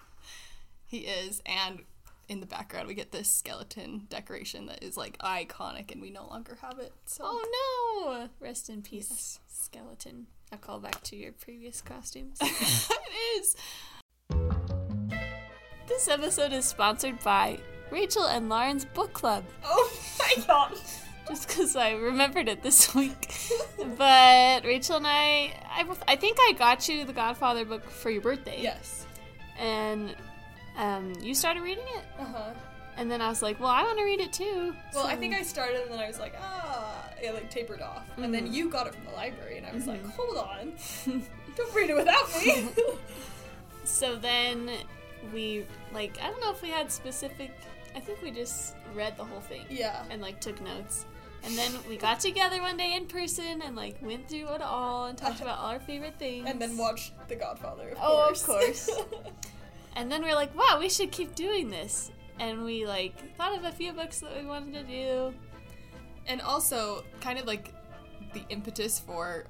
He 0.87 0.99
is, 1.01 1.43
and 1.45 1.81
in 2.29 2.39
the 2.41 2.47
background 2.47 2.87
we 2.87 2.95
get 2.95 3.11
this 3.11 3.29
skeleton 3.29 4.07
decoration 4.11 4.67
that 4.67 4.83
is 4.85 4.97
like 4.97 5.19
iconic, 5.19 5.91
and 5.91 6.01
we 6.01 6.11
no 6.11 6.27
longer 6.29 6.57
have 6.63 6.79
it. 6.79 6.93
So 7.07 7.25
oh 7.27 8.07
no! 8.21 8.29
Rest 8.39 8.69
in 8.71 8.83
peace, 8.83 9.09
Yes. 9.11 9.41
skeleton. 9.49 10.27
A 10.53 10.57
call 10.57 10.79
back 10.79 11.03
to 11.05 11.17
your 11.17 11.33
previous 11.33 11.81
costumes. 11.81 12.39
it 12.43 13.39
is. 13.39 13.57
this 15.89 16.07
episode 16.09 16.53
is 16.53 16.65
sponsored 16.65 17.19
by 17.25 17.59
Rachel 17.91 18.27
and 18.27 18.49
Lauren's 18.49 18.85
book 18.85 19.13
club. 19.13 19.45
Oh 19.65 19.93
my 20.19 20.45
god. 20.47 20.79
just 21.29 21.49
because 21.49 21.77
I 21.77 21.93
remembered 21.93 22.49
it 22.49 22.63
this 22.63 22.95
week. 22.95 23.35
but 23.99 24.65
Rachel 24.65 24.97
and 24.97 25.07
I, 25.07 25.53
I, 25.69 25.85
I 26.09 26.17
think 26.17 26.39
I 26.41 26.53
got 26.53 26.89
you 26.89 27.05
the 27.05 27.13
Godfather 27.13 27.65
book 27.65 27.89
for 27.91 28.11
your 28.11 28.23
birthday. 28.23 28.59
Yes. 28.61 29.07
And 29.59 30.15
um, 30.77 31.13
you 31.21 31.35
started 31.35 31.63
reading 31.63 31.85
it, 31.97 32.05
Uh 32.19 32.25
huh. 32.25 32.51
and 32.97 33.11
then 33.11 33.21
I 33.23 33.29
was 33.29 33.41
like, 33.43 33.61
well, 33.61 33.69
I 33.71 33.83
want 33.85 33.99
to 33.99 34.05
read 34.05 34.21
it 34.21 34.33
too. 34.33 34.75
Well, 34.93 35.07
I 35.07 35.15
think 35.17 35.35
I 35.35 35.43
started 35.43 35.83
and 35.83 35.93
then 35.93 36.01
I 36.01 36.09
was 36.09 36.19
like, 36.19 36.35
ah, 36.41 37.05
it 37.23 37.33
like 37.33 37.49
tapered 37.51 37.81
off. 37.81 38.03
And 38.17 38.35
then 38.35 38.53
you 38.53 38.69
got 38.69 38.87
it 38.89 38.95
from 38.95 39.05
the 39.05 39.13
library 39.13 39.59
and 39.59 39.67
I 39.67 39.73
was 39.73 39.87
like, 39.87 40.05
hold 40.05 40.37
on. 40.37 40.73
Don't 41.57 41.75
read 41.75 41.91
it 41.91 41.95
without 41.95 42.29
me. 42.45 42.69
So 43.85 44.17
then 44.17 44.71
we 45.33 45.65
like 45.93 46.19
I 46.21 46.29
don't 46.31 46.41
know 46.41 46.51
if 46.51 46.61
we 46.63 46.71
had 46.71 46.91
specific. 46.91 47.53
I 47.95 48.01
think 48.01 48.21
we 48.23 48.33
just 48.33 48.75
read 48.95 49.17
the 49.17 49.25
whole 49.25 49.41
thing. 49.41 49.65
yeah. 49.71 50.03
And 50.11 50.21
like 50.21 50.41
took 50.41 50.61
notes. 50.61 51.07
And 51.45 51.57
then 51.59 51.73
we 51.89 51.97
got 51.97 52.21
together 52.21 52.61
one 52.63 52.77
day 52.77 52.95
in 52.95 53.07
person 53.07 53.61
and 53.63 53.77
like 53.77 53.97
went 54.01 54.29
through 54.29 54.49
it 54.55 54.63
all 54.63 55.07
and 55.07 55.19
talked 55.19 55.41
about 55.41 55.59
all 55.59 55.67
our 55.67 55.81
favorite 55.81 56.19
things. 56.19 56.49
And 56.49 56.61
then 56.61 56.77
watched 56.79 57.13
The 57.29 57.37
Godfather, 57.37 57.91
of 57.91 57.99
Oh, 58.01 58.25
course. 58.27 58.41
of 58.43 58.47
course. 58.49 58.91
And 59.97 60.11
then 60.11 60.23
we're 60.23 60.35
like, 60.35 60.53
wow, 60.59 60.79
we 60.81 60.89
should 60.89 61.13
keep 61.13 61.37
doing 61.37 61.71
this. 61.71 62.11
And 62.41 62.65
we 62.65 62.85
like 62.85 63.15
thought 63.37 63.57
of 63.57 63.65
a 63.65 63.71
few 63.71 63.93
books 63.93 64.19
that 64.21 64.37
we 64.37 64.45
wanted 64.45 64.73
to 64.75 64.83
do. 64.83 65.35
And 66.27 66.41
also, 66.41 67.05
kind 67.21 67.39
of 67.39 67.47
like 67.47 67.73
the 68.33 68.43
impetus 68.49 68.99
for 68.99 69.45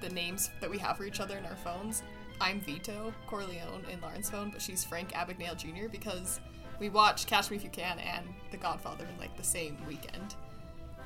the 0.00 0.08
names 0.08 0.48
that 0.62 0.70
we 0.70 0.78
have 0.78 0.96
for 0.96 1.04
each 1.04 1.20
other 1.20 1.36
in 1.36 1.44
our 1.44 1.56
phones. 1.56 2.02
I'm 2.40 2.58
Vito 2.60 3.12
Corleone 3.26 3.84
in 3.92 4.00
Lauren's 4.00 4.30
phone, 4.30 4.48
but 4.50 4.62
she's 4.62 4.82
Frank 4.82 5.12
Abagnale 5.12 5.56
Jr. 5.58 5.88
because 5.90 6.40
we 6.80 6.88
watched 6.88 7.26
Catch 7.26 7.50
Me 7.50 7.58
If 7.58 7.64
You 7.64 7.68
Can 7.70 7.98
and 7.98 8.24
The 8.50 8.56
Godfather 8.56 9.04
in 9.12 9.20
like 9.20 9.36
the 9.36 9.44
same 9.44 9.76
weekend, 9.86 10.36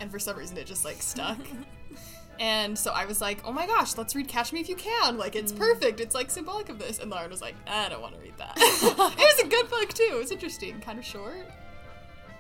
and 0.01 0.11
for 0.11 0.19
some 0.19 0.37
reason 0.37 0.57
it 0.57 0.67
just 0.67 0.85
like 0.85 1.03
stuck. 1.03 1.39
and 2.41 2.79
so 2.79 2.93
I 2.93 3.07
was 3.07 3.21
like, 3.21 3.39
oh 3.45 3.53
my 3.53 3.67
gosh, 3.67 3.97
let's 3.97 4.15
read 4.15 4.29
Catch 4.29 4.53
Me 4.53 4.61
If 4.61 4.69
You 4.69 4.77
Can. 4.77 5.17
Like 5.17 5.37
it's 5.37 5.53
perfect. 5.53 6.01
It's 6.01 6.15
like 6.15 6.31
symbolic 6.31 6.69
of 6.69 6.79
this. 6.79 6.99
And 6.99 7.11
Lauren 7.11 7.31
was 7.31 7.41
like, 7.41 7.55
I 7.67 7.89
don't 7.89 8.03
want 8.03 8.15
to 8.15 8.21
read 8.21 8.37
that. 8.39 8.53
it 8.57 8.99
was 8.99 9.45
a 9.45 9.49
good 9.49 9.69
book 9.71 9.93
too. 9.93 10.11
It 10.13 10.19
was 10.19 10.31
interesting, 10.31 10.81
kind 10.81 10.99
of 10.99 11.05
short. 11.05 11.47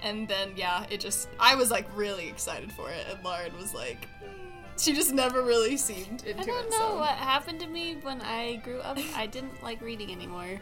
And 0.02 0.28
then 0.28 0.52
yeah, 0.56 0.86
it 0.90 1.00
just 1.00 1.28
I 1.40 1.54
was 1.54 1.70
like 1.70 1.86
really 1.96 2.28
excited 2.28 2.70
for 2.72 2.90
it, 2.90 3.06
and 3.10 3.22
Lauren 3.24 3.56
was 3.56 3.74
like, 3.74 4.06
mm, 4.22 4.78
she 4.78 4.92
just 4.92 5.12
never 5.12 5.42
really 5.42 5.76
seemed 5.76 6.24
into 6.24 6.28
it. 6.28 6.38
I 6.38 6.44
don't 6.44 6.66
it. 6.66 6.70
know 6.70 6.90
so. 6.90 6.96
what 6.98 7.10
happened 7.10 7.60
to 7.60 7.66
me 7.66 7.96
when 8.02 8.20
I 8.20 8.56
grew 8.56 8.78
up. 8.80 8.98
I 9.14 9.26
didn't 9.26 9.62
like 9.62 9.80
reading 9.80 10.12
anymore. 10.12 10.60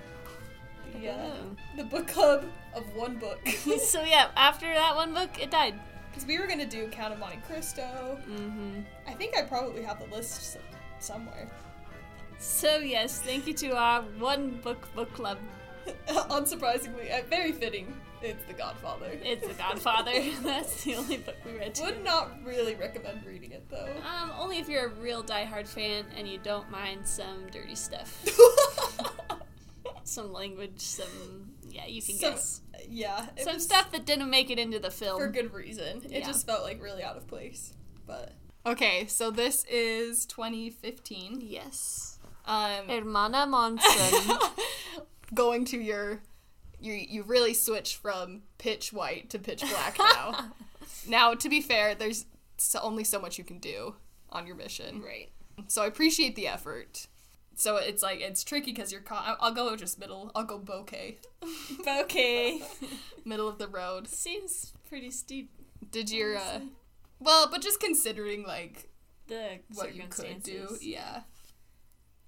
Yeah. 1.00 1.32
The 1.76 1.84
book 1.84 2.06
club 2.06 2.44
of 2.74 2.94
one 2.94 3.16
book. 3.16 3.46
so 3.48 4.02
yeah, 4.04 4.28
after 4.36 4.72
that 4.72 4.94
one 4.94 5.12
book, 5.12 5.42
it 5.42 5.50
died. 5.50 5.74
Because 6.14 6.28
we 6.28 6.38
were 6.38 6.46
gonna 6.46 6.64
do 6.66 6.86
Count 6.88 7.12
of 7.12 7.18
Monte 7.18 7.38
Cristo. 7.46 8.18
hmm 8.26 8.80
I 9.06 9.12
think 9.14 9.36
I 9.36 9.42
probably 9.42 9.82
have 9.82 9.98
the 9.98 10.14
list 10.14 10.58
somewhere. 11.00 11.48
So 12.38 12.78
yes, 12.78 13.20
thank 13.20 13.46
you 13.48 13.54
to 13.54 13.76
our 13.76 14.02
one 14.18 14.60
book 14.62 14.88
book 14.94 15.12
club. 15.12 15.38
Unsurprisingly, 16.08 17.10
uh, 17.12 17.24
very 17.28 17.52
fitting. 17.52 17.92
It's 18.22 18.42
The 18.46 18.54
Godfather. 18.54 19.10
It's 19.22 19.46
The 19.46 19.52
Godfather. 19.54 20.12
That's 20.42 20.82
the 20.84 20.94
only 20.94 21.18
book 21.18 21.36
we 21.44 21.58
read. 21.58 21.78
Would 21.82 22.02
not 22.04 22.30
really 22.44 22.74
recommend 22.74 23.26
reading 23.26 23.50
it 23.52 23.68
though. 23.68 23.92
Um, 24.02 24.30
only 24.38 24.58
if 24.58 24.68
you're 24.68 24.86
a 24.86 24.94
real 24.94 25.22
diehard 25.22 25.66
fan 25.66 26.04
and 26.16 26.26
you 26.28 26.38
don't 26.38 26.70
mind 26.70 27.06
some 27.06 27.46
dirty 27.50 27.74
stuff, 27.74 28.24
some 30.04 30.32
language, 30.32 30.80
some 30.80 31.50
yeah, 31.68 31.86
you 31.86 32.00
can 32.00 32.14
Some- 32.14 32.30
guess 32.30 32.60
yeah, 32.88 33.26
some 33.42 33.58
stuff 33.60 33.90
that 33.92 34.04
didn't 34.06 34.30
make 34.30 34.50
it 34.50 34.58
into 34.58 34.78
the 34.78 34.90
film. 34.90 35.18
for 35.20 35.28
good 35.28 35.52
reason. 35.52 36.02
It 36.04 36.10
Yeah. 36.12 36.26
just 36.26 36.46
felt 36.46 36.62
like 36.62 36.82
really 36.82 37.02
out 37.02 37.16
of 37.16 37.26
place. 37.26 37.72
But 38.06 38.32
Okay, 38.66 39.06
so 39.06 39.30
this 39.30 39.64
is 39.64 40.24
2015. 40.26 41.40
Yes, 41.42 42.18
Um, 42.46 42.88
Hermana 42.88 43.46
Monson. 43.48 44.36
going 45.34 45.64
to 45.66 45.78
your, 45.78 46.20
you 46.80 46.92
you 46.94 47.22
really 47.22 47.54
switched 47.54 47.96
from 47.96 48.42
pitch 48.58 48.92
white 48.92 49.30
to 49.30 49.38
pitch 49.38 49.60
black 49.60 49.98
now. 49.98 50.50
now, 51.08 51.34
to 51.34 51.48
be 51.48 51.60
fair, 51.60 51.94
there's 51.94 52.26
only 52.80 53.04
so 53.04 53.20
much 53.20 53.36
you 53.38 53.44
can 53.44 53.58
do 53.58 53.96
on 54.30 54.46
your 54.46 54.56
mission. 54.56 55.02
right. 55.02 55.30
So 55.68 55.82
I 55.82 55.86
appreciate 55.86 56.34
the 56.34 56.48
effort. 56.48 57.06
So 57.56 57.76
it's 57.76 58.02
like 58.02 58.20
it's 58.20 58.44
tricky 58.44 58.72
because 58.72 58.92
you're 58.92 59.00
caught. 59.00 59.38
I'll- 59.40 59.54
go 59.54 59.76
just 59.76 59.98
middle. 59.98 60.30
I'll 60.34 60.44
go 60.44 60.58
bokeh. 60.58 61.16
bokeh. 61.84 62.62
middle 63.24 63.48
of 63.48 63.58
the 63.58 63.68
road. 63.68 64.08
Seems 64.08 64.72
pretty 64.88 65.10
steep. 65.10 65.50
Did 65.90 66.10
your 66.10 66.36
uh, 66.36 66.60
well, 67.20 67.48
but 67.50 67.62
just 67.62 67.80
considering 67.80 68.44
like 68.44 68.88
The 69.28 69.60
what 69.74 69.94
you 69.94 70.04
could 70.08 70.42
do, 70.42 70.76
yeah. 70.80 71.20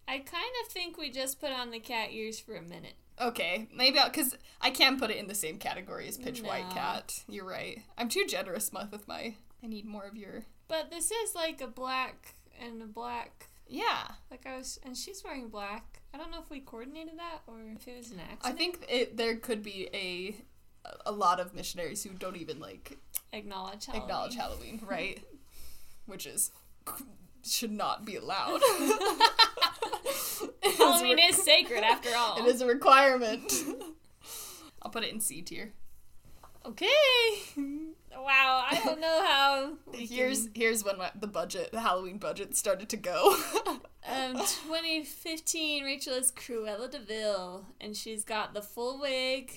I 0.09 0.19
kind 0.19 0.53
of 0.65 0.73
think 0.73 0.97
we 0.97 1.11
just 1.11 1.41
put 1.41 1.51
on 1.51 1.71
the 1.71 1.81
cat 1.81 2.11
ears 2.13 2.39
for 2.39 2.55
a 2.55 2.63
minute. 2.63 2.95
Okay, 3.21 3.69
maybe 3.75 3.99
because 4.05 4.37
I 4.61 4.71
can 4.71 4.99
put 4.99 5.11
it 5.11 5.17
in 5.17 5.27
the 5.27 5.35
same 5.35 5.59
category 5.59 6.07
as 6.07 6.19
Pitch 6.19 6.43
White 6.43 6.69
Cat. 6.71 7.25
You're 7.29 7.47
right. 7.49 7.83
I'm 7.97 8.09
too 8.09 8.25
generous 8.27 8.71
with 8.93 9.09
my. 9.09 9.35
I 9.63 9.67
need 9.67 9.87
more 9.87 10.05
of 10.05 10.17
your. 10.17 10.45
But 10.69 10.91
this 10.91 11.11
is 11.11 11.35
like 11.35 11.61
a 11.61 11.67
black 11.67 12.35
and 12.61 12.83
a 12.83 12.87
black. 12.87 13.49
Yeah, 13.69 14.09
Like 14.31 14.47
I 14.47 14.57
was, 14.59 14.79
and 14.85 14.97
she's 14.97 15.23
wearing 15.25 15.49
black. 15.49 16.01
I 16.15 16.19
don't 16.19 16.31
know 16.31 16.39
if 16.41 16.49
we 16.51 16.61
coordinated 16.61 17.19
that 17.19 17.41
or 17.47 17.59
if 17.75 17.87
it 17.89 17.97
was 17.97 18.11
an 18.13 18.21
accident. 18.21 18.41
I 18.45 18.53
think 18.53 18.85
it. 18.89 19.17
There 19.17 19.37
could 19.37 19.63
be 19.63 19.89
a 19.93 20.37
a 21.05 21.11
lot 21.11 21.41
of 21.41 21.53
missionaries 21.53 22.05
who 22.05 22.11
don't 22.11 22.37
even 22.37 22.61
like 22.61 22.97
acknowledge 23.33 23.87
Halloween. 23.87 24.03
acknowledge 24.05 24.35
Halloween, 24.37 24.81
right? 24.89 25.21
Which 26.07 26.27
is 26.27 26.53
should 27.45 27.73
not 27.73 28.05
be 28.05 28.17
allowed. 28.17 28.61
Is 30.65 30.77
Halloween 30.79 31.17
re- 31.17 31.23
is 31.29 31.37
sacred 31.43 31.83
after 31.83 32.11
all. 32.17 32.39
It 32.39 32.47
is 32.47 32.61
a 32.61 32.67
requirement. 32.67 33.53
I'll 34.83 34.91
put 34.91 35.03
it 35.05 35.13
in 35.13 35.21
C 35.21 35.43
tier. 35.43 35.73
Okay. 36.65 36.87
Wow, 38.17 38.65
I 38.71 38.81
don't 38.85 39.01
know 39.01 39.23
how. 39.25 39.73
Here's 39.95 40.45
can- 40.45 40.53
here's 40.55 40.85
when 40.85 40.99
my, 40.99 41.11
the 41.19 41.27
budget, 41.27 41.71
the 41.73 41.81
Halloween 41.81 42.19
budget, 42.19 42.57
started 42.57 42.89
to 42.91 42.97
go. 42.97 43.37
um 44.09 44.35
2015. 44.35 45.85
Rachel 45.85 46.15
is 46.15 46.33
Cruella 46.33 46.91
de 46.91 46.99
Vil, 46.99 47.67
and 47.81 47.97
she's 47.97 48.25
got 48.25 48.55
the 48.55 48.63
full 48.63 49.01
wig, 49.01 49.53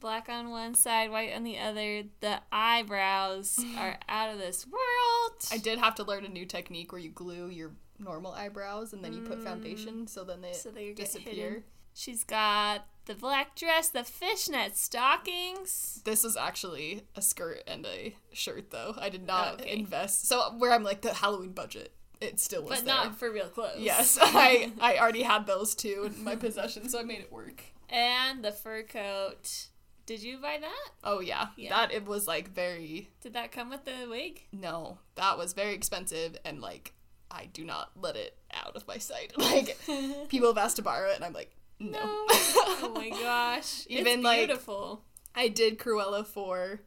black 0.00 0.28
on 0.28 0.50
one 0.50 0.74
side, 0.74 1.10
white 1.10 1.32
on 1.34 1.44
the 1.44 1.58
other. 1.58 2.04
The 2.20 2.40
eyebrows 2.52 3.58
are 3.78 3.98
out 4.08 4.30
of 4.32 4.38
this 4.38 4.66
world. 4.66 5.42
I 5.52 5.58
did 5.58 5.78
have 5.78 5.94
to 5.96 6.04
learn 6.04 6.24
a 6.24 6.28
new 6.28 6.46
technique 6.46 6.92
where 6.92 7.00
you 7.00 7.10
glue 7.10 7.48
your 7.48 7.72
normal 7.98 8.32
eyebrows 8.32 8.92
and 8.92 9.04
then 9.04 9.12
you 9.12 9.20
put 9.20 9.40
foundation 9.42 10.06
so 10.08 10.24
then 10.24 10.40
they 10.40 10.50
Mm. 10.50 10.54
so 10.56 10.70
they 10.70 10.92
disappear. 10.92 11.64
She's 11.94 12.24
got 12.24 12.86
the 13.06 13.14
black 13.14 13.54
dress, 13.56 13.88
the 13.88 14.04
fishnet 14.04 14.76
stockings. 14.76 16.00
This 16.04 16.24
was 16.24 16.36
actually 16.36 17.02
a 17.14 17.22
skirt 17.22 17.62
and 17.66 17.84
a 17.86 18.14
shirt 18.32 18.70
though. 18.70 18.94
I 18.98 19.08
did 19.08 19.26
not 19.26 19.60
okay. 19.60 19.72
invest. 19.76 20.26
So 20.28 20.54
where 20.58 20.72
I'm 20.72 20.82
like 20.84 21.02
the 21.02 21.14
Halloween 21.14 21.52
budget, 21.52 21.92
it 22.20 22.40
still 22.40 22.62
was 22.62 22.78
But 22.80 22.86
there. 22.86 22.94
not 22.94 23.16
for 23.18 23.30
real 23.30 23.48
clothes. 23.48 23.78
Yes, 23.78 24.18
I 24.22 24.72
I 24.80 24.98
already 24.98 25.22
had 25.22 25.46
those 25.46 25.74
two 25.74 26.10
in 26.16 26.24
my 26.24 26.36
possession, 26.36 26.88
so 26.88 26.98
I 26.98 27.02
made 27.02 27.20
it 27.20 27.32
work. 27.32 27.62
And 27.88 28.44
the 28.44 28.52
fur 28.52 28.82
coat. 28.82 29.66
Did 30.06 30.22
you 30.22 30.36
buy 30.36 30.58
that? 30.60 30.88
Oh 31.02 31.20
yeah, 31.20 31.46
Yeah. 31.56 31.70
that 31.70 31.90
it 31.92 32.04
was 32.04 32.26
like 32.26 32.50
very 32.52 33.08
Did 33.22 33.32
that 33.34 33.52
come 33.52 33.70
with 33.70 33.84
the 33.86 34.06
wig? 34.08 34.42
no, 34.52 34.98
that 35.14 35.38
was 35.38 35.54
very 35.54 35.72
expensive 35.74 36.36
and 36.44 36.60
like 36.60 36.92
I 37.30 37.46
do 37.46 37.64
not 37.64 37.90
let 38.00 38.14
it 38.14 38.36
out 38.52 38.76
of 38.76 38.86
my 38.86 38.98
sight. 38.98 39.32
Like 39.38 39.78
people 40.28 40.48
have 40.48 40.58
asked 40.58 40.76
to 40.76 40.82
borrow 40.82 41.08
it 41.10 41.16
and 41.16 41.24
I'm 41.24 41.32
like 41.32 41.56
no. 41.90 41.98
oh 42.02 42.92
my 42.94 43.10
gosh. 43.10 43.86
Even, 43.88 44.06
it's 44.14 44.22
like- 44.24 44.46
beautiful. 44.46 45.04
I 45.34 45.48
did 45.48 45.78
Cruella 45.78 46.24
for 46.26 46.80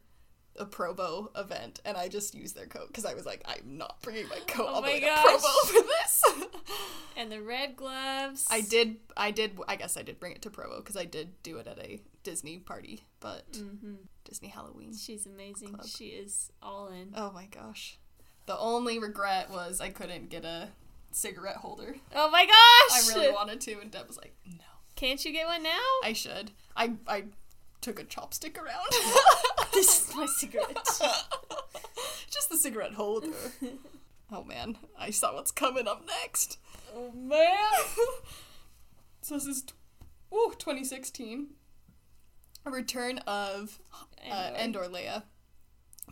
a 0.56 0.64
Provo 0.64 1.30
event 1.36 1.80
and 1.84 1.96
I 1.96 2.08
just 2.08 2.34
used 2.34 2.56
their 2.56 2.66
coat 2.66 2.88
because 2.88 3.04
I 3.04 3.14
was 3.14 3.24
like 3.26 3.42
I'm 3.46 3.76
not 3.78 4.00
bringing 4.02 4.26
my 4.28 4.40
coat 4.48 4.66
Oh 4.68 4.74
all 4.74 4.82
the 4.82 4.88
way 4.88 5.00
gosh. 5.00 5.22
to 5.22 5.28
Provo 5.28 5.48
for 5.66 5.82
this. 5.86 6.24
And 7.16 7.32
the 7.32 7.42
red 7.42 7.74
gloves. 7.76 8.46
I 8.48 8.60
did 8.60 8.96
I 9.16 9.32
did 9.32 9.58
I 9.66 9.74
guess 9.76 9.96
I 9.96 10.02
did 10.02 10.18
bring 10.20 10.32
it 10.32 10.42
to 10.42 10.50
Provo 10.50 10.76
because 10.78 10.96
I 10.96 11.04
did 11.04 11.42
do 11.42 11.58
it 11.58 11.66
at 11.66 11.78
a 11.78 12.00
Disney 12.22 12.58
party, 12.58 13.02
but 13.20 13.44
hmm 13.56 13.94
Disney 14.24 14.48
Halloween. 14.48 14.94
She's 14.96 15.26
amazing. 15.26 15.74
Club. 15.74 15.86
She 15.86 16.06
is 16.06 16.50
all 16.62 16.88
in. 16.88 17.12
Oh 17.16 17.32
my 17.32 17.46
gosh. 17.46 17.98
The 18.46 18.56
only 18.56 18.98
regret 19.00 19.50
was 19.50 19.80
I 19.80 19.88
couldn't 19.90 20.30
get 20.30 20.44
a 20.44 20.68
cigarette 21.10 21.56
holder. 21.56 21.96
Oh 22.14 22.30
my 22.30 22.44
gosh! 22.46 23.10
I 23.12 23.14
really 23.18 23.32
wanted 23.32 23.60
to, 23.62 23.80
and 23.80 23.90
Deb 23.90 24.06
was 24.06 24.16
like, 24.16 24.34
"No, 24.46 24.64
Can't 24.98 25.24
you 25.24 25.32
get 25.32 25.46
one 25.46 25.62
now? 25.62 25.78
I 26.02 26.12
should." 26.12 26.50
I 26.76 26.94
I 27.06 27.24
took 27.80 28.00
a 28.00 28.04
chopstick 28.04 28.58
around. 28.58 28.90
this 29.72 30.08
is 30.10 30.16
my 30.16 30.26
cigarette. 30.26 30.76
Just 32.30 32.50
the 32.50 32.56
cigarette 32.56 32.94
holder. 32.94 33.28
Oh 34.30 34.44
man, 34.44 34.76
I 34.98 35.08
saw 35.08 35.34
what's 35.34 35.50
coming 35.50 35.88
up 35.88 36.04
next. 36.06 36.58
oh 36.94 37.10
man, 37.12 37.56
So 39.22 39.36
this 39.36 39.46
is, 39.46 39.64
ooh, 40.34 40.52
2016. 40.58 41.46
A 42.66 42.70
return 42.70 43.18
of 43.26 43.78
uh, 44.30 44.50
Endor. 44.54 44.82
Endor 44.82 44.94
Leia. 44.94 45.22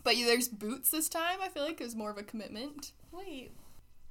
But 0.03 0.17
yeah, 0.17 0.25
there's 0.25 0.49
boots 0.49 0.91
this 0.91 1.11
time. 1.11 1.41
I 1.43 1.49
feel 1.49 1.63
like 1.63 1.79
it 1.79 1.85
was 1.85 1.95
more 1.95 2.09
of 2.11 2.17
a 2.17 2.23
commitment. 2.23 2.93
Wait. 3.13 3.51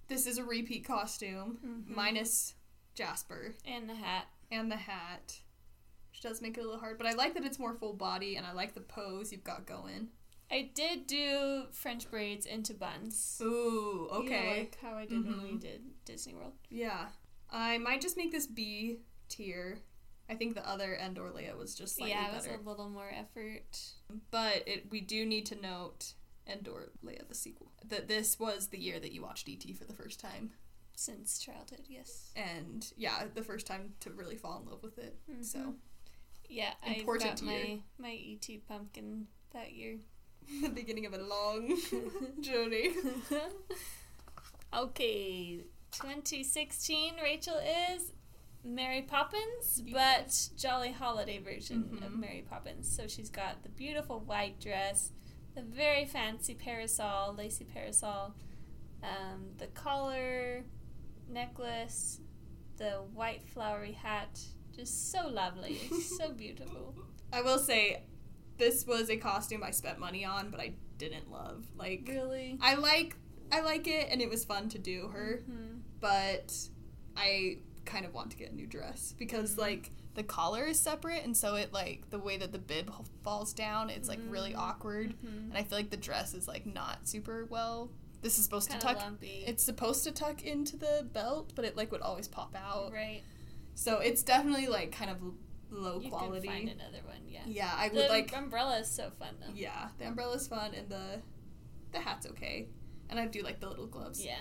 this 0.07 0.27
is 0.27 0.37
a 0.37 0.43
repeat 0.43 0.85
costume 0.85 1.57
Mhm. 1.65 1.95
minus 1.95 2.53
Jasper 2.93 3.55
And 3.65 3.89
the 3.89 3.95
hat. 3.95 4.27
And 4.51 4.71
the 4.71 4.75
hat, 4.77 5.39
which 6.11 6.21
does 6.21 6.41
make 6.41 6.57
it 6.57 6.61
a 6.61 6.63
little 6.63 6.79
hard. 6.79 6.97
But 6.97 7.07
I 7.07 7.13
like 7.13 7.33
that 7.35 7.45
it's 7.45 7.59
more 7.59 7.73
full 7.73 7.93
body, 7.93 8.35
and 8.35 8.45
I 8.45 8.51
like 8.53 8.73
the 8.73 8.81
pose 8.81 9.31
you've 9.31 9.43
got 9.43 9.65
going. 9.65 10.09
I 10.51 10.69
did 10.75 11.07
do 11.07 11.63
French 11.71 12.09
braids 12.11 12.45
into 12.45 12.73
buns. 12.75 13.39
Ooh, 13.41 13.45
You 13.45 14.07
know, 14.11 14.25
okay, 14.25 14.59
like 14.59 14.77
how 14.81 14.95
I 14.95 15.05
did 15.07 15.25
when 15.25 15.41
we 15.41 15.49
Mhm. 15.53 15.59
did 15.59 15.81
Disney 16.05 16.33
World. 16.35 16.53
yeah. 16.69 17.09
I 17.49 17.77
might 17.77 18.01
just 18.01 18.17
make 18.17 18.31
this 18.31 18.47
B 18.47 18.99
tier. 19.29 19.79
I 20.27 20.33
think 20.35 20.55
the 20.55 20.67
other 20.67 20.95
Endor 20.95 21.29
Leia 21.31 21.55
was 21.57 21.75
just 21.75 21.95
slightly 21.95 22.11
yeah, 22.15 22.31
it 22.31 22.35
was 22.35 22.45
better. 22.47 22.59
a 22.59 22.63
little 22.69 22.89
more 22.89 23.09
effort. 23.11 23.91
But 24.31 24.67
it, 24.67 24.89
we 24.91 24.99
do 25.01 25.25
need 25.25 25.45
to 25.47 25.55
note 25.55 26.13
Endor 26.47 26.91
Leia, 27.03 27.27
the 27.27 27.35
sequel, 27.35 27.71
that 27.87 28.07
this 28.07 28.39
was 28.39 28.67
the 28.67 28.79
year 28.79 28.99
that 28.99 29.11
you 29.11 29.21
watched 29.21 29.47
ET 29.47 29.63
for 29.77 29.85
the 29.85 29.93
first 29.93 30.19
time. 30.19 30.53
Since 30.95 31.39
childhood, 31.39 31.81
yes. 31.89 32.31
And 32.35 32.89
yeah, 32.97 33.25
the 33.33 33.43
first 33.43 33.67
time 33.67 33.93
to 33.99 34.11
really 34.11 34.37
fall 34.37 34.61
in 34.63 34.69
love 34.69 34.81
with 34.81 34.97
it. 34.97 35.17
So, 35.41 35.59
Mhm. 35.59 35.75
Yeah, 36.47 36.73
Important 36.85 37.25
I 37.25 37.29
got 37.29 37.41
year. 37.43 37.77
my 37.97 38.07
my 38.09 38.11
ET 38.13 38.57
pumpkin 38.67 39.27
that 39.51 39.73
year. 39.73 39.97
the 40.61 40.69
beginning 40.69 41.05
of 41.05 41.13
a 41.13 41.17
long 41.17 41.75
journey. 42.41 42.91
okay, 44.73 45.61
2016. 45.91 47.15
Rachel 47.21 47.57
is 47.95 48.11
Mary 48.63 49.01
Poppins, 49.01 49.81
Yes. 49.85 50.49
but 50.53 50.59
Jolly 50.59 50.91
Holiday 50.91 51.39
version 51.39 51.99
of 52.03 52.11
Mhm. 52.11 52.19
Mary 52.19 52.45
Poppins. 52.49 52.87
So 52.93 53.07
she's 53.07 53.29
got 53.29 53.63
the 53.63 53.69
beautiful 53.69 54.19
white 54.19 54.59
dress, 54.59 55.11
the 55.55 55.61
very 55.61 56.05
fancy 56.05 56.55
parasol, 56.55 57.33
lacy 57.33 57.65
parasol, 57.65 58.35
um, 59.03 59.53
the 59.57 59.67
collar, 59.67 60.65
necklace, 61.29 62.19
the 62.77 63.01
white 63.13 63.43
flowery 63.47 63.91
hat. 63.93 64.39
Just 64.75 65.11
so 65.11 65.27
lovely. 65.27 65.79
It's 65.89 66.17
so 66.17 66.31
beautiful. 66.31 66.93
I 67.31 67.41
will 67.41 67.59
say, 67.59 68.03
this 68.57 68.85
was 68.85 69.09
a 69.09 69.17
costume 69.17 69.63
I 69.63 69.71
spent 69.71 69.99
money 69.99 70.25
on, 70.25 70.49
but 70.49 70.59
I 70.59 70.73
didn't 70.97 71.31
love. 71.31 71.65
Like, 71.77 72.05
Really? 72.07 72.57
I 72.61 72.75
like 72.75 73.15
I 73.51 73.61
like 73.61 73.87
it, 73.87 74.07
and 74.11 74.21
it 74.21 74.29
was 74.29 74.43
fun 74.43 74.69
to 74.69 74.77
do 74.79 75.07
her, 75.09 75.43
hmm 75.45 75.79
but 76.01 76.53
I 77.15 77.57
kind 77.85 78.05
of 78.05 78.13
want 78.13 78.31
to 78.31 78.37
get 78.37 78.51
a 78.51 78.55
new 78.55 78.67
dress 78.67 79.13
because, 79.17 79.57
like, 79.57 79.91
the 80.15 80.23
collar 80.23 80.65
is 80.65 80.79
separate, 80.79 81.23
and 81.23 81.35
so 81.35 81.55
it 81.55 81.71
like 81.73 82.09
the 82.09 82.19
way 82.19 82.37
that 82.37 82.51
the 82.51 82.57
bib 82.59 82.91
falls 83.23 83.53
down, 83.53 83.89
it's 83.89 84.07
like 84.09 84.19
really 84.27 84.51
Mm. 84.53 84.57
awkward, 84.59 85.13
hmm 85.21 85.49
and 85.49 85.57
I 85.57 85.63
feel 85.63 85.77
like 85.77 85.89
the 85.91 85.97
dress 85.97 86.33
is 86.33 86.47
like 86.47 86.65
not 86.65 87.07
super 87.07 87.45
well. 87.45 87.91
This 88.25 88.39
is 88.39 88.43
supposed 88.43 88.71
to 88.71 88.79
tuck. 88.79 88.97
lumpy. 88.97 89.43
It's 89.45 89.63
supposed 89.63 90.03
to 90.05 90.11
tuck 90.11 90.41
into 90.43 90.77
the 90.77 91.07
belt, 91.13 91.53
but 91.55 91.63
it 91.63 91.77
like 91.77 91.91
would 91.91 92.01
always 92.01 92.27
pop 92.27 92.55
out. 92.55 92.91
right. 92.91 93.21
so 93.75 93.99
it's 93.99 94.23
definitely 94.23 94.65
like 94.65 94.91
kind 94.91 95.11
of 95.11 95.17
low 95.69 95.99
You 95.99 96.09
quality. 96.09 96.47
can 96.47 96.55
find 96.57 96.69
another 96.69 97.03
one. 97.05 97.17
Yeah. 97.27 97.41
Yeah, 97.45 97.71
I 97.77 97.89
The 97.89 97.95
would 97.97 98.09
like. 98.09 98.35
umbrella 98.35 98.79
is 98.79 98.89
so 98.89 99.11
fun 99.19 99.35
though. 99.39 99.53
Yeah, 99.53 99.89
the 99.99 100.07
umbrella 100.07 100.35
is 100.37 100.47
fun, 100.47 100.73
and 100.73 100.89
the 100.89 101.21
the 101.91 101.99
hat's 101.99 102.25
okay, 102.25 102.67
and 103.11 103.19
I 103.19 103.27
do 103.27 103.43
like 103.43 103.59
the 103.59 103.69
little 103.69 103.85
gloves. 103.85 104.25
Yeah. 104.25 104.39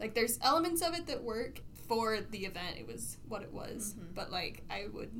Like 0.00 0.14
there's 0.14 0.40
elements 0.42 0.82
of 0.82 0.92
it 0.94 1.06
that 1.06 1.22
work 1.22 1.60
for 1.86 2.18
the 2.32 2.44
event. 2.44 2.76
It 2.78 2.88
was 2.88 3.18
what 3.28 3.42
it 3.42 3.52
was, 3.52 3.94
Mhm. 3.94 4.14
but 4.14 4.32
like 4.32 4.64
I 4.68 4.86
would 4.92 5.12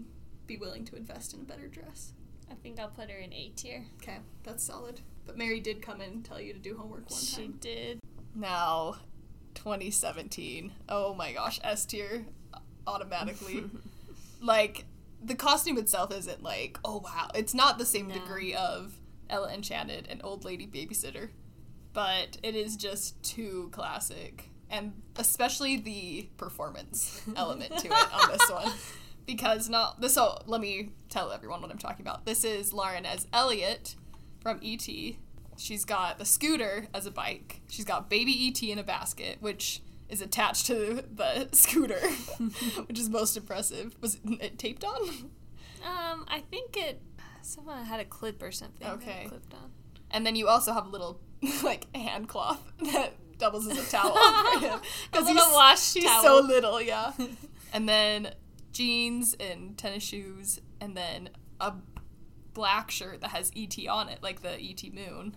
be 0.48 0.56
willing 0.56 0.84
to 0.86 0.96
invest 0.96 1.34
in 1.34 1.40
a 1.40 1.44
better 1.44 1.68
dress. 1.68 2.14
I 2.50 2.54
think 2.54 2.80
I'll 2.80 2.88
put 2.88 3.10
her 3.10 3.16
in 3.18 3.32
A 3.32 3.50
tier. 3.54 3.86
Okay, 4.02 4.18
that's 4.42 4.64
solid. 4.64 5.02
But 5.26 5.36
Mary 5.38 5.60
did 5.60 5.82
come 5.82 6.00
and 6.00 6.24
tell 6.24 6.40
you 6.40 6.52
to 6.52 6.58
do 6.58 6.76
homework 6.76 7.08
one 7.10 7.20
She 7.20 7.42
time. 7.42 7.58
did. 7.60 8.00
Now, 8.34 8.96
2017. 9.54 10.72
Oh 10.88 11.14
my 11.14 11.32
gosh, 11.32 11.60
S 11.62 11.84
tier 11.86 12.26
uh, 12.52 12.58
automatically. 12.86 13.64
like 14.40 14.84
the 15.24 15.34
costume 15.34 15.78
itself 15.78 16.12
isn't 16.12 16.42
like 16.42 16.78
oh 16.84 16.98
wow, 17.04 17.28
it's 17.34 17.54
not 17.54 17.78
the 17.78 17.84
same 17.86 18.08
No. 18.08 18.14
degree 18.14 18.54
of 18.54 18.94
Ella 19.30 19.52
Enchanted 19.52 20.08
and 20.10 20.20
Old 20.24 20.44
Lady 20.44 20.66
Babysitter, 20.66 21.30
but 21.92 22.36
it 22.42 22.54
is 22.54 22.76
just 22.76 23.22
too 23.22 23.68
classic, 23.72 24.50
and 24.68 24.92
especially 25.16 25.76
the 25.76 26.28
performance 26.36 27.22
element 27.36 27.76
to 27.78 27.88
it 27.88 28.14
on 28.14 28.30
this 28.32 28.50
one. 28.50 28.72
Because 29.24 29.68
not 29.68 30.00
this. 30.00 30.14
So 30.14 30.42
let 30.46 30.60
me 30.60 30.90
tell 31.08 31.30
everyone 31.30 31.62
what 31.62 31.70
I'm 31.70 31.78
talking 31.78 32.04
about. 32.04 32.26
This 32.26 32.42
is 32.44 32.72
Lauren 32.72 33.06
as 33.06 33.28
Elliot 33.32 33.94
from 34.42 34.60
ET. 34.62 34.86
She's 35.56 35.84
got 35.84 36.18
the 36.18 36.24
scooter 36.24 36.88
as 36.92 37.06
a 37.06 37.10
bike. 37.10 37.60
She's 37.68 37.84
got 37.84 38.10
baby 38.10 38.48
ET 38.48 38.62
in 38.62 38.78
a 38.78 38.82
basket, 38.82 39.38
which 39.40 39.80
is 40.08 40.20
attached 40.20 40.66
to 40.66 41.04
the 41.14 41.48
scooter, 41.52 42.00
which 42.86 42.98
is 42.98 43.08
most 43.08 43.36
impressive. 43.36 43.94
Was 44.00 44.18
it 44.24 44.58
taped 44.58 44.84
on? 44.84 45.08
Um, 45.84 46.26
I 46.28 46.42
think 46.50 46.76
it. 46.76 47.00
Someone 47.42 47.84
had 47.84 47.98
a 48.00 48.04
clip 48.04 48.42
or 48.42 48.52
something. 48.52 48.86
Okay. 48.86 49.26
Clipped 49.28 49.54
on. 49.54 49.72
And 50.10 50.26
then 50.26 50.36
you 50.36 50.48
also 50.48 50.72
have 50.72 50.86
a 50.86 50.90
little 50.90 51.20
like 51.64 51.94
hand 51.96 52.28
cloth 52.28 52.60
that 52.92 53.14
doubles 53.38 53.66
as 53.66 53.78
a 53.78 53.90
towel 53.90 54.14
for 54.14 54.60
him 54.60 54.80
little 55.12 55.44
he's, 55.44 55.54
wash 55.54 55.94
he's 55.94 56.04
towel. 56.04 56.22
so 56.22 56.40
little, 56.40 56.80
yeah. 56.80 57.12
and 57.72 57.88
then 57.88 58.32
jeans 58.72 59.34
and 59.40 59.76
tennis 59.76 60.02
shoes, 60.02 60.60
and 60.80 60.96
then 60.96 61.30
a 61.60 61.72
black 62.54 62.90
shirt 62.90 63.20
that 63.20 63.30
has 63.30 63.50
ET 63.56 63.76
on 63.88 64.08
it, 64.08 64.22
like 64.22 64.42
the 64.42 64.60
ET 64.60 64.82
moon, 64.92 65.36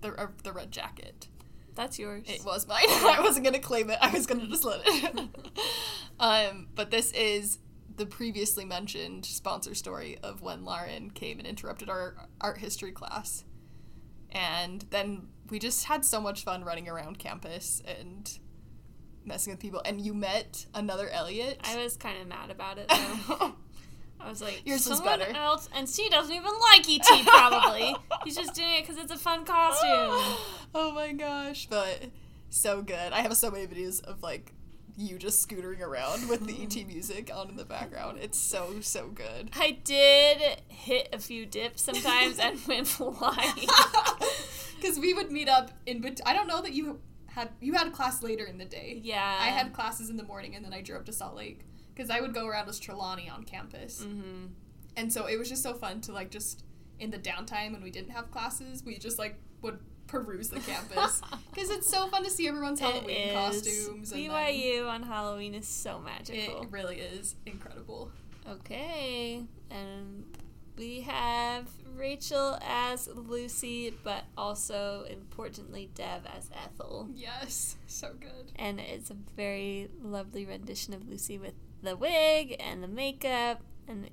the 0.00 0.12
uh, 0.14 0.28
the 0.42 0.52
red 0.52 0.70
jacket. 0.70 1.28
That's 1.74 1.98
yours. 1.98 2.24
It 2.26 2.44
was 2.44 2.68
mine. 2.68 2.82
I 2.86 3.20
wasn't 3.20 3.44
gonna 3.44 3.58
claim 3.58 3.90
it. 3.90 3.98
I 4.00 4.10
was 4.10 4.26
gonna 4.26 4.46
just 4.46 4.64
let 4.64 4.80
it. 4.84 5.28
um, 6.20 6.68
but 6.74 6.90
this 6.90 7.12
is 7.12 7.58
the 7.96 8.06
previously 8.06 8.64
mentioned 8.64 9.24
sponsor 9.24 9.74
story 9.74 10.18
of 10.22 10.42
when 10.42 10.64
Lauren 10.64 11.10
came 11.10 11.38
and 11.38 11.46
interrupted 11.46 11.88
our 11.88 12.16
art 12.40 12.58
history 12.58 12.92
class, 12.92 13.44
and 14.30 14.84
then 14.90 15.28
we 15.50 15.58
just 15.58 15.84
had 15.84 16.04
so 16.04 16.20
much 16.20 16.44
fun 16.44 16.64
running 16.64 16.88
around 16.88 17.18
campus 17.18 17.82
and 17.86 18.38
messing 19.24 19.52
with 19.52 19.60
people. 19.60 19.82
And 19.84 20.00
you 20.00 20.14
met 20.14 20.66
another 20.74 21.08
Elliot. 21.08 21.60
I 21.64 21.76
was 21.82 21.96
kind 21.96 22.20
of 22.20 22.28
mad 22.28 22.50
about 22.50 22.78
it 22.78 22.88
though. 23.28 23.54
I 24.24 24.30
was 24.30 24.40
like, 24.42 24.62
Yours 24.64 24.88
was 24.88 25.00
better. 25.00 25.26
else, 25.36 25.68
and 25.74 25.88
she 25.88 26.08
doesn't 26.08 26.34
even 26.34 26.52
like 26.72 26.88
ET. 26.88 27.26
Probably 27.26 27.94
he's 28.24 28.36
just 28.36 28.54
doing 28.54 28.74
it 28.74 28.86
because 28.86 29.02
it's 29.02 29.12
a 29.12 29.18
fun 29.18 29.44
costume. 29.44 30.36
oh 30.74 30.92
my 30.94 31.12
gosh, 31.12 31.66
but 31.68 32.04
so 32.50 32.82
good. 32.82 33.12
I 33.12 33.20
have 33.20 33.36
so 33.36 33.50
many 33.50 33.66
videos 33.66 34.02
of 34.04 34.22
like 34.22 34.52
you 34.96 35.18
just 35.18 35.46
scootering 35.48 35.80
around 35.80 36.28
with 36.28 36.46
the 36.46 36.62
ET 36.62 36.86
music 36.86 37.30
on 37.34 37.48
in 37.50 37.56
the 37.56 37.64
background. 37.64 38.18
It's 38.20 38.38
so 38.38 38.76
so 38.80 39.08
good. 39.08 39.50
I 39.54 39.78
did 39.84 40.62
hit 40.68 41.08
a 41.12 41.18
few 41.18 41.46
dips 41.46 41.82
sometimes 41.82 42.38
and 42.38 42.58
went 42.68 42.86
flying. 42.86 43.66
Because 44.76 44.98
we 44.98 45.12
would 45.14 45.32
meet 45.32 45.48
up 45.48 45.70
in 45.86 46.00
bet- 46.00 46.20
I 46.24 46.32
don't 46.32 46.46
know 46.46 46.62
that 46.62 46.72
you 46.72 47.00
had 47.26 47.50
you 47.60 47.72
had 47.74 47.88
a 47.88 47.90
class 47.90 48.22
later 48.22 48.44
in 48.44 48.58
the 48.58 48.64
day. 48.64 49.00
Yeah. 49.02 49.38
I 49.40 49.48
had 49.48 49.72
classes 49.72 50.08
in 50.10 50.16
the 50.16 50.22
morning 50.22 50.54
and 50.54 50.64
then 50.64 50.72
I 50.72 50.80
drove 50.80 51.04
to 51.06 51.12
Salt 51.12 51.34
Lake 51.34 51.66
because 51.94 52.10
I 52.10 52.20
would 52.20 52.34
go 52.34 52.46
around 52.46 52.68
as 52.68 52.78
Trelawney 52.78 53.28
on 53.28 53.44
campus. 53.44 54.04
Mm-hmm. 54.04 54.46
And 54.96 55.12
so 55.12 55.26
it 55.26 55.38
was 55.38 55.48
just 55.48 55.62
so 55.62 55.74
fun 55.74 56.00
to 56.02 56.12
like 56.12 56.30
just 56.30 56.64
in 56.98 57.10
the 57.10 57.18
downtime 57.18 57.72
when 57.72 57.82
we 57.82 57.90
didn't 57.90 58.10
have 58.10 58.30
classes, 58.30 58.84
we 58.84 58.98
just 58.98 59.18
like 59.18 59.36
would 59.62 59.78
peruse 60.06 60.48
the 60.48 60.60
campus 60.60 61.22
because 61.52 61.70
it's 61.70 61.88
so 61.88 62.06
fun 62.08 62.22
to 62.24 62.30
see 62.30 62.46
everyone's 62.46 62.80
Halloween 62.80 63.32
costumes. 63.32 64.12
BYU 64.12 64.88
on 64.88 65.02
Halloween 65.02 65.54
is 65.54 65.66
so 65.66 66.00
magical. 66.00 66.62
it 66.62 66.70
really 66.70 66.98
is 66.98 67.36
incredible. 67.46 68.10
Okay, 68.48 69.42
and 69.70 70.24
we 70.76 71.00
have 71.02 71.66
Rachel 71.96 72.58
as 72.62 73.08
Lucy, 73.08 73.94
but 74.02 74.24
also 74.36 75.06
importantly 75.08 75.90
Dev 75.94 76.22
as 76.36 76.50
Ethel. 76.64 77.08
Yes, 77.14 77.76
so 77.86 78.12
good. 78.20 78.52
And 78.56 78.80
it's 78.80 79.10
a 79.10 79.16
very 79.36 79.88
lovely 80.02 80.44
rendition 80.44 80.92
of 80.92 81.08
Lucy 81.08 81.38
with 81.38 81.54
the 81.84 81.96
wig 81.96 82.56
and 82.60 82.82
the 82.82 82.88
makeup 82.88 83.60
and 83.88 84.10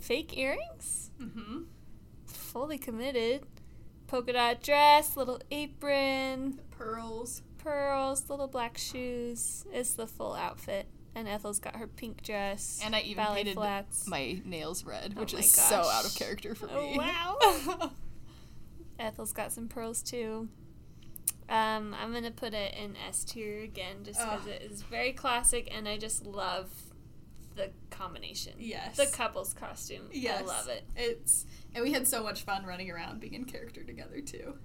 fake 0.00 0.36
earrings. 0.36 1.10
Mm-hmm. 1.20 1.62
Fully 2.26 2.78
committed. 2.78 3.44
Polka 4.06 4.32
dot 4.32 4.62
dress, 4.62 5.16
little 5.16 5.40
apron, 5.50 6.56
The 6.56 6.62
pearls. 6.76 7.42
pearls, 7.58 8.28
little 8.28 8.46
black 8.48 8.76
shoes. 8.78 9.64
It's 9.72 9.94
the 9.94 10.06
full 10.06 10.34
outfit. 10.34 10.86
And 11.16 11.26
Ethel's 11.28 11.58
got 11.60 11.76
her 11.76 11.86
pink 11.86 12.22
dress. 12.22 12.80
And 12.84 12.94
I 12.94 13.00
even 13.00 13.24
painted 13.26 13.54
flats. 13.54 14.06
my 14.08 14.40
nails 14.44 14.84
red, 14.84 15.14
Oh 15.16 15.20
which 15.20 15.32
my 15.32 15.40
is 15.40 15.50
so 15.52 15.76
out 15.76 16.04
of 16.04 16.14
character 16.16 16.54
for 16.54 16.66
me. 16.66 16.72
Oh, 16.74 16.96
wow. 17.78 17.90
Ethel's 18.98 19.32
got 19.32 19.52
some 19.52 19.68
pearls 19.68 20.02
too. 20.02 20.48
Um, 21.48 21.94
I'm 22.00 22.12
gonna 22.12 22.30
put 22.30 22.54
it 22.54 22.74
in 22.74 22.96
S 23.08 23.24
tier 23.24 23.60
again, 23.60 23.96
just 24.02 24.18
because 24.20 24.46
it 24.46 24.62
is 24.62 24.82
very 24.82 25.12
classic, 25.12 25.68
and 25.76 25.86
I 25.88 25.98
just 25.98 26.24
love 26.24 26.70
the 27.54 27.70
combination. 27.90 28.54
Yes. 28.58 28.96
The 28.96 29.06
couple's 29.06 29.54
costume. 29.54 30.08
Yes. 30.12 30.42
I 30.42 30.44
love 30.44 30.68
it. 30.68 30.84
It's 30.96 31.46
and 31.74 31.82
we 31.82 31.92
had 31.92 32.06
so 32.06 32.22
much 32.22 32.42
fun 32.42 32.64
running 32.64 32.90
around 32.90 33.20
being 33.20 33.34
in 33.34 33.44
character 33.44 33.82
together 33.82 34.20
too. 34.20 34.58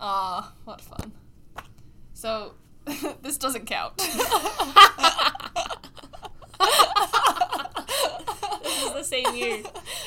Ah, 0.00 0.52
what 0.64 0.80
fun. 0.80 1.12
So, 2.12 2.54
this 3.22 3.38
doesn't 3.38 3.66
count. 3.66 3.94
This 8.62 8.84
is 8.84 8.92
the 8.92 9.04
same 9.04 9.34
year. 9.34 9.62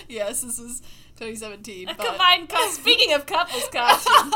yes, 0.07 0.41
this 0.41 0.59
is 0.59 0.81
2017. 1.15 1.89
A 1.89 1.95
but 1.95 2.05
combined 2.05 2.49
costume. 2.49 2.83
Speaking 2.83 3.13
of 3.13 3.25
couples 3.25 3.67
costumes. 3.73 4.33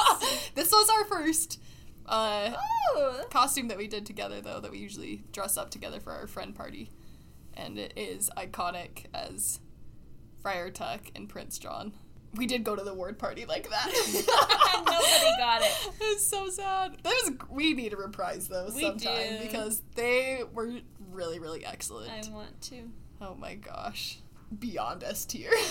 this 0.55 0.71
was 0.71 0.89
our 0.89 1.05
first 1.05 1.59
uh, 2.05 2.53
oh. 2.95 3.23
costume 3.29 3.67
that 3.67 3.77
we 3.77 3.87
did 3.87 4.05
together, 4.05 4.41
though, 4.41 4.59
that 4.59 4.71
we 4.71 4.79
usually 4.79 5.23
dress 5.31 5.57
up 5.57 5.71
together 5.71 5.99
for 5.99 6.11
our 6.11 6.27
friend 6.27 6.55
party. 6.55 6.89
And 7.55 7.77
it 7.77 7.93
is 7.95 8.29
iconic 8.37 9.05
as 9.13 9.59
Friar 10.41 10.69
Tuck 10.69 11.01
and 11.15 11.29
Prince 11.29 11.57
John. 11.57 11.93
We 12.35 12.47
did 12.47 12.63
go 12.63 12.75
to 12.75 12.83
the 12.83 12.93
ward 12.93 13.19
party 13.19 13.45
like 13.45 13.69
that. 13.69 13.87
Nobody 14.85 15.37
got 15.37 15.61
it. 15.61 15.71
It's 16.01 16.25
so 16.25 16.49
sad. 16.49 16.97
That 17.03 17.13
was 17.23 17.31
we 17.49 17.73
need 17.73 17.89
to 17.91 17.97
reprise 17.97 18.47
those 18.47 18.75
We 18.75 18.81
sometime 18.81 19.37
do. 19.37 19.39
because 19.43 19.81
they 19.95 20.41
were 20.53 20.73
really, 21.11 21.39
really 21.39 21.65
excellent. 21.65 22.11
I 22.11 22.29
want 22.31 22.59
to. 22.63 22.89
Oh 23.21 23.35
my 23.35 23.55
gosh. 23.55 24.19
Beyond 24.57 25.03
S 25.03 25.25
tier. 25.25 25.51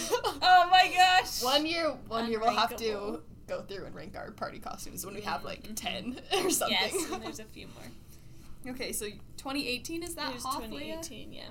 Oh 0.45 0.69
my 0.71 0.93
gosh. 0.95 1.43
one 1.43 1.67
year 1.67 1.91
one 2.09 2.31
year 2.31 2.41
we'll 2.41 2.51
have 2.51 2.77
to 2.77 3.21
go 3.47 3.63
through 3.63 3.85
and 3.85 3.95
rank 3.95 4.17
our 4.17 4.31
party 4.31 4.59
costumes 4.59 5.05
when 5.05 5.15
we 5.15 5.21
have 5.23 5.45
like 5.45 5.63
mm-hmm. 5.63 5.75
ten 5.75 6.21
or 6.43 6.51
something. 6.51 6.79
Yes, 6.81 7.11
and 7.11 7.23
there's 7.23 7.41
a 7.41 7.45
few 7.45 7.67
more. 7.69 8.73
Okay, 8.75 8.93
so 8.93 9.07
2018 9.07 10.03
is 10.03 10.15
that 10.15 10.31
There's 10.31 10.45
halfway? 10.45 10.67
2018, 10.67 11.33
yeah. 11.33 11.43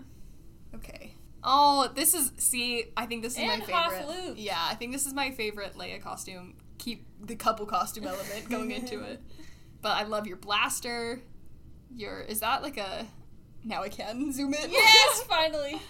Okay. 0.76 1.15
Oh, 1.43 1.89
this 1.95 2.14
is 2.14 2.31
see. 2.38 2.85
I 2.95 3.06
think 3.06 3.23
this 3.23 3.38
is 3.38 3.45
my 3.45 3.60
favorite. 3.60 4.07
Luke. 4.07 4.35
Yeah, 4.38 4.60
I 4.60 4.76
think 4.76 4.91
this 4.91 5.06
is 5.06 5.14
my 5.14 5.31
favorite 5.31 5.73
Leia 5.76 6.02
costume. 6.02 6.56
Keep 6.77 7.06
the 7.26 7.35
couple 7.35 7.65
costume 7.65 8.06
element 8.06 8.49
going 8.49 8.72
into 8.72 9.02
it. 9.02 9.22
But 9.81 9.98
I 9.98 10.03
love 10.03 10.27
your 10.27 10.38
blaster. 10.38 11.22
Your 11.95 12.22
is 12.22 12.41
that 12.41 12.61
like 12.61 12.77
a? 12.77 13.07
Now 13.64 13.81
I 13.81 13.89
can 13.89 14.31
zoom 14.31 14.53
in. 14.53 14.69
Yes, 14.72 15.23
finally. 15.27 15.81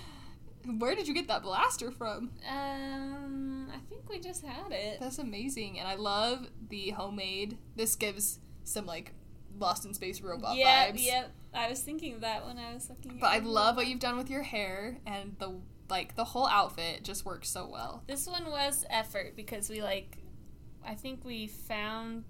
Where 0.77 0.95
did 0.95 1.09
you 1.09 1.13
get 1.13 1.27
that 1.27 1.43
blaster 1.43 1.91
from? 1.91 2.31
Um, 2.49 3.67
I 3.73 3.79
think 3.89 4.09
we 4.09 4.19
just 4.19 4.45
had 4.45 4.71
it. 4.71 4.99
That's 5.01 5.17
amazing, 5.17 5.77
and 5.77 5.87
I 5.89 5.95
love 5.95 6.47
the 6.69 6.91
homemade. 6.91 7.57
This 7.75 7.95
gives 7.97 8.39
some 8.63 8.85
like 8.85 9.13
Lost 9.59 9.85
in 9.85 9.93
Space 9.93 10.21
robot 10.21 10.57
vibes. 10.57 11.03
yep. 11.03 11.31
I 11.53 11.69
was 11.69 11.81
thinking 11.81 12.13
of 12.13 12.21
that 12.21 12.45
when 12.45 12.57
I 12.57 12.73
was 12.73 12.89
looking. 12.89 13.17
But 13.19 13.27
I 13.27 13.39
love 13.39 13.75
what 13.75 13.87
you've 13.87 13.99
done 13.99 14.17
with 14.17 14.29
your 14.29 14.43
hair 14.43 14.97
and 15.05 15.35
the 15.39 15.59
like. 15.89 16.15
The 16.15 16.23
whole 16.23 16.47
outfit 16.47 17.03
just 17.03 17.25
works 17.25 17.49
so 17.49 17.67
well. 17.71 18.03
This 18.07 18.27
one 18.27 18.49
was 18.49 18.85
effort 18.89 19.35
because 19.35 19.69
we 19.69 19.81
like, 19.81 20.17
I 20.85 20.95
think 20.95 21.25
we 21.25 21.47
found 21.47 22.23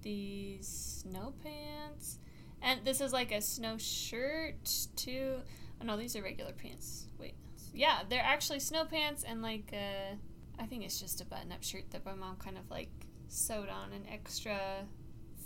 these 0.00 0.66
snow 1.02 1.34
pants, 1.42 2.18
and 2.60 2.84
this 2.84 3.00
is 3.00 3.12
like 3.12 3.32
a 3.32 3.40
snow 3.40 3.76
shirt 3.78 4.88
too. 4.96 5.36
Oh 5.80 5.84
no, 5.84 5.96
these 5.96 6.16
are 6.16 6.22
regular 6.22 6.52
pants. 6.52 7.06
Wait, 7.18 7.34
yeah, 7.74 8.00
they're 8.08 8.22
actually 8.22 8.60
snow 8.60 8.84
pants 8.84 9.24
and 9.24 9.42
like 9.42 9.72
uh, 9.72 10.14
I 10.58 10.66
think 10.66 10.84
it's 10.84 11.00
just 11.00 11.20
a 11.20 11.24
button-up 11.24 11.62
shirt 11.62 11.90
that 11.90 12.04
my 12.04 12.14
mom 12.14 12.36
kind 12.36 12.56
of 12.56 12.70
like 12.70 12.90
sewed 13.28 13.68
on 13.68 13.92
an 13.92 14.04
extra 14.10 14.86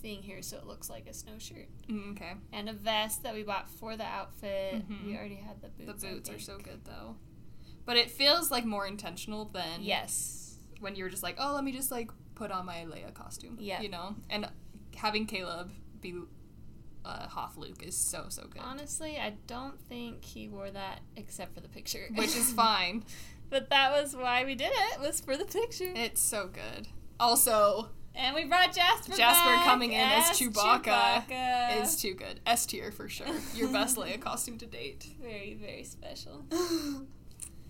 thing 0.06 0.22
here 0.22 0.40
so 0.40 0.56
it 0.56 0.64
looks 0.66 0.88
like 0.88 1.08
a 1.08 1.12
snow 1.12 1.32
shirt 1.38 1.66
Mm, 1.88 2.12
okay. 2.12 2.34
and 2.52 2.68
a 2.68 2.72
vest 2.72 3.24
that 3.24 3.34
we 3.34 3.42
bought 3.42 3.68
for 3.68 3.96
the 3.96 4.04
outfit. 4.04 4.88
Mhm. 4.88 5.06
We 5.06 5.16
already 5.16 5.34
had 5.36 5.60
the 5.60 5.68
The 5.84 5.92
boots. 5.92 6.04
I 6.04 6.10
boots 6.12 6.30
are 6.30 6.38
so 6.38 6.58
good 6.58 6.84
though. 6.84 7.16
But 7.84 7.96
it 7.96 8.10
feels 8.10 8.50
like 8.52 8.64
more 8.64 8.86
intentional 8.86 9.46
than 9.46 9.82
Yes. 9.82 10.58
when 10.80 10.94
you're 10.94 11.08
just 11.08 11.22
like, 11.24 11.36
oh, 11.40 11.54
let 11.54 11.64
me 11.64 11.72
just 11.72 11.90
like 11.90 12.10
put 12.36 12.52
on 12.52 12.66
my 12.66 12.84
Leia 12.84 13.12
costume. 13.14 13.56
Yeah. 13.60 13.80
You 13.80 13.88
know? 13.88 14.14
And 14.30 14.48
having 14.94 15.26
Caleb 15.26 15.72
be 16.00 16.14
uh, 17.04 17.26
Hoth 17.28 17.56
Luke 17.56 17.82
is 17.84 17.96
so, 17.96 18.26
so 18.28 18.46
good. 18.48 18.62
Honestly, 18.62 19.16
I 19.18 19.34
don't 19.48 19.80
think 19.88 20.24
he 20.24 20.48
wore 20.48 20.70
that 20.70 21.00
except 21.16 21.52
for 21.54 21.60
the 21.60 21.68
picture. 21.68 22.08
Which 22.14 22.36
is 22.36 22.52
fine. 22.64 23.04
but 23.50 23.70
that 23.70 23.90
was 23.90 24.14
why 24.14 24.44
we 24.44 24.54
did 24.54 24.70
it. 24.72 24.94
it. 24.94 25.00
Was 25.00 25.20
for 25.20 25.36
the 25.36 25.44
picture. 25.46 25.92
It's 25.96 26.20
so 26.20 26.48
good. 26.48 26.88
Also, 27.18 27.90
And 28.16 28.34
we 28.34 28.44
brought 28.46 28.74
Jasper. 28.74 29.12
Jasper 29.14 29.50
back 29.50 29.64
coming 29.66 29.92
in 29.92 30.00
as 30.00 30.24
Chewbacca 30.38 31.26
Chewbacca. 31.26 31.82
is 31.82 31.96
too 32.00 32.14
good. 32.14 32.40
S 32.46 32.64
tier 32.66 32.90
for 32.90 33.08
sure. 33.08 33.26
Your 33.54 33.68
best 33.68 33.96
Leia 33.96 34.18
costume 34.28 34.56
to 34.58 34.66
date. 34.66 35.06
very 35.20 35.54
very 35.60 35.84
special. 35.84 36.44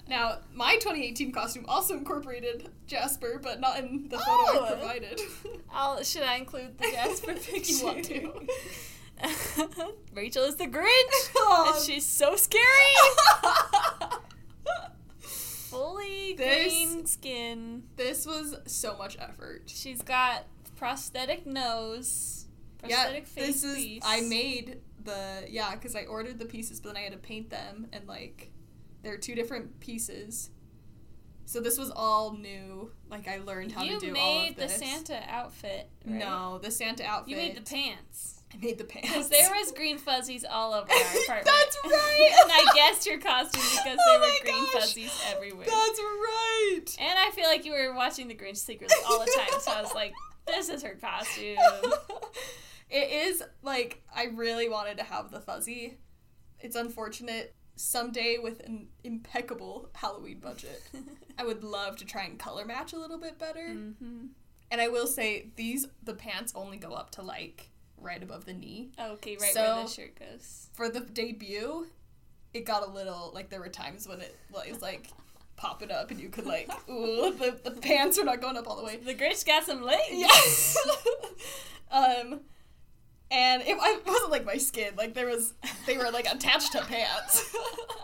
Now, 0.09 0.39
my 0.55 0.75
2018 0.75 1.33
costume 1.33 1.65
also 1.67 1.95
incorporated 1.97 2.69
Jasper, 2.87 3.41
but 3.43 3.59
not 3.59 3.81
in 3.81 4.09
the 4.09 4.19
photo 4.19 4.27
Oh. 4.29 4.65
I 4.65 4.75
provided. 4.77 5.21
I'll, 5.73 6.01
should 6.05 6.23
I 6.23 6.37
include 6.37 6.79
the 6.79 6.85
Jasper 6.93 7.35
picture? 7.35 7.73
You 7.73 7.85
want 7.85 8.05
to. 8.05 9.95
Rachel 10.15 10.45
is 10.45 10.55
the 10.55 10.67
Grinch, 10.69 11.35
Aw. 11.37 11.73
and 11.75 11.85
she's 11.85 12.07
so 12.07 12.37
scary. 12.37 12.63
This- 16.35 16.73
green 16.73 17.07
skin. 17.07 17.83
this 17.97 18.27
was 18.27 18.57
so 18.67 18.97
much 18.97 19.17
effort. 19.21 19.63
She's 19.67 20.03
got 20.03 20.45
prosthetic 20.77 21.47
nose, 21.47 22.47
prosthetic 22.79 23.27
face 23.27 23.63
this 23.63 23.65
is 23.65 23.75
piece. 23.77 24.03
I 24.05 24.21
made 24.23 24.81
the 25.05 25.45
yeah 25.49 25.75
because 25.75 25.95
I 25.95 26.05
ordered 26.05 26.39
the 26.39 26.47
pieces, 26.47 26.81
but 26.81 26.91
then 26.91 26.97
I 26.97 27.05
had 27.05 27.13
to 27.13 27.19
paint 27.19 27.51
them 27.51 27.87
and 27.93 28.07
like 28.09 28.51
they're 29.03 29.17
two 29.19 29.35
different 29.35 29.79
pieces. 29.81 30.51
So 31.49 31.61
this 31.61 31.79
was 31.79 31.93
all 31.95 32.33
new. 32.33 32.91
Like 33.09 33.29
I 33.29 33.39
learned 33.39 33.71
how 33.73 33.85
you 33.85 34.01
to 34.01 34.07
do 34.07 34.17
all 34.17 34.49
of 34.49 34.57
this. 34.57 34.57
You 34.57 34.57
made 34.57 34.57
the. 34.57 34.69
Santa 34.69 35.23
outfit. 35.29 35.89
Right? 36.05 36.19
No, 36.19 36.59
the 36.59 36.73
Santa 36.73 37.05
outfit. 37.05 37.31
you 37.31 37.37
made 37.37 37.57
the 37.57 37.61
pants. 37.63 38.36
I 38.57 38.65
made 38.65 38.79
the 38.79 38.85
pants. 38.85 39.09
Because 39.09 39.29
there 39.29 39.51
was 39.51 39.73
green 39.73 39.99
fuzzies 39.99 40.45
all 40.49 40.73
over 40.73 40.91
our 40.91 40.99
apartment. 41.23 41.47
That's 41.47 41.77
right. 41.85 42.33
and 42.43 42.53
I 42.53 42.73
guessed 42.75 43.07
your 43.07 43.19
costume 43.21 43.63
because 43.63 43.99
Oh 44.07 44.19
there 44.21 44.21
were 44.21 44.45
green 44.53 44.65
gosh. 44.73 44.83
fuzzies 44.83 45.21
everywhere. 45.35 45.67
That's 45.67 45.99
right. 46.01 46.97
And 47.01 47.19
I 47.19 47.31
feel 47.35 47.47
like 47.47 47.65
you 47.65 47.73
were 47.73 47.95
watching 47.95 48.29
The 48.29 48.35
Grinch 48.35 48.57
secretly 48.59 48.97
all 49.09 49.19
the 49.21 49.27
time, 49.37 49.61
so 49.61 49.73
I 49.73 49.83
was 49.83 49.95
like, 49.95 50.13
this 50.47 50.69
is 50.69 50.83
her 50.83 50.95
costume. 51.01 51.57
it 52.91 53.11
is 53.29 53.43
like 53.63 54.03
I 54.15 54.27
really 54.35 54.69
wanted 54.69 54.99
to 54.99 55.05
have 55.05 55.31
the 55.31 55.41
fuzzy. 55.41 55.99
It's 56.61 56.77
unfortunate. 56.77 57.55
Someday 57.79 58.39
with 58.43 58.61
an 58.61 58.87
impeccable 59.05 59.91
Halloween 59.95 60.39
budget, 60.39 60.83
I 61.39 61.45
would 61.45 61.63
love 61.63 61.97
to 61.97 62.07
try 62.07 62.23
and 62.25 62.39
color 62.39 62.65
match 62.65 62.95
a 62.95 62.99
little 62.99 63.19
bit 63.19 63.39
better. 63.39 63.69
hmm 63.69 64.29
And 64.71 64.81
I 64.81 64.89
will 64.89 65.07
say 65.07 65.49
these 65.57 65.87
the 66.03 66.15
pants 66.15 66.53
only 66.57 66.79
go 66.79 66.93
up 66.93 67.11
to 67.13 67.23
like 67.23 67.69
right 68.01 68.23
above 68.23 68.45
the 68.45 68.53
knee. 68.53 68.91
Okay, 68.99 69.37
right 69.41 69.53
So- 69.53 69.77
where 69.77 69.85
the 69.85 69.91
shirt 69.91 70.19
goes. 70.19 70.69
For 70.75 70.89
the 70.89 71.01
debut, 71.01 71.87
it 72.53 72.65
got 72.65 72.87
a 72.87 72.91
little 72.91 73.31
like 73.35 73.51
there 73.51 73.61
were 73.61 73.69
times 73.69 74.07
when 74.09 74.21
it 74.21 74.37
was 74.53 74.83
like 74.83 75.09
popping 75.57 75.91
up 75.91 76.11
and 76.11 76.21
you 76.21 76.29
could 76.29 76.45
like 76.45 76.71
ooh 76.89 77.33
the, 77.33 77.59
the 77.65 77.71
pants 77.71 78.19
are 78.19 78.25
not 78.25 78.41
going 78.43 78.57
up 78.57 78.69
all 78.69 78.77
the 78.77 78.85
way. 78.85 78.97
The 78.97 79.15
Grinch 79.15 79.45
got 79.47 79.65
some 79.65 79.83
legs. 79.83 80.03
Yes. 80.13 80.77
um, 81.91 82.41
and 83.31 83.63
it, 83.63 83.77
it 83.81 84.07
wasn't 84.07 84.31
like 84.31 84.45
my 84.45 84.57
skin. 84.57 84.95
Like 84.97 85.15
there 85.15 85.27
was, 85.27 85.55
they 85.87 85.97
were 85.99 86.11
like 86.11 86.31
attached 86.33 86.73
to 86.73 86.83
pants, 86.83 87.55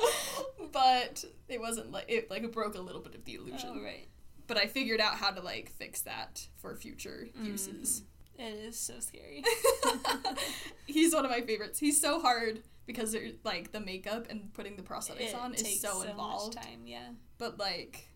but 0.72 1.24
it 1.48 1.60
wasn't 1.60 1.92
like 1.92 2.06
it. 2.08 2.30
Like 2.30 2.50
broke 2.52 2.74
a 2.74 2.80
little 2.80 3.00
bit 3.00 3.14
of 3.14 3.24
the 3.24 3.34
illusion. 3.34 3.70
Oh, 3.74 3.82
right. 3.82 4.08
But 4.46 4.56
I 4.56 4.66
figured 4.66 5.00
out 5.00 5.14
how 5.14 5.30
to 5.30 5.40
like 5.40 5.70
fix 5.70 6.00
that 6.02 6.46
for 6.56 6.74
future 6.74 7.28
uses. 7.40 8.02
It 8.38 8.54
is 8.54 8.78
so 8.78 8.94
scary. 9.00 9.44
He's 10.86 11.14
one 11.14 11.24
of 11.24 11.30
my 11.30 11.40
favorites. 11.42 11.78
He's 11.78 12.00
so 12.00 12.20
hard 12.20 12.62
because 12.86 13.16
like 13.44 13.72
the 13.72 13.80
makeup 13.80 14.26
and 14.30 14.52
putting 14.54 14.76
the 14.76 14.82
prosthetics 14.82 15.30
it 15.30 15.34
on 15.34 15.54
is 15.54 15.62
takes 15.62 15.80
so 15.80 15.98
much 16.00 16.08
involved. 16.08 16.54
time, 16.54 16.82
yeah. 16.86 17.08
But 17.38 17.58
like, 17.58 18.08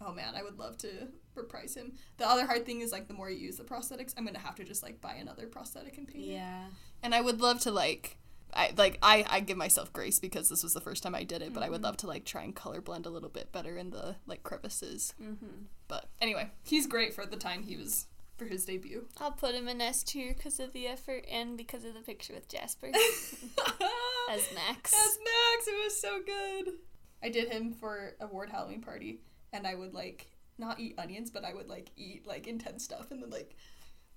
oh 0.00 0.12
man, 0.12 0.34
I 0.36 0.42
would 0.42 0.58
love 0.58 0.76
to 0.78 1.08
reprise 1.34 1.74
him. 1.74 1.92
The 2.18 2.26
other 2.28 2.46
hard 2.46 2.64
thing 2.66 2.80
is 2.80 2.92
like 2.92 3.08
the 3.08 3.14
more 3.14 3.30
you 3.30 3.38
use 3.38 3.56
the 3.56 3.64
prosthetics, 3.64 4.14
I'm 4.16 4.24
gonna 4.24 4.38
have 4.38 4.54
to 4.56 4.64
just 4.64 4.82
like 4.82 5.00
buy 5.00 5.14
another 5.14 5.46
prosthetic 5.46 5.98
and 5.98 6.06
paint. 6.08 6.24
Yeah. 6.24 6.64
And 7.02 7.14
I 7.14 7.20
would 7.20 7.40
love 7.40 7.60
to 7.60 7.70
like. 7.70 8.18
I 8.54 8.70
like 8.76 8.98
I, 9.02 9.24
I 9.30 9.40
give 9.40 9.56
myself 9.56 9.94
grace 9.94 10.18
because 10.18 10.50
this 10.50 10.62
was 10.62 10.74
the 10.74 10.80
first 10.82 11.02
time 11.02 11.14
I 11.14 11.24
did 11.24 11.40
it, 11.40 11.54
but 11.54 11.60
I 11.60 11.64
Mm-hmm. 11.66 11.72
would 11.72 11.82
love 11.82 11.96
to 11.98 12.06
like 12.06 12.26
try 12.26 12.42
and 12.42 12.54
color 12.54 12.82
blend 12.82 13.06
a 13.06 13.10
little 13.10 13.30
bit 13.30 13.50
better 13.50 13.78
in 13.78 13.88
the 13.90 14.16
like 14.26 14.42
crevices. 14.42 15.14
Mm-hmm. 15.22 15.62
But 15.88 16.10
anyway, 16.20 16.50
he's 16.62 16.86
great 16.86 17.14
for 17.14 17.24
the 17.24 17.36
time 17.38 17.62
he 17.62 17.78
was 17.78 18.08
for 18.36 18.46
his 18.46 18.64
debut. 18.64 19.06
I'll 19.18 19.32
put 19.32 19.54
him 19.54 19.68
in 19.68 19.80
S 19.80 20.02
tier 20.02 20.34
because 20.34 20.60
of 20.60 20.72
the 20.72 20.86
effort 20.86 21.24
and 21.30 21.56
because 21.56 21.84
of 21.84 21.94
the 21.94 22.00
picture 22.00 22.34
with 22.34 22.48
Jasper 22.48 22.86
as 24.30 24.48
Max. 24.54 24.92
As 24.94 25.18
Max, 25.18 25.66
it 25.66 25.84
was 25.84 26.00
so 26.00 26.20
good. 26.24 26.74
I 27.22 27.28
did 27.28 27.52
him 27.52 27.72
for 27.72 28.14
a 28.20 28.26
ward 28.26 28.50
Halloween 28.50 28.80
party, 28.80 29.20
and 29.52 29.66
I 29.66 29.74
would 29.74 29.94
like 29.94 30.30
not 30.58 30.80
eat 30.80 30.94
onions, 30.98 31.30
but 31.30 31.44
I 31.44 31.54
would 31.54 31.68
like 31.68 31.90
eat 31.96 32.26
like 32.26 32.46
intense 32.46 32.84
stuff, 32.84 33.10
and 33.10 33.22
then 33.22 33.30
like 33.30 33.56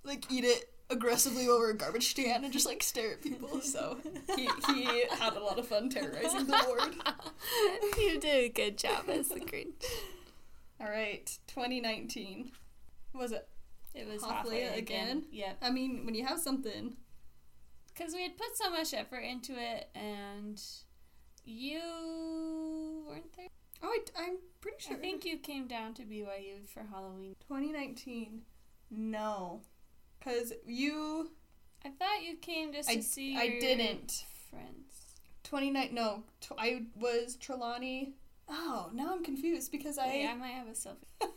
like 0.04 0.32
eat 0.32 0.44
it 0.44 0.66
aggressively 0.90 1.48
over 1.48 1.72
a 1.72 1.74
garbage 1.76 2.14
can 2.14 2.44
and 2.44 2.54
just 2.54 2.66
like 2.66 2.84
stare 2.84 3.14
at 3.14 3.22
people. 3.22 3.62
So 3.62 3.98
he 4.36 4.50
he 4.68 5.04
had 5.12 5.34
a 5.34 5.40
lot 5.40 5.60
of 5.60 5.68
fun 5.68 5.90
terrorizing 5.90 6.48
the 6.48 6.64
ward. 6.68 6.96
you 7.98 8.20
did 8.20 8.46
a 8.46 8.50
good 8.50 8.78
job 8.78 9.10
as 9.10 9.30
the 9.30 9.40
Grinch. 9.40 9.86
All 10.80 10.90
right, 10.90 11.26
2019. 11.48 12.52
Was 13.14 13.32
it? 13.32 13.48
It 13.96 14.08
was 14.08 14.22
Half 14.24 14.38
halfway 14.38 14.64
again. 14.64 14.78
again? 14.78 15.24
Yep. 15.32 15.58
I 15.62 15.70
mean, 15.72 16.06
when 16.06 16.16
you 16.16 16.26
have 16.26 16.40
something, 16.40 16.96
Because 17.94 18.14
we 18.14 18.24
had 18.24 18.38
put 18.38 18.56
so 18.58 18.70
much 18.70 18.94
effort 18.94 19.20
into 19.20 19.54
it, 19.54 19.90
and 19.96 20.62
you 21.46 23.06
weren't 23.08 23.34
there. 23.38 23.48
oh, 23.84 23.88
I, 23.88 24.24
I'm 24.24 24.38
pretty 24.62 24.78
sure. 24.80 24.98
I 24.98 25.00
think 25.00 25.26
you 25.26 25.38
came 25.38 25.68
down 25.68 25.94
to 25.96 26.04
BYU 26.04 26.68
for 26.68 26.84
Halloween. 26.92 27.36
2019. 27.48 28.42
No, 28.92 29.62
because 30.20 30.54
you 30.66 31.32
I 31.84 31.90
thought 31.90 32.24
you 32.24 32.36
came 32.38 32.72
just 32.74 32.90
to 32.90 33.02
see 33.02 33.36
I 33.38 33.44
your 33.44 33.60
didn't. 33.60 34.26
friends. 34.50 34.82
29 35.44 35.90
no 35.94 36.24
tw- 36.42 36.54
i 36.58 36.82
was 36.96 37.36
trelawney 37.36 38.14
oh. 38.50 38.88
oh 38.88 38.90
now 38.96 39.12
i'm 39.14 39.24
confused 39.24 39.72
because 39.72 40.00
i, 40.00 40.08
Wait, 40.08 40.28
I 40.28 40.34
might 40.34 40.54
have 40.54 40.68
a 40.68 40.72
selfie. 40.72 41.06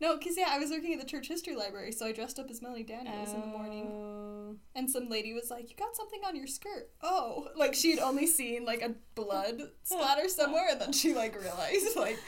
no 0.00 0.16
because 0.16 0.36
yeah 0.36 0.48
i 0.50 0.58
was 0.58 0.70
working 0.70 0.92
at 0.92 1.00
the 1.00 1.06
church 1.06 1.28
history 1.28 1.54
library 1.56 1.92
so 1.92 2.06
i 2.06 2.12
dressed 2.12 2.38
up 2.38 2.50
as 2.50 2.60
melanie 2.62 2.82
daniels 2.82 3.32
in 3.32 3.40
the 3.40 3.46
morning 3.46 3.86
Oh. 3.90 4.56
and 4.74 4.90
some 4.90 5.08
lady 5.08 5.32
was 5.34 5.50
like 5.50 5.68
you 5.70 5.76
got 5.76 5.94
something 5.96 6.20
on 6.26 6.34
your 6.36 6.46
skirt 6.46 6.90
oh 7.02 7.48
like 7.56 7.74
she'd 7.74 7.98
only 7.98 8.26
seen 8.26 8.64
like 8.64 8.82
a 8.82 8.94
blood 9.14 9.60
splatter 9.82 10.28
somewhere 10.40 10.68
and 10.70 10.80
then 10.80 10.92
she 10.92 11.14
like 11.14 11.38
realized 11.40 11.96
like 11.96 12.18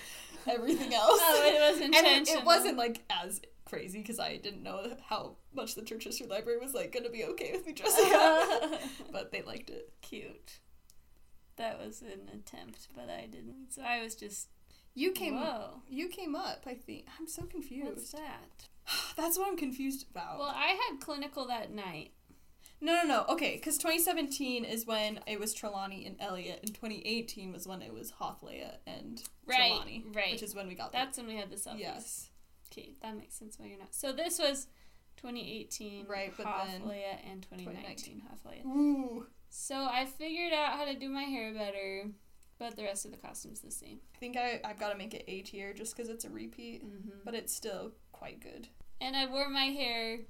everything 0.47 0.95
else 0.95 1.21
Oh, 1.23 1.43
it 1.45 1.73
was 1.73 1.81
and 1.85 1.95
it, 1.95 2.29
it 2.29 2.45
wasn't 2.45 2.77
like 2.77 3.03
as 3.11 3.41
crazy 3.65 4.01
because 4.01 4.19
i 4.19 4.37
didn't 4.37 4.63
know 4.65 4.85
how 5.09 5.37
much 5.55 5.75
the 5.77 5.83
church 5.83 6.05
history 6.05 6.27
library 6.27 6.59
was 6.59 6.75
like 6.75 6.93
gonna 6.93 7.09
be 7.11 7.25
okay 7.25 7.53
with 7.53 7.65
me 7.67 7.73
dressing 7.73 8.11
up 8.15 8.81
but 9.13 9.31
they 9.33 9.43
liked 9.43 9.71
it 9.71 9.93
Cute. 10.03 10.59
that 11.57 11.79
was 11.79 12.03
an 12.03 12.29
attempt, 12.35 12.89
but 12.97 13.09
I 13.11 13.27
didn't. 13.27 13.67
So 13.71 13.83
I 13.83 14.03
was 14.03 14.15
just 14.15 14.49
You 14.95 15.13
came 15.13 15.37
whoa. 15.37 15.83
you 15.89 16.09
came 16.09 16.35
up, 16.35 16.65
I 16.67 16.75
think. 16.75 17.07
I'm 17.19 17.27
so 17.29 17.43
confused. 17.45 17.87
What's 17.89 18.13
that? 18.13 18.69
That's 19.17 19.39
what 19.39 19.49
I'm 19.49 19.57
confused 19.57 20.07
about. 20.11 20.39
Well, 20.39 20.53
I 20.55 20.79
had 20.89 21.01
clinical 21.01 21.47
that 21.47 21.73
night. 21.73 22.11
no, 22.81 22.95
no, 22.97 23.03
no. 23.05 23.25
Okay, 23.29 23.55
because 23.57 23.77
2017 23.79 24.65
is 24.65 24.87
when 24.87 25.21
it 25.27 25.39
was 25.39 25.55
Trelawney 25.55 26.07
and 26.07 26.17
Elliot, 26.21 26.61
and 26.63 26.75
2018 26.75 27.53
was 27.53 27.67
when 27.69 27.83
it 27.83 27.93
was 27.95 28.13
Hothleia 28.21 28.77
and 28.87 29.23
Right, 29.47 29.69
Trelawney, 29.69 30.05
right. 30.13 30.33
which 30.33 30.43
is 30.43 30.55
when 30.55 30.67
we 30.67 30.75
got 30.75 30.93
That's 30.93 31.19
when 31.19 31.27
we 31.27 31.37
had 31.37 31.51
the 31.51 31.57
selfies. 31.57 31.79
yes, 31.79 32.29
Okay, 32.73 32.95
that 33.03 33.17
makes 33.17 33.35
sense 33.35 33.59
why 33.59 33.67
you're 33.67 33.79
not. 33.79 33.95
So 33.95 34.13
this 34.13 34.39
was 34.39 34.67
2018 35.19 36.07
Right, 36.09 36.33
but 36.37 36.47
then 36.67 36.83
and 37.31 37.43
2019 37.51 38.23
Hothleia. 38.31 38.65
Ooh, 38.67 39.27
So 39.51 39.75
I 39.77 40.07
figured 40.07 40.53
out 40.53 40.73
how 40.79 40.85
to 40.85 40.95
do 40.99 41.09
my 41.09 41.25
hair 41.25 41.53
better, 41.53 42.07
but 42.61 42.77
the 42.77 42.85
rest 42.85 43.05
of 43.05 43.11
the 43.11 43.17
costume's 43.17 43.61
the 43.61 43.71
same. 43.73 43.99
I 44.15 44.19
think 44.19 44.37
I 44.37 44.61
I've 44.65 44.79
got 44.79 44.91
to 44.93 44.99
make 44.99 45.15
it 45.15 45.25
A 45.27 45.41
tier 45.41 45.73
just 45.73 45.97
because 45.97 46.09
it's 46.09 46.25
a 46.25 46.31
repeat, 46.31 46.83
hmm 46.83 47.11
but 47.25 47.35
it's 47.35 47.53
still 47.53 47.91
quite 48.13 48.41
good. 48.41 48.69
And 49.01 49.17
I 49.17 49.27
wore 49.27 49.49
my 49.49 49.65
hair 49.65 50.21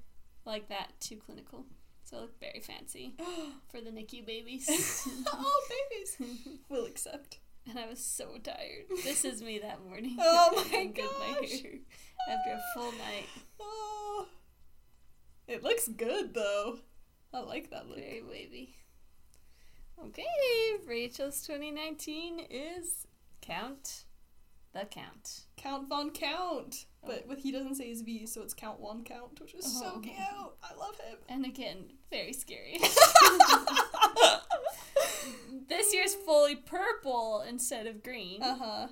like 0.47 0.69
that 0.70 0.98
to 1.01 1.16
clinical. 1.16 1.66
So 2.05 2.16
I 2.16 2.20
look 2.23 2.40
very 2.40 2.61
fancy 2.61 3.15
for 3.70 3.81
the 3.81 3.90
NICU 3.90 4.24
babies. 4.27 4.66
oh, 5.32 5.66
babies, 5.69 6.16
we'll 6.69 6.86
accept. 6.86 7.39
and 7.69 7.78
I 7.78 7.86
was 7.86 8.02
so 8.02 8.39
tired. 8.43 8.86
This 9.05 9.24
is 9.24 9.43
me 9.43 9.59
that 9.59 9.85
morning. 9.85 10.16
Oh 10.20 10.65
my 10.73 10.86
did 10.86 10.97
my 10.97 11.47
hair 11.47 11.78
after 12.31 12.51
a 12.52 12.62
full 12.74 12.93
night. 12.93 13.27
Oh, 13.61 14.27
it 15.47 15.62
looks 15.62 15.89
good 15.89 16.32
though. 16.35 16.78
I 17.32 17.40
like 17.40 17.70
that 17.70 17.86
look. 17.89 17.98
Very 17.98 18.23
wavy. 18.23 18.74
Okay, 20.07 20.25
Rachel's 20.87 21.43
2019 21.47 22.41
is 22.51 23.07
Count 23.43 24.05
the 24.73 24.87
Count. 24.89 25.43
Count 25.57 25.89
Von 25.89 26.11
Count, 26.11 26.87
but 27.05 27.27
with 27.27 27.41
he 27.41 27.51
doesn't 27.51 27.75
say 27.75 27.89
his 27.89 28.03
V, 28.03 28.25
so 28.27 28.41
it's 28.43 28.55
Count 28.55 28.81
One 28.81 29.03
Count, 29.05 29.41
which 29.41 29.55
is 29.55 29.65
so 29.79 29.95
Oh. 29.97 30.01
cute. 30.01 30.15
I 30.17 30.75
love 30.79 30.97
him. 31.01 31.17
And 31.29 31.45
again, 31.45 31.93
very 32.11 32.33
scary. 32.33 32.79
this 35.69 35.93
year's 35.93 36.15
fully 36.15 36.57
purple 36.57 37.45
instead 37.49 37.87
of 37.87 38.03
green. 38.03 38.43
Uh 38.43 38.57
huh. 38.57 38.89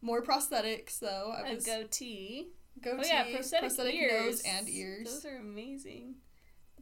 More 0.00 0.22
prosthetics 0.22 0.98
though. 1.00 1.34
I 1.36 1.50
a 1.50 1.54
was 1.56 1.66
goatee. 1.66 2.48
goatee, 2.80 3.02
oh 3.02 3.06
yeah, 3.06 3.24
prosthetic, 3.34 3.94
ears. 3.94 4.22
nose 4.24 4.42
and 4.46 4.68
ears. 4.68 5.08
Those 5.12 5.24
are 5.26 5.36
amazing. 5.38 6.14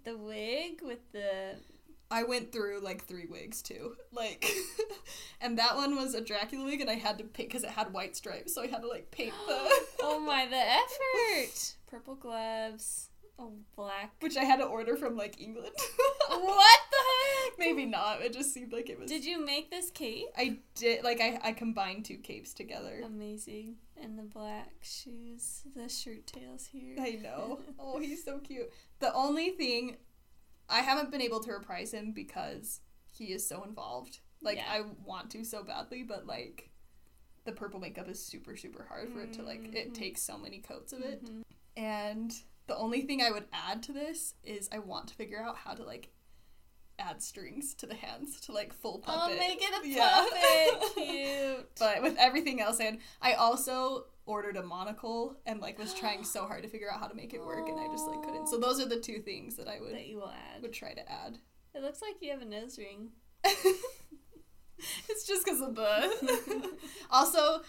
The 0.05 0.17
wig 0.17 0.81
with 0.83 1.11
the 1.13 1.57
I 2.11 2.23
went 2.23 2.53
through 2.53 2.81
like 2.81 3.05
three 3.05 3.27
wigs 3.27 3.63
too, 3.63 3.95
like, 4.13 4.51
and 5.41 5.59
that 5.59 5.77
one 5.77 5.97
was 5.97 6.15
a 6.15 6.21
Dracula 6.21 6.65
wig, 6.65 6.81
and 6.81 6.91
I 6.91 6.95
had 6.95 7.19
to 7.19 7.25
paint 7.25 7.51
because 7.51 7.65
it 7.65 7.71
had 7.71 7.93
white 7.93 8.17
stripes, 8.17 8.55
so 8.55 8.63
I 8.63 8.67
had 8.67 8.83
to 8.83 8.89
like 8.89 9.11
paint 9.11 9.35
the, 9.47 9.71
oh 10.03 10.21
my 10.21 10.47
the 10.47 10.57
effort. 10.57 11.75
Purple 11.87 12.15
gloves. 12.15 13.11
Oh 13.41 13.53
black. 13.77 14.15
which 14.19 14.37
I 14.37 14.43
had 14.43 14.57
to 14.57 14.65
order 14.65 14.97
from 14.97 15.17
like 15.17 15.41
England. 15.41 15.71
what 16.29 16.81
the 16.91 16.97
heck? 16.97 17.57
Maybe 17.57 17.85
not. 17.85 18.21
It 18.21 18.33
just 18.33 18.53
seemed 18.53 18.73
like 18.73 18.91
it 18.91 18.99
was. 18.99 19.09
Did 19.09 19.25
you 19.25 19.45
make 19.45 19.71
this 19.71 19.91
cape? 19.91 20.27
I 20.37 20.59
did 20.75 21.05
like 21.05 21.21
I 21.21 21.39
I 21.45 21.53
combined 21.53 22.05
two 22.05 22.17
capes 22.17 22.53
together. 22.53 23.01
Amazing. 23.05 23.77
And 24.03 24.19
the 24.19 24.25
black 24.25 24.73
shoes, 24.83 25.63
the 25.77 25.89
shirt 25.89 26.27
tails 26.27 26.67
here. 26.67 26.97
I 27.01 27.19
know. 27.23 27.61
Oh, 27.79 28.01
he's 28.01 28.25
so 28.25 28.39
cute. 28.39 28.73
The 28.99 29.15
only 29.15 29.51
thing 29.51 29.99
I 30.69 30.81
haven't 30.81 31.11
been 31.11 31.23
able 31.23 31.41
to 31.41 31.53
reprise 31.53 31.93
him 31.93 32.13
because 32.13 32.81
he 33.11 33.27
is 33.33 33.47
so 33.49 33.63
involved. 33.65 34.21
Like 34.43 34.59
Yeah. 34.59 34.71
I 34.73 34.81
want 35.05 35.31
to 35.33 35.45
so 35.45 35.63
badly, 35.63 36.03
but 36.03 36.27
like 36.27 36.71
the 37.45 37.53
purple 37.53 37.81
makeup 37.81 38.09
is 38.09 38.23
super 38.25 38.57
super 38.57 38.85
hard 38.85 39.11
for 39.11 39.21
it 39.23 39.33
to 39.35 39.43
like 39.43 39.75
it 39.75 39.91
Mhm. 39.91 39.95
takes 39.95 40.23
so 40.23 40.37
many 40.37 40.61
coats 40.61 40.93
of 40.93 41.01
it. 41.01 41.25
Mhm. 41.25 41.43
And 41.77 42.33
the 42.67 42.77
only 42.77 43.03
thing 43.03 43.23
I 43.23 43.31
would 43.31 43.49
add 43.53 43.83
to 43.85 43.93
this 43.93 44.35
is 44.43 44.69
I 44.71 44.79
want 44.81 45.09
to 45.09 45.15
figure 45.15 45.41
out 45.43 45.57
how 45.57 45.75
to 45.75 45.83
like 45.83 46.11
add 46.99 47.23
strings 47.23 47.75
to 47.75 47.87
the 47.87 47.95
hands 47.95 48.41
to 48.43 48.53
like 48.53 48.73
full 48.73 48.99
puppet. 48.99 49.35
Oh, 49.35 49.39
make 49.39 49.61
it 49.63 49.85
a 49.85 49.89
Yeah. 49.89 50.27
puppet. 50.79 50.95
Cute. 50.95 51.69
But 51.79 52.03
with 52.03 52.17
everything 52.19 52.61
else, 52.61 52.81
and 52.81 52.99
I 53.23 53.35
also 53.35 54.07
ordered 54.27 54.57
a 54.57 54.63
monocle 54.63 55.39
and 55.47 55.61
like 55.61 55.79
was 55.79 55.95
trying 55.95 56.23
so 56.25 56.47
hard 56.47 56.63
to 56.63 56.69
figure 56.69 56.91
out 56.93 57.01
how 57.01 57.07
to 57.07 57.15
make 57.15 57.33
it 57.35 57.45
work, 57.45 57.69
and 57.69 57.79
I 57.81 57.87
just 57.89 58.07
like 58.07 58.23
couldn't. 58.23 58.49
So 58.49 58.59
those 58.59 58.81
are 58.81 58.87
the 58.89 59.01
two 59.01 59.21
things 59.21 59.57
that 59.57 59.69
I 59.69 59.81
would 59.81 59.95
that 59.95 60.07
you 60.07 60.17
will 60.17 60.31
add. 60.55 60.63
would 60.63 60.73
try 60.73 60.93
to 60.93 61.11
add. 61.11 61.39
It 61.75 61.83
looks 61.83 62.03
like 62.03 62.17
you 62.21 62.31
have 62.33 62.43
a 62.43 62.45
nose 62.47 62.79
ring. 62.79 63.11
it's 65.09 65.27
just 65.27 65.45
because 65.45 65.61
of 65.61 65.75
the. 65.75 66.71
also, 67.11 67.63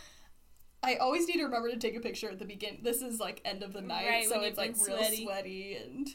I 0.83 0.95
always 0.95 1.27
need 1.27 1.37
to 1.37 1.43
remember 1.43 1.69
to 1.69 1.77
take 1.77 1.95
a 1.95 1.99
picture 1.99 2.29
at 2.29 2.39
the 2.39 2.45
beginning. 2.45 2.81
This 2.83 3.01
is 3.01 3.19
like 3.19 3.41
end 3.45 3.63
of 3.63 3.73
the 3.73 3.81
night, 3.81 4.07
Right, 4.07 4.27
so 4.27 4.41
it's 4.41 4.57
like 4.57 4.75
real 4.87 5.03
sweaty. 5.03 5.75
and 5.75 6.07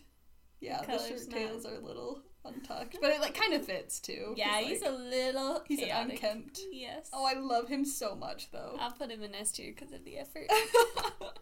yeah, 0.60 0.80
the 0.80 0.86
Color's 0.86 1.06
shirt 1.08 1.28
not- 1.30 1.38
tails 1.38 1.66
are 1.66 1.74
a 1.76 1.80
little 1.80 2.22
untucked, 2.44 2.98
but 3.00 3.10
it 3.10 3.20
like 3.20 3.34
kind 3.34 3.54
of 3.54 3.64
fits 3.64 4.00
too. 4.00 4.34
Yeah, 4.36 4.60
he's 4.60 4.82
like, 4.82 4.90
a 4.90 4.94
little 4.94 5.62
he's 5.66 5.82
an 5.82 5.90
unkempt. 5.90 6.60
Yes. 6.70 7.10
Oh, 7.12 7.24
I 7.24 7.38
love 7.38 7.68
him 7.68 7.84
so 7.84 8.14
much 8.14 8.50
though. 8.50 8.76
I'll 8.78 8.92
put 8.92 9.10
him 9.10 9.22
in 9.22 9.34
S 9.34 9.52
tier 9.52 9.72
because 9.74 9.92
of 9.92 10.04
the 10.04 10.18
effort. 10.18 10.46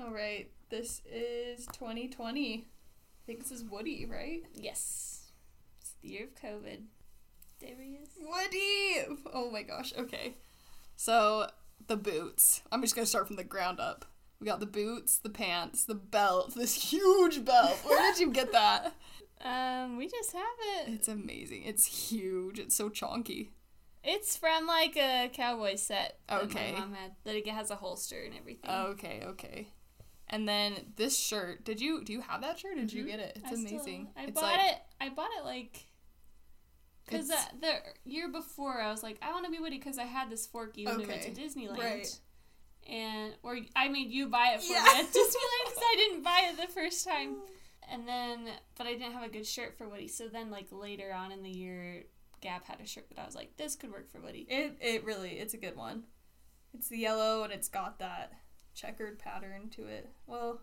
All 0.00 0.12
right, 0.12 0.50
this 0.70 1.02
is 1.10 1.66
2020. 1.66 2.66
I 2.66 3.26
think 3.26 3.40
this 3.40 3.52
is 3.52 3.62
Woody, 3.62 4.06
right? 4.06 4.42
yes. 4.54 5.30
It's 5.80 5.94
the 6.02 6.08
year 6.08 6.24
of 6.24 6.34
COVID. 6.34 6.82
There 7.60 7.76
he 7.80 7.92
is. 7.92 8.08
Woody! 8.20 9.20
Oh 9.32 9.50
my 9.52 9.62
gosh, 9.62 9.92
okay. 9.96 10.34
So, 10.96 11.46
the 11.86 11.96
boots. 11.96 12.62
I'm 12.72 12.82
just 12.82 12.96
gonna 12.96 13.06
start 13.06 13.28
from 13.28 13.36
the 13.36 13.44
ground 13.44 13.78
up. 13.78 14.04
We 14.40 14.46
got 14.46 14.58
the 14.58 14.66
boots, 14.66 15.18
the 15.18 15.30
pants, 15.30 15.84
the 15.84 15.94
belt, 15.94 16.54
this 16.56 16.90
huge 16.90 17.44
belt. 17.44 17.78
Where 17.84 18.10
did 18.10 18.20
you 18.20 18.30
get 18.32 18.50
that? 18.52 18.92
Um, 19.42 19.96
we 19.96 20.06
just 20.08 20.32
have 20.32 20.42
it. 20.86 20.92
It's 20.92 21.08
amazing. 21.08 21.64
It's 21.64 21.84
huge. 22.10 22.58
It's 22.58 22.74
so 22.76 22.88
chonky. 22.88 23.48
It's 24.04 24.36
from 24.36 24.66
like 24.66 24.96
a 24.96 25.30
cowboy 25.32 25.76
set 25.76 26.18
that 26.28 26.42
Okay. 26.44 26.72
my 26.72 26.80
mom 26.80 26.92
had. 26.94 27.12
That 27.24 27.36
it 27.36 27.46
has 27.48 27.70
a 27.70 27.76
holster 27.76 28.20
and 28.22 28.34
everything. 28.36 28.70
Okay, 28.70 29.22
okay. 29.26 29.68
And 30.28 30.48
then 30.48 30.92
this 30.96 31.18
shirt. 31.18 31.64
Did 31.64 31.80
you 31.80 32.02
do 32.04 32.12
you 32.12 32.20
have 32.20 32.40
that 32.42 32.58
shirt? 32.58 32.72
Or 32.72 32.80
did 32.80 32.92
you 32.92 33.04
Mhm. 33.04 33.06
get 33.08 33.20
it? 33.20 33.32
It's 33.36 33.44
I 33.44 33.54
still- 33.54 33.58
amazing. 33.76 34.12
I 34.16 34.24
it's 34.24 34.32
bought 34.40 34.56
like, 34.56 34.72
it. 34.72 34.78
I 35.00 35.08
bought 35.10 35.30
it 35.38 35.44
like. 35.44 35.86
Because 37.04 37.28
It's- 37.30 37.48
the 37.60 37.82
year 38.10 38.28
before, 38.28 38.80
I 38.80 38.90
was 38.90 39.02
like, 39.02 39.18
I 39.22 39.32
want 39.32 39.44
to 39.44 39.50
be 39.50 39.58
Woody 39.58 39.78
because 39.78 39.98
I 39.98 40.04
had 40.04 40.30
this 40.30 40.46
fork 40.46 40.68
Forky 40.70 40.86
when 40.86 40.98
we 40.98 41.06
went 41.06 41.22
to 41.22 41.30
Disneyland. 41.32 41.78
right. 41.78 42.20
And, 42.88 43.36
or 43.42 43.58
I 43.76 43.88
made 43.88 44.10
you 44.10 44.28
buy 44.28 44.54
it 44.54 44.60
for 44.62 44.72
Yeah. 44.72 44.82
me 44.84 45.00
at 45.00 45.06
Disneyland 45.06 45.64
because 45.66 45.78
I 45.82 45.94
didn't 45.96 46.22
buy 46.22 46.40
it 46.50 46.56
the 46.56 46.72
first 46.72 47.04
time. 47.04 47.36
And 47.90 48.06
then, 48.06 48.48
but 48.76 48.86
I 48.86 48.92
didn't 48.94 49.12
have 49.12 49.22
a 49.24 49.28
good 49.28 49.46
shirt 49.46 49.76
for 49.76 49.88
Woody. 49.88 50.08
So 50.08 50.28
then, 50.28 50.50
like, 50.50 50.68
later 50.70 51.12
on 51.12 51.32
in 51.32 51.42
the 51.42 51.50
year, 51.50 52.04
Gap 52.40 52.66
had 52.66 52.80
a 52.80 52.86
shirt 52.86 53.08
that 53.10 53.18
I 53.20 53.26
was 53.26 53.34
like, 53.34 53.56
this 53.56 53.76
could 53.76 53.90
work 53.90 54.10
for 54.10 54.20
Woody. 54.20 54.46
It 54.48 54.76
it 54.80 55.04
really 55.04 55.30
it's 55.38 55.54
a 55.54 55.58
good 55.58 55.76
one. 55.76 56.04
It's 56.74 56.88
the 56.88 56.98
yellow 56.98 57.44
and 57.44 57.52
it's 57.52 57.68
got 57.68 57.98
that 58.00 58.32
checkered 58.74 59.18
pattern 59.18 59.68
to 59.76 59.86
it. 59.86 60.10
Well, 60.26 60.60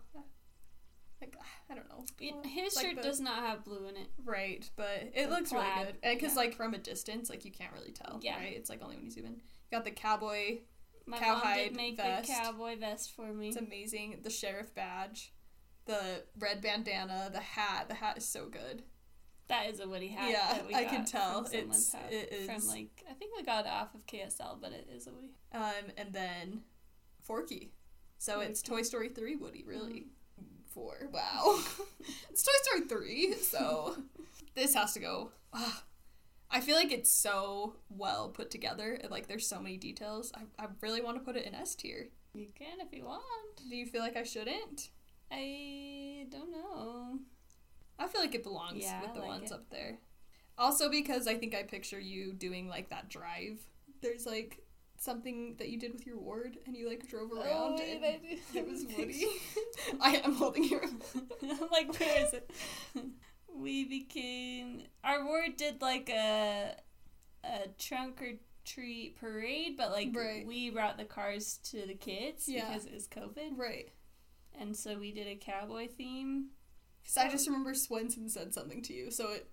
like 1.21 1.35
I 1.69 1.75
don't 1.75 1.87
know. 1.89 2.03
It- 2.19 2.45
his 2.47 2.75
Like 2.75 2.85
shirt 2.85 2.95
the- 2.97 3.01
does 3.03 3.19
not 3.19 3.39
have 3.43 3.63
blue 3.63 3.87
in 3.87 3.95
it. 3.97 4.07
Right, 4.25 4.69
but 4.75 5.09
it 5.13 5.29
The 5.29 5.35
looks 5.35 5.51
really 5.53 5.65
good. 5.85 5.95
Because 6.01 6.33
yeah. 6.33 6.39
like 6.39 6.53
from 6.55 6.73
a 6.73 6.77
distance, 6.77 7.29
like 7.29 7.45
you 7.45 7.51
can't 7.51 7.73
really 7.73 7.91
tell. 7.91 8.19
Yeah. 8.23 8.37
Right. 8.37 8.55
It's 8.55 8.69
like 8.69 8.81
only 8.83 8.95
when 8.95 9.05
you 9.05 9.11
zoom 9.11 9.25
in. 9.25 9.33
You 9.33 9.41
got 9.77 9.85
the 9.85 9.91
cowboy. 9.91 10.59
My 11.05 11.19
mom 11.19 11.23
Cowhide 11.41 11.69
did 11.69 11.75
make 11.75 11.97
vest. 11.97 12.27
the 12.27 12.33
cowboy 12.33 12.77
vest 12.77 13.15
for 13.15 13.33
me. 13.33 13.47
It's 13.49 13.57
amazing. 13.57 14.19
The 14.23 14.29
sheriff 14.29 14.73
badge, 14.75 15.33
the 15.89 16.23
red 16.37 16.61
bandana, 16.61 17.29
the 17.33 17.39
hat. 17.39 17.89
The 17.89 17.95
hat 17.95 18.17
is 18.17 18.25
so 18.25 18.47
good. 18.47 18.83
That 19.47 19.65
is 19.67 19.79
a 19.79 19.89
Woody 19.89 20.09
hat. 20.09 20.29
Yeah, 20.29 20.77
I 20.77 20.83
can 20.83 21.03
tell. 21.05 21.45
It's- 21.51 21.95
it 22.11 22.31
is. 22.31 22.45
from 22.45 22.67
like 22.67 23.03
I 23.09 23.13
think 23.13 23.35
we 23.35 23.43
got 23.43 23.65
it 23.65 23.71
off 23.71 23.95
of 23.95 24.05
KSL, 24.05 24.61
but 24.61 24.71
it 24.71 24.87
is 24.93 25.07
a 25.07 25.11
Woody. 25.11 25.31
Um, 25.51 25.91
and 25.97 26.13
then 26.13 26.61
Forky. 27.23 27.73
So 28.19 28.41
it's 28.41 28.61
Toy 28.61 28.83
Story 28.83 29.09
three 29.09 29.35
Woody, 29.35 29.63
really. 29.65 30.05
Mm. 30.39 30.45
Four. 30.67 31.09
Wow. 31.11 31.59
it's 32.29 32.43
Toy 32.43 32.51
Story 32.61 32.81
three. 32.87 33.33
So 33.33 33.97
this 34.55 34.75
has 34.75 34.93
to 34.93 34.99
go. 34.99 35.31
Ah. 35.53 35.83
I 36.51 36.61
feel 36.61 36.75
like 36.75 36.91
it's 36.91 37.11
so 37.11 37.75
well 37.89 38.29
put 38.29 38.51
together. 38.51 38.93
and, 39.01 39.09
Like 39.09 39.27
there's 39.27 39.47
so 39.47 39.59
many 39.59 39.77
details. 39.77 40.31
I, 40.35 40.63
I 40.63 40.67
really 40.81 41.01
want 41.01 41.17
to 41.17 41.23
put 41.23 41.35
it 41.35 41.45
in 41.47 41.55
S 41.55 41.73
tier. 41.73 42.09
You 42.35 42.47
can 42.55 42.79
if 42.79 42.93
you 42.95 43.05
want. 43.05 43.23
Do 43.67 43.75
you 43.75 43.87
feel 43.87 44.01
like 44.01 44.15
I 44.17 44.23
shouldn't? 44.23 44.89
I 45.31 46.25
don't 46.29 46.51
know. 46.51 47.19
I 47.97 48.07
feel 48.07 48.21
like 48.21 48.35
it 48.35 48.43
belongs 48.43 48.81
Yeah, 48.83 49.01
with 49.01 49.13
the 49.13 49.19
like 49.19 49.29
ones 49.29 49.51
it. 49.51 49.55
up 49.55 49.69
there. 49.69 49.99
Also 50.57 50.89
because 50.89 51.27
I 51.27 51.35
think 51.35 51.55
I 51.55 51.63
picture 51.63 51.99
you 51.99 52.33
doing 52.33 52.67
like 52.67 52.89
that 52.89 53.09
drive. 53.09 53.59
There's 54.01 54.25
like 54.25 54.61
something 54.97 55.55
that 55.59 55.69
you 55.69 55.79
did 55.79 55.93
with 55.93 56.05
your 56.05 56.17
ward 56.17 56.57
and 56.65 56.75
you 56.75 56.87
like 56.89 57.07
drove 57.07 57.29
oh, 57.33 57.41
around 57.41 57.79
wait, 57.79 58.01
and 58.03 58.39
it 58.55 58.67
was 58.67 58.85
Woody. 58.97 59.25
I 60.01 60.17
am 60.17 60.33
holding 60.35 60.65
your 60.65 60.83
I'm 60.83 61.69
like, 61.71 61.97
where 61.99 62.25
is 62.25 62.33
it? 62.33 62.49
we 63.53 63.83
became 63.85 64.83
our 65.03 65.25
ward 65.25 65.57
did 65.57 65.81
like 65.81 66.09
a 66.09 66.75
a 67.43 67.67
trunk 67.77 68.21
or 68.21 68.31
treat 68.65 69.15
parade, 69.19 69.75
but 69.77 69.91
like 69.91 70.09
Right. 70.13 70.45
we 70.45 70.69
brought 70.69 70.97
the 70.97 71.05
cars 71.05 71.57
to 71.71 71.85
the 71.87 71.95
kids 71.95 72.47
Yeah. 72.47 72.67
because 72.67 72.85
it 72.85 72.93
was 72.93 73.07
COVID, 73.07 73.57
Right. 73.57 73.89
And 74.57 74.75
so 74.75 74.97
we 74.97 75.11
did 75.11 75.27
a 75.27 75.35
cowboy 75.35 75.87
theme. 75.87 76.49
Because 77.01 77.17
I 77.17 77.29
just 77.29 77.47
remember 77.47 77.73
Swenson 77.73 78.29
said 78.29 78.53
something 78.53 78.81
to 78.83 78.93
you. 78.93 79.11
So 79.11 79.31
it, 79.31 79.49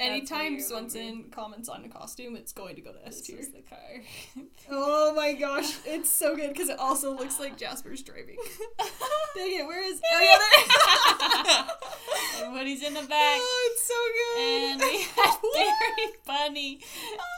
anytime 0.00 0.60
Swenson 0.60 1.24
comments 1.30 1.68
on 1.68 1.84
a 1.84 1.88
costume, 1.88 2.36
it's 2.36 2.52
going 2.52 2.74
to 2.76 2.80
go 2.80 2.92
to 2.92 3.06
S 3.06 3.16
This 3.18 3.26
tier. 3.26 3.38
the 3.54 3.62
car. 3.62 3.78
Oh 4.70 5.12
my 5.14 5.32
gosh, 5.34 5.76
it's 5.84 6.08
so 6.08 6.34
good 6.36 6.48
because 6.50 6.68
it 6.68 6.78
also 6.78 7.12
looks 7.16 7.38
like 7.40 7.58
Jasper's 7.58 8.00
driving. 8.02 8.36
Dang 8.78 9.58
it, 9.60 9.66
where 9.66 9.82
is? 9.84 10.00
Oh 10.12 11.66
yeah, 12.40 12.52
Woody's 12.52 12.82
in 12.86 12.94
the 12.94 13.00
back. 13.02 13.38
oh, 13.40 13.70
it's 13.72 13.82
so 13.82 13.94
good. 14.14 14.40
and 14.70 14.80
we 14.80 15.02
had 15.02 15.36
Barry 15.54 16.12
Bunny 16.26 16.80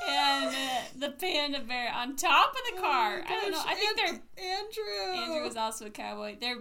and 0.09 0.49
uh, 0.55 0.83
the 0.99 1.11
panda 1.13 1.61
bear 1.61 1.93
on 1.93 2.15
top 2.17 2.51
of 2.51 2.57
the 2.75 2.79
Oh 2.79 2.83
car. 2.83 3.23
my 3.23 3.25
I 3.27 3.41
don't 3.41 3.51
know. 3.53 3.63
I 3.67 3.75
think 3.75 3.99
and 3.99 4.21
they're 4.37 4.53
Andrew. 4.59 5.23
Andrew 5.23 5.45
was 5.45 5.57
also 5.57 5.87
a 5.87 5.91
cowboy. 5.91 6.37
They're 6.41 6.59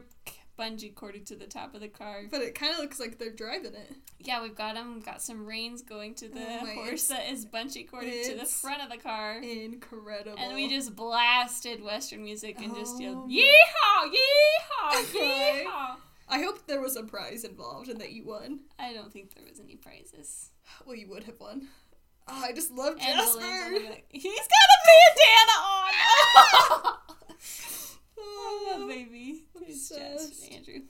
bungee 0.58 0.94
corded 0.94 1.26
to 1.28 1.36
the 1.36 1.46
top 1.48 1.74
of 1.74 1.82
the 1.82 1.88
car. 1.88 2.24
But 2.30 2.42
it 2.42 2.56
kind 2.56 2.74
of 2.74 2.80
looks 2.80 3.00
like 3.00 3.18
they're 3.18 3.32
driving 3.32 3.74
it. 3.74 3.96
Yeah, 4.20 4.42
we've 4.42 4.56
got 4.56 4.76
them. 4.76 4.96
We've 4.96 5.06
got 5.06 5.22
some 5.22 5.46
reins 5.46 5.82
going 5.82 6.16
to 6.16 6.28
the 6.30 6.40
Oh 6.40 6.66
horse 6.74 7.08
that 7.08 7.30
is 7.32 7.46
bungee 7.46 7.90
corded 7.90 8.24
to 8.26 8.36
the 8.36 8.46
front 8.46 8.82
of 8.84 8.90
the 8.90 8.98
car. 8.98 9.40
Incredible. 9.40 10.38
And 10.38 10.56
we 10.56 10.70
just 10.70 10.96
blasted 10.96 11.84
Western 11.84 12.24
music 12.24 12.60
and 12.62 12.74
just 12.76 13.02
yelled, 13.02 13.26
Oh. 13.26 13.28
"Yeehaw! 13.28 14.12
Yeehaw! 14.12 15.04
Yeehaw!" 15.66 15.96
I 16.30 16.42
hope 16.42 16.66
there 16.68 16.82
was 16.82 16.96
a 16.96 17.04
prize 17.04 17.44
involved 17.44 17.90
and 17.90 18.00
that 18.00 18.12
you 18.12 18.26
won. 18.26 18.62
I 18.80 18.94
don't 18.94 19.12
think 19.12 19.36
there 19.36 19.44
was 19.48 19.60
any 19.60 19.76
prizes. 19.76 20.50
Well, 20.86 20.96
you 20.96 21.08
would 21.10 21.26
have 21.26 21.40
won. 21.40 21.68
Oh, 22.28 22.42
I 22.42 22.54
just 22.54 22.72
love 22.72 22.96
And 23.02 23.20
the 23.20 23.24
lanes 23.24 23.36
on 23.36 23.42
Jasper. 23.42 24.02
He's 24.10 24.24
got 24.24 24.70
a 24.72 24.80
bandana 24.88 25.58
on. 25.68 26.98
Oh, 28.26 28.86
baby. 28.88 29.44
It's 29.62 29.90
just 29.90 30.00
obsessed. 30.32 30.52
Andrew. 30.54 30.82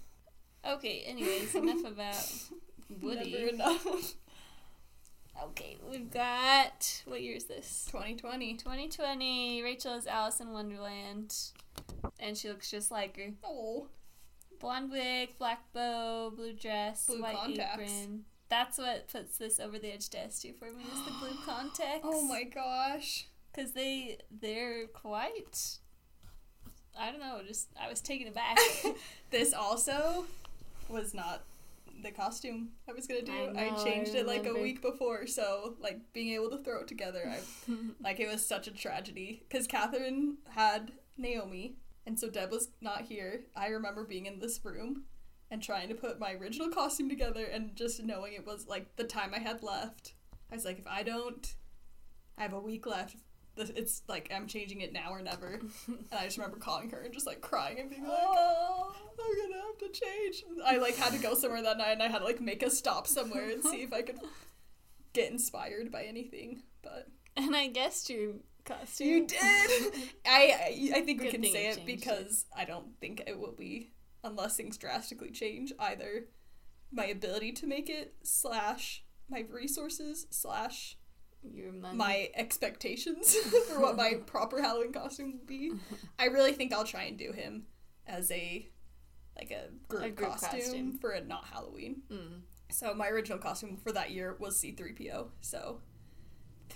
Okay, 0.66 1.04
anyways, 1.06 1.54
enough 1.56 1.86
about 1.86 2.34
Woody. 3.02 3.34
Never 3.34 3.48
enough. 3.50 4.14
Okay, 5.46 5.78
we've 5.90 6.12
got. 6.12 7.02
What 7.06 7.22
year 7.22 7.36
is 7.36 7.46
this? 7.46 7.88
2020. 7.92 8.54
2020. 8.56 9.64
Rachel 9.64 9.96
is 9.96 10.08
Alice 10.08 10.40
in 10.40 10.52
Wonderland. 10.52 11.36
And 12.20 12.38
she 12.38 12.50
looks 12.50 12.70
just 12.70 12.92
like 12.92 13.18
her. 13.18 13.32
Oh. 13.44 13.88
Blonde 14.60 14.92
wig, 14.92 15.38
black 15.38 15.74
bow, 15.74 16.32
blue 16.34 16.54
dress, 16.54 17.08
Blue 17.08 17.22
white 17.22 17.36
contacts. 17.36 17.74
apron. 17.92 18.24
That's 18.48 18.78
what 18.78 19.10
puts 19.10 19.38
this 19.38 19.60
over 19.60 19.78
the 19.80 19.94
edge 19.94 20.10
to 20.10 20.20
S 20.20 20.46
for 20.58 20.66
me 20.72 20.84
is 20.84 21.06
the 21.06 21.12
blue 21.20 21.38
contacts. 21.46 22.02
Oh 22.06 22.26
my 22.28 22.44
gosh. 22.44 23.26
Because 23.52 23.74
they, 23.74 24.20
they're 24.32 24.88
quite. 24.88 25.80
I 26.98 27.12
don't 27.12 27.20
know, 27.20 27.42
just. 27.46 27.70
I 27.82 27.90
was 27.90 28.02
taken 28.02 28.28
aback. 28.28 28.58
this 29.32 29.54
also 29.54 30.26
was 30.90 31.14
not 31.14 31.44
the 32.04 32.12
costume 32.12 32.70
I 32.88 32.94
was 32.94 33.08
gonna 33.08 33.22
do. 33.22 33.32
I 33.32 33.50
I, 33.50 33.70
know, 33.70 33.76
I 33.76 33.84
changed 33.84 34.14
it 34.14 34.28
like 34.28 34.46
a 34.46 34.54
week 34.54 34.82
before, 34.82 35.26
so 35.26 35.76
like 35.80 36.00
being 36.14 36.34
able 36.34 36.50
to 36.52 36.58
throw 36.58 36.82
it 36.82 36.88
together, 36.88 37.24
I 37.26 37.40
like 38.04 38.20
it 38.20 38.28
was 38.28 38.46
such 38.46 38.68
a 38.68 38.72
tragedy 38.72 39.44
because 39.48 39.68
Catherine 39.68 40.38
had 40.50 40.92
Naomi, 41.18 41.76
and 42.06 42.20
so 42.20 42.30
Deb 42.30 42.52
was 42.52 42.70
not 42.82 43.04
here. 43.04 43.42
I 43.56 43.68
remember 43.68 44.04
being 44.04 44.26
in 44.26 44.40
this 44.40 44.60
room 44.64 45.04
and 45.50 45.62
trying 45.62 45.88
to 45.90 45.96
put 45.96 46.20
my 46.20 46.34
original 46.34 46.70
costume 46.70 47.10
together, 47.10 47.46
and 47.46 47.76
just 47.76 48.04
knowing 48.04 48.34
it 48.34 48.46
was 48.46 48.68
like 48.68 48.96
the 48.96 49.04
time 49.04 49.34
I 49.34 49.40
had 49.40 49.64
left. 49.64 50.14
I 50.52 50.56
was 50.56 50.66
like, 50.66 50.80
if 50.80 50.88
I 50.88 51.04
don't, 51.04 51.56
I 52.38 52.44
have 52.44 52.54
a 52.54 52.60
week 52.60 52.86
left. 52.86 53.18
It's 53.58 54.02
like 54.08 54.32
I'm 54.36 54.48
changing 54.48 54.82
it 54.82 54.94
now 54.94 55.12
or 55.12 55.22
never. 55.22 55.60
And 55.88 56.06
I 56.12 56.26
just 56.26 56.38
remember 56.38 56.58
calling 56.58 56.90
her 56.92 57.02
and 57.02 57.14
just 57.14 57.28
like 57.28 57.42
crying 57.42 57.80
and 57.80 57.90
being 57.90 58.04
like, 58.04 58.18
"Oh, 58.18 58.96
I'm 58.96 59.52
gonna 59.52 59.62
have 59.64 59.78
to 59.80 60.00
change." 60.00 60.44
I 60.66 60.78
like 60.78 60.96
had 60.96 61.14
to 61.14 61.20
go 61.20 61.36
somewhere 61.36 61.62
that 61.62 61.78
night, 61.78 61.92
and 61.92 62.04
I 62.04 62.08
had 62.08 62.20
to 62.20 62.26
like 62.26 62.42
make 62.42 62.64
a 62.64 62.70
stop 62.70 63.08
somewhere 63.08 63.50
and 63.50 63.64
see 63.64 63.84
if 63.84 63.94
I 63.94 64.02
could 64.02 64.20
get 65.14 65.32
inspired 65.32 65.92
by 65.92 66.04
anything. 66.04 66.64
But 66.82 67.08
and 67.36 67.56
I 67.56 67.68
guessed 67.68 68.10
your 68.10 68.34
costume. 68.66 69.08
you 69.08 69.28
did. 69.28 69.40
I 70.26 70.92
I, 70.96 71.02
think 71.02 71.22
we 71.22 71.30
can 71.30 71.44
say 71.44 71.68
it 71.68 71.86
because 71.86 72.46
I 72.56 72.66
don't 72.66 73.00
think 73.00 73.24
it 73.28 73.40
will 73.40 73.54
be 73.54 73.92
unless 74.24 74.56
things 74.56 74.78
drastically 74.78 75.32
change 75.32 75.74
either 75.80 76.26
my 76.92 77.06
ability 77.06 77.52
to 77.52 77.68
make 77.68 77.90
it 77.90 78.16
slash 78.24 79.04
my 79.30 79.44
resources 79.50 80.28
slash 80.30 80.98
Your 81.52 81.72
money. 81.72 81.98
my 81.98 82.30
expectations 82.36 83.36
for 83.70 83.80
what 83.80 83.96
my 83.98 84.16
proper 84.26 84.62
Halloween 84.62 84.94
costume 84.94 85.34
would 85.34 85.48
be. 85.48 85.72
I 86.20 86.26
really 86.26 86.54
think 86.54 86.74
I'll 86.74 86.84
try 86.86 87.04
and 87.04 87.18
do 87.18 87.32
him 87.32 87.64
as 88.08 88.30
a 88.32 88.68
like 89.38 89.52
a 89.52 89.70
group, 89.88 90.04
A 90.04 90.10
group 90.12 90.30
costume, 90.32 90.60
costume. 90.60 90.98
for 91.00 91.12
a 91.12 91.24
not 91.24 91.46
Halloween. 91.46 92.02
Mm. 92.12 92.42
So 92.72 92.94
my 92.94 93.08
original 93.08 93.40
costume 93.40 93.78
for 93.78 93.92
that 93.92 94.12
year 94.12 94.36
was 94.40 94.62
C3PO. 94.62 95.30
So 95.42 95.80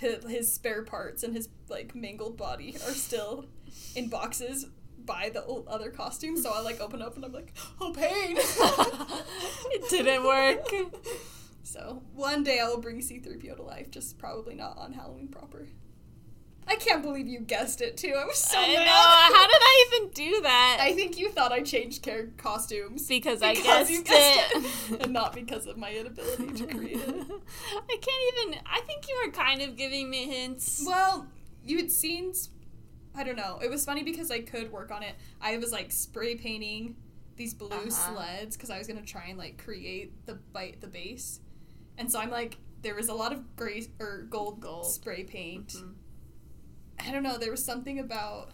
hi- 0.02 0.20
his 0.28 0.52
spare 0.54 0.84
parts 0.84 1.24
and 1.24 1.36
his 1.36 1.50
like 1.70 1.94
mangled 1.96 2.36
body 2.38 2.76
are 2.88 2.92
still 2.94 3.46
in 3.96 4.10
boxes 4.10 4.66
by 5.06 5.30
the 5.34 5.44
old 5.46 5.68
other 5.68 5.90
costume. 5.92 6.36
So 6.38 6.52
I 6.52 6.62
like 6.62 6.82
open 6.82 7.02
up 7.02 7.16
and 7.16 7.24
I'm 7.26 7.32
like, 7.32 7.54
oh 7.80 7.94
pain. 7.94 8.38
it 9.72 9.90
didn't 9.90 10.24
work. 10.24 10.68
So 11.68 12.02
one 12.16 12.44
day 12.44 12.60
I 12.62 12.68
will 12.70 12.78
bring 12.78 13.00
C3PO 13.02 13.58
to 13.58 13.62
life, 13.62 13.92
just 13.92 14.18
probably 14.18 14.56
not 14.56 14.78
on 14.78 14.94
Halloween 14.94 15.28
proper. 15.28 15.68
I 16.66 16.76
can't 16.76 17.02
believe 17.02 17.28
you 17.28 17.42
guessed 17.42 17.82
it 17.82 17.98
too. 17.98 18.14
I 18.18 18.24
was 18.24 18.38
so 18.38 18.58
I 18.58 18.68
mad. 18.68 18.86
know. 18.86 19.36
How 19.36 19.48
did 19.48 19.58
I 19.62 19.86
even 19.92 20.10
do 20.12 20.42
that? 20.44 20.78
I 20.80 20.94
think 20.94 21.18
you 21.18 21.30
thought 21.30 21.52
I 21.52 21.62
changed 21.62 22.04
character 22.04 22.34
costumes 22.38 23.06
because 23.08 23.42
I 23.42 23.54
guessed 23.54 23.92
you 23.92 24.02
guessed 24.02 24.54
it. 24.92 25.02
and 25.04 25.12
not 25.12 25.34
because 25.34 25.66
of 25.68 25.78
my 25.78 25.92
inability 25.94 26.48
to 26.54 26.68
create 26.68 26.98
it. 27.00 27.06
I 27.90 27.98
can't 28.02 28.50
even. 28.50 28.60
I 28.66 28.82
think 28.86 29.08
you 29.10 29.22
were 29.26 29.32
kind 29.34 29.62
of 29.62 29.76
giving 29.76 30.10
me 30.10 30.26
hints. 30.26 30.84
Well, 30.88 31.28
you 31.66 31.78
had 31.78 31.92
seen. 31.92 32.32
I 33.14 33.24
don't 33.26 33.36
know. 33.38 33.60
It 33.62 33.70
was 33.70 33.84
funny 33.84 34.04
because 34.04 34.32
I 34.32 34.40
could 34.40 34.72
work 34.72 34.90
on 34.92 35.04
it. 35.04 35.16
I 35.42 35.58
was 35.58 35.72
like 35.74 35.92
spray 35.92 36.36
painting 36.36 36.96
these 37.36 37.54
blue 37.54 37.68
Uh-huh. 37.70 37.90
sleds 37.90 38.56
because 38.56 38.70
I 38.70 38.78
was 38.78 38.88
gonna 38.88 39.02
try 39.04 39.26
and 39.28 39.38
like 39.38 39.62
create 39.64 40.26
the 40.26 40.36
bite 40.36 40.82
the 40.82 40.88
base, 40.88 41.40
and 41.98 42.12
so 42.12 42.20
I'm 42.20 42.30
like 42.32 42.58
there 42.82 42.96
was 42.96 43.10
a 43.10 43.14
lot 43.14 43.34
of 43.34 43.56
gray 43.56 43.88
or 44.00 44.28
gold 44.30 44.60
Gold. 44.62 44.86
spray 44.86 45.24
paint. 45.24 45.70
Mhm. 45.70 45.94
I 47.00 47.12
don't 47.12 47.24
know. 47.24 47.38
There 47.38 47.52
was 47.52 47.64
something 47.64 48.00
about 48.00 48.52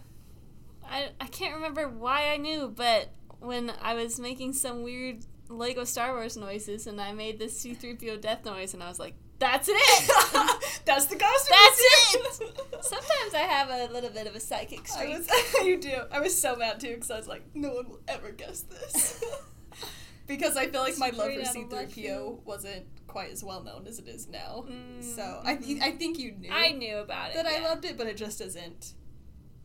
I, 0.86 1.10
I 1.20 1.26
can't 1.26 1.54
remember 1.54 1.88
why 1.88 2.28
I 2.32 2.36
knew, 2.36 2.68
but 2.74 3.10
when 3.40 3.72
I 3.82 3.94
was 3.94 4.20
making 4.20 4.52
some 4.52 4.82
weird 4.82 5.24
Lego 5.48 5.84
Star 5.84 6.12
Wars 6.12 6.36
noises 6.36 6.86
and 6.86 7.00
I 7.00 7.12
made 7.12 7.38
this 7.38 7.62
C3PO 7.64 8.20
death 8.20 8.44
noise 8.44 8.74
and 8.74 8.82
I 8.82 8.88
was 8.88 8.98
like, 8.98 9.14
that's 9.38 9.68
it! 9.68 9.76
that's 10.84 11.06
the 11.06 11.16
ghost." 11.16 11.50
That's 11.50 12.40
it. 12.40 12.58
Sometimes 12.84 13.34
I 13.34 13.40
have 13.40 13.68
a 13.68 13.92
little 13.92 14.10
bit 14.10 14.26
of 14.26 14.34
a 14.34 14.40
psychic 14.40 14.80
I 14.80 14.84
streak. 14.84 15.08
was, 15.18 15.28
you 15.66 15.78
do. 15.78 16.02
I 16.12 16.20
was 16.20 16.38
so 16.40 16.54
mad 16.56 16.80
too 16.80 16.94
because 16.94 17.10
I 17.10 17.16
was 17.18 17.26
like, 17.28 17.42
no 17.54 17.70
one 17.74 17.88
will 17.88 18.00
ever 18.08 18.30
guess 18.30 18.60
this. 18.62 19.22
Because 20.26 20.56
I 20.56 20.66
feel 20.68 20.80
like 20.82 20.98
my 20.98 21.10
love 21.10 21.32
for 21.32 21.40
of 21.40 21.44
left 21.44 21.56
C3PO 21.96 22.44
wasn't 22.44 22.84
quite 23.06 23.30
as 23.30 23.44
well 23.44 23.62
known 23.62 23.86
as 23.86 23.98
it 23.98 24.08
is 24.08 24.28
now. 24.28 24.64
Mm, 24.68 25.02
So 25.02 25.40
I, 25.44 25.56
th- 25.56 25.80
I 25.82 25.92
think 25.92 26.18
you 26.18 26.32
knew 26.32 26.50
I 26.52 26.72
knew 26.72 26.96
about 26.98 27.30
it. 27.30 27.34
that 27.36 27.46
I 27.46 27.60
loved 27.62 27.84
it, 27.84 27.96
but 27.96 28.06
it 28.06 28.16
just 28.16 28.40
isn't 28.40 28.94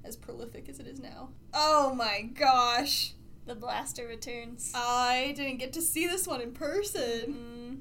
as 0.03 0.15
prolific 0.15 0.69
as 0.69 0.79
it 0.79 0.87
is 0.87 0.99
now. 0.99 1.29
Oh 1.53 1.93
my 1.95 2.21
gosh. 2.33 3.13
The 3.45 3.55
blaster 3.55 4.05
returns. 4.05 4.71
I 4.75 5.33
didn't 5.35 5.57
get 5.57 5.73
to 5.73 5.81
see 5.81 6.05
this 6.07 6.27
one 6.27 6.41
in 6.41 6.51
person. 6.51 7.33
Mm, 7.33 7.79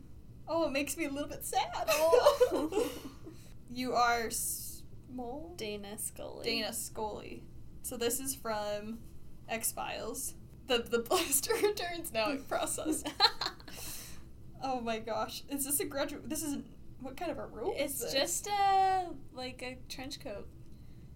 Oh, 0.51 0.65
it 0.67 0.73
makes 0.73 0.97
me 0.97 1.05
a 1.05 1.11
little 1.11 1.29
bit 1.29 1.45
sad. 1.45 1.69
Oh. 1.89 2.91
you 3.71 3.93
are 3.93 4.31
small? 4.31 5.53
Dana 5.59 5.99
Scully. 5.99 6.43
Dana 6.45 6.73
Scully. 6.73 7.43
So 7.83 7.99
this 7.99 8.19
is 8.19 8.35
from 8.35 8.99
X 9.47 9.73
Files. 9.73 10.33
The 10.69 10.78
the 10.78 11.01
blaster 11.01 11.55
returns 11.62 12.12
now 12.12 12.31
in 12.31 12.43
process. 12.45 13.03
oh 14.62 14.81
my 14.81 14.99
gosh! 14.99 15.43
Is 15.49 15.65
this 15.65 15.81
a 15.81 15.85
graduate? 15.85 16.28
This 16.28 16.43
is 16.43 16.59
what 17.01 17.16
kind 17.16 17.31
of 17.31 17.39
a 17.39 17.70
is 17.82 18.03
It's 18.03 18.12
just 18.12 18.47
a 18.49 19.07
like 19.32 19.62
a 19.62 19.78
trench 19.93 20.20
coat. 20.20 20.47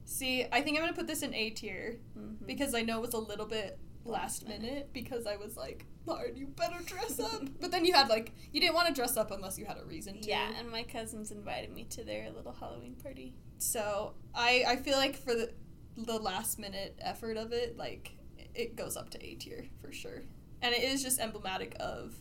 See, 0.04 0.44
I 0.50 0.60
think 0.62 0.76
I'm 0.78 0.82
gonna 0.84 0.96
put 0.96 1.06
this 1.06 1.22
in 1.22 1.34
A 1.34 1.50
tier 1.50 1.98
Mhm. 2.18 2.46
because 2.46 2.74
I 2.74 2.82
know 2.82 2.98
it 2.98 3.02
was 3.02 3.14
a 3.14 3.18
little 3.18 3.46
bit 3.46 3.78
last 4.04 4.42
Last 4.42 4.48
minute. 4.48 4.62
minute 4.62 4.92
because 4.92 5.26
I 5.26 5.36
was 5.36 5.56
like, 5.56 5.86
Lauren, 6.06 6.36
you 6.36 6.46
better 6.48 6.82
dress 6.84 7.20
up. 7.20 7.42
but 7.60 7.70
then 7.70 7.84
you 7.84 7.92
had 7.94 8.08
like 8.08 8.32
you 8.52 8.60
didn't 8.60 8.74
want 8.74 8.88
to 8.88 8.94
dress 8.94 9.16
up 9.16 9.30
unless 9.30 9.58
you 9.58 9.64
had 9.64 9.78
a 9.78 9.84
reason 9.84 10.20
to. 10.20 10.28
Yeah, 10.28 10.50
and 10.58 10.70
my 10.70 10.82
cousins 10.82 11.30
invited 11.30 11.72
me 11.72 11.84
to 11.90 12.04
their 12.04 12.30
little 12.30 12.52
Halloween 12.52 12.94
party. 12.96 13.34
So 13.58 14.14
I 14.34 14.64
I 14.66 14.76
feel 14.76 14.96
like 14.96 15.16
for 15.16 15.34
the 15.34 15.52
the 15.96 16.18
last 16.18 16.58
minute 16.58 16.96
effort 17.00 17.36
of 17.36 17.52
it, 17.52 17.76
like 17.76 18.12
it 18.54 18.76
goes 18.76 18.96
up 18.96 19.10
to 19.10 19.24
A 19.24 19.34
tier 19.34 19.66
for 19.80 19.92
sure, 19.92 20.22
and 20.60 20.74
it 20.74 20.82
is 20.82 21.02
just 21.02 21.20
emblematic 21.20 21.74
of 21.80 22.14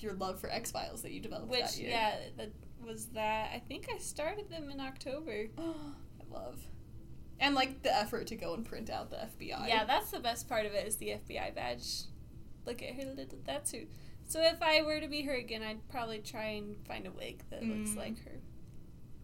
your 0.00 0.14
love 0.14 0.40
for 0.40 0.50
X 0.50 0.70
Files 0.70 1.02
that 1.02 1.12
you 1.12 1.20
developed 1.20 1.48
Which 1.50 1.60
that 1.62 1.78
year. 1.78 1.90
yeah, 1.90 2.16
the, 2.36 2.50
was 2.86 3.06
that 3.08 3.50
I 3.54 3.58
think 3.58 3.88
I 3.94 3.98
started 3.98 4.48
them 4.50 4.70
in 4.70 4.80
October. 4.80 5.46
I 5.58 6.32
love. 6.34 6.60
And 7.40 7.54
like 7.54 7.82
the 7.82 7.94
effort 7.96 8.26
to 8.28 8.36
go 8.36 8.54
and 8.54 8.64
print 8.64 8.90
out 8.90 9.10
the 9.10 9.16
FBI. 9.16 9.68
Yeah, 9.68 9.84
that's 9.84 10.10
the 10.10 10.18
best 10.20 10.48
part 10.48 10.66
of 10.66 10.72
it 10.72 10.86
is 10.86 10.96
the 10.96 11.10
FBI 11.28 11.54
badge. 11.54 12.02
Look 12.66 12.82
at 12.82 12.94
her 12.94 13.04
little 13.14 13.38
that's 13.46 13.70
who. 13.72 13.82
So 14.26 14.40
if 14.42 14.60
I 14.60 14.82
were 14.82 15.00
to 15.00 15.08
be 15.08 15.22
her 15.22 15.34
again, 15.34 15.62
I'd 15.62 15.88
probably 15.88 16.18
try 16.18 16.44
and 16.50 16.76
find 16.86 17.06
a 17.06 17.10
wig 17.10 17.42
that 17.50 17.62
looks 17.64 17.90
Mm. 17.90 17.96
like 17.96 18.24
her. 18.24 18.40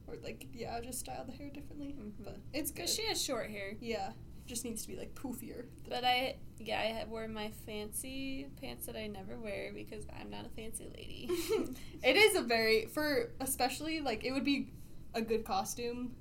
Or 0.07 0.15
like 0.23 0.47
yeah, 0.53 0.81
just 0.81 1.01
style 1.01 1.25
the 1.25 1.33
hair 1.33 1.51
differently. 1.51 1.95
Mhm. 1.99 2.13
But 2.25 2.39
it's 2.53 2.71
good. 2.71 2.89
She 2.89 3.03
has 3.07 3.23
short 3.23 3.51
hair. 3.51 3.75
yeah, 3.81 4.13
just 4.47 4.65
needs 4.65 4.83
to 4.83 4.89
be 4.89 4.97
like 4.97 5.15
poofier. 5.15 5.65
But 5.89 6.05
I, 6.05 6.37
yeah, 6.59 7.01
I 7.03 7.05
wore 7.09 7.29
my 7.29 7.51
fancy 7.67 8.49
pants 8.61 8.87
that 8.87 8.97
I 8.97 9.07
never 9.07 9.39
wear 9.39 9.71
because 9.75 10.05
I'm 10.19 10.31
not 10.31 10.47
a 10.47 10.51
fancy 10.51 10.89
lady. 10.95 11.29
it 12.03 12.17
is 12.17 12.37
a 12.37 12.43
very 12.43 12.87
for 12.87 13.31
especially 13.41 14.01
like 14.01 14.25
it 14.25 14.33
would 14.33 14.45
be 14.45 14.73
a 15.15 15.23
good 15.23 15.45
costume. 15.45 16.13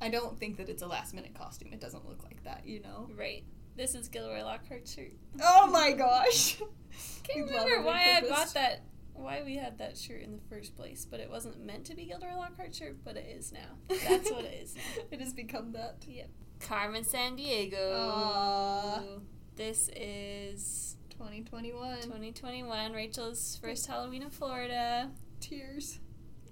I 0.00 0.08
don't 0.08 0.38
think 0.38 0.58
that 0.58 0.68
it's 0.68 0.82
a 0.82 0.86
last 0.86 1.14
minute 1.14 1.34
costume. 1.34 1.72
It 1.72 1.80
doesn't 1.80 2.06
look 2.06 2.22
like 2.24 2.42
that, 2.44 2.66
you 2.66 2.80
know. 2.80 3.08
right. 3.16 3.44
This 3.76 3.96
is 3.96 4.08
Gilderoy 4.08 4.42
Lockhart's 4.42 4.94
shirt. 4.94 5.12
Oh 5.42 5.68
my 5.68 5.92
gosh. 5.92 6.58
Can't 7.24 7.50
We 7.50 7.56
remember 7.56 7.82
why 7.82 8.18
I 8.18 8.28
bought 8.28 8.54
that. 8.54 8.82
Why 9.14 9.42
we 9.44 9.56
had 9.56 9.78
that 9.78 9.96
shirt 9.96 10.22
in 10.22 10.32
the 10.36 10.42
first 10.48 10.76
place, 10.76 11.04
but 11.08 11.18
it 11.18 11.28
wasn't 11.30 11.64
meant 11.64 11.84
to 11.86 11.96
be 11.96 12.04
Gilderoy 12.04 12.36
Lockhart's 12.36 12.78
shirt, 12.78 12.98
but 13.04 13.16
it 13.16 13.26
is 13.36 13.52
now. 13.52 13.78
That's 13.88 14.30
what 14.30 14.44
it 14.44 14.60
is. 14.62 14.76
It 15.10 15.20
has 15.20 15.32
become 15.32 15.72
that. 15.72 16.04
Yep. 16.06 16.28
Carmen 16.64 17.04
Sandiego. 17.04 19.20
This 19.54 19.90
is 19.94 20.96
2021. 21.10 22.00
2021. 22.00 22.92
Rachel's 22.92 23.58
first 23.62 23.86
Halloween 23.86 24.22
in 24.22 24.30
Florida, 24.30 25.10
Tears. 25.40 26.00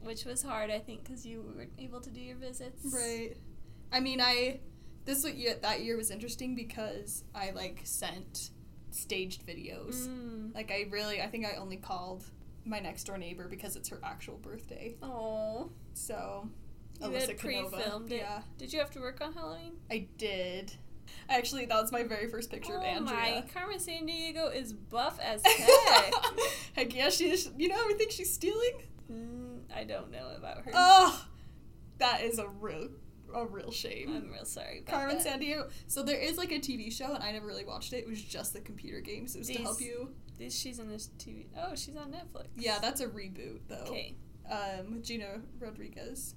which 0.03 0.27
was 0.27 0.43
hard, 0.43 0.71
I 0.71 0.81
think, 0.81 1.05
because 1.05 1.25
you 1.25 1.43
weren't 1.57 1.73
able 1.79 2.01
to 2.03 2.11
do 2.11 2.21
your 2.21 2.37
visits. 2.37 2.93
Right. 2.93 3.39
I 3.91 4.01
mean, 4.01 4.21
I 4.21 4.61
this 5.07 5.25
what 5.25 5.35
year 5.35 5.57
that 5.63 5.83
year 5.83 5.97
was 5.97 6.11
interesting 6.11 6.55
because 6.55 7.25
I 7.35 7.53
like 7.53 7.81
sent 7.85 8.51
staged 8.91 9.47
videos. 9.47 10.09
Mm. 10.09 10.55
Like 10.55 10.71
I 10.71 10.89
really, 10.91 11.23
I 11.23 11.29
think 11.29 11.47
I 11.47 11.57
only 11.57 11.79
called 11.79 12.25
my 12.67 12.81
next 12.81 13.05
door 13.05 13.17
neighbor 13.17 13.49
because 13.49 13.77
it's 13.77 13.89
her 13.89 13.99
actual 14.05 14.37
birthday. 14.37 14.95
Oh. 15.03 15.71
So 15.95 16.51
Alyssa 17.01 17.29
had 17.29 17.39
pre-filmed 17.39 18.13
it. 18.13 18.17
Yeah, 18.19 18.43
Did 18.59 18.73
you 18.73 18.79
have 18.79 18.91
to 18.93 19.01
work 19.01 19.21
on 19.21 19.33
Halloween? 19.33 19.73
I 19.91 20.07
did. 20.19 20.73
Actually, 21.29 21.67
that 21.67 21.81
was 21.81 21.93
my 21.93 22.05
very 22.05 22.29
first 22.29 22.51
picture 22.51 22.75
of 22.77 22.83
oh 22.83 22.87
Andrea. 22.87 23.17
my, 23.17 23.45
Carmen 23.53 23.79
Sandiego 23.79 24.55
is 24.55 24.73
buff 24.73 25.19
as 25.21 25.43
heck. 25.47 26.15
Heck 26.75 26.95
yeah, 26.95 27.11
she's. 27.11 27.51
You 27.59 27.69
know 27.69 27.81
everything 27.81 28.09
she's 28.11 28.33
stealing. 28.33 28.83
mm, 29.11 29.61
I 29.75 29.85
don't 29.85 30.11
know 30.11 30.31
about 30.37 30.59
her. 30.65 30.71
Oh, 30.75 31.27
that 31.99 32.23
is 32.23 32.39
a 32.39 32.49
real, 32.49 32.89
a 33.35 33.45
real 33.47 33.71
shame. 33.73 34.15
I'm 34.17 34.31
real 34.31 34.45
sorry 34.45 34.85
Carmen 34.87 35.19
that. 35.19 35.27
Sandiego. 35.27 35.71
So 35.87 36.03
there 36.03 36.19
is 36.19 36.39
like 36.39 36.53
a 36.53 36.59
TV 36.61 36.91
show, 36.93 37.13
and 37.15 37.23
I 37.23 37.33
never 37.33 37.47
really 37.47 37.65
watched 37.65 37.93
it. 37.93 37.99
It 37.99 38.09
was 38.09 38.23
just 38.23 38.53
the 38.53 38.61
computer 38.61 39.01
games. 39.01 39.35
It 39.35 39.39
was 39.41 39.49
to 39.49 39.55
help 39.63 39.81
you. 39.81 40.11
This, 40.39 40.57
she's 40.59 40.79
in 40.79 40.89
this 40.89 41.11
TV. 41.19 41.47
Oh, 41.57 41.75
she's 41.75 41.97
on 41.97 42.11
Netflix. 42.13 42.47
Yeah, 42.57 42.79
that's 42.81 43.01
a 43.01 43.07
reboot 43.09 43.61
though. 43.69 43.85
Okay. 43.89 44.15
Um, 44.51 44.95
with 44.95 45.05
Gina 45.05 45.41
Rodriguez. 45.61 46.35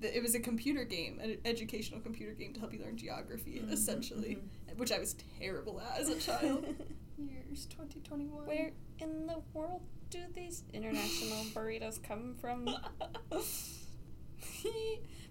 The- 0.00 0.16
It 0.16 0.22
was 0.22 0.34
a 0.34 0.40
computer 0.40 0.84
game, 0.84 1.18
an 1.20 1.38
educational 1.44 2.00
computer 2.00 2.32
game 2.32 2.52
to 2.54 2.60
help 2.60 2.72
you 2.72 2.80
learn 2.80 2.96
geography, 2.96 3.60
Mhm, 3.64 3.72
essentially, 3.72 4.38
which 4.76 4.92
I 4.92 4.98
was 4.98 5.14
terrible 5.38 5.80
at 5.80 5.98
as 5.98 6.08
a 6.08 6.18
child. 6.18 6.64
Years 7.18 7.66
2021. 7.66 8.46
Where 8.46 8.72
in 8.98 9.26
the 9.26 9.42
world 9.52 9.82
do 10.10 10.20
these 10.34 10.64
international 10.72 11.44
burritos 11.54 12.02
come 12.02 12.34
from? 12.40 12.64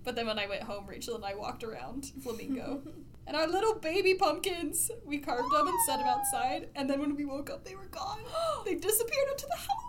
but 0.04 0.16
then 0.16 0.28
when 0.28 0.40
I 0.40 0.48
went 0.48 0.64
home, 0.64 0.86
Rachel 0.88 1.16
and 1.16 1.26
I 1.26 1.36
walked 1.36 1.64
around 1.64 2.12
Flamingo. 2.22 2.82
and 3.28 3.36
our 3.36 3.48
little 3.48 3.76
baby 3.76 4.14
pumpkins, 4.16 4.92
we 5.06 5.18
carved 5.20 5.52
them 5.54 5.68
and 5.68 5.78
set 5.86 5.98
them 5.98 6.08
outside. 6.08 6.70
And 6.76 6.90
then 6.90 7.00
when 7.00 7.16
we 7.16 7.26
woke 7.26 7.50
up, 7.50 7.64
they 7.66 7.76
were 7.76 7.88
gone. 7.88 8.20
they 8.66 8.76
disappeared 8.76 9.30
into 9.32 9.48
the 9.48 9.56
Halloween 9.58 9.89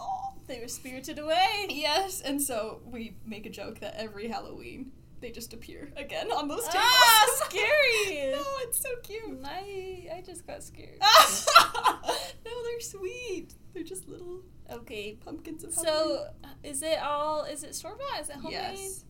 Oh. 0.00 0.32
they 0.46 0.60
were 0.60 0.68
spirited 0.68 1.18
away. 1.18 1.66
Yes, 1.68 2.20
and 2.20 2.40
so 2.40 2.80
we 2.84 3.16
make 3.26 3.46
a 3.46 3.50
joke 3.50 3.80
that 3.80 3.94
every 3.96 4.28
Halloween 4.28 4.92
they 5.20 5.30
just 5.30 5.52
appear 5.52 5.92
again 5.98 6.30
on 6.32 6.48
those 6.48 6.64
tables. 6.64 6.76
Ah, 6.82 7.26
scary. 7.44 8.30
no, 8.32 8.42
it's 8.62 8.80
so 8.80 8.88
cute. 9.02 9.38
I 9.44 10.08
I 10.16 10.22
just 10.24 10.46
got 10.46 10.62
scared. 10.62 10.98
no, 12.44 12.62
they're 12.64 12.80
sweet. 12.80 13.54
They're 13.74 13.82
just 13.84 14.08
little 14.08 14.40
Okay. 14.70 15.18
pumpkins 15.24 15.64
of 15.64 15.74
Halloween. 15.74 15.94
So 15.94 16.26
is 16.62 16.82
it 16.82 16.98
all? 17.02 17.44
Is 17.44 17.64
it 17.64 17.74
store 17.74 17.96
bought? 17.96 18.20
Is 18.22 18.28
it 18.30 18.36
homemade? 18.36 18.52
Yes. 18.78 19.04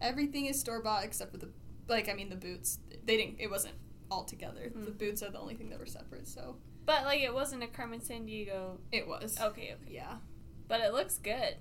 Everything 0.00 0.46
is 0.46 0.60
store 0.60 0.82
bought 0.82 1.04
except 1.04 1.30
for 1.32 1.38
the 1.38 1.48
like 1.88 2.08
I 2.08 2.14
mean 2.14 2.28
the 2.28 2.36
boots. 2.36 2.78
They 3.04 3.16
didn't 3.16 3.36
it 3.40 3.50
wasn't 3.50 3.74
all 4.10 4.24
together. 4.24 4.70
The 4.74 4.90
Mm. 4.90 4.98
boots 4.98 5.22
are 5.22 5.30
the 5.30 5.38
only 5.40 5.54
thing 5.54 5.70
that 5.70 5.78
were 5.78 5.86
separate, 5.86 6.28
so 6.28 6.56
But 6.84 7.04
like 7.04 7.20
it 7.22 7.32
wasn't 7.32 7.62
a 7.62 7.68
Carmen 7.68 8.00
Sandiego. 8.00 8.78
it 8.92 9.06
was. 9.08 9.38
Okay, 9.40 9.74
okay. 9.80 9.92
Yeah. 9.94 10.16
But 10.68 10.80
it 10.80 10.92
looks 10.92 11.18
good, 11.18 11.56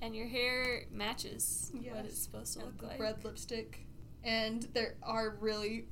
and 0.00 0.14
your 0.14 0.26
hair 0.28 0.84
matches 0.90 1.72
what 1.74 2.04
it's 2.04 2.18
supposed 2.18 2.54
to 2.54 2.60
And 2.60 2.68
look 2.68 2.78
the 2.80 2.86
like. 2.86 3.00
red 3.00 3.24
lipstick. 3.24 3.86
And 4.24 4.62
there 4.72 4.94
are 5.02 5.36
really 5.40 5.86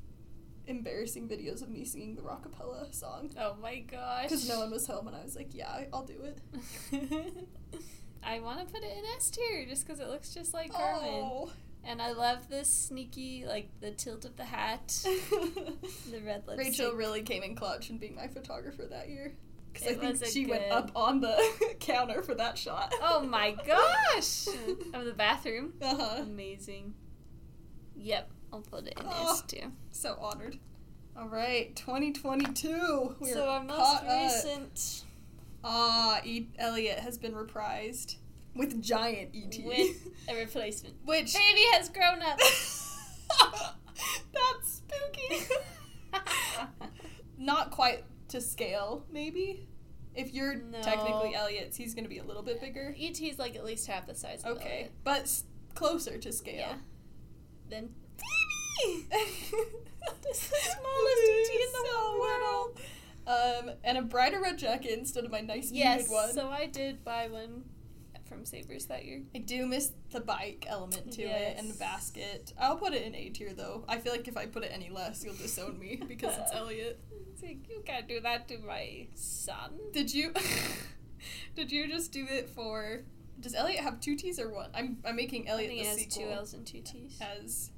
embarrassing 0.67 1.29
videos 1.29 1.63
of 1.63 1.69
me 1.69 1.85
singing 1.85 2.15
the 2.17 2.23
rockapella 2.23 2.93
song. 2.95 3.31
Oh 3.39 3.57
my 3.61 3.81
gosh. 3.81 4.25
Because 4.25 4.49
no 4.49 4.61
one 4.61 4.71
was 4.71 4.87
home 4.87 5.07
and 5.07 5.17
I 5.17 5.23
was 5.23 5.37
like, 5.37 5.55
yeah, 5.55 5.85
I'll 5.93 6.05
do 6.05 6.21
it. 6.23 6.41
I 8.25 8.41
want 8.41 8.61
to 8.61 8.65
put 8.73 8.83
it 8.83 8.91
in 8.97 9.05
S 9.17 9.31
tier 9.31 9.67
just 9.67 9.87
because 9.87 10.01
it 10.01 10.09
looks 10.09 10.33
just 10.33 10.55
like 10.55 10.73
Carmen. 10.73 11.11
Oh. 11.13 11.53
And 11.87 12.01
I 12.01 12.13
love 12.13 12.49
this 12.49 12.69
sneaky, 12.69 13.45
like 13.47 13.69
the 13.81 13.91
tilt 13.91 14.25
of 14.25 14.37
the 14.37 14.45
hat, 14.45 14.89
the 15.05 16.21
red 16.25 16.45
lipstick. 16.47 16.59
Rachel 16.59 16.93
really 16.95 17.21
came 17.23 17.43
in 17.43 17.55
clutch 17.55 17.91
in 17.91 17.99
being 17.99 18.15
my 18.17 18.27
photographer 18.27 18.87
that 18.91 19.11
year. 19.11 19.35
Because 19.75 19.89
I 19.89 19.95
think 19.95 20.25
she 20.27 20.47
went 20.47 20.71
up 20.71 20.91
on 20.97 21.21
the 21.21 21.37
counter 21.81 22.23
for 22.23 22.35
that 22.37 22.57
shot. 22.57 22.95
Oh 23.03 23.23
my 23.27 23.55
gosh! 23.67 24.47
of 24.95 25.05
the 25.05 25.13
bathroom. 25.17 25.75
Uh-huh. 25.83 26.23
Amazing. 26.23 26.95
Yep, 27.97 28.31
I'll 28.53 28.61
put 28.63 28.87
it 28.87 28.95
in 28.99 29.05
Oh. 29.07 29.33
S 29.33 29.43
tier. 29.43 29.71
So 29.91 30.17
honored. 30.21 30.59
All 31.17 31.29
right, 31.29 31.75
2022. 31.77 33.17
We're 33.21 33.33
So 33.33 33.49
our 33.49 33.63
most 33.63 34.03
recent 34.05 35.05
Ah, 35.63 36.21
e- 36.25 36.49
Elliot 36.59 36.99
has 36.99 37.17
been 37.19 37.33
reprised 37.33 38.17
with 38.55 38.83
giant 38.83 39.31
ET. 39.35 39.65
with 39.65 40.09
a 40.29 40.35
replacement. 40.37 40.95
Which 41.05 41.35
Baby 41.35 41.63
has 41.73 41.89
grown 41.89 42.21
up. 42.23 42.39
that's 44.33 44.83
spooky. 44.83 45.55
Not 47.39 47.71
quite 47.71 48.05
to 48.35 48.41
scale, 48.41 49.05
maybe. 49.11 49.67
If 50.15 50.33
you're 50.33 50.55
No. 50.55 50.81
technically 50.83 51.35
Elliot's, 51.35 51.77
he's 51.77 51.95
gonna 51.95 52.09
be 52.09 52.19
a 52.19 52.25
little 52.25 52.43
bit 52.43 52.61
bigger. 52.61 52.95
ET's 52.99 53.39
like 53.39 53.57
at 53.57 53.65
least 53.65 53.87
half 53.87 54.07
the 54.07 54.15
size 54.15 54.43
of 54.45 54.57
Okay, 54.59 54.91
but 55.03 55.23
s- 55.23 55.45
closer 55.75 56.19
to 56.19 56.33
scale. 56.33 56.55
Yeah. 56.59 56.75
Then 57.69 57.95
Baby! 58.17 59.07
This 60.23 60.43
is 60.45 60.51
the 60.51 60.57
smallest 60.57 61.23
ET 61.23 61.55
in 61.55 61.73
the 61.73 61.89
so 61.89 61.97
whole 61.97 62.21
little. 62.21 62.77
Um, 63.27 63.77
and 63.85 63.97
a 63.99 64.03
brighter 64.03 64.41
red 64.41 64.59
jacket 64.59 64.99
instead 64.99 65.25
of 65.25 65.31
my 65.31 65.41
nice 65.41 65.71
yes, 65.73 66.01
muted 66.09 66.13
one. 66.13 66.27
Yes, 66.27 66.35
so 66.35 66.49
I 66.49 66.67
did 66.67 67.05
buy 67.05 67.29
one 67.29 67.65
from 68.35 68.45
Savers 68.45 68.87
that 68.87 69.05
year. 69.05 69.23
I 69.35 69.39
do 69.39 69.67
miss 69.67 69.93
the 70.11 70.21
bike 70.21 70.67
element 70.69 71.13
to 71.13 71.23
it 71.23 71.57
and 71.59 71.71
the 71.71 71.75
basket. 71.79 72.53
I'll 72.61 72.77
put 72.77 72.93
it 72.93 73.03
in 73.03 73.15
A 73.15 73.29
tier 73.31 73.53
though. 73.55 73.85
I 73.89 73.99
feel 73.99 74.13
like 74.13 74.27
if 74.29 74.37
I 74.37 74.47
put 74.47 74.65
it 74.65 74.71
any 74.73 74.91
less, 74.91 75.25
you'll 75.25 75.35
disown 75.35 75.79
me 75.79 75.97
because 76.09 76.37
it's 76.39 76.53
Elliot. 76.53 77.01
It's 77.33 77.43
like, 77.43 77.69
you 77.69 77.83
can't 77.85 78.09
do 78.09 78.21
that 78.21 78.49
to 78.49 78.59
my 78.59 79.07
son. 79.15 79.73
Did 79.93 80.13
you? 80.13 80.33
did 81.55 81.71
you 81.73 81.89
just 81.89 82.13
do 82.13 82.27
it 82.29 82.49
for? 82.51 83.03
Does 83.41 83.55
Elliot 83.55 83.81
have 83.81 84.01
two 84.01 84.17
T's 84.17 84.39
or 84.39 84.49
one? 84.53 84.71
I'm 84.75 84.99
I'm 85.05 85.17
making 85.17 85.49
I 85.49 85.53
Elliot 85.53 85.71
think 85.71 85.83
the 85.83 85.89
has 85.89 85.99
sequel 85.99 86.23
two 86.23 86.31
L's 86.31 86.55
and 86.55 86.67
two 86.67 86.81
T's. 86.83 87.19
as 87.21 87.71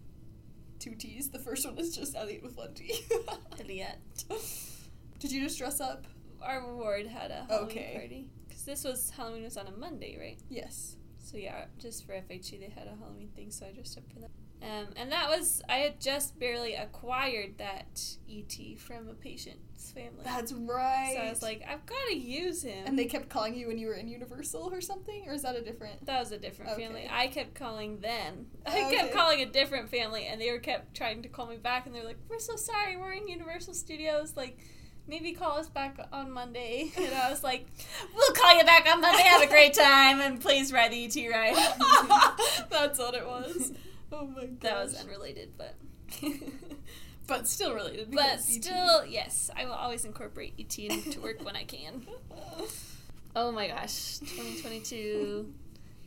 two 0.79 0.95
T's. 0.95 1.31
The 1.31 1.39
first 1.39 1.65
one 1.67 1.79
is 1.79 1.95
just 1.97 2.15
Elliot 2.17 2.43
with 2.43 2.57
one 2.57 2.75
T. 2.75 2.95
Elliot. 3.61 3.97
Did 5.19 5.33
you 5.33 5.43
just 5.43 5.59
dress 5.59 5.81
up? 5.81 6.07
Our 6.43 6.75
ward 6.75 7.07
had 7.07 7.31
a 7.31 7.47
Halloween 7.49 7.71
Okay. 7.71 7.93
party. 7.99 8.29
This 8.67 8.85
was, 8.85 9.11
Halloween 9.17 9.45
was 9.45 9.57
on 9.57 9.67
a 9.69 9.73
Monday, 9.73 10.19
right? 10.21 10.39
Yes. 10.51 10.97
So 11.19 11.37
yeah, 11.39 11.65
just 11.79 12.07
for 12.07 12.13
FHE 12.13 12.61
they 12.61 12.73
had 12.75 12.87
a 12.87 12.97
Halloween 13.01 13.31
thing, 13.35 13.51
so 13.51 13.67
I 13.67 13.73
dressed 13.73 13.97
up 13.99 14.05
for 14.13 14.21
that. 14.21 14.31
Um, 14.63 14.87
and 14.97 15.13
that 15.13 15.29
was 15.29 15.61
I 15.69 15.79
had 15.79 16.01
just 16.01 16.39
barely 16.39 16.75
acquired 16.75 17.59
that 17.59 18.01
ET 18.31 18.79
from 18.79 19.09
a 19.09 19.13
patient's 19.15 19.91
family. 19.91 20.23
That's 20.25 20.53
right. 20.53 21.13
So 21.15 21.21
I 21.21 21.29
was 21.29 21.43
like, 21.43 21.63
I've 21.69 21.85
got 21.85 21.97
to 22.09 22.17
use 22.17 22.63
him. 22.63 22.87
and 22.87 22.99
they 22.99 23.05
kept 23.05 23.29
calling 23.29 23.55
you 23.55 23.67
when 23.69 23.77
you 23.77 23.89
were 23.89 23.95
in 23.95 24.09
Universal 24.09 24.73
or 24.73 24.81
something, 24.81 25.25
or 25.29 25.35
is 25.35 25.43
that 25.43 25.57
a 25.57 25.63
different? 25.63 26.07
that 26.07 26.19
was 26.21 26.33
a 26.33 26.39
different 26.39 26.73
Okay. 26.73 26.87
family. 26.87 27.09
I 27.11 27.27
kept 27.27 27.55
calling 27.55 28.01
them. 28.01 28.47
I 28.65 28.87
Okay. 28.87 28.97
kept 28.97 29.13
calling 29.15 29.43
a 29.43 29.47
different 29.47 29.91
family, 29.91 30.27
and 30.27 30.41
they 30.41 30.51
were 30.51 30.59
kept 30.59 30.97
trying 30.97 31.23
to 31.23 31.29
call 31.29 31.47
me 31.47 31.57
back, 31.59 31.87
and 31.87 31.95
they're 31.95 32.05
like, 32.05 32.19
"We're 32.29 32.39
so 32.39 32.57
sorry. 32.57 32.97
We're 32.97 33.13
in 33.13 33.29
Universal 33.29 33.75
Studios. 33.75 34.37
Like, 34.37 34.59
maybe 35.09 35.33
call 35.33 35.59
us 35.59 35.69
back 35.69 35.99
on 36.13 36.31
Monday. 36.31 36.91
And 36.97 37.15
I 37.15 37.31
was 37.31 37.43
like, 37.45 37.67
we'll 38.15 38.33
call 38.35 38.57
you 38.57 38.65
back 38.65 38.87
on 38.93 39.01
Monday. 39.01 39.23
Have 39.23 39.43
a 39.43 39.47
great 39.47 39.75
time, 39.89 40.21
and 40.21 40.41
please 40.41 40.73
ride 40.73 40.93
the 40.93 41.05
ET 41.05 41.17
ride. 41.31 41.55
That's 42.71 42.99
what 42.99 43.15
it 43.15 43.27
was. 43.27 43.73
Oh 44.13 44.27
my 44.27 44.47
god. 44.47 44.61
that 44.61 44.83
was 44.85 44.95
unrelated, 45.01 45.51
but 45.59 45.75
but 47.27 47.47
still 47.49 47.75
related. 47.75 48.11
but 48.13 48.25
E 48.49 48.57
ET. 48.57 48.63
still, 48.65 49.05
yes, 49.07 49.51
I 49.57 49.65
will 49.65 49.73
always 49.73 50.05
incorporate 50.05 50.55
ET 50.59 50.79
into 50.79 51.21
work 51.21 51.45
when 51.45 51.57
I 51.57 51.65
can. 51.65 52.07
Oh 53.35 53.51
my 53.53 53.67
gosh, 53.69 54.19
2022 54.19 55.53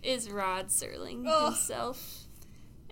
is 0.02 0.30
Rod 0.30 0.68
Serling 0.70 1.26
Oh. 1.28 1.48
himself. 1.48 2.24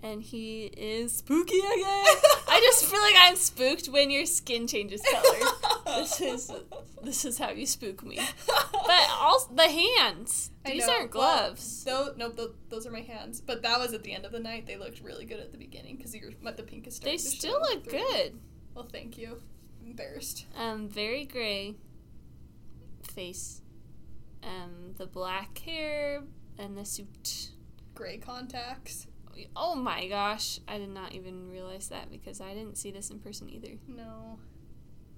And 0.03 0.21
he 0.21 0.65
is 0.65 1.15
spooky 1.15 1.57
again. 1.57 2.05
I 2.47 2.59
just 2.63 2.85
feel 2.85 3.01
like 3.01 3.15
I'm 3.17 3.35
spooked 3.35 3.87
when 3.87 4.11
your 4.11 4.27
skin 4.27 4.67
changes 4.67 5.01
color. 5.01 5.51
This 5.95 6.21
is 6.21 6.51
this 7.03 7.25
is 7.25 7.37
how 7.37 7.51
you 7.51 7.65
spook 7.65 8.03
me. 8.03 8.19
But 8.87 9.09
also 9.19 9.53
the 9.53 9.63
hands. 9.63 10.51
These 10.65 10.87
aren't 10.87 11.13
Well, 11.13 11.47
gloves. 11.47 11.83
Those, 11.83 12.11
nope, 12.15 12.37
those, 12.37 12.53
those 12.69 12.87
are 12.87 12.91
my 12.91 13.01
hands. 13.01 13.41
But 13.41 13.61
that 13.63 13.77
was 13.79 13.93
at 13.93 14.03
the 14.03 14.13
end 14.13 14.23
of 14.25 14.31
the 14.31 14.39
night. 14.39 14.65
They 14.65 14.77
looked 14.77 15.01
really 15.01 15.25
good 15.25 15.41
at 15.41 15.51
the 15.51 15.57
beginning 15.57 15.97
because 15.97 16.15
you're 16.15 16.31
but 16.41 16.55
the 16.55 16.63
pink 16.63 16.87
is 16.87 16.97
they 16.99 17.17
starting 17.17 17.31
to 17.31 17.37
still 17.37 17.59
look 17.59 17.83
through. 17.89 17.99
good. 17.99 18.39
Well, 18.73 18.87
thank 18.89 19.17
you. 19.17 19.41
I'm 19.81 19.87
embarrassed. 19.87 20.45
Um, 20.55 20.87
very 20.87 21.25
gray 21.25 21.75
face. 23.13 23.61
Um, 24.43 24.93
the 24.97 25.05
black 25.07 25.57
hair 25.59 26.23
and 26.57 26.77
the 26.77 26.85
suit. 26.85 27.49
Gray 27.93 28.17
contacts. 28.17 29.07
Oh 29.55 29.75
my 29.75 30.07
gosh, 30.07 30.59
I 30.67 30.77
did 30.77 30.89
not 30.89 31.13
even 31.13 31.49
realize 31.49 31.89
that 31.89 32.09
because 32.09 32.41
I 32.41 32.53
didn't 32.53 32.77
see 32.77 32.91
this 32.91 33.09
in 33.09 33.19
person 33.19 33.49
either. 33.49 33.73
No. 33.87 34.39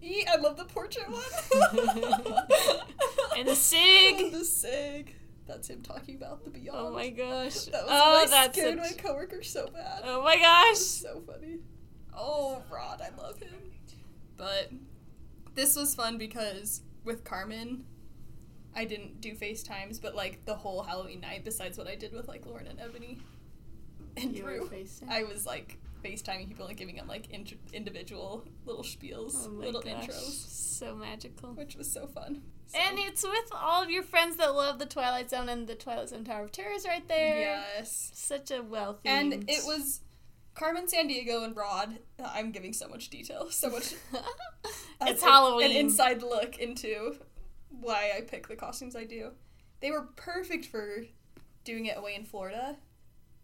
E, 0.02 0.26
I 0.32 0.38
love 0.38 0.56
the 0.58 0.66
portrait 0.66 1.08
one. 1.10 1.24
And 3.38 3.48
the 3.48 3.56
sig. 3.56 4.32
the 4.32 4.44
sig. 4.44 5.16
That's 5.48 5.68
him 5.70 5.82
talking 5.82 6.16
about 6.16 6.44
the 6.44 6.50
oh 6.50 6.54
beyond. 6.54 6.88
Oh 6.88 6.92
my 6.94 7.10
gosh. 7.10 7.66
That 7.66 7.84
was 7.84 7.90
oh, 7.90 8.22
I 8.24 8.26
that's 8.30 8.58
scared 8.58 8.80
such- 8.84 8.98
my 8.98 9.02
coworker 9.02 9.44
so 9.44 9.68
bad. 9.68 10.02
Oh 10.04 10.24
my 10.24 10.34
It's 10.34 11.02
gosh. 11.04 11.12
so 11.14 11.22
funny. 11.22 11.60
Oh, 12.16 12.62
Rod, 12.72 13.02
I 13.02 13.10
love 13.22 13.40
him. 13.40 13.54
But 14.38 14.72
this 15.56 15.76
was 15.76 15.96
fun 15.96 16.18
because 16.18 16.82
with 17.04 17.24
Carmen, 17.24 17.86
I 18.76 18.86
didn't 18.86 19.22
do 19.22 19.34
FaceTimes, 19.36 20.02
but 20.02 20.16
like 20.16 20.46
the 20.46 20.56
whole 20.56 20.84
Halloween 20.84 21.22
night, 21.22 21.44
besides 21.44 21.78
what 21.78 21.88
I 21.88 21.96
did 21.96 22.14
with 22.14 22.28
like 22.28 22.46
Lauren 22.46 22.68
and 22.68 22.80
Ebony 22.80 23.20
and 24.18 24.36
You 24.36 24.44
Drew, 24.44 24.68
FaceTime? 24.70 25.10
I 25.10 25.24
was 25.24 25.46
like 25.46 25.78
FaceTiming 26.04 26.48
people 26.48 26.66
and 26.68 26.78
giving 26.78 26.96
them 26.96 27.08
like 27.08 27.30
int- 27.32 27.54
individual 27.74 28.46
little 28.66 28.84
spiels, 28.84 29.34
Oh 29.46 29.50
little 29.50 29.82
gosh. 29.82 30.08
intros, 30.08 30.48
So 30.78 30.96
magical. 30.96 31.54
which 31.54 31.76
was 31.76 31.92
so 31.92 32.08
fun. 32.08 32.42
So- 32.68 32.78
And 32.80 33.00
it's 33.00 33.24
with 33.24 33.52
all 33.54 33.82
of 33.84 33.90
your 33.90 34.04
friends 34.04 34.38
that 34.38 34.54
love 34.56 34.80
the 34.80 34.86
Twilight 34.86 35.30
Zone 35.30 35.50
and 35.50 35.68
the 35.68 35.76
Twilight 35.76 36.10
Zone 36.10 36.24
Tower 36.24 36.44
of 36.46 36.52
Terror 36.52 36.72
is 36.74 36.86
right 36.86 37.08
there. 37.08 37.40
yes. 37.40 38.12
Such 38.14 38.52
a 38.52 38.62
well. 38.62 39.00
And 39.06 39.34
it 39.50 39.64
was 39.66 40.02
Carmen 40.56 40.86
Sandiego 40.88 41.44
and 41.44 41.56
Rod. 41.56 42.00
I'm 42.24 42.52
giving 42.52 42.74
so 42.74 42.88
much 42.88 43.10
detail, 43.10 43.50
so 43.50 43.70
much 43.70 43.94
it's 45.02 45.24
Halloween. 45.24 45.72
An 45.72 45.78
inside 45.78 46.22
look 46.22 46.58
into 46.60 47.16
why 47.70 48.12
I 48.16 48.22
pick 48.22 48.48
the 48.48 48.56
costumes 48.56 48.96
I 48.96 49.06
do. 49.06 49.32
They 49.80 49.92
were 49.92 50.08
perfect 50.16 50.66
for 50.66 51.04
doing 51.64 51.86
it 51.86 51.98
away 51.98 52.16
in 52.16 52.26
Florida 52.26 52.78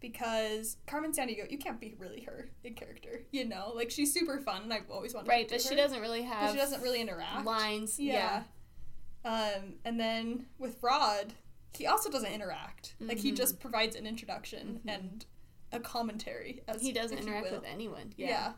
because 0.00 0.76
Carmen 0.86 1.12
Sandiego, 1.12 1.50
you 1.50 1.58
can't 1.58 1.80
be 1.80 1.94
really 1.98 2.22
her 2.22 2.48
in 2.64 2.74
character, 2.74 3.22
you 3.32 3.44
know? 3.44 3.72
Like 3.74 3.90
she's 3.90 4.12
super 4.12 4.38
fun 4.38 4.62
and 4.64 4.72
I've 4.72 4.90
always 4.90 5.14
wanted 5.14 5.28
right, 5.28 5.48
to 5.48 5.54
but 5.54 5.62
she 5.62 5.74
doesn't 5.74 6.00
really 6.00 6.22
have 6.22 6.50
she 6.50 6.56
doesn't 6.56 6.82
really 6.82 7.00
interact. 7.00 7.44
lines. 7.46 7.98
Yeah. 7.98 8.42
Um, 9.24 9.74
and 9.84 9.98
then 9.98 10.46
with 10.58 10.76
Rod, 10.82 11.32
he 11.72 11.86
also 11.86 12.10
doesn't 12.10 12.30
interact. 12.30 12.94
Like 13.00 13.18
he 13.18 13.32
Mhm. 13.32 13.36
just 13.36 13.58
provides 13.60 13.96
an 13.96 14.06
introduction 14.06 14.80
Mhm. 14.86 14.94
and 14.94 15.26
a 15.72 15.80
commentary 15.80 16.62
as 16.68 16.80
He 16.80 16.92
doesn't 16.92 17.18
interact 17.18 17.50
with 17.50 17.64
anyone. 17.64 18.12
Yeah. 18.16 18.28
Yeah. 18.28 18.52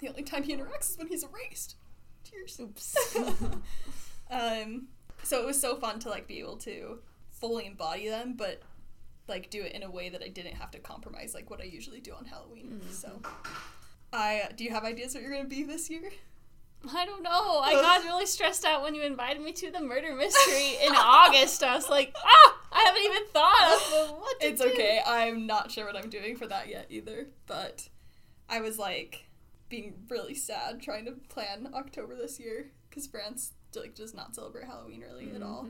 The 0.00 0.08
only 0.08 0.22
time 0.24 0.42
he 0.42 0.54
interacts 0.54 0.90
is 0.90 0.98
when 0.98 1.06
he's 1.08 1.22
erased. 1.24 1.76
Tears. 2.24 2.58
Oops. 2.60 2.96
um, 4.30 4.88
so 5.22 5.40
it 5.40 5.46
was 5.46 5.60
so 5.60 5.76
fun 5.76 5.98
to 6.00 6.08
like 6.08 6.26
be 6.26 6.40
able 6.40 6.56
to 6.58 6.98
fully 7.30 7.66
embody 7.66 8.08
them, 8.08 8.34
but 8.34 8.62
like 9.28 9.50
do 9.50 9.62
it 9.62 9.72
in 9.72 9.82
a 9.82 9.90
way 9.90 10.08
that 10.08 10.22
I 10.22 10.28
didn't 10.28 10.54
have 10.54 10.70
to 10.72 10.78
compromise 10.78 11.34
like 11.34 11.50
what 11.50 11.60
I 11.60 11.64
usually 11.64 12.00
do 12.00 12.12
on 12.14 12.24
Halloween. 12.26 12.80
Mhm. 12.84 12.92
So, 12.92 13.20
I 14.12 14.48
do 14.56 14.64
you 14.64 14.70
have 14.70 14.84
ideas 14.84 15.14
what 15.14 15.22
you're 15.22 15.32
gonna 15.32 15.48
be 15.48 15.62
this 15.62 15.90
year? 15.90 16.10
I 16.94 17.04
don't 17.06 17.22
know. 17.22 17.58
I 17.60 17.72
got 17.80 18.04
really 18.04 18.26
stressed 18.26 18.64
out 18.64 18.82
when 18.82 18.94
you 18.94 19.02
invited 19.02 19.42
me 19.42 19.52
to 19.52 19.70
the 19.70 19.80
murder 19.80 20.14
mystery 20.14 20.76
in 20.84 20.92
August. 20.94 21.62
I 21.64 21.74
was 21.74 21.88
like, 21.88 22.14
ah, 22.16 22.60
I 22.72 22.84
haven't 22.84 23.02
even 23.02 23.26
thought 23.32 24.10
of 24.10 24.10
what 24.20 24.40
to 24.40 24.46
It's 24.46 24.60
do. 24.62 24.68
okay. 24.68 25.00
I'm 25.04 25.46
not 25.46 25.70
sure 25.70 25.86
what 25.86 25.96
I'm 25.96 26.10
doing 26.10 26.36
for 26.36 26.46
that 26.46 26.68
yet 26.68 26.86
either, 26.90 27.26
but 27.46 27.88
I 28.48 28.60
was 28.60 28.78
like 28.78 29.24
being 29.68 29.94
really 30.08 30.34
sad 30.34 30.80
trying 30.80 31.06
to 31.06 31.12
plan 31.28 31.68
October 31.74 32.14
this 32.14 32.38
year 32.38 32.70
because 32.88 33.06
France 33.08 33.52
like 33.74 33.94
does 33.96 34.14
not 34.14 34.34
celebrate 34.34 34.66
Halloween 34.66 35.00
really 35.00 35.32
at 35.34 35.42
all. 35.42 35.66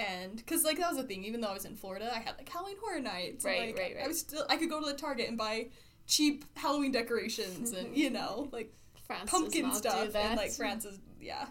And 0.00 0.36
because 0.36 0.64
like 0.64 0.78
that 0.78 0.88
was 0.88 0.96
the 0.96 1.02
thing 1.04 1.24
even 1.24 1.40
though 1.40 1.48
i 1.48 1.54
was 1.54 1.64
in 1.64 1.74
florida 1.76 2.10
i 2.14 2.18
had 2.18 2.34
like 2.38 2.48
halloween 2.48 2.76
horror 2.82 3.00
nights 3.00 3.44
and, 3.44 3.52
Right, 3.52 3.66
like, 3.68 3.78
right, 3.78 3.96
right. 3.96 4.04
i 4.04 4.08
was 4.08 4.20
still 4.20 4.44
i 4.48 4.56
could 4.56 4.70
go 4.70 4.80
to 4.80 4.86
the 4.86 4.96
target 4.96 5.28
and 5.28 5.36
buy 5.36 5.66
cheap 6.06 6.44
halloween 6.54 6.92
decorations 6.92 7.72
and 7.72 7.96
you 7.96 8.10
know 8.10 8.48
like 8.52 8.72
France 9.06 9.30
pumpkin 9.30 9.72
stuff 9.72 10.14
and 10.14 10.36
like 10.36 10.52
francis 10.52 10.98
yeah 11.20 11.46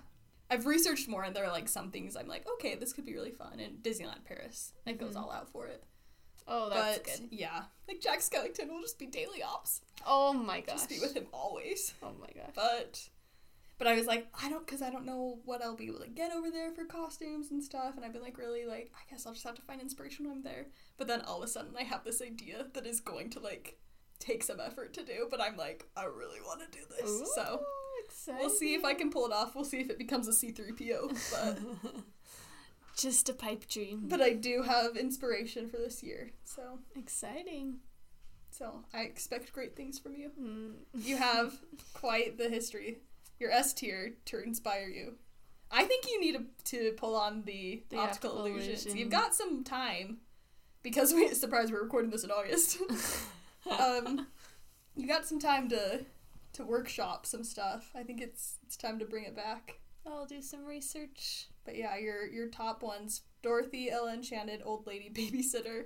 i've 0.50 0.66
researched 0.66 1.08
more 1.08 1.24
and 1.24 1.36
there 1.36 1.46
are 1.46 1.52
like 1.52 1.68
some 1.68 1.92
things 1.92 2.16
i'm 2.16 2.28
like 2.28 2.46
okay 2.56 2.76
this 2.76 2.94
could 2.94 3.06
be 3.06 3.14
really 3.14 3.32
fun 3.32 3.60
and 3.60 3.84
disneyland 3.84 4.24
paris 4.26 4.74
it 4.86 5.00
goes 5.00 5.16
mm-hmm. 5.16 5.24
all 5.26 5.32
out 5.32 5.50
for 5.50 5.68
it 5.68 5.84
Oh, 6.52 6.68
that's 6.70 6.98
but 6.98 7.06
good. 7.06 7.28
yeah 7.30 7.64
like 7.88 8.02
jack 8.02 8.20
skellington 8.22 8.70
will 8.70 8.82
just 8.82 8.98
be 8.98 9.06
daily 9.06 9.44
ops 9.44 9.82
Oh 10.08 10.34
my 10.34 10.62
gosh. 10.62 10.78
just 10.78 10.90
be 10.90 11.00
with 11.00 11.16
him 11.16 11.28
always 11.32 11.94
Oh 12.02 12.14
my 12.20 12.26
gosh. 12.34 12.52
but 12.56 13.08
but 13.80 13.88
I 13.88 13.96
was 13.96 14.06
like, 14.06 14.28
I 14.44 14.50
don't, 14.50 14.64
because 14.66 14.84
I 14.84 14.92
don't 14.92 15.06
know 15.06 15.40
what 15.46 15.64
I'll 15.64 15.76
be 15.76 15.88
able 15.88 16.02
to 16.02 16.10
get 16.10 16.32
over 16.32 16.52
there 16.52 16.72
for 16.72 16.84
costumes 16.86 17.50
and 17.50 17.64
stuff. 17.64 17.96
And 17.96 18.06
I've 18.06 18.14
been 18.14 18.22
like, 18.22 18.38
really, 18.38 18.66
like, 18.66 18.92
I 18.94 19.10
guess 19.10 19.26
I'll 19.26 19.34
just 19.34 19.46
have 19.46 19.56
to 19.56 19.62
find 19.64 19.82
inspiration 19.82 20.26
when 20.28 20.36
I'm 20.38 20.44
there. 20.44 20.68
But 20.98 21.08
then 21.08 21.22
all 21.22 21.38
of 21.38 21.44
a 21.44 21.48
sudden, 21.48 21.72
I 21.80 21.84
have 21.84 22.04
this 22.04 22.22
idea 22.22 22.68
that 22.74 22.86
is 22.86 23.00
going 23.00 23.32
to 23.32 23.40
like 23.40 23.80
take 24.20 24.44
some 24.44 24.60
effort 24.60 24.94
to 24.96 25.04
do. 25.04 25.28
But 25.32 25.42
I'm 25.42 25.58
like, 25.58 25.88
I 25.98 26.04
really 26.04 26.42
want 26.46 26.62
to 26.62 26.78
do 26.78 26.84
this. 26.90 27.34
so 27.34 27.62
Ooh, 27.62 28.34
we'll 28.38 28.50
see 28.50 28.76
if 28.76 28.84
I 28.86 28.94
can 28.94 29.10
pull 29.10 29.26
it 29.26 29.32
off. 29.34 29.56
We'll 29.56 29.64
see 29.66 29.80
if 29.80 29.90
it 29.90 29.98
becomes 29.98 30.28
a 30.28 30.32
C3PO. 30.32 31.32
But 31.32 31.94
Just 32.98 33.30
a 33.30 33.34
pipe 33.34 33.66
dream. 33.70 34.02
but 34.10 34.20
I 34.20 34.34
do 34.34 34.62
have 34.64 34.98
inspiration 34.98 35.70
for 35.70 35.78
this 35.78 36.04
year. 36.04 36.32
So 36.44 36.80
Exciting. 36.98 37.78
so 38.50 38.84
I 38.94 39.04
expect 39.04 39.54
great 39.54 39.78
things 39.78 39.98
from 39.98 40.16
you. 40.16 40.32
Mm. 40.38 40.74
You 41.06 41.16
have 41.16 41.54
quite 41.94 42.38
the 42.38 42.50
history. 42.50 42.98
Your 43.40 43.52
S 43.52 43.74
tier 43.74 44.14
to 44.26 44.44
inspire 44.44 44.88
you. 44.88 45.16
I 45.72 45.86
think 45.86 46.06
you 46.10 46.20
need 46.20 46.34
to, 46.34 46.78
to 46.78 46.92
pull 46.94 47.16
on 47.16 47.44
the, 47.44 47.84
The 47.90 47.98
optical, 47.98 48.32
optical 48.32 48.46
illusions. 48.46 48.86
illusion. 48.86 48.98
You've 48.98 49.10
got 49.12 49.36
some 49.36 49.64
time 49.64 50.18
because 50.84 51.14
we 51.16 51.28
surprised 51.30 51.72
we're 51.72 51.84
recording 51.84 52.12
this 52.12 52.24
in 52.24 52.32
August. 52.32 52.78
um, 53.80 54.28
you 54.96 55.08
got 55.08 55.26
some 55.26 55.40
time 55.40 55.70
to 55.70 56.06
to 56.54 56.64
workshop 56.66 57.26
some 57.26 57.44
stuff. 57.44 57.92
I 57.96 58.04
think 58.04 58.22
it's 58.22 58.58
it's 58.66 58.76
time 58.76 59.00
to 59.00 59.06
bring 59.06 59.26
it 59.26 59.36
back. 59.36 59.80
I'll 60.06 60.26
do 60.26 60.42
some 60.42 60.66
research. 60.66 61.48
But 61.66 61.78
yeah, 61.78 61.98
your 61.98 62.26
your 62.28 62.48
top 62.48 62.82
ones: 62.82 63.22
Dorothy, 63.42 63.92
Ella 63.92 64.14
Enchanted, 64.14 64.62
Old 64.66 64.88
Lady, 64.88 65.10
Babysitter, 65.14 65.86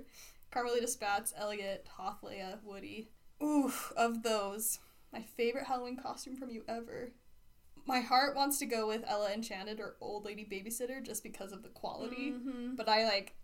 Carmelita 0.50 0.86
Spats, 0.88 1.32
Elliot, 1.36 1.86
Hothleia, 1.98 2.58
Woody. 2.64 3.10
Oof, 3.42 3.92
of 3.96 4.22
those, 4.22 4.78
my 5.12 5.20
favorite 5.20 5.66
Halloween 5.66 5.96
costume 5.96 6.36
from 6.36 6.50
you 6.50 6.62
ever. 6.68 7.10
My 7.86 8.00
heart 8.00 8.34
wants 8.34 8.58
to 8.60 8.66
go 8.66 8.86
with 8.88 9.04
Ella 9.06 9.32
Enchanted 9.32 9.78
or 9.80 9.96
Old 10.00 10.24
Lady 10.24 10.44
Babysitter 10.50 11.02
just 11.04 11.22
because 11.22 11.52
of 11.52 11.62
the 11.62 11.68
quality. 11.68 12.32
Mhm. 12.32 12.76
But 12.76 12.88
I 12.88 13.04
like 13.04 13.34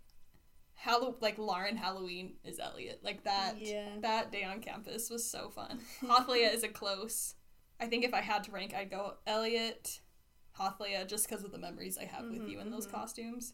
Hallow 0.73 1.15
like 1.21 1.37
Lauren 1.37 1.77
Halloween 1.77 2.37
is 2.43 2.57
Elliot. 2.59 3.01
Like 3.03 3.23
that 3.25 3.59
Yeah. 3.61 3.97
that 3.99 4.31
day 4.31 4.43
on 4.43 4.61
campus 4.61 5.09
was 5.11 5.29
so 5.29 5.49
fun. 5.51 5.79
Hothleia 6.01 6.51
is 6.51 6.63
a 6.63 6.69
close. 6.69 7.35
I 7.79 7.85
think 7.87 8.03
if 8.03 8.13
I 8.15 8.21
had 8.21 8.43
to 8.45 8.51
rank, 8.51 8.73
I'd 8.73 8.89
go 8.89 9.17
Elliot, 9.27 10.01
Hothleia, 10.57 11.07
just 11.07 11.27
because 11.29 11.43
of 11.43 11.51
the 11.51 11.57
memories 11.59 11.97
I 11.99 12.05
have 12.05 12.25
with 12.25 12.41
Mhm, 12.41 12.49
you 12.49 12.59
in 12.59 12.71
those 12.71 12.87
mhm. 12.87 12.91
costumes. 12.91 13.53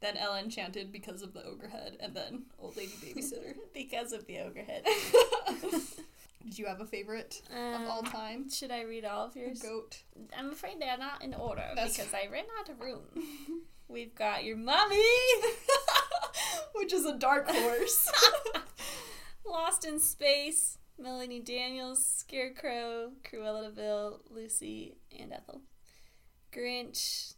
Then 0.00 0.16
Ella 0.16 0.38
Enchanted 0.40 0.92
because 0.92 1.22
of 1.22 1.32
the 1.34 1.42
ogre 1.44 1.68
head, 1.68 1.96
and 1.98 2.14
then 2.14 2.46
Old 2.58 2.76
Lady 2.76 2.92
Babysitter. 3.02 3.56
because 3.72 4.12
of 4.12 4.26
the 4.26 4.38
ogre 4.38 4.62
head. 4.62 4.84
Did 6.44 6.58
you 6.58 6.66
have 6.66 6.80
a 6.80 6.86
favorite 6.86 7.40
of 7.50 7.88
all 7.88 7.98
Um, 8.00 8.04
time? 8.04 8.50
Should 8.50 8.70
I 8.70 8.82
read 8.82 9.04
all 9.04 9.26
of 9.26 9.34
yours? 9.36 9.60
Goat. 9.62 10.02
I'm 10.36 10.50
afraid 10.50 10.78
they're 10.80 10.98
not 10.98 11.22
in 11.22 11.32
order 11.34 11.64
That's- 11.74 11.96
because 11.96 12.12
I 12.12 12.26
ran 12.30 12.44
out 12.60 12.68
of 12.68 12.80
room. 12.80 13.04
We've 13.88 14.14
got 14.14 14.44
your 14.44 14.56
mommy, 14.56 15.02
Which 16.74 16.92
is 16.92 17.04
a 17.04 17.16
dark 17.18 17.48
horse. 17.50 18.10
Lost 19.46 19.84
in 19.84 20.00
Space, 20.00 20.78
Melanie 20.98 21.40
Daniels, 21.40 22.04
Scarecrow, 22.04 23.12
Cruella 23.24 23.62
de 23.64 23.70
Vil, 23.70 24.20
Lucy, 24.30 24.96
and 25.18 25.32
Ethel. 25.32 25.60
Grinch, 26.52 27.34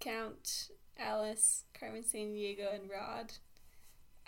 Count, 0.00 0.70
Alice, 0.98 1.64
Carmen 1.78 2.02
Sandiego, 2.02 2.74
and 2.74 2.90
Rod. 2.90 3.32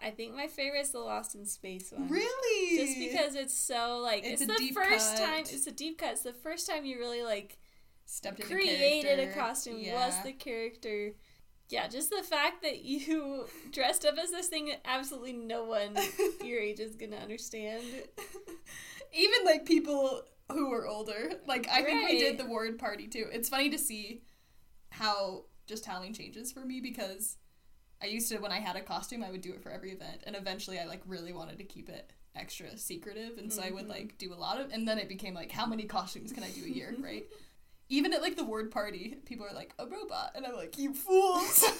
I 0.02 0.10
think 0.10 0.34
my 0.34 0.46
favorite 0.46 0.80
is 0.80 0.90
the 0.90 0.98
Lost 1.00 1.34
in 1.34 1.44
Space 1.44 1.92
one. 1.92 2.08
Really? 2.08 2.76
Just 2.76 2.98
because 2.98 3.34
it's 3.34 3.54
so 3.54 3.98
like 3.98 4.24
It's 4.24 4.40
it's, 4.42 4.50
a 4.52 4.56
the 4.58 4.70
first 4.72 5.16
cut. 5.16 5.26
time 5.26 5.40
it's 5.40 5.66
a 5.66 5.72
deep 5.72 5.98
cut. 5.98 6.12
It's 6.12 6.22
the 6.22 6.32
first 6.32 6.68
time 6.68 6.84
you 6.84 6.98
really 6.98 7.22
like 7.22 7.58
stepped 8.06 8.40
created 8.40 9.18
a 9.18 9.24
character. 9.24 9.40
costume, 9.40 9.78
Yeah. 9.78 10.06
was 10.06 10.14
the 10.24 10.32
character. 10.32 11.12
Yeah, 11.68 11.86
just 11.86 12.10
the 12.10 12.22
fact 12.22 12.62
that 12.62 12.80
you 12.84 13.46
dressed 13.70 14.04
up 14.04 14.16
as 14.18 14.30
this 14.30 14.48
thing 14.48 14.66
that 14.66 14.80
absolutely 14.84 15.34
no 15.34 15.64
one 15.64 15.96
your 16.44 16.60
age 16.60 16.80
is 16.80 16.96
gonna 16.96 17.16
understand. 17.16 17.84
Even 19.12 19.44
like 19.44 19.66
people 19.66 20.22
who 20.50 20.70
were 20.70 20.86
older. 20.86 21.30
Like 21.46 21.68
I 21.70 21.82
think 21.82 22.08
we 22.08 22.18
did 22.18 22.38
the 22.38 22.46
ward 22.46 22.78
party 22.78 23.06
too. 23.06 23.26
It's 23.32 23.48
funny 23.48 23.70
to 23.70 23.78
see 23.78 24.22
how 24.90 25.44
just 25.66 25.84
Halloween 25.84 26.14
changes 26.14 26.50
for 26.52 26.64
me 26.64 26.80
because 26.80 27.36
I 28.02 28.06
used 28.06 28.28
to 28.30 28.38
when 28.38 28.52
I 28.52 28.60
had 28.60 28.76
a 28.76 28.80
costume 28.80 29.22
I 29.22 29.30
would 29.30 29.40
do 29.42 29.52
it 29.52 29.62
for 29.62 29.70
every 29.70 29.90
event 29.92 30.22
and 30.26 30.34
eventually 30.36 30.78
I 30.78 30.84
like 30.84 31.02
really 31.06 31.32
wanted 31.32 31.58
to 31.58 31.64
keep 31.64 31.88
it 31.88 32.10
extra 32.36 32.76
secretive 32.78 33.38
and 33.38 33.52
so 33.52 33.62
I 33.62 33.70
would 33.70 33.86
Mhm. 33.86 33.90
like 33.90 34.18
do 34.18 34.32
a 34.32 34.36
lot 34.36 34.60
of 34.60 34.70
and 34.72 34.86
then 34.88 34.98
it 34.98 35.08
became 35.08 35.34
like 35.34 35.50
how 35.52 35.66
many 35.66 35.84
costumes 35.84 36.32
can 36.32 36.42
I 36.44 36.50
do 36.50 36.64
a 36.64 36.68
year, 36.68 36.94
right? 37.02 37.24
Even 37.88 38.12
at 38.14 38.22
like 38.22 38.36
the 38.36 38.44
ward 38.44 38.70
party, 38.70 39.16
people 39.26 39.44
are 39.44 39.52
like 39.54 39.74
a 39.78 39.86
robot 39.86 40.32
and 40.34 40.46
I'm 40.46 40.54
like 40.54 40.78
you 40.78 40.94
fools. 40.94 41.64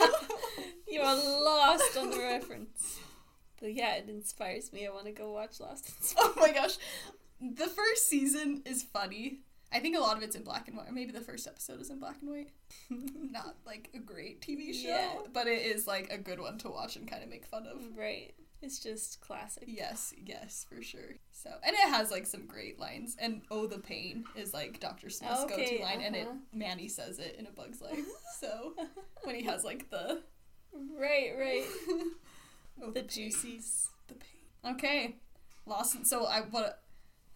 You 0.88 1.02
are 1.02 1.14
lost 1.14 1.96
on 1.96 2.10
the 2.10 2.18
reference. 2.32 2.98
But 3.60 3.74
yeah, 3.74 3.94
it 3.94 4.08
inspires 4.08 4.72
me. 4.72 4.86
I 4.88 4.90
want 4.90 5.06
to 5.06 5.12
go 5.12 5.30
watch 5.30 5.60
Lost 5.60 5.86
in 5.88 5.94
Space. 6.02 6.14
oh 6.18 6.32
my 6.36 6.52
gosh. 6.52 6.78
The 7.40 7.68
first 7.68 8.08
season 8.08 8.62
is 8.66 8.82
funny. 8.82 9.42
I 9.72 9.78
think 9.78 9.96
a 9.96 10.00
lot 10.00 10.16
of 10.16 10.22
it's 10.22 10.34
in 10.36 10.42
black 10.42 10.68
and 10.68 10.76
white. 10.76 10.88
Or 10.88 10.92
maybe 10.92 11.12
the 11.12 11.20
first 11.20 11.46
episode 11.46 11.80
is 11.80 11.90
in 11.90 11.98
black 12.00 12.16
and 12.20 12.30
white. 12.30 12.50
Not 12.90 13.56
like 13.64 13.90
a 13.94 13.98
great 13.98 14.40
TV 14.40 14.74
show, 14.74 14.88
Yeah. 14.88 15.08
but 15.32 15.46
it 15.46 15.62
is 15.62 15.86
like 15.86 16.10
a 16.12 16.18
good 16.18 16.40
one 16.40 16.58
to 16.58 16.68
watch 16.68 16.96
and 16.96 17.08
kind 17.08 17.22
of 17.22 17.28
make 17.28 17.46
fun 17.46 17.66
of. 17.66 17.80
Right. 17.96 18.32
It's 18.62 18.78
just 18.78 19.20
classic. 19.22 19.64
Yes, 19.66 20.12
yes, 20.26 20.66
for 20.68 20.82
sure. 20.82 21.14
So, 21.32 21.50
and 21.64 21.72
it 21.74 21.88
has 21.88 22.10
like 22.10 22.26
some 22.26 22.46
great 22.46 22.78
lines. 22.78 23.16
And 23.18 23.40
oh, 23.50 23.66
the 23.66 23.78
pain 23.78 24.24
is 24.36 24.52
like 24.52 24.80
Dr. 24.80 25.08
Smith's 25.08 25.44
Okay, 25.44 25.78
go-to 25.78 25.82
line, 25.82 26.02
and 26.02 26.14
it 26.14 26.26
uh-huh. 26.26 26.36
Manny 26.52 26.86
says 26.88 27.18
it 27.20 27.36
in 27.38 27.46
A 27.46 27.50
Bug's 27.50 27.80
Life. 27.80 27.98
So 28.40 28.72
when 29.22 29.34
he 29.34 29.42
has 29.44 29.64
like 29.64 29.90
the 29.90 30.22
Right, 30.74 31.32
right. 31.38 31.64
oh, 32.82 32.90
the 32.90 33.02
pain. 33.02 33.08
juicies. 33.08 33.88
the 34.08 34.14
pain. 34.14 34.74
Okay, 34.74 35.16
lost. 35.66 35.94
In, 35.96 36.04
so 36.04 36.26
I 36.26 36.40
what 36.42 36.82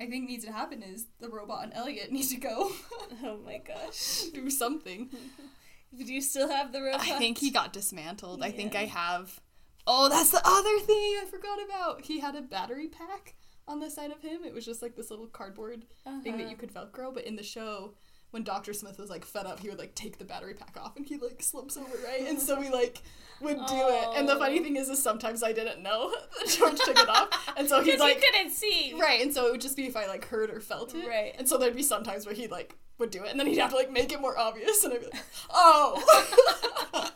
I 0.00 0.06
think 0.06 0.28
needs 0.28 0.44
to 0.44 0.52
happen 0.52 0.82
is 0.82 1.06
the 1.20 1.28
robot 1.28 1.64
and 1.64 1.72
Elliot 1.74 2.10
need 2.10 2.24
to 2.28 2.36
go 2.36 2.70
Oh 3.24 3.38
my 3.44 3.58
gosh. 3.58 4.22
do 4.34 4.50
something. 4.50 5.08
Do 5.96 6.12
you 6.12 6.20
still 6.20 6.48
have 6.48 6.72
the 6.72 6.82
robot? 6.82 7.02
I 7.02 7.18
think 7.18 7.38
he 7.38 7.50
got 7.50 7.72
dismantled. 7.72 8.42
I 8.42 8.50
think 8.50 8.74
I 8.74 8.86
have. 8.86 9.40
Oh, 9.86 10.08
that's 10.08 10.30
the 10.30 10.40
other 10.44 10.80
thing 10.80 10.96
I 11.22 11.24
forgot 11.30 11.58
about. 11.64 12.04
He 12.04 12.18
had 12.18 12.34
a 12.34 12.42
battery 12.42 12.88
pack 12.88 13.34
on 13.68 13.78
the 13.78 13.88
side 13.90 14.10
of 14.10 14.20
him. 14.20 14.40
It 14.44 14.52
was 14.52 14.64
just 14.64 14.82
like 14.82 14.96
this 14.96 15.10
little 15.10 15.28
cardboard 15.28 15.84
thing 16.22 16.36
that 16.36 16.40
Uh-huh. 16.42 16.50
you 16.50 16.56
could 16.56 16.74
Velcro. 16.74 17.14
But 17.14 17.24
in 17.26 17.36
the 17.36 17.44
show, 17.44 17.94
when 18.34 18.42
Dr. 18.44 18.72
Smith 18.74 18.98
was 18.98 19.08
like 19.08 19.24
fed 19.24 19.46
up, 19.46 19.60
he 19.60 19.68
would 19.70 19.78
like 19.78 19.94
take 19.94 20.18
the 20.18 20.24
battery 20.24 20.54
pack 20.54 20.76
off 20.78 20.96
and 20.96 21.06
he 21.06 21.16
like 21.16 21.40
slumps 21.42 21.76
over, 21.76 21.96
right? 22.04 22.26
And 22.28 22.38
so 22.40 22.58
we 22.60 22.68
like 22.68 23.00
would 23.40 23.56
do 23.56 23.74
it. 23.88 24.08
And 24.16 24.28
the 24.28 24.36
funny 24.36 24.58
Oh. 24.58 24.62
thing 24.62 24.76
is, 24.76 24.88
is 24.88 25.02
sometimes 25.02 25.42
I 25.42 25.52
didn't 25.52 25.82
know 25.82 26.12
that 26.40 26.48
George 26.48 26.78
took 26.80 26.98
it 26.98 27.08
off. 27.08 27.28
And 27.56 27.68
so 27.68 27.82
he'd 27.82 27.98
like 28.00 28.16
you 28.16 28.22
couldn't 28.32 28.50
see. 28.50 28.94
Right, 29.00 29.22
and 29.22 29.32
so 29.32 29.46
it 29.46 29.52
would 29.52 29.60
just 29.60 29.76
be 29.76 29.86
if 29.86 29.96
I 29.96 30.06
like 30.06 30.26
heard 30.26 30.50
or 30.50 30.60
felt 30.60 30.94
it. 30.94 31.06
Right. 31.08 31.34
And 31.38 31.48
so 31.48 31.56
there'd 31.58 31.74
be 31.76 31.82
some 31.82 32.02
times 32.02 32.26
where 32.26 32.34
he'd 32.34 32.50
like 32.50 32.74
would 32.98 33.10
do 33.10 33.24
it, 33.24 33.30
and 33.30 33.38
then 33.40 33.46
he'd 33.46 33.58
have 33.58 33.70
to 33.70 33.76
like 33.76 33.90
make 33.90 34.12
it 34.12 34.20
more 34.20 34.38
obvious, 34.38 34.84
and 34.84 34.92
I'd 34.94 35.00
be 35.00 35.06
like, 35.06 35.22
oh. 35.50 37.10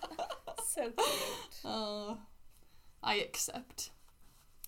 So 0.67 0.83
cute. 0.91 1.01
uh, 1.65 2.15
I 3.03 3.17
accept. 3.17 3.91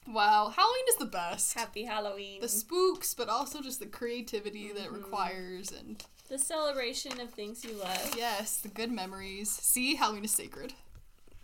Wow, 0.09 0.53
Halloween 0.57 0.85
is 0.89 0.97
the 0.97 1.05
best. 1.05 1.55
Happy 1.55 1.85
Halloween. 1.85 2.41
The 2.41 2.49
spooks, 2.49 3.15
but 3.15 3.29
also 3.29 3.61
just 3.61 3.79
the 3.81 3.87
creativity 3.87 4.73
that 4.73 4.85
it 4.87 4.91
Mhm. 4.91 4.95
requires, 5.05 5.71
and 5.71 6.03
The 6.31 6.39
celebration 6.39 7.21
of 7.21 7.31
things 7.31 7.65
you 7.65 7.73
love. 7.73 8.15
yes, 8.17 8.59
the 8.59 8.69
good 8.69 8.93
memories. 8.93 9.51
See, 9.51 9.97
Halloween 9.97 10.25
is 10.25 10.31
sacred. 10.31 10.73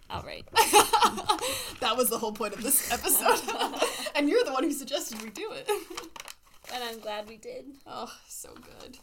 All 0.09 0.23
right. 0.23 0.47
that 1.81 1.95
was 1.97 2.09
the 2.09 2.19
whole 2.19 2.31
point 2.31 2.55
of 2.55 2.63
this 2.63 2.93
episode, 2.93 3.41
and 4.15 4.29
you're 4.29 4.45
the 4.45 4.53
one 4.53 4.63
who 4.63 4.71
suggested 4.71 5.21
we 5.23 5.31
do 5.31 5.51
it. 5.53 5.69
And 6.75 6.83
I'm 6.83 6.99
glad 6.99 7.29
we 7.29 7.37
did. 7.37 7.65
Oh, 7.87 8.13
so 8.27 8.51
good. 8.55 8.99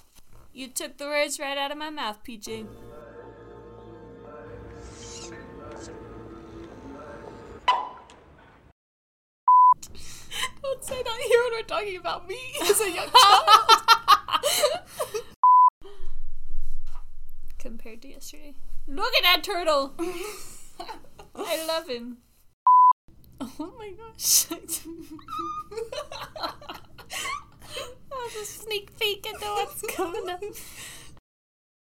You 0.51 0.67
took 0.67 0.97
the 0.97 1.05
words 1.05 1.39
right 1.39 1.57
out 1.57 1.71
of 1.71 1.77
my 1.77 1.89
mouth, 1.89 2.19
PJ. 2.21 2.67
Don't 10.61 10.83
say 10.83 11.01
that 11.03 11.19
here 11.25 11.43
when 11.43 11.51
we're 11.53 11.61
talking 11.65 11.95
about 11.95 12.27
me 12.27 12.37
as 12.63 12.81
a 12.81 12.91
young 12.91 13.07
child. 13.09 13.83
Compared 17.63 18.01
to 18.01 18.09
yesterday. 18.09 18.55
Look 18.89 19.13
at 19.15 19.23
that 19.23 19.41
turtle! 19.41 19.93
I 21.33 21.65
love 21.65 21.87
him. 21.87 22.17
Oh 23.39 23.73
my 23.77 23.91
gosh. 23.91 24.43
that 24.43 24.85
was 28.11 28.35
a 28.35 28.45
sneak 28.45 28.99
peek 28.99 29.25
into 29.25 29.45
what's 29.45 29.81
coming 29.83 30.29
up. 30.29 30.43